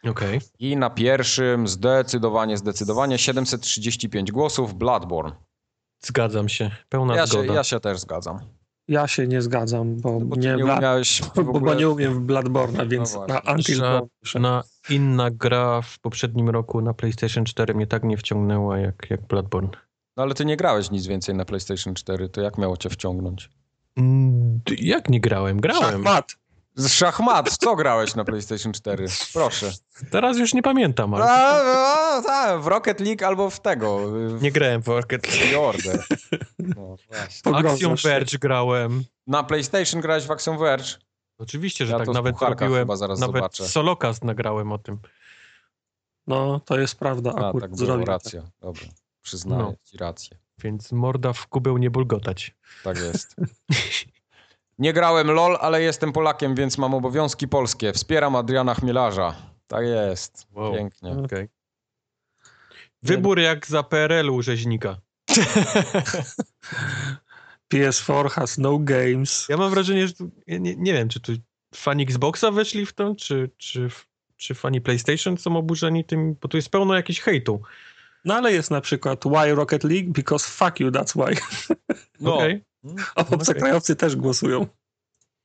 [0.09, 0.41] Okej.
[0.59, 5.33] I na pierwszym zdecydowanie, zdecydowanie 735 głosów Bloodborne.
[6.01, 6.71] Zgadzam się.
[6.89, 7.55] Pełna Ja się, zgoda.
[7.55, 8.39] ja się też zgadzam.
[8.89, 11.77] Ja się nie zgadzam, bo, Bo ty nie, nie umiałeś bo, bo ogóle...
[11.77, 13.41] nie umiem w Bloodborne'a, więc No na.
[13.53, 13.83] Until.
[14.41, 19.21] Na inna gra w poprzednim roku na PlayStation 4 mnie tak nie wciągnęła jak, jak
[19.27, 19.69] Bloodborne.
[20.17, 23.51] No ale ty nie grałeś nic więcej na PlayStation 4, to jak miało cię wciągnąć?
[23.97, 25.61] Mm, Jak nie grałem?
[25.61, 25.83] Grałem.
[25.91, 26.33] Szachmat.
[26.75, 29.07] Z szachmat, co grałeś na PlayStation 4?
[29.33, 29.71] Proszę.
[30.11, 33.99] Teraz już nie pamiętam, ale A, a, ta, w Rocket League albo w tego.
[34.39, 35.61] W nie grałem w Rocket League.
[35.63, 36.05] Order.
[36.77, 36.97] No,
[37.59, 37.95] Action.
[38.05, 39.05] Verge grałem.
[39.27, 40.87] Na PlayStation grałeś w Action Verge?
[41.39, 42.09] Oczywiście, że Ja tak.
[42.09, 43.69] Nawet robiłem, chyba zaraz nawet zobaczę.
[43.69, 44.99] solokast nagrałem o tym.
[46.27, 47.33] No, to jest prawda.
[47.37, 48.43] A, Akurat tak było, racja.
[48.61, 48.83] Dobra,
[49.23, 49.75] przyznaję No.
[49.85, 50.37] ci rację.
[50.63, 52.55] Więc morda w kubeł nie bulgotać.
[52.85, 53.37] Tak jest.
[54.79, 57.93] Nie grałem LOL, ale jestem Polakiem, więc mam obowiązki polskie.
[57.93, 59.35] Wspieram Adriana Chmielarza.
[59.67, 60.47] Tak jest.
[60.53, 60.75] Wow.
[60.75, 61.11] Pięknie.
[61.11, 61.49] Okej.
[63.03, 64.97] Wybór jak za PRL-u rzeźnika.
[67.75, 69.47] PS4 has no games.
[69.49, 71.33] Ja mam wrażenie, że tu, ja nie, nie wiem, czy tu
[71.75, 73.89] fani Xboxa weszli w to, czy, czy,
[74.37, 77.63] czy fani PlayStation są oburzeni tym, bo tu jest pełno jakichś hejtu.
[78.25, 80.13] No ale jest na przykład Why Rocket League?
[80.13, 81.37] Because fuck you, that's why.
[82.21, 82.65] No, Okej.
[83.15, 84.67] A obcokrajowcy też głosują.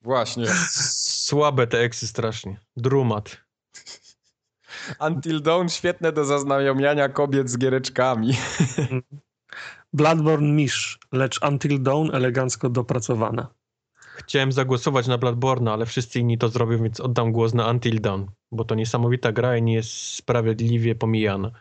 [0.01, 0.45] właśnie.
[0.69, 2.59] Słabe te eksy strasznie.
[2.77, 3.37] Drumat.
[4.99, 8.37] Until Dawn świetne do zaznajomiania kobiet z giereczkami.
[9.93, 13.47] Bloodborne misz, lecz Until Dawn elegancko dopracowana.
[14.15, 18.25] Chciałem zagłosować na Bloodborne, ale wszyscy inni to zrobią, więc oddam głos na Until Dawn,
[18.51, 21.51] bo to niesamowita gra i nie jest sprawiedliwie pomijana.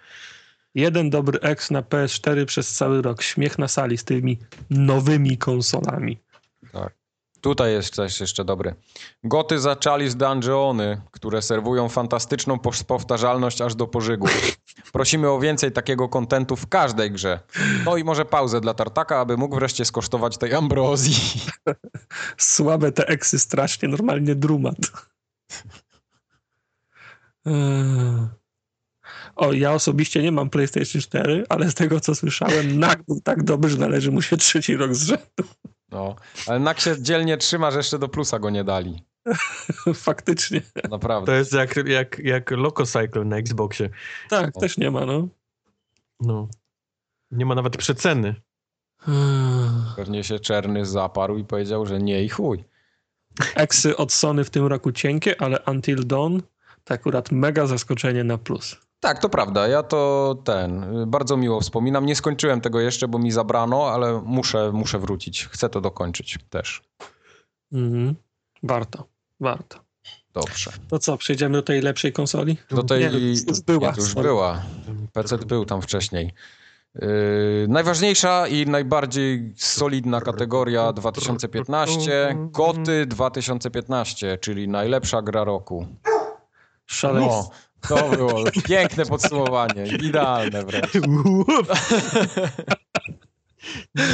[0.75, 3.23] Jeden dobry X na PS4 przez cały rok.
[3.23, 4.39] Śmiech na sali z tymi
[4.71, 6.19] nowymi konsolami.
[7.45, 8.75] Tutaj jest coś jeszcze dobry.
[9.25, 14.29] Goty zaczali z dungeony, które serwują fantastyczną powtarzalność aż do pożygu.
[14.93, 17.41] Prosimy o więcej takiego kontentu w każdej grze.
[17.85, 21.17] No i może pauzę dla Tartaka, aby mógł wreszcie skosztować tej ambrozji.
[22.37, 24.77] Słabe te eksy strasznie, normalnie drumat.
[29.37, 33.43] O, ja osobiście nie mam PlayStation 4, ale z tego co słyszałem, NAK był tak
[33.43, 35.45] dobry, że należy mu się trzeci rok z rzędu.
[35.91, 39.03] No, ale Nak się dzielnie trzyma, że jeszcze do plusa go nie dali.
[39.95, 40.61] Faktycznie.
[40.61, 41.37] To Naprawdę.
[41.37, 43.91] jest jak, jak, jak Lococycle na Xboxie.
[44.31, 44.61] Tak, O.
[44.61, 45.29] też nie ma, no.
[46.21, 46.49] No.
[47.31, 48.35] Nie ma nawet przeceny.
[49.97, 52.65] Pewnie się Czerny zaparł i powiedział, że nie i chuj.
[53.55, 56.39] Eksy od Sony w tym roku cienkie, ale Until Dawn
[56.85, 58.77] to akurat mega zaskoczenie na plus.
[59.05, 59.69] Tak, to prawda.
[59.69, 62.07] Ja to ten, y, bardzo miło wspominam.
[62.07, 65.47] Nie skończyłem tego jeszcze, bo mi zabrano, ale muszę, muszę wrócić.
[65.47, 66.83] Chcę to dokończyć też.
[67.73, 68.15] Mhm.
[68.63, 69.05] Warto,
[69.41, 69.79] warto.
[70.33, 70.71] Dobrze.
[70.89, 72.57] To co, przejdziemy do tej lepszej konsoli?
[72.71, 73.01] Do tej...
[73.01, 74.63] Nie, już była, Nie, już była.
[75.13, 76.33] PC był tam wcześniej.
[76.95, 85.87] Yy, najważniejsza i najbardziej solidna kategoria 2015, GOTY 2015, czyli najlepsza gra roku.
[86.87, 87.51] Szaleństwo.
[87.89, 90.93] To było piękne podsumowanie, idealne wręcz.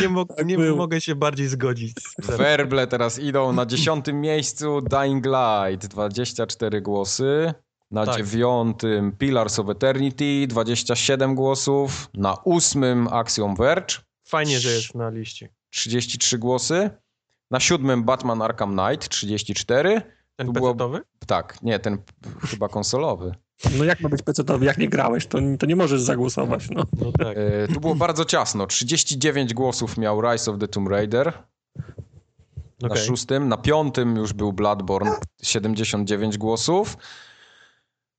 [0.01, 1.97] nie, mo- Tak nie mogę się bardziej zgodzić.
[2.19, 7.55] Werble teraz idą na dziesiątym miejscu Dying Light, 24 głosy.
[7.91, 8.17] Na Tak.
[8.17, 12.11] dziewiątym Pillars of Eternity, 27 głosów.
[12.15, 15.49] Na ósmym Axiom Verge, Fajnie, że jest na liście.
[15.71, 16.91] 33 głosy.
[17.51, 18.43] Na siódmym Batman.
[18.43, 20.03] Arkham Knight, 34.
[20.37, 21.01] Ten Tu było-?
[21.27, 21.99] Tak, nie, ten
[22.51, 23.35] chyba konsolowy.
[23.79, 26.85] No jak ma być PC-towy, jak nie grałeś, to, to nie możesz zagłosować, no.
[27.01, 27.37] No tak.
[27.37, 28.67] E, tu było bardzo ciasno.
[28.67, 31.33] 39 głosów miał Rise of the Tomb Raider
[32.83, 33.03] na Okej.
[33.03, 33.49] szóstym.
[33.49, 36.97] Na piątym już był Bloodborne, 79 głosów.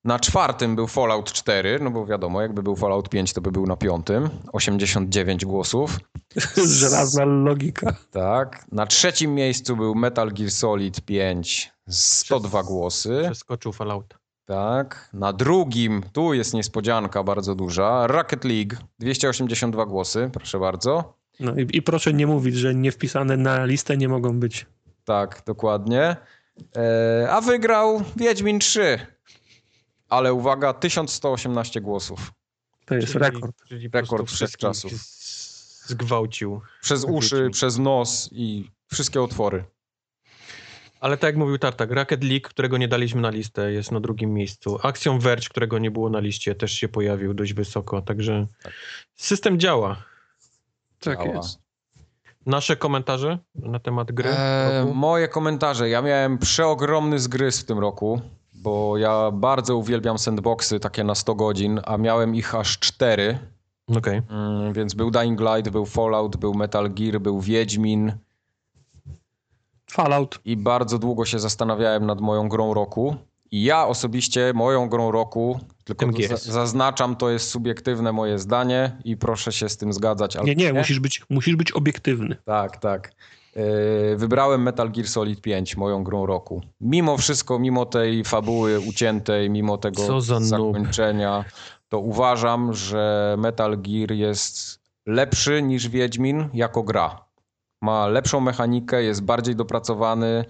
[0.03, 3.65] Na czwartym był Fallout 4, no bo wiadomo, jakby był Fallout 5, to by był
[3.67, 4.29] na piątym.
[4.53, 5.99] 89 głosów.
[6.79, 7.95] Żelazna logika.
[8.11, 8.65] Tak.
[8.71, 13.21] Na trzecim miejscu był Metal Gear Solid 5, 102 głosy.
[13.25, 14.20] Przeskoczył Fallout.
[14.51, 15.09] Tak.
[15.13, 21.13] Na drugim, tu jest niespodzianka bardzo duża, Rocket League, 282 głosy, proszę bardzo.
[21.39, 24.65] No i, i proszę nie mówić, że nie wpisane na listę nie mogą być.
[25.05, 26.15] Tak, dokładnie.
[26.77, 28.99] E, a wygrał Wiedźmin 3.
[30.09, 32.31] Ale uwaga, 1118 głosów.
[32.85, 33.55] To jest Czyli- rekord.
[33.67, 34.91] Czyli Rekord wszechczasów.
[35.85, 36.61] Zgwałcił.
[36.81, 37.51] Przez uszy, Wiedźmin.
[37.51, 39.63] przez nos i wszystkie otwory.
[41.01, 44.33] Ale tak jak mówił Tartak, Rocket League, którego nie daliśmy na listę, jest na drugim
[44.33, 44.80] miejscu.
[44.83, 48.47] Action Verge, którego nie było na liście, też się pojawił dość wysoko, także
[49.15, 49.95] system działa.
[50.99, 51.35] Tak Działa.
[51.35, 51.59] jest.
[52.45, 54.30] Nasze komentarze na temat gry?
[54.30, 54.93] E, roku?
[54.93, 55.89] moje komentarze.
[55.89, 58.21] Ja miałem przeogromny zgryz w tym roku,
[58.53, 63.39] bo ja bardzo uwielbiam sandboxy takie na 100 godzin, a miałem ich aż 4.
[63.97, 64.21] Okej.
[64.30, 68.13] Mm, więc był Dying Light, był Fallout, był Metal Gear, był Wiedźmin
[69.91, 70.39] Fallout.
[70.45, 73.15] i bardzo długo się zastanawiałem nad moją grą roku.
[73.51, 76.05] I ja osobiście moją grą roku, tylko
[76.35, 80.35] zaznaczam, to jest subiektywne moje zdanie i proszę się z tym zgadzać.
[80.35, 82.35] albo Nie, nie, musisz być, musisz być obiektywny.
[82.45, 83.13] Tak, tak.
[83.55, 83.63] Yy,
[84.17, 86.61] Wybrałem Metal Gear Solid 5, moją grą roku.
[86.81, 90.23] Mimo wszystko, mimo tej fabuły uciętej, mimo tego noob.
[90.41, 91.45] zakończenia,
[91.89, 97.31] to uważam, że Metal Gear jest lepszy niż Wiedźmin jako gra.
[97.82, 100.45] Ma lepszą mechanikę, jest bardziej dopracowany,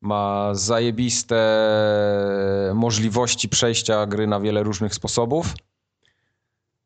[0.00, 1.36] ma zajebiste
[2.74, 5.46] możliwości przejścia gry na wiele różnych sposobów.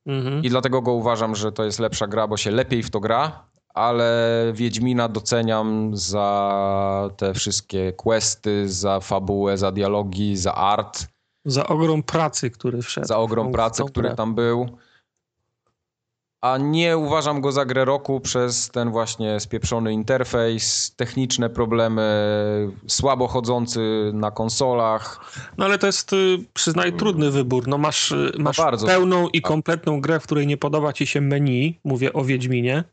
[0.06, 0.44] Mhm.
[0.44, 3.42] I dlatego go uważam, że to jest lepsza gra, bo się lepiej w to gra,
[3.74, 4.12] ale
[4.54, 11.06] Wiedźmina doceniam za te wszystkie questy, za fabułę, za dialogi, za art,
[11.44, 13.06] Za ogrom pracy, który wszedł.
[13.06, 14.68] za ogrom pracy, który tam był.
[16.40, 22.02] A nie uważam go za grę roku przez ten właśnie spieprzony interfejs, techniczne problemy,
[22.86, 25.20] słabo chodzący na konsolach.
[25.58, 27.68] No ale to jest, y, przyznaj, trudny wybór.
[27.68, 28.86] No masz, y, masz bardzo.
[28.86, 32.84] pełną i kompletną grę, w której nie podoba ci się menu, mówię o Wiedźminie,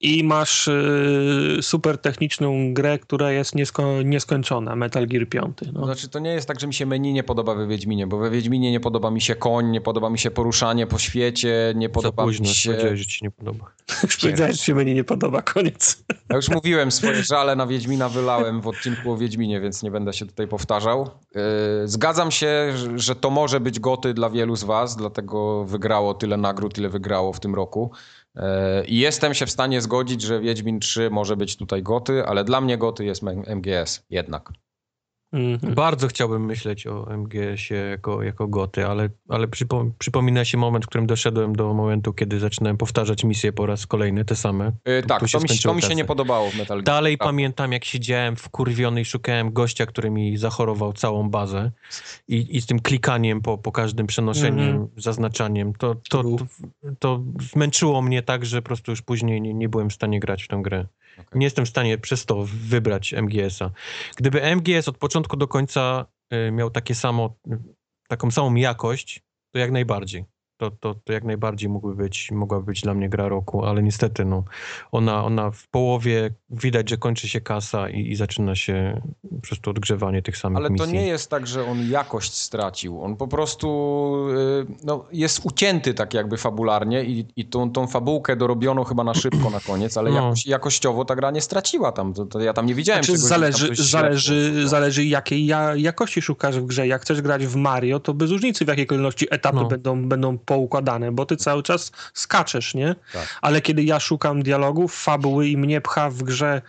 [0.00, 5.58] i masz y, super techniczną grę, która jest niesko, nieskończona, Metal Gear 5.
[5.72, 5.84] No.
[5.84, 8.30] Znaczy, to nie jest tak, że mi się menu nie podoba we Wiedźminie, bo we
[8.30, 11.92] Wiedźminie nie podoba mi się koń, nie podoba mi się poruszanie po świecie, nie Za
[11.92, 12.70] podoba późno mi się...
[12.70, 13.64] powiedziałeś, że ci nie podoba.
[14.02, 16.04] Już powiedziałeś, że się menu nie podoba, koniec.
[16.30, 20.12] Ja już mówiłem, swoje żale na Wiedźmina wylałem w odcinku o Wiedźminie, więc nie będę
[20.12, 21.10] się tutaj powtarzał.
[21.34, 21.40] Yy,
[21.84, 26.36] Zgadzam się, że- że to może być goty dla wielu z was, dlatego wygrało tyle
[26.36, 27.90] nagród, ile wygrało w tym roku.
[28.36, 28.42] Yy,
[28.86, 32.60] I jestem się w stanie zgodzić, że Wiedźmin 3 może być tutaj goty, ale dla
[32.60, 34.52] mnie goty jest MGS jednak.
[35.32, 35.74] Mhm.
[35.74, 40.88] Bardzo chciałbym myśleć o MGS-ie jako, jako goty, ale, ale przypo, przypomina się moment, w
[40.88, 44.72] którym doszedłem do momentu, kiedy zaczynałem powtarzać misje po raz kolejny, te same.
[44.86, 46.84] Yy, Tu- tak, tu się to mi, to mi się nie podobało w Metal Gear.
[46.84, 47.28] Dalej Prawda.
[47.32, 51.70] pamiętam, jak siedziałem wkurwiony i szukałem gościa, który mi zachorował całą bazę
[52.28, 54.88] i, i z tym klikaniem po, po każdym przenoszeniem, Mhm.
[54.96, 56.36] zaznaczaniem, to, to, to,
[56.98, 57.22] to
[57.52, 60.48] zmęczyło mnie tak, że po prostu już później nie, nie byłem w stanie grać w
[60.48, 60.86] tę grę.
[61.18, 61.38] Okej.
[61.38, 63.70] Nie jestem w stanie przez to wybrać MGS-a.
[64.16, 66.06] Gdyby MGS od początku do końca
[66.48, 67.36] y, miał takie samo,
[68.08, 69.22] taką samą jakość,
[69.52, 70.24] to jak najbardziej.
[70.58, 74.24] To, to, to jak najbardziej mógłby być, mogłaby być dla mnie gra roku, ale niestety
[74.24, 74.44] no,
[74.92, 79.00] ona, ona w połowie widać, że kończy się kasa i, i zaczyna się
[79.36, 80.92] po prostu odgrzewanie tych samych Ale to misji.
[80.92, 83.02] nie jest tak, że on jakość stracił.
[83.02, 83.68] On po prostu
[84.30, 89.14] y, no, jest ucięty tak jakby fabularnie i, i tą, tą fabułkę dorobiono chyba na
[89.14, 90.16] szybko na koniec, ale No.
[90.16, 92.14] jakoś, jakościowo ta gra nie straciła tam.
[92.14, 95.46] To, to ja tam nie widziałem Znaczy, czegoś, że tam zależy, źle zależy, zależy jakiej
[95.46, 96.86] ja, jakości szukasz w grze.
[96.86, 99.68] Jak chcesz grać w Mario, to bez różnicy w jakiej kolejności etapy No.
[99.68, 102.94] będą, będą poukładane, bo ty cały czas skaczesz, nie?
[103.12, 103.38] Tak.
[103.42, 106.62] Ale kiedy ja szukam dialogów, fabuły i mnie pcha w grze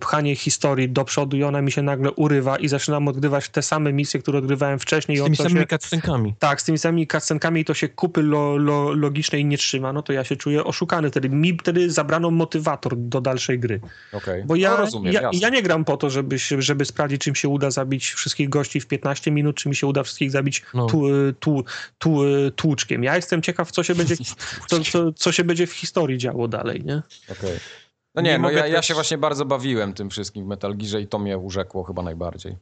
[0.00, 3.92] pchanie historii do przodu i ona mi się nagle urywa i zaczynam odgrywać te same
[3.92, 5.18] misje, które odgrywałem wcześniej.
[5.18, 6.34] i Z tymi samymi się, cutscenkami.
[6.38, 10.12] tak, z tymi samymi cutscenkami to się kupy lo, lo, logicznej nie trzyma, no to
[10.12, 11.10] ja się czuję oszukany.
[11.10, 13.80] Wtedy mi wtedy zabrano motywator do dalszej gry.
[14.12, 14.44] Okej.
[14.44, 17.34] Bo ja, no, rozumiem, ja, ja nie gram po to, żeby, się- żeby sprawdzić, czym
[17.34, 20.86] się uda zabić wszystkich gości w 15 minut, czy mi się uda wszystkich zabić No.
[20.86, 21.02] tu,
[21.40, 21.64] tu,
[21.98, 22.20] tu,
[22.56, 23.04] tłuczkiem.
[23.04, 24.16] Ja jestem ciekaw, co się będzie,
[24.68, 27.02] co, co, co się będzie w historii działo dalej, nie?
[27.32, 27.58] Okej.
[28.18, 30.76] No nie, Nie no ja, ja też- się właśnie bardzo bawiłem tym wszystkim w Metal
[30.76, 32.56] Gearze i to mnie urzekło chyba najbardziej.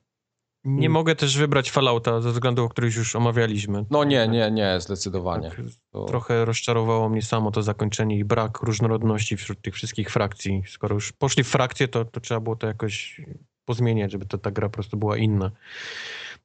[0.65, 0.93] Nie Mm.
[0.93, 3.85] mogę też wybrać Fallouta ze względów, o których już omawialiśmy.
[3.91, 5.49] No nie, nie, nie, zdecydowanie.
[5.51, 5.61] Tak,
[5.93, 6.05] To...
[6.05, 10.63] trochę rozczarowało mnie samo to zakończenie i brak różnorodności wśród tych wszystkich frakcji.
[10.69, 13.21] Skoro już poszli w frakcje, to, to trzeba było to jakoś
[13.65, 15.51] pozmieniać, żeby to ta gra po prostu była inna.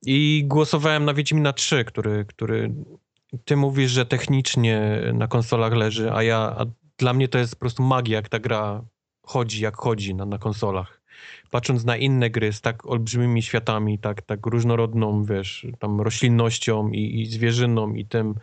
[0.05, 2.73] I głosowałem na Wiedźmina 3, który, który
[3.45, 6.65] ty mówisz, że technicznie na konsolach leży, a ja a
[6.97, 8.81] dla mnie to jest po prostu magia, jak ta gra
[9.23, 11.01] chodzi, jak chodzi na, na konsolach.
[11.51, 17.21] Patrząc na inne gry z tak olbrzymimi światami, tak, tak różnorodną, wiesz, tam roślinnością i,
[17.21, 18.35] i zwierzyną i tym,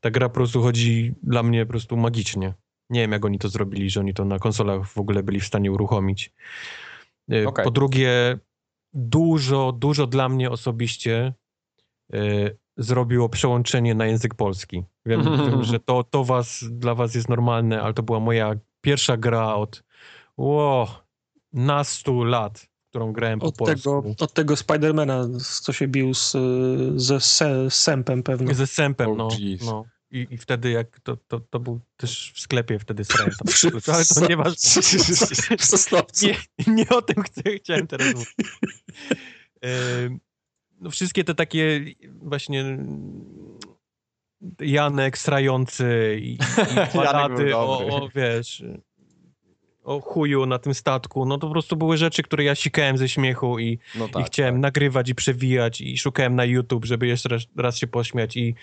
[0.00, 2.54] ta gra po prostu chodzi dla mnie po prostu magicznie.
[2.90, 5.46] Nie wiem, jak oni to zrobili, że oni to na konsolach w ogóle byli w
[5.46, 6.32] stanie uruchomić.
[7.32, 7.64] E, Okej.
[7.64, 8.38] Po drugie,
[8.92, 11.34] dużo, dużo dla mnie osobiście
[12.12, 12.18] e,
[12.76, 14.84] zrobiło przełączenie na język polski.
[15.06, 19.16] Wiem, wiem że to, to was, dla was jest normalne, ale to była moja pierwsza
[19.16, 19.84] gra od
[20.36, 21.02] ło,
[21.52, 23.76] nastu lat, którą grałem po Od polsku.
[23.76, 25.28] tego, od tego Spidermana,
[25.62, 26.36] co się bił z,
[26.96, 28.54] ze se, Sempem pewnie.
[28.54, 29.28] Ze sępem, Oh, no.
[29.66, 29.84] no.
[30.10, 33.70] I, I wtedy jak to, to, to był też w sklepie wtedy srałem tam.
[33.94, 34.54] Ale to nie masz...
[35.58, 36.26] W Sosnowcu.
[36.26, 38.34] Nie, nie o tym chcę, chciałem teraz mówić.
[40.80, 42.78] No wszystkie te takie właśnie
[44.60, 46.38] Janek srający i, i
[47.36, 48.64] był o, o, wiesz,
[49.84, 53.08] o chuju na tym statku, no to po prostu były rzeczy, które ja sikałem ze
[53.08, 54.62] śmiechu i, No tak, i chciałem tak.
[54.62, 58.54] nagrywać i przewijać i szukałem na YouTube, żeby jeszcze raz, raz się pośmiać i,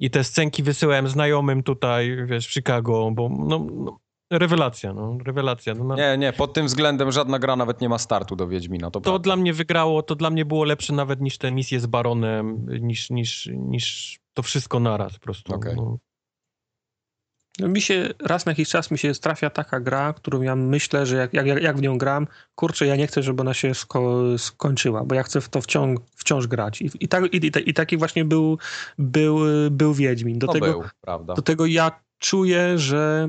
[0.00, 3.98] i te scenki wysyłałem znajomym tutaj, wiesz, w Chicago, bo no, no
[4.30, 5.74] rewelacja, no, rewelacja.
[5.74, 8.90] No, na, Nie, nie, pod tym względem żadna gra nawet nie ma startu do Wiedźmina.
[8.90, 11.86] To, to dla mnie wygrało, to dla mnie było lepsze nawet niż te misje z
[11.86, 15.54] Baronem, niż, niż, niż to wszystko naraz po prostu.
[15.54, 15.76] Okej.
[15.76, 15.98] No.
[17.58, 21.06] No, mi się raz na jakiś czas mi się trafia taka gra, którą ja myślę,
[21.06, 24.22] że jak, jak, jak w nią gram, kurczę, ja nie chcę, żeby ona się sko
[24.38, 26.82] skończyła, bo ja chcę w to wciąż, wciąż grać.
[26.82, 28.58] I, i, tak, i, i, taki właśnie był,
[28.98, 29.38] był,
[29.70, 30.38] był Wiedźmin.
[30.38, 31.34] Do, to tego, był, prawda.
[31.34, 33.28] do tego ja czuję, że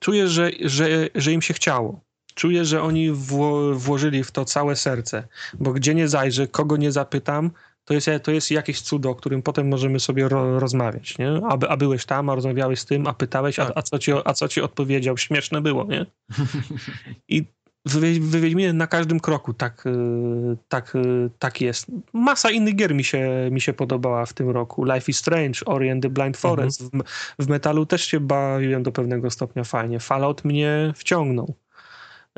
[0.00, 2.00] czuję, że, że, że im się chciało.
[2.34, 6.92] Czuję, że oni wło, włożyli w to całe serce, bo gdzie nie zajrzę, kogo nie
[6.92, 7.50] zapytam,
[7.86, 11.40] to jest, to jest jakieś cudo, o którym potem możemy sobie ro, rozmawiać, nie?
[11.44, 14.34] A, a byłeś tam, a rozmawiałeś z tym, a pytałeś, a, a, co, ci, a
[14.34, 15.16] co ci odpowiedział?
[15.16, 16.06] Śmieszne było, nie?
[17.28, 17.44] I
[17.86, 21.86] w, Wiedźminie na każdym kroku tak, y, tak, y, tak jest.
[22.12, 24.84] Masa innych gier mi się, mi się podobała w tym roku.
[24.84, 26.82] Life is Strange, Ori and the Blind Forest.
[26.82, 26.90] W,
[27.38, 30.00] w Metalu też się bawiłem do pewnego stopnia fajnie.
[30.00, 31.54] Fallout mnie wciągnął.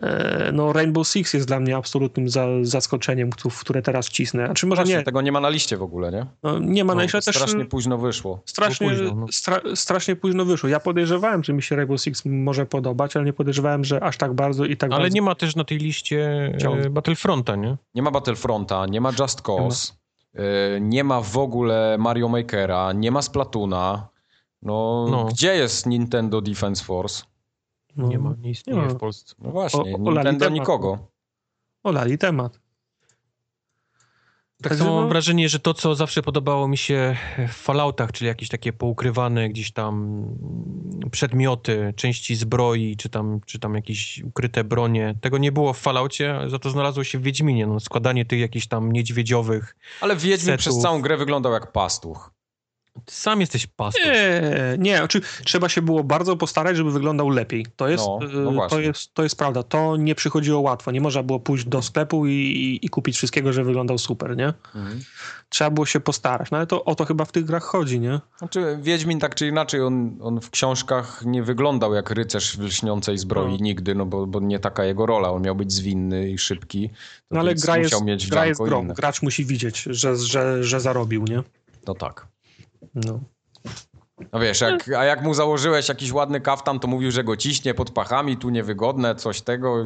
[0.02, 4.48] E, No, Rainbow Six jest dla mnie absolutnym za, zaskoczeniem, które teraz wcisnę.
[4.50, 5.02] A czy może Właśnie, nie?
[5.02, 6.26] tego nie ma na liście w ogóle, nie?
[6.42, 8.42] No, nie ma No, na jeszcze też strasznie późno wyszło.
[8.46, 9.26] strasznie, późno, no.
[9.32, 10.68] stra, strasznie późno wyszło.
[10.68, 14.32] Ja podejrzewałem, że mi się Rainbow Six może podobać, ale nie podejrzewałem, że aż tak
[14.34, 15.14] bardzo i tak Ale bardzo.
[15.14, 16.50] nie ma też na tej liście
[16.84, 17.76] e, Battlefronta, nie?
[17.94, 19.92] Nie ma Battlefronta, nie ma Just Cause,
[20.34, 24.08] nie ma, nie ma w ogóle Mario Makera, nie ma Splatuna.
[24.62, 25.24] No, No.
[25.24, 27.22] gdzie jest Nintendo Defense Force?
[27.98, 28.92] No, Nie ma, nie istnieje nie ma.
[28.94, 29.34] w Polsce.
[29.38, 30.60] No właśnie, O- olali Nintendo temat.
[30.60, 30.98] nikogo.
[31.82, 32.60] Olali temat.
[34.62, 37.16] Tak samo mam no- wrażenie, że to, co zawsze podobało mi się
[37.48, 40.24] w Falloutach, czyli jakieś takie poukrywane gdzieś tam
[41.10, 46.38] przedmioty, części zbroi, czy tam, czy tam jakieś ukryte bronie, tego nie było w Falloutie,
[46.46, 47.66] za to znalazło się w Wiedźminie.
[47.66, 49.76] No, składanie tych jakichś tam niedźwiedziowych.
[50.00, 50.58] Ale Wiedźmin Setów.
[50.60, 52.30] przez całą grę wyglądał jak pastuch.
[53.04, 54.00] Ty sam jesteś pastą.
[54.04, 54.42] Nie,
[54.78, 57.66] nie, znaczy, trzeba się było bardzo postarać, żeby wyglądał lepiej.
[57.76, 58.76] To jest, No, no y, właśnie.
[58.76, 59.62] to jest, to jest prawda.
[59.62, 60.90] To nie przychodziło łatwo.
[60.90, 64.46] Nie można było pójść do sklepu i, i, i kupić wszystkiego, że wyglądał super, nie?
[64.74, 65.00] Mhm.
[65.48, 66.50] Trzeba było się postarać.
[66.50, 68.20] No ale to o to chyba w tych grach chodzi, nie?
[68.38, 73.18] Znaczy, Wiedźmin tak czy inaczej, on, on w książkach nie wyglądał jak rycerz w lśniącej
[73.18, 73.56] zbroi No.
[73.60, 75.30] nigdy, no bo, bo nie taka jego rola.
[75.30, 76.88] On miał być zwinny i szybki.
[76.88, 76.94] To
[77.30, 78.88] No ale gra jest, mieć gra jest grą.
[78.88, 81.42] Gracz musi widzieć, że, że, że zarobił, nie?
[81.86, 82.26] No tak.
[82.94, 83.20] No.
[84.32, 87.74] No wiesz, jak, a jak mu założyłeś jakiś ładny kaftan, to mówił, że go ciśnie
[87.74, 89.84] pod pachami, tu niewygodne, coś tego.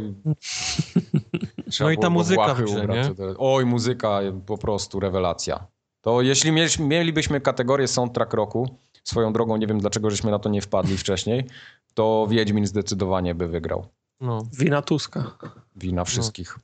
[1.70, 3.10] Trzeba No i ta muzyka w grze, nie?
[3.38, 5.66] Oj, muzyka, po prostu rewelacja.
[6.00, 10.48] To jeśli mieli, mielibyśmy kategorię soundtrack roku, swoją drogą nie wiem dlaczego żeśmy na to
[10.48, 11.46] nie wpadli wcześniej,
[11.94, 13.86] to Wiedźmin zdecydowanie by wygrał.
[14.20, 14.46] No.
[14.58, 15.38] Wina Tuska.
[15.76, 16.58] Wina wszystkich.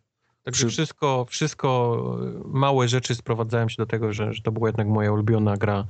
[0.49, 4.68] Także Przy- wszystko, wszystko, e, małe rzeczy sprowadzają się do tego, że, że to była
[4.68, 5.85] jednak moja ulubiona gra.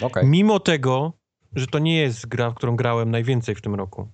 [0.00, 0.26] Okej.
[0.26, 1.12] Mimo tego,
[1.52, 4.08] że to nie jest gra, w którą grałem najwięcej w tym roku.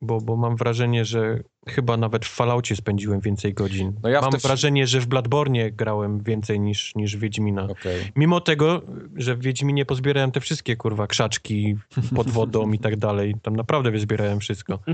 [0.00, 3.92] Bo, bo mam wrażenie, że chyba nawet w Falloutie spędziłem więcej godzin.
[4.02, 7.64] No ja mam te- wrażenie, że w Bladbornie grałem więcej niż, niż Wiedźmina.
[7.64, 8.12] Okej.
[8.16, 8.82] Mimo tego,
[9.16, 11.76] że w Wiedźminie pozbierałem te wszystkie, kurwa, krzaczki
[12.16, 13.34] pod wodą i tak dalej.
[13.42, 14.78] Tam naprawdę wyzbierałem wszystko.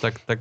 [0.00, 0.38] Tak, tak.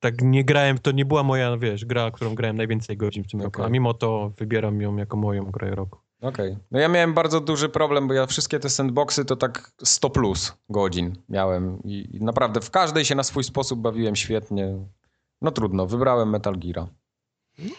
[0.00, 3.40] Tak nie grałem, to nie była moja, wiesz, gra, którą grałem najwięcej godzin w tym
[3.42, 5.98] roku, a mimo to wybieram ją jako moją grę roku.
[6.20, 6.56] Okej.
[6.70, 10.56] No ja miałem bardzo duży problem, bo ja wszystkie te sandboxy to tak 100 plus
[10.68, 14.74] godzin miałem i, i naprawdę w każdej się na swój sposób bawiłem świetnie.
[15.42, 16.88] No trudno, wybrałem Metal Gear.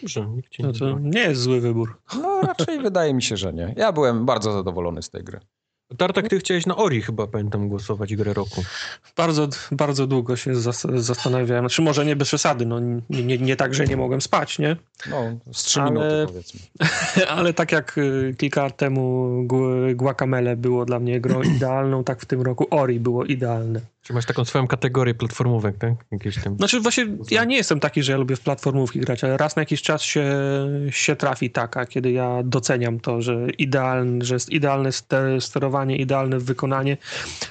[0.00, 0.98] Dobrze, nikt ci No nie to zna.
[1.00, 2.00] nie jest zły wybór.
[2.16, 3.74] No raczej wydaje mi się, że nie.
[3.76, 5.40] Ja byłem bardzo zadowolony z tej gry.
[5.96, 8.64] Tartak, ty chciałeś na Ori chyba, pamiętam, głosować grę roku.
[9.16, 11.62] Bardzo, bardzo długo się zas- zastanawiałem.
[11.64, 14.76] Znaczy może nie bez przesady, no nie, nie, nie tak, że nie mogłem spać, nie?
[15.10, 16.60] No, z 3 Ale- minuty powiedzmy.
[17.36, 22.20] Ale tak jak y, kilka lat temu Gu- Guacamele było dla mnie grą idealną, tak
[22.20, 23.80] w tym roku Ori było idealne.
[24.08, 25.92] Czy masz taką swoją kategorię platformówek, tak?
[26.10, 26.56] Jakieś tam...
[26.56, 29.62] Znaczy właśnie ja nie jestem taki, że ja lubię w platformówki grać, ale raz na
[29.62, 30.24] jakiś czas się,
[30.90, 36.38] się trafi taka, kiedy ja doceniam to, że idealne, że jest idealne ster- sterowanie, idealne
[36.38, 36.96] wykonanie.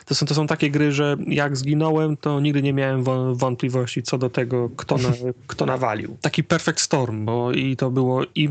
[0.06, 4.04] To są, to są takie gry, że jak zginąłem, to nigdy nie miałem wą- wątpliwości
[4.04, 5.10] co do tego, kto, na,
[5.48, 6.18] kto nawalił.
[6.22, 8.50] Taki perfect storm, bo i to było i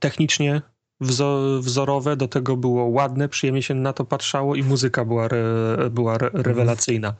[0.00, 0.62] technicznie
[1.00, 5.44] wzo- wzorowe, do tego było ładne, przyjemnie się na to patrzało i muzyka była, re,
[5.90, 7.14] była re, rewelacyjna.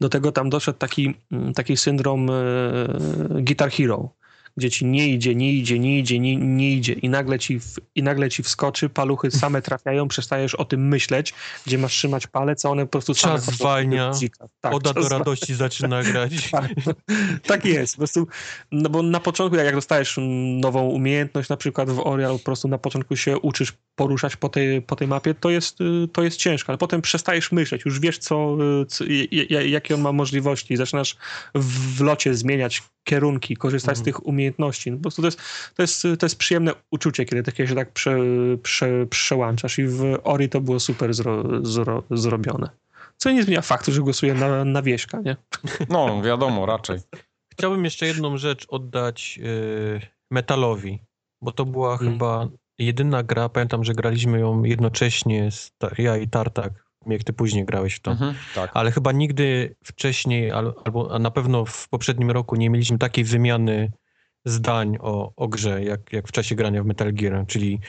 [0.00, 2.32] Do tego tam doszedł taki, mm, taki syndrom e,
[3.42, 4.08] Guitar Hero,
[4.56, 7.78] gdzie ci nie idzie, nie idzie, nie idzie, nie, nie idzie i nagle, ci w,
[7.94, 11.34] i nagle ci wskoczy, paluchy same trafiają, przestajesz o tym myśleć,
[11.66, 14.12] gdzie masz trzymać palec, a one po prostu same Czas zwalnia.
[14.60, 16.32] Tak, Oda do radości zaczyna grać.
[16.50, 16.70] tak,
[17.46, 17.94] tak jest.
[17.94, 18.26] Po prostu,
[18.72, 20.18] no bo na początku, jak dostajesz
[20.60, 24.48] nową umiejętność, na przykład w Ori, albo po prostu na początku się uczysz poruszać po
[24.48, 28.00] tej, po tej mapie, to jest, y, to jest ciężko, ale potem przestajesz myśleć, już
[28.00, 29.04] wiesz, co, y, co,
[29.48, 31.16] jakie on ma możliwości, zaczynasz
[31.54, 34.41] w locie zmieniać kierunki, korzystać z tych umiejętności.
[34.58, 35.40] No po prostu to jest,
[35.76, 38.16] to, jest, to jest przyjemne uczucie, kiedy takie się tak prze,
[38.62, 42.68] prze, przełączasz i w Ori to było super zro, zro, zrobione.
[43.16, 45.36] Co nie zmienia faktu, że głosuję na, na Wieśka, nie?
[45.88, 46.98] No, wiadomo, raczej.
[47.52, 50.98] Chciałbym jeszcze jedną rzecz oddać yy, Metalowi,
[51.42, 52.12] bo to była Mm.
[52.12, 52.48] chyba
[52.78, 56.72] jedyna gra, pamiętam, że graliśmy ją jednocześnie, z, ta- ja i Tartak,
[57.06, 58.10] jak ty później grałeś w to.
[58.10, 58.70] Mhm, tak.
[58.74, 63.24] Ale chyba nigdy wcześniej, al- albo a na pewno w poprzednim roku nie mieliśmy takiej
[63.24, 63.90] wymiany
[64.44, 67.80] zdań o, o grze, jak, jak w czasie grania w Metal Gear, czyli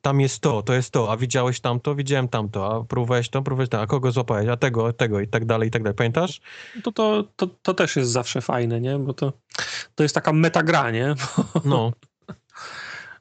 [0.00, 3.68] tam jest to, to jest to, a widziałeś tamto, widziałem tamto, a próbowałeś to, próbowałeś
[3.68, 5.96] to, a kogo złapałeś, a tego, tego i tak dalej, i tak dalej.
[5.96, 6.40] Pamiętasz?
[6.82, 8.98] to, to, to, to też jest zawsze fajne, nie?
[8.98, 9.32] Bo to,
[9.94, 11.14] to jest taka metagra, nie?
[11.64, 11.92] No,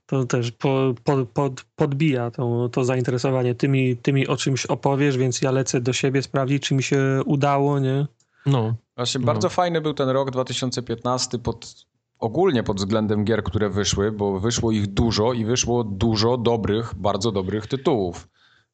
[0.06, 3.56] To też po, po, pod, podbija to, to zainteresowanie.
[3.56, 6.84] Ty mi, ty mi o czymś opowiesz, więc ja lecę do siebie sprawdzić, czy mi
[6.84, 8.08] się udało, nie?
[8.46, 8.76] no.
[8.96, 9.26] Właśnie No.
[9.26, 11.86] bardzo fajny był ten rok 2015 pod,
[12.22, 17.32] ogólnie pod względem gier, które wyszły, bo wyszło ich dużo i wyszło dużo dobrych, bardzo
[17.32, 18.28] dobrych tytułów.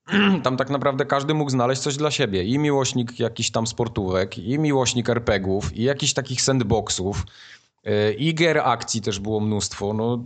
[0.43, 2.43] Tam tak naprawdę każdy mógł znaleźć coś dla siebie.
[2.43, 7.25] I miłośnik jakichś tam sportówek, i miłośnik RPGów, i jakichś takich sandboxów,
[7.83, 9.93] yy, i gier akcji też było mnóstwo.
[9.93, 10.23] No,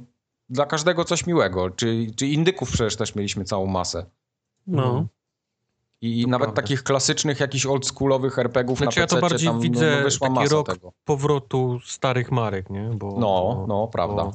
[0.50, 1.70] dla każdego coś miłego.
[1.70, 4.06] Czy, czy indyków przecież też mieliśmy całą masę.
[4.68, 5.06] No.
[6.02, 6.62] I, To nawet prawda.
[6.62, 10.04] takich klasycznych, jakichś oldschoolowych RPGów Znaczy na ja to PC bardziej tam no, widzę no,
[10.04, 10.94] wyszła taki masa rok tego.
[11.06, 12.90] powrotu starych marek, nie?
[12.96, 14.24] Bo, No, bo, no, prawda.
[14.24, 14.32] bo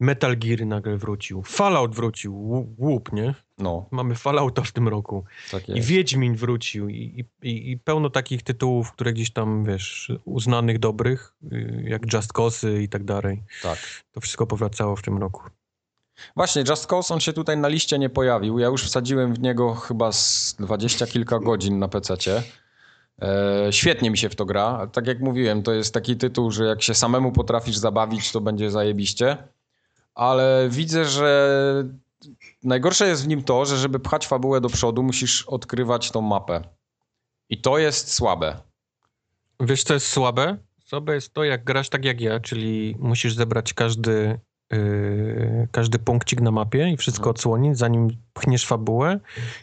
[0.00, 3.34] Metal Gear nagle wrócił, Fallout wrócił, Łu- łup, nie?
[3.58, 5.24] No, Mamy Fallouta w tym roku.
[5.50, 5.80] tak I.
[5.80, 11.84] Wiedźmin wrócił i, i, i pełno takich tytułów, które gdzieś tam, wiesz, uznanych dobrych, y,
[11.88, 13.42] jak Just Cause i tak dalej.
[13.62, 13.78] Tak.
[14.12, 15.42] To wszystko powracało w tym roku.
[16.36, 18.58] Właśnie, Just Cause, on się tutaj na liście nie pojawił.
[18.58, 22.42] Ja już wsadziłem w niego chyba z dwadzieścia kilka godzin na PC-cie.
[23.22, 24.86] E, świetnie mi się w to gra.
[24.86, 28.70] Tak jak mówiłem, to jest taki tytuł, że jak się samemu potrafisz zabawić, to będzie
[28.70, 29.36] zajebiście.
[30.14, 31.54] Ale widzę, że
[32.62, 36.62] najgorsze jest w nim to, że żeby pchać fabułę do przodu, musisz odkrywać tą mapę.
[37.48, 38.56] I to jest słabe.
[39.60, 40.56] Wiesz, co jest słabe?
[40.84, 44.40] Słabe jest to, jak grasz tak jak ja, czyli musisz zebrać każdy,
[44.72, 47.30] yy, każdy punkcik na mapie i wszystko Mhm.
[47.30, 49.20] odsłonić, zanim pchniesz fabułę.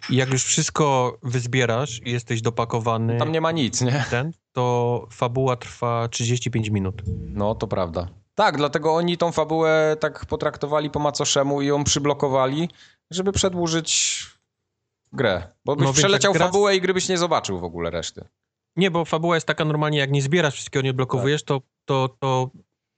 [0.09, 4.05] I jak już wszystko wyzbierasz i jesteś dopakowany Tam nie ma nic, nie?
[4.09, 7.01] ten, to fabuła trwa 35 minut.
[7.33, 8.07] No, to prawda.
[8.35, 12.69] Tak, dlatego oni tą fabułę tak potraktowali po macoszemu i ją przyblokowali,
[13.11, 14.23] żeby przedłużyć
[15.13, 15.43] grę.
[15.65, 18.25] Bo byś No przeleciał gra- fabułę i gdybyś nie zobaczył w ogóle reszty.
[18.75, 22.49] Nie, bo fabuła jest taka normalnie, jak nie zbierasz wszystkiego, nie odblokowujesz, to, to, to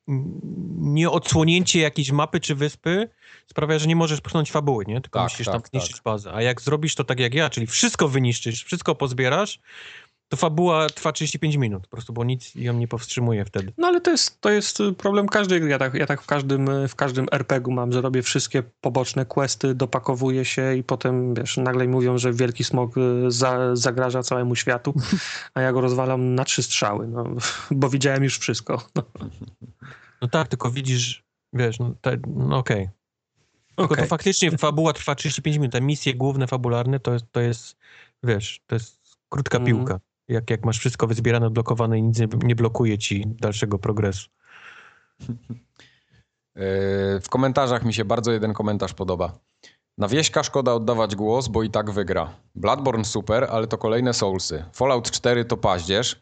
[0.09, 0.41] mm,
[0.79, 3.09] nie odsłonięcie jakiejś mapy czy wyspy
[3.47, 5.01] sprawia, że nie możesz pchnąć fabuły, nie?
[5.01, 6.33] Tylko Tak, musisz tak, tam zniszczyć bazę.
[6.33, 9.59] A jak zrobisz to tak jak ja, czyli wszystko wyniszczysz, wszystko pozbierasz,
[10.29, 13.73] To fabuła trwa 35 minut, po prostu, bo nic ją nie powstrzymuje wtedy.
[13.77, 15.69] No ale to jest, to jest problem każdej gry.
[15.69, 19.75] Ja tak, ja tak w każdym, w każdym RPG-u mam, że robię wszystkie poboczne questy,
[19.75, 23.01] dopakowuję się i potem, wiesz, nagle mówią, że wielki smog y,
[23.31, 24.93] za, zagraża całemu światu,
[25.53, 27.23] a ja go rozwalam na trzy strzały, no,
[27.71, 28.81] bo widziałem już wszystko.
[28.95, 29.03] No,
[30.21, 32.89] No tak, tylko widzisz, wiesz, no, te, no okej.
[33.75, 34.03] Tylko Okej.
[34.03, 37.77] to faktycznie fabuła trwa 35 minut, te misje główne, fabularne, to jest, to jest
[38.23, 38.99] wiesz, to jest
[39.29, 39.77] krótka Mhm.
[39.77, 39.99] piłka.
[40.29, 44.29] Jak, jak masz wszystko wyzbierane, odblokowane i nic nie, nie blokuje ci dalszego progresu.
[45.19, 45.35] Yy,
[47.23, 49.39] W komentarzach mi się bardzo jeden komentarz podoba.
[49.97, 52.33] Na Wieśka szkoda oddawać głos, bo i tak wygra.
[52.55, 54.65] Bloodborne super, ale to kolejne Soulsy.
[54.73, 56.21] Fallout 4 to paździerz.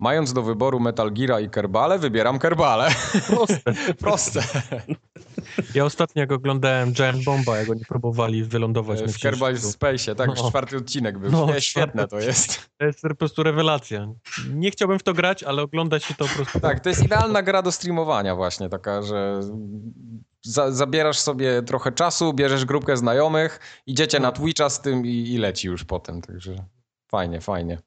[0.00, 2.90] Mając do wyboru Metal Geara i Kerbale, wybieram Kerbale.
[3.26, 3.72] Proste.
[4.04, 4.42] Proste.
[5.74, 9.72] Ja ostatnio jak oglądałem Giant Bomba, jak oni próbowali wylądować na W Kerbal księżycu.
[9.72, 10.48] Space, tak, już No.
[10.48, 11.30] czwarty odcinek był.
[11.30, 12.70] No, Nie, świetne to jest.
[12.78, 14.08] To jest po prostu rewelacja.
[14.54, 16.60] Nie chciałbym w to grać, ale oglądać się to po prostu...
[16.60, 19.40] Tak, to jest idealna gra do streamowania właśnie, taka, że
[20.42, 25.38] za, zabierasz sobie trochę czasu, bierzesz grupkę znajomych, idziecie na Twitcha z tym i, i
[25.38, 26.64] leci już potem, także
[27.10, 27.78] fajnie, fajnie.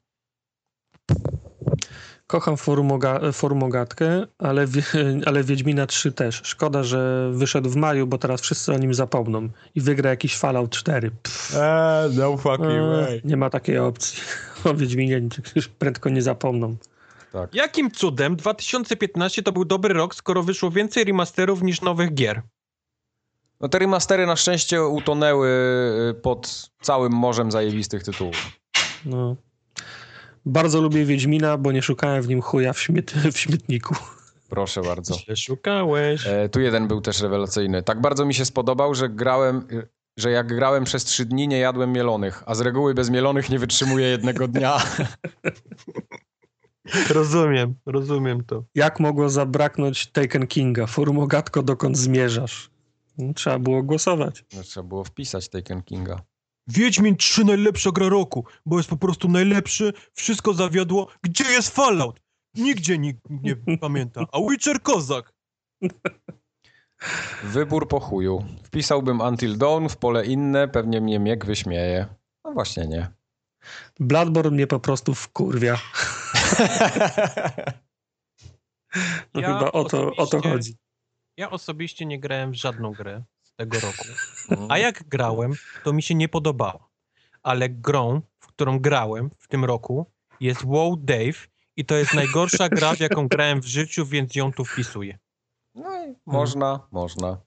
[2.32, 4.66] Kocham formoga, formogatkę, ale,
[5.26, 6.40] ale Wiedźmina 3 też.
[6.44, 10.70] Szkoda, że wyszedł w maju, bo teraz wszyscy o nim zapomną i wygra jakiś Fallout
[10.70, 11.10] 4.
[11.10, 14.22] Pff, Eee, no fucking e, nie ma takiej opcji.
[14.64, 15.22] O Wiedźminie
[15.54, 16.76] już prędko nie zapomną.
[17.32, 17.54] Tak.
[17.54, 22.42] Jakim cudem 2015 to był dobry rok, skoro wyszło więcej remasterów niż nowych gier?
[23.60, 25.48] No te remastery na szczęście utonęły
[26.10, 28.36] y, pod całym morzem zajebistych tytułów.
[29.04, 29.36] No.
[30.46, 33.94] Bardzo lubię Wiedźmina, bo nie szukałem w nim chuja w, śmiet, w śmietniku.
[34.48, 35.14] Proszę bardzo.
[35.14, 36.26] Źle szukałeś.
[36.26, 37.82] E, tu jeden był też rewelacyjny.
[37.82, 39.66] Tak bardzo mi się spodobał, że grałem,
[40.16, 43.58] że jak grałem przez trzy dni, nie jadłem mielonych, a z reguły bez mielonych nie
[43.58, 44.76] wytrzymuję jednego dnia.
[47.10, 48.64] Rozumiem, rozumiem to.
[48.74, 50.86] Jak mogło zabraknąć Taken Kinga?
[50.86, 52.70] Formogatko, dokąd zmierzasz?
[53.18, 54.44] No, Trzeba było głosować.
[54.56, 56.22] No, trzeba było wpisać Taken Kinga.
[56.66, 61.08] Wiedźmin 3 najlepsza gra roku, bo jest po prostu najlepszy, wszystko zawiodło.
[61.22, 62.20] Gdzie jest Fallout?
[62.54, 63.20] Nigdzie nikt
[63.66, 64.26] nie pamięta.
[64.32, 65.32] A Witcher kozak.
[67.42, 68.44] Wybór po chuju.
[68.62, 72.06] Wpisałbym Until Dawn w pole inne, pewnie mnie Miek wyśmieje.
[72.44, 73.10] No właśnie nie.
[74.00, 75.78] Bloodborne mnie po prostu wkurwia.
[79.34, 80.76] No Ja chyba o to, o to chodzi.
[81.36, 83.24] Ja osobiście nie grałem w żadną grę
[83.56, 84.04] tego roku.
[84.50, 84.70] Mhm.
[84.70, 85.52] A jak grałem,
[85.84, 86.88] to mi się nie podobało.
[87.42, 90.06] Ale grą, w którą grałem w tym roku
[90.40, 94.52] jest WoW Dave i to jest najgorsza gra, w jaką grałem w życiu, więc ją
[94.52, 95.18] tu wpisuję.
[95.74, 97.40] No i można, można.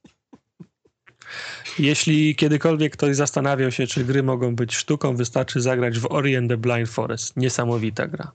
[1.80, 6.50] Jeśli kiedykolwiek ktoś zastanawiał się, czy gry mogą być sztuką, wystarczy zagrać w Ori and
[6.50, 7.38] the Blind Forest.
[7.38, 8.32] Niesamowita gra.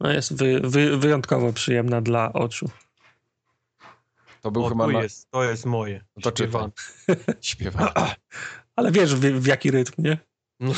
[0.00, 2.70] No jest wy, wy, wyjątkowo przyjemna dla oczu.
[4.46, 5.02] To był O, chyba na...
[5.02, 6.04] jest, to jest moje.
[6.16, 6.72] No to czytam.
[7.06, 7.38] Śpiewane.
[7.40, 7.92] Śpiewa.
[8.76, 10.18] Ale wiesz w, w jaki rytm, nie?
[10.60, 10.72] No.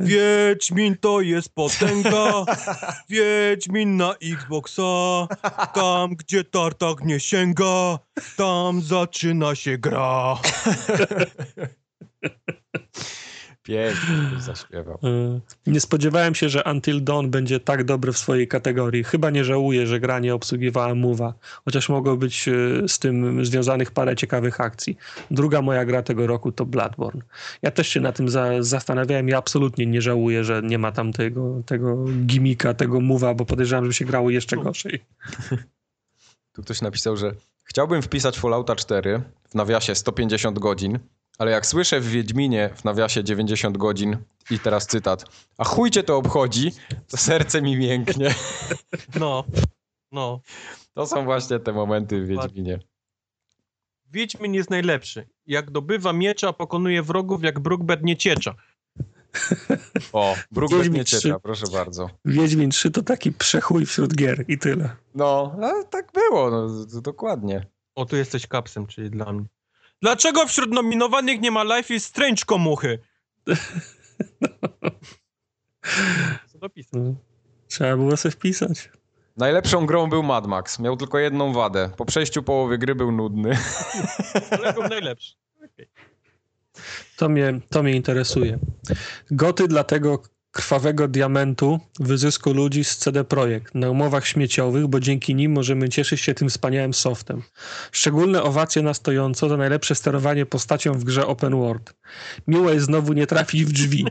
[0.00, 2.44] Wiedźmin to jest potęga,
[3.08, 5.26] Wiedźmin na Xboxa,
[5.74, 7.98] tam gdzie tartak nie sięga,
[8.36, 10.36] tam zaczyna się gra.
[13.70, 14.98] Pięknie zaśpiewał.
[15.66, 19.04] Y, Nie spodziewałem się, że Until Dawn będzie tak dobry w swojej kategorii.
[19.04, 21.32] Chyba nie żałuję, że gra nie obsługiwała Move'a,
[21.64, 24.96] chociaż mogło być y, z tym związanych parę ciekawych akcji.
[25.30, 27.22] Druga moja gra tego roku to Bloodborne.
[27.62, 31.12] Ja też się na tym za, zastanawiałem i absolutnie nie żałuję, że nie ma tam
[31.12, 35.04] tego, tego gimika, tego Move'a, bo podejrzewam, że się grało jeszcze gorzej.
[36.52, 37.34] Tu ktoś napisał, że
[37.64, 40.98] chciałbym wpisać Fallouta 4 w nawiasie 150 godzin,
[41.40, 44.16] ale jak słyszę w Wiedźminie w nawiasie 90 godzin
[44.50, 45.24] i teraz cytat,
[45.58, 46.72] a chuj cię to obchodzi,
[47.08, 48.34] to serce mi mięknie.
[49.20, 49.44] No,
[50.12, 50.40] no.
[50.94, 52.78] To są właśnie te momenty w Wiedźminie.
[54.12, 55.28] Wiedźmin jest najlepszy.
[55.46, 58.54] Jak dobywa miecza, pokonuje wrogów jak Brookbed nie ciecza.
[60.12, 61.34] O, Brookbet Wiedźmin nie ciecza, 3.
[61.42, 62.10] proszę bardzo.
[62.24, 64.96] Wiedźmin 3 to taki przechuj wśród gier i tyle.
[65.14, 65.56] No,
[65.90, 66.68] tak było, no,
[67.02, 67.66] dokładnie.
[67.94, 69.44] O, tu jesteś kapsem, czyli dla mnie.
[70.02, 72.98] Dlaczego wśród nominowanych nie ma Life is Strange komuchy?
[76.52, 76.92] Co dopisać?
[76.92, 77.14] No.
[77.68, 78.90] Trzeba było sobie wpisać.
[79.36, 80.78] Najlepszą grą był Mad Max.
[80.78, 81.90] Miał tylko jedną wadę.
[81.96, 83.58] Po przejściu połowy gry był nudny.
[84.50, 85.34] Ale był najlepszy.
[87.16, 88.58] To mnie, to mnie interesuje.
[89.30, 90.22] Goty dla tego,
[90.52, 96.20] krwawego diamentu wyzysku ludzi z CD Projekt na umowach śmieciowych, bo dzięki nim możemy cieszyć
[96.20, 97.42] się tym wspaniałym softem.
[97.92, 101.94] Szczególne owacje na stojąco za najlepsze sterowanie postacią w grze Open World.
[102.46, 104.06] Miło jest znowu nie trafić w drzwi.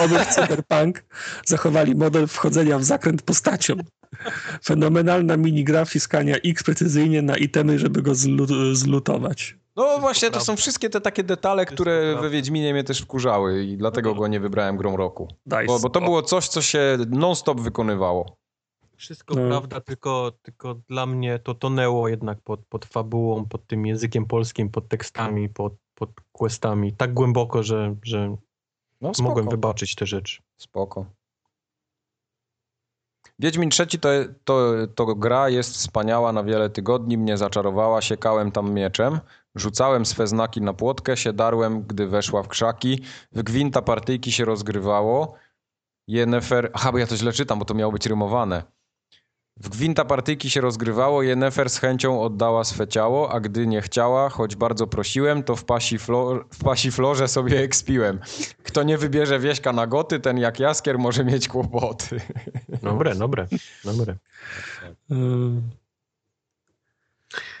[0.00, 1.04] Obok Cyberpunk
[1.46, 3.74] zachowali model wchodzenia w zakręt postacią.
[4.64, 9.56] Fenomenalna minigra wciskania X precyzyjnie na itemy, żeby go zlu- zlutować.
[9.80, 13.76] No właśnie, to są wszystkie te takie detale, które we Wiedźminie mnie też wkurzały i
[13.76, 15.28] dlatego go nie wybrałem grą roku.
[15.46, 18.36] Daj Bo, bo to było coś, co się non-stop wykonywało.
[18.96, 19.48] Wszystko No.
[19.48, 24.70] prawda, tylko, tylko dla mnie to tonęło jednak pod, pod fabułą, pod tym językiem polskim,
[24.70, 26.92] pod tekstami, pod, pod questami.
[26.92, 28.36] Tak głęboko, że, że
[29.00, 30.42] No mogłem wybaczyć te rzeczy.
[30.56, 31.06] Spoko.
[33.40, 34.08] Wiedźmin trzeci to,
[34.44, 39.20] to, to gra jest wspaniała na wiele tygodni, mnie zaczarowała, siekałem tam mieczem,
[39.54, 43.02] rzucałem swe znaki na płotkę, się darłem, gdy weszła w krzaki,
[43.32, 45.34] w gwinta partyjki się rozgrywało,
[46.08, 48.62] Yennefer, aha, bo ja to źle czytam, bo to miało być rymowane.
[49.60, 54.28] W gwinta partyjki się rozgrywało, Yennefer z chęcią oddała swe ciało, a gdy nie chciała,
[54.28, 58.20] choć bardzo prosiłem, to w pasi, flor, w pasi florze sobie ekspiłem.
[58.62, 62.20] Kto nie wybierze wieśka na goty, ten jak jaskier może mieć kłopoty.
[62.82, 63.48] Dobre, dobre,
[63.84, 64.16] dobre.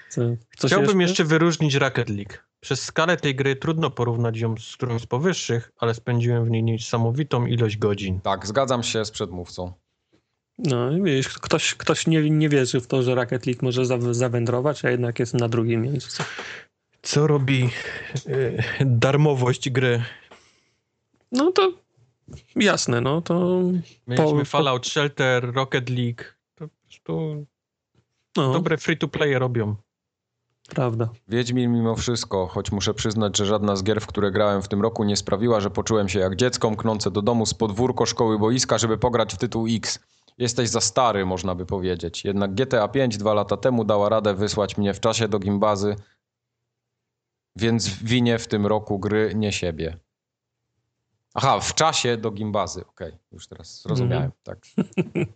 [0.08, 0.20] Co,
[0.50, 2.32] Chciałbym jeszcze wyróżnić Rocket League.
[2.60, 6.62] Przez skalę tej gry trudno porównać ją z którąś z powyższych, ale spędziłem w niej
[6.62, 8.20] niesamowitą ilość godzin.
[8.20, 9.72] Tak, zgadzam się z przedmówcą.
[10.64, 14.14] No, i wiesz, ktoś, ktoś nie, nie wierzy w to, że Rocket League może za-
[14.14, 16.22] zawędrować, a jednak jest na drugim miejscu.
[17.02, 17.70] Co robi
[18.28, 20.02] y, darmowość gry?
[21.32, 21.72] No to
[22.56, 23.60] jasne, no to
[24.06, 26.22] Mieliśmy Po- Fallout Shelter, Rocket League.
[26.54, 27.46] To po prostu
[28.36, 29.76] no, dobre free-to-play robią.
[30.68, 31.08] prawda.
[31.28, 34.82] Wiedźmin mimo wszystko, choć muszę przyznać, że żadna z gier, w które grałem w tym
[34.82, 38.78] roku nie sprawiła, że poczułem się jak dziecko mknące do domu z podwórko szkoły boiska,
[38.78, 39.98] żeby pograć w tytuł X.
[40.40, 42.24] Jesteś za stary, można by powiedzieć.
[42.24, 45.96] Jednak GTA 5 dwa lata temu dała radę wysłać mnie w czasie do gimbazy,
[47.56, 49.98] więc winię w tym roku gry nie siebie.
[51.34, 52.86] Aha, w czasie do gimbazy.
[52.86, 54.32] Okej, już teraz zrozumiałem.
[54.42, 54.58] Tak.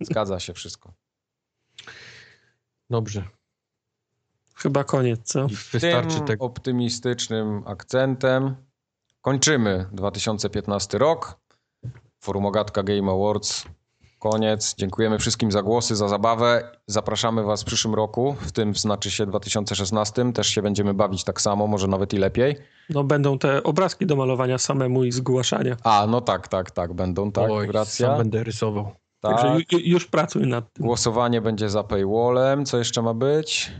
[0.01, 0.93] Zgadza się wszystko.
[2.91, 3.29] Dobrze.
[4.57, 5.47] Chyba koniec, co?
[5.47, 6.45] I w Wystarczy tym tego.
[6.45, 8.57] optymistycznym akcentem
[9.21, 11.41] kończymy 2015 rok.
[12.21, 13.65] Forumogatka Game Awards.
[14.33, 14.75] Koniec.
[14.79, 16.71] Dziękujemy wszystkim za głosy, za zabawę.
[16.87, 20.33] Zapraszamy Was w przyszłym roku, w tym znaczy się 2016.
[20.33, 22.57] Też się będziemy bawić tak samo, może nawet i lepiej.
[22.91, 25.77] No będą te obrazki do malowania samemu i zgłaszania.
[25.83, 28.07] A, no tak, tak, tak, będą, tak, Oj, racja.
[28.07, 28.93] sam będę rysował.
[29.21, 29.37] Tak.
[29.37, 30.87] Także ju, już pracuj nad tym.
[30.87, 32.65] Głosowanie będzie za paywallem.
[32.65, 33.73] Co jeszcze ma być?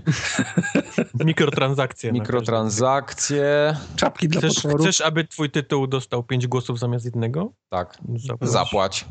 [1.25, 2.13] Mikrotransakcje.
[2.13, 3.77] Mikrotransakcje.
[3.97, 4.41] Czapki dla.
[4.41, 4.81] Chcesz, potworów.
[4.81, 7.53] chcesz, aby twój tytuł dostał 5 głosów zamiast jednego?
[7.69, 8.51] Tak, Zapłać.
[8.51, 9.05] zapłać.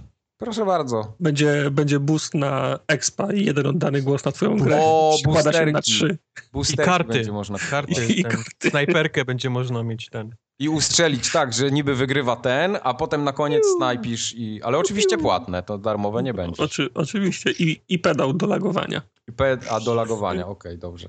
[0.44, 1.14] Proszę bardzo.
[1.20, 4.80] Będzie, będzie boost na expa i jeden oddany głos na twoją grę.
[4.82, 6.18] O, Składa się na trzy.
[6.54, 7.14] Boosterki karty.
[7.14, 8.70] będzie można Karty, I ten, karty.
[8.70, 10.36] snajperkę będzie można mieć ten.
[10.60, 14.62] I ustrzelić tak, że niby wygrywa ten, a potem na koniec snajpisz i...
[14.64, 16.64] Ale oczywiście płatne, to darmowe nie będzie.
[16.64, 17.52] Oczy, oczywiście.
[17.52, 19.02] I, I pedał do lagowania.
[19.28, 21.08] I P, a do lagowania, okej, dobrze.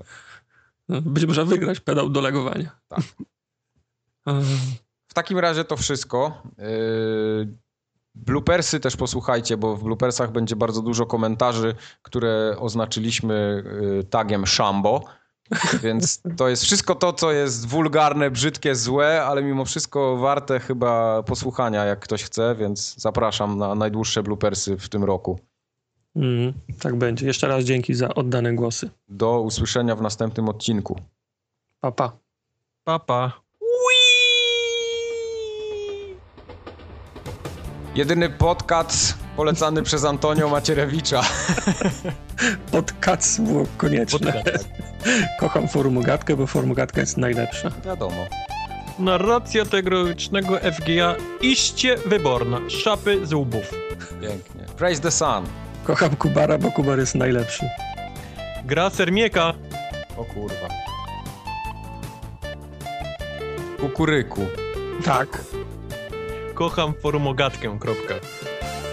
[0.89, 2.69] Będzie można wygrać pedał do lagowania.
[2.87, 3.01] Tak.
[5.07, 6.41] W takim razie to wszystko.
[6.57, 7.64] Yy,
[8.15, 15.03] Bloopersy też posłuchajcie, bo w bloopersach będzie bardzo dużo komentarzy, które oznaczyliśmy yy, tagiem Shambo.
[15.83, 21.23] Więc to jest wszystko to, co jest wulgarne, brzydkie, złe, ale mimo wszystko warte chyba
[21.23, 25.39] posłuchania, jak ktoś chce, więc zapraszam na najdłuższe bloopersy w tym roku.
[26.15, 27.25] Mm, tak będzie.
[27.27, 28.89] Jeszcze raz dzięki za oddane głosy.
[29.07, 30.99] Do usłyszenia w następnym odcinku.
[31.79, 32.17] Pa, pa.
[32.83, 33.44] Papa.
[37.95, 41.21] Jedyny podcast polecany przez Antonio Macierewicza.
[42.71, 44.43] Podcast było konieczne.
[45.39, 47.71] Kocham Formugatkę, bo Formugatka jest najlepsza.
[47.85, 48.25] Wiadomo.
[48.99, 52.59] Narracja tegorocznego FGA iście wyborna.
[52.69, 53.73] Szapy z łbów.
[54.21, 54.63] Pięknie.
[54.77, 55.45] Praise the sun.
[55.83, 57.69] Kocham Kubara, bo Kubar jest najlepszy.
[58.65, 59.53] Gra Sermieka.
[60.17, 60.67] O kurwa.
[63.79, 64.41] Kukuryku.
[65.05, 65.41] Tak.
[66.55, 67.77] Kocham forumogatkę.
[67.79, 68.13] Kropka.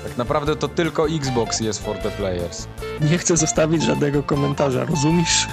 [0.05, 2.66] Tak naprawdę to tylko Xbox jest for the players.
[3.00, 5.47] Nie chcę zostawić żadnego komentarza, rozumiesz?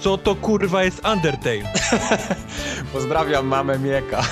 [0.00, 1.72] Co to kurwa jest Undertale?
[2.92, 4.22] Pozdrawiam mamę Mieka.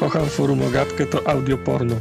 [0.00, 1.94] Kocham Forumogatkę, to audio porno.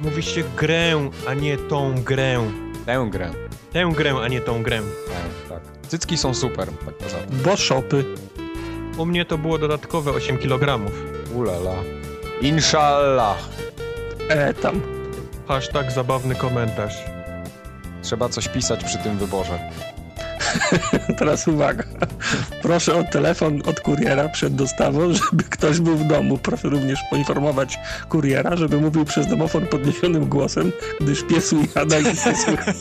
[0.00, 2.38] Mówi się grę, a nie tą grę.
[2.86, 3.30] Tę grę.
[3.72, 4.80] Tę grę, a nie tą grę.
[5.08, 5.88] Tak, tak.
[5.88, 7.38] Cycki są super, tak poza tym.
[7.44, 8.04] Bo shopy.
[8.98, 10.90] U mnie to było dodatkowe 8 kg.
[11.34, 11.74] Ulala.
[12.40, 13.36] Inshallah.
[14.28, 14.82] E, tam.
[15.48, 16.94] Hashtag zabawny komentarz.
[18.02, 19.58] Trzeba coś pisać przy tym wyborze.
[21.18, 21.84] Teraz uwaga.
[22.62, 26.38] Proszę o telefon od kuriera przed dostawą, żeby ktoś był w domu.
[26.38, 32.36] Proszę również poinformować kuriera, żeby mówił przez domofon podniesionym głosem, gdyż piesu jada i nie
[32.36, 32.76] słychać.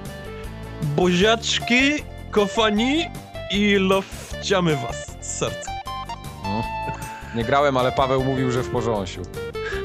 [0.96, 1.92] Buziaczki,
[2.30, 3.06] kofani
[3.50, 5.70] i lofciamy was z serca.
[6.44, 6.89] No.
[7.34, 9.22] Nie grałem, ale Paweł mówił, że w porządku.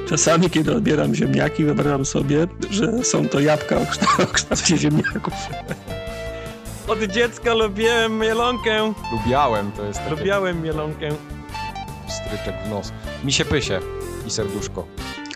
[0.09, 5.33] Czasami, kiedy odbieram ziemniaki, wyobrażam sobie, że są to jabłka o kształ- o kształcie ziemniaków.
[6.87, 8.93] Od dziecka lubiłem mielonkę.
[9.11, 11.09] Lubiałem, to jest taki Lubiałem mielonkę.
[12.07, 12.91] stryczek w nos.
[13.23, 13.79] Mi się pysie
[14.27, 14.87] i serduszko.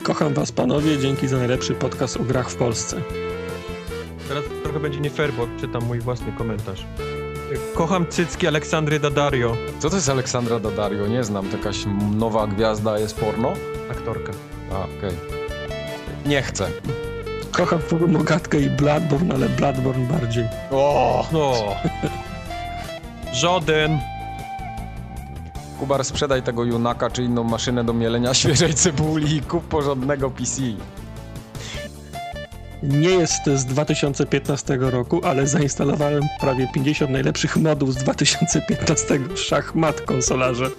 [0.04, 0.98] Kocham was, panowie.
[0.98, 3.02] Dzięki za najlepszy podcast o grach w Polsce.
[4.28, 6.86] Teraz trochę będzie nie fair, bo czytam mój własny komentarz.
[7.76, 11.08] Kocham cycki Aleksandry Daddario, Co to jest Aleksandra Daddario?
[11.08, 11.50] Nie znam.
[11.50, 11.78] To jakaś
[12.16, 13.54] nowa gwiazda jest porno?
[13.92, 14.32] aktorka.
[14.72, 15.18] A, okej.
[16.26, 16.68] Nie chcę.
[17.52, 20.46] Kocham Mogatkę i Bloodborne, ale Bloodborne bardziej.
[20.72, 21.26] O!
[21.32, 21.54] No.
[23.34, 24.00] Żaden.
[25.80, 30.62] Kubar, sprzedaj tego Junaka czy inną maszynę do mielenia świeżej cebuli i kup porządnego PC.
[32.84, 40.70] Nie jest z 2015 roku, ale zainstalowałem prawie 50 najlepszych modów z 2015 szachmat konsolarze.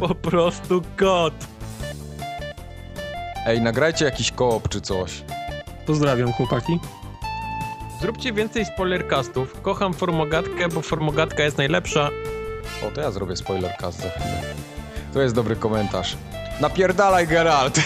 [0.00, 1.34] Po prostu kot.
[3.46, 5.24] Ej, nagrajcie jakiś koop czy coś.
[5.86, 6.78] Pozdrawiam, chłopaki.
[8.00, 9.60] Zróbcie więcej spoilercastów.
[9.62, 12.10] Kocham formogatkę, bo formogatka jest najlepsza.
[12.88, 14.42] O, to ja zrobię spoilercast za chwilę.
[15.12, 16.16] To jest dobry komentarz.
[16.60, 17.80] Napierdalaj, Geralt!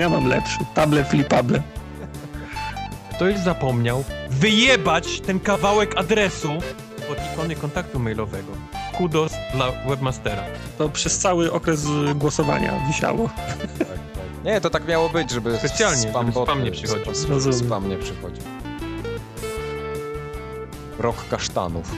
[0.00, 0.58] Ja mam lepszy.
[0.74, 1.62] Table flipable.
[3.14, 6.52] Ktoś zapomniał wyjebać ten kawałek adresu
[7.12, 8.52] od ikony kontaktu mailowego.
[8.96, 10.42] Kudos dla webmastera.
[10.78, 13.30] To przez cały okres głosowania wisiało.
[14.44, 17.14] Nie, to tak miało być, żeby Specjalnie, żeby spam, spam nie przychodził.
[17.14, 18.44] Spam, spam nie przychodził.
[20.98, 21.92] Rok kasztanów.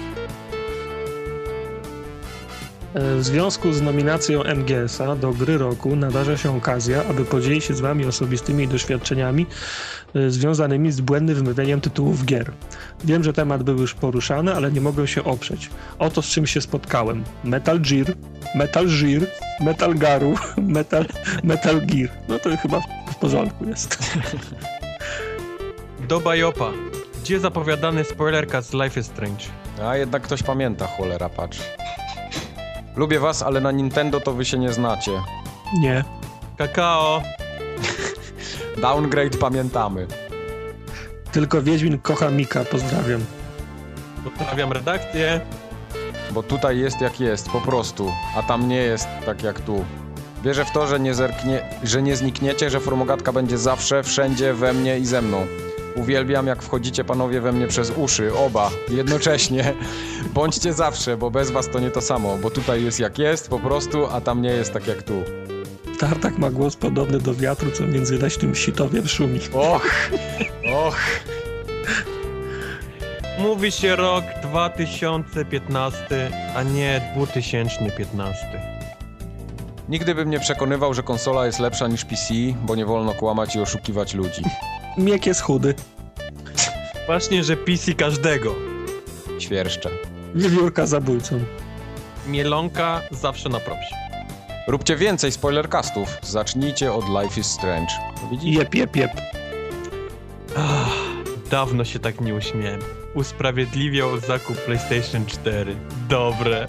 [2.95, 7.75] E, W związku z nominacją MGS-a do gry roku nadarza się okazja, aby podzielić się
[7.75, 9.47] z wami osobistymi doświadczeniami
[10.15, 12.53] e, związanymi z błędnym wymówieniem tytułów gier.
[13.05, 15.71] Wiem, że temat był już poruszany, ale nie mogę się oprzeć.
[15.99, 17.25] Oto z czym się spotkałem.
[17.45, 18.07] Metal Gear,
[18.55, 19.23] Metal Gear,
[19.61, 21.05] Metal Garu, Metal,
[21.45, 22.11] Metal Gear.
[22.29, 22.81] No to chyba
[23.13, 23.99] w porządku jest.
[26.09, 26.71] Do Bajopa.
[27.23, 29.45] Gdzie zapowiadany spoilercast z Life is Strange?
[29.85, 31.59] A jednak ktoś pamięta, cholera, patrz.
[32.99, 35.13] Lubię was, ale na Nintendo to wy się nie znacie.
[35.79, 36.05] Nie.
[36.57, 37.23] Kakao.
[38.83, 40.07] Downgrade pamiętamy.
[41.33, 43.21] Tylko Wiedźmin kocha Mika, pozdrawiam.
[44.25, 45.41] Pozdrawiam redakcję.
[46.31, 48.13] Bo tutaj jest jak jest, po prostu.
[48.37, 49.85] A tam nie jest tak jak tu.
[50.43, 54.73] Wierzę w to, że nie, zerknie, że nie znikniecie, że formogatka będzie zawsze, wszędzie, we
[54.73, 55.47] mnie i ze mną.
[55.99, 59.75] Uwielbiam, jak wchodzicie panowie we mnie przez uszy, oba, jednocześnie.
[60.35, 63.59] Bądźcie zawsze, bo bez was to nie to samo, bo tutaj jest jak jest, po
[63.59, 65.23] prostu, a tam nie jest tak jak tu.
[65.99, 69.41] Tartak ma głos podobny do wiatru, co między leśnym sitowiem szumi.
[69.53, 70.11] Och,
[70.75, 70.97] och.
[73.39, 78.78] Mówi się rok 2015, a nie 2015.
[79.89, 83.61] Nigdy bym nie przekonywał, że konsola jest lepsza niż PC, bo nie wolno kłamać i
[83.61, 84.43] oszukiwać ludzi.
[84.99, 85.75] Miek jest chudy.
[87.07, 88.55] Właśnie, że PC każdego.
[89.39, 89.91] Świerszcze.
[90.35, 91.41] Wiewiórka zabójcą.
[92.27, 93.95] Mielonka zawsze na propsie.
[94.69, 96.19] Róbcie więcej spoilercastów.
[96.23, 97.93] Zacznijcie od Life is Strange.
[98.31, 98.57] Widzisz?
[98.57, 99.11] Jep, jep, jep.
[100.57, 100.93] Ach,
[101.51, 102.81] dawno się tak nie uśmiałem.
[103.15, 105.77] Usprawiedliwiał zakup PlayStation 4.
[106.09, 106.67] Dobre.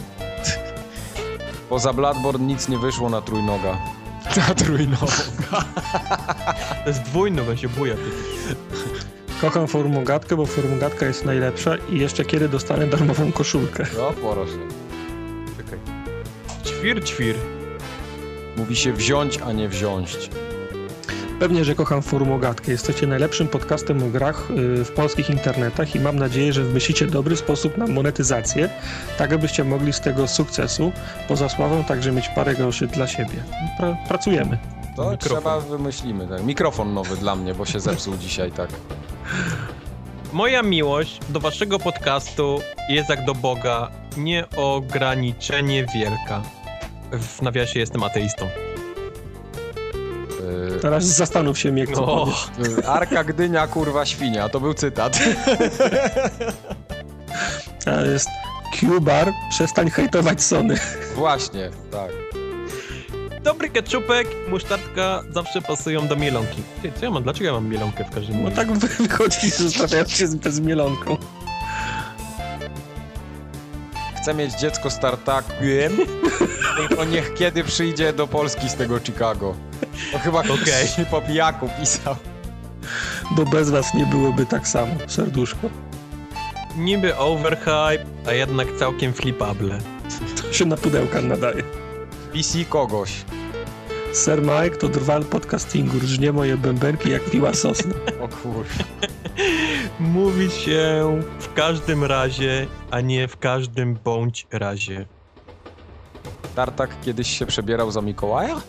[1.69, 3.77] Poza Bloodborne nic nie wyszło na trójnoga.
[4.37, 5.05] Na trójnoga.
[6.83, 7.95] To jest dwójny, on się buja.
[9.41, 13.85] Kocham formogatkę, bo formogatka jest najlepsza i jeszcze kiedy dostanę darmową koszulkę.
[13.97, 14.57] No, proszę.
[15.57, 15.79] Czekaj.
[16.65, 17.35] Ćwir, ćwir.
[18.57, 20.29] Mówi się wziąć, a nie wziąć.
[21.39, 22.71] Pewnie, że kocham formogatkę.
[22.71, 27.37] Jesteście najlepszym podcastem o grach y, w polskich internetach i mam nadzieję, że wymyślicie dobry
[27.37, 28.69] sposób na monetyzację,
[29.17, 30.91] tak abyście mogli z tego sukcesu
[31.27, 33.43] poza sławą także mieć parę groszy dla siebie.
[33.77, 34.57] Pra pracujemy.
[34.95, 35.17] To Mikrofon.
[35.17, 36.27] trzeba wymyślimy.
[36.27, 36.43] Tak.
[36.43, 38.69] Mikrofon nowy dla mnie, bo się zepsuł dzisiaj tak.
[40.33, 42.59] Moja miłość do waszego podcastu
[42.89, 46.41] jest jak do Boga nieograniczenie wielka.
[47.11, 48.68] W nawiasie jestem ateistą.
[50.81, 52.27] Teraz zastanów się, co No.
[52.91, 54.49] Arka Gdynia, kurwa świnia.
[54.49, 55.19] To był cytat.
[57.85, 58.29] To jest
[58.79, 60.75] Q-Bar, przestań hejtować Sony.
[61.15, 62.11] Właśnie, tak.
[63.43, 66.61] Dobry keczupek, musztardka zawsze pasują do mielonki.
[66.81, 67.23] Ty, co ja mam?
[67.23, 68.55] Dlaczego ja mam mielonkę w każdym No moim?
[68.55, 71.17] tak wy- wychodzi, że trafiają się z bezmielonką.
[74.29, 75.97] Chcę mieć dziecko z tartakiem,
[76.77, 79.55] tylko niech kiedy przyjdzie do Polski z tego Chicago.
[80.11, 81.05] To chyba okay.
[81.11, 82.15] po pijaku pisał.
[83.31, 85.69] Bo bez was nie byłoby tak samo, serduszko.
[86.77, 89.77] Niby overhype, a jednak całkiem flipable.
[90.47, 91.63] To się na pudełka nadaje.
[92.33, 93.11] PC kogoś.
[94.13, 97.93] Sir Mike to drwal podcastingu, rżnie moje bębenki jak piła sosna.
[98.21, 98.83] O kurwa.
[99.99, 105.05] Mówi się w każdym razie, a nie w każdym bądź razie.
[106.55, 108.61] Tartak kiedyś się przebierał za Mikołaja?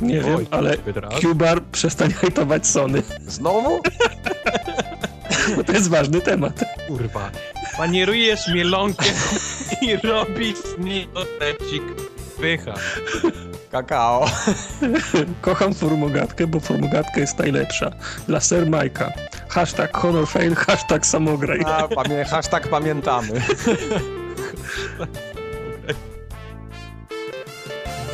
[0.00, 1.20] Nie wiem, Oj, ale zbyt raz.
[1.20, 3.80] Cubar przestań hejtować Sony, Znowu?
[5.56, 6.64] bo to jest ważny temat.
[6.88, 7.30] Kurwa.
[7.76, 9.04] Panierujesz mielonkę
[9.82, 11.82] i robisz z niej otecik.
[12.40, 12.74] Pycha.
[13.74, 14.26] Kakao.
[15.40, 17.90] Kocham formogatkę, bo formogatka jest najlepsza.
[18.28, 19.12] Dla Sir Mike'a.
[19.48, 21.60] Hashtag honor fail, hashtag samograj.
[21.66, 23.42] A, pamię hashtag pamiętamy.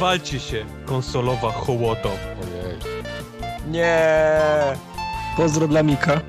[0.00, 2.10] Walcie się, konsolowa hołoto.
[3.68, 4.00] Nie.
[5.36, 6.20] Pozdro dla Mika.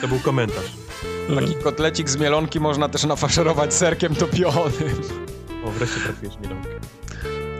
[0.00, 0.81] To był komentarz.
[1.34, 5.00] Taki kotlecik z mielonki można też nafaszerować serkiem topionym.
[5.64, 6.68] O, wreszcie trafiłeś mielonkę.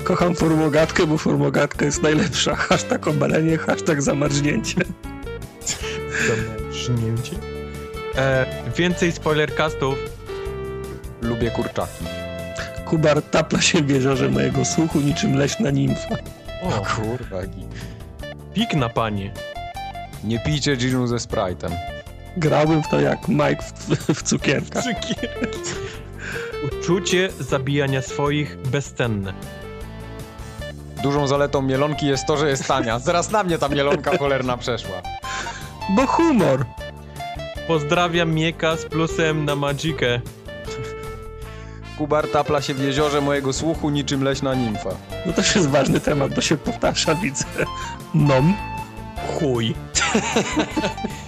[0.05, 2.55] Kocham formogatkę, bo formogatka jest najlepsza.
[2.57, 4.81] Hashtag obalenie, hashtag zamarznięcie.
[6.29, 7.37] Zamęcznięcie.
[8.17, 9.99] E, więcej spoilercastów.
[11.23, 12.05] Lubię kurczaki.
[12.85, 16.17] Kubar tapla się w jeziorze mojego słuchu niczym leśna nimfa.
[16.63, 17.39] O, Kurwa,
[18.55, 19.33] pik na panie.
[20.25, 22.02] Nie pijcie ginu ze Sprite'em.
[22.37, 24.85] Grałbym w to jak Mike w, w cukierkach.
[24.85, 25.71] Cukierki.
[26.67, 29.35] Uczucie zabijania swoich bezcenne.
[31.03, 32.99] Dużą zaletą mielonki jest to, że jest tania.
[32.99, 35.03] Zaraz na mnie ta mielonka cholerna przeszła.
[35.91, 36.65] Bo humor.
[37.67, 40.21] Pozdrawiam Mieka z plusem na Magikę.
[41.99, 44.91] Kubar tapla się w jeziorze mojego słuchu niczym leśna nimfa.
[45.27, 47.45] No to też jest ważny temat, bo się powtarza, widzę.
[48.15, 48.55] Nom.
[49.39, 49.75] Chuj.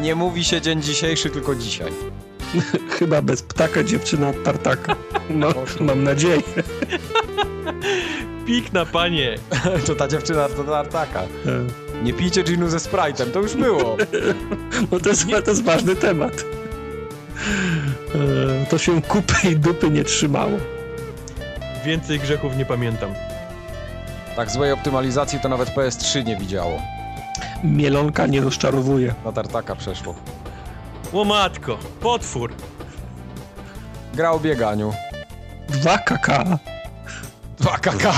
[0.00, 1.92] Nie mówi się dzień dzisiejszy, tylko dzisiaj.
[2.98, 4.96] Chyba bez ptaka dziewczyna od tartaka.
[5.30, 5.48] No,
[5.80, 6.42] mam nadzieję.
[8.46, 9.38] Pik na panie.
[9.86, 11.22] to ta dziewczyna to tartaka.
[11.22, 11.26] E,
[12.04, 13.96] Nie pijcie ginu ze Sprite'em, to już było.
[14.90, 16.44] Bo to jest, to jest ważny temat.
[18.14, 20.52] E, To się kupy i dupy nie trzymało.
[21.84, 23.14] Więcej grzechów nie pamiętam.
[24.36, 26.82] Tak złej optymalizacji to nawet PS3 nie widziało.
[27.64, 29.14] Mielonka nie rozczarowuje.
[29.24, 30.14] Na tartaka przeszło.
[31.12, 32.52] Łomatko, potwór.
[34.14, 34.92] Gra o bieganiu.
[35.68, 36.58] Dwa kaka.
[37.58, 38.12] 2 kk.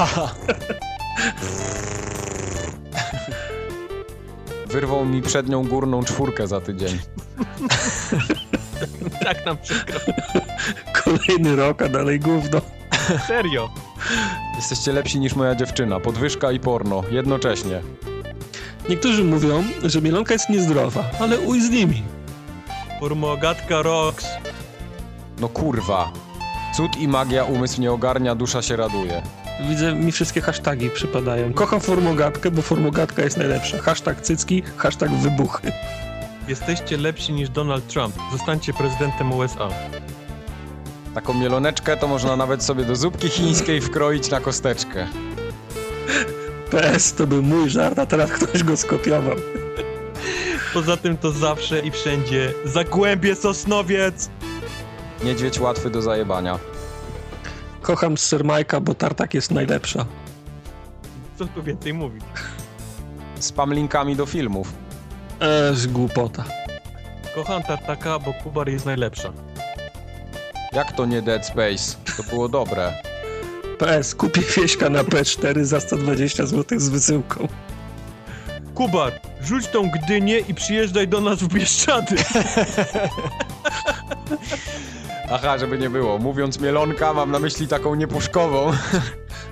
[4.67, 6.99] Wyrwał mi przednią górną czwórkę za tydzień.
[9.25, 10.01] Tak nam przykro.
[11.05, 12.61] Kolejny rok, a dalej gówno.
[13.27, 13.71] Serio.
[14.57, 16.01] Jesteście lepsi niż moja dziewczyna.
[16.01, 17.03] Podwyżka i porno.
[17.11, 17.81] Jednocześnie.
[18.89, 22.03] Niektórzy mówią, że mielonka jest niezdrowa, ale uj z nimi.
[23.01, 24.25] Formogatka Rox.
[25.41, 26.13] No kurwa.
[26.77, 29.23] Cud i magia umysł nie ogarnia, dusza się raduje.
[29.69, 31.53] Widzę, mi wszystkie hasztagi przypadają.
[31.53, 33.79] Kocham formogatkę, bo formogatka jest najlepsza.
[33.79, 35.73] Hashtag cycki, hashtag wybuchy.
[36.49, 38.15] Jesteście lepsi niż Donald Trump.
[38.33, 39.69] Zostańcie prezydentem USA.
[41.15, 45.07] Taką mieloneczkę to można nawet sobie do zupki chińskiej wkroić na kosteczkę.
[46.75, 49.37] PS to był mój żart, a teraz ktoś go skopiował.
[50.75, 54.31] Poza tym to zawsze i wszędzie Zagłębie Sosnowiec.
[55.25, 56.59] Niedźwiedź łatwy do zajebania.
[57.83, 60.07] Kocham Sir Majka, bo tartak jest najlepsza.
[61.39, 62.25] Co tu więcej mówić?
[63.41, 64.73] Spam linkami do filmów.
[65.41, 66.45] Eee, głupota.
[67.35, 69.33] Kocham Tartaka, bo Kubar jest najlepsza.
[70.73, 71.97] Jak to nie Dead Space?
[72.17, 72.93] To było dobre.
[73.75, 77.49] PS, kupię wieśka na P4 za 120 zł z wysyłką.
[78.75, 82.17] Kubar, rzuć tą Gdynię i przyjeżdżaj do nas w Bieszczady.
[85.31, 86.19] Aha, żeby nie było.
[86.19, 88.73] Mówiąc mielonka, mam na myśli taką niepuszkową.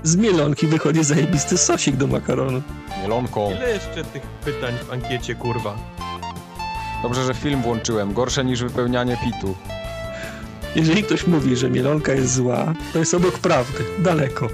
[0.03, 2.63] Z mielonki wychodzi zajebisty sosik do makaronu.
[3.01, 3.51] Mielonką.
[3.51, 5.77] Ile jeszcze tych pytań w ankiecie, kurwa?
[7.03, 8.13] Dobrze, że film włączyłem.
[8.13, 9.55] Gorsze niż wypełnianie pitu.
[10.77, 13.85] Jeżeli ktoś mówi, że mielonka jest zła, to jest obok prawdy.
[13.99, 14.49] Daleko.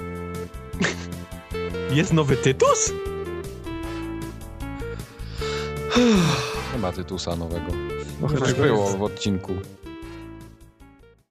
[1.91, 2.93] Jest nowy Tytus?
[6.73, 7.71] Nie ma Tytusa nowego.
[8.21, 9.53] No, chyba było w odcinku.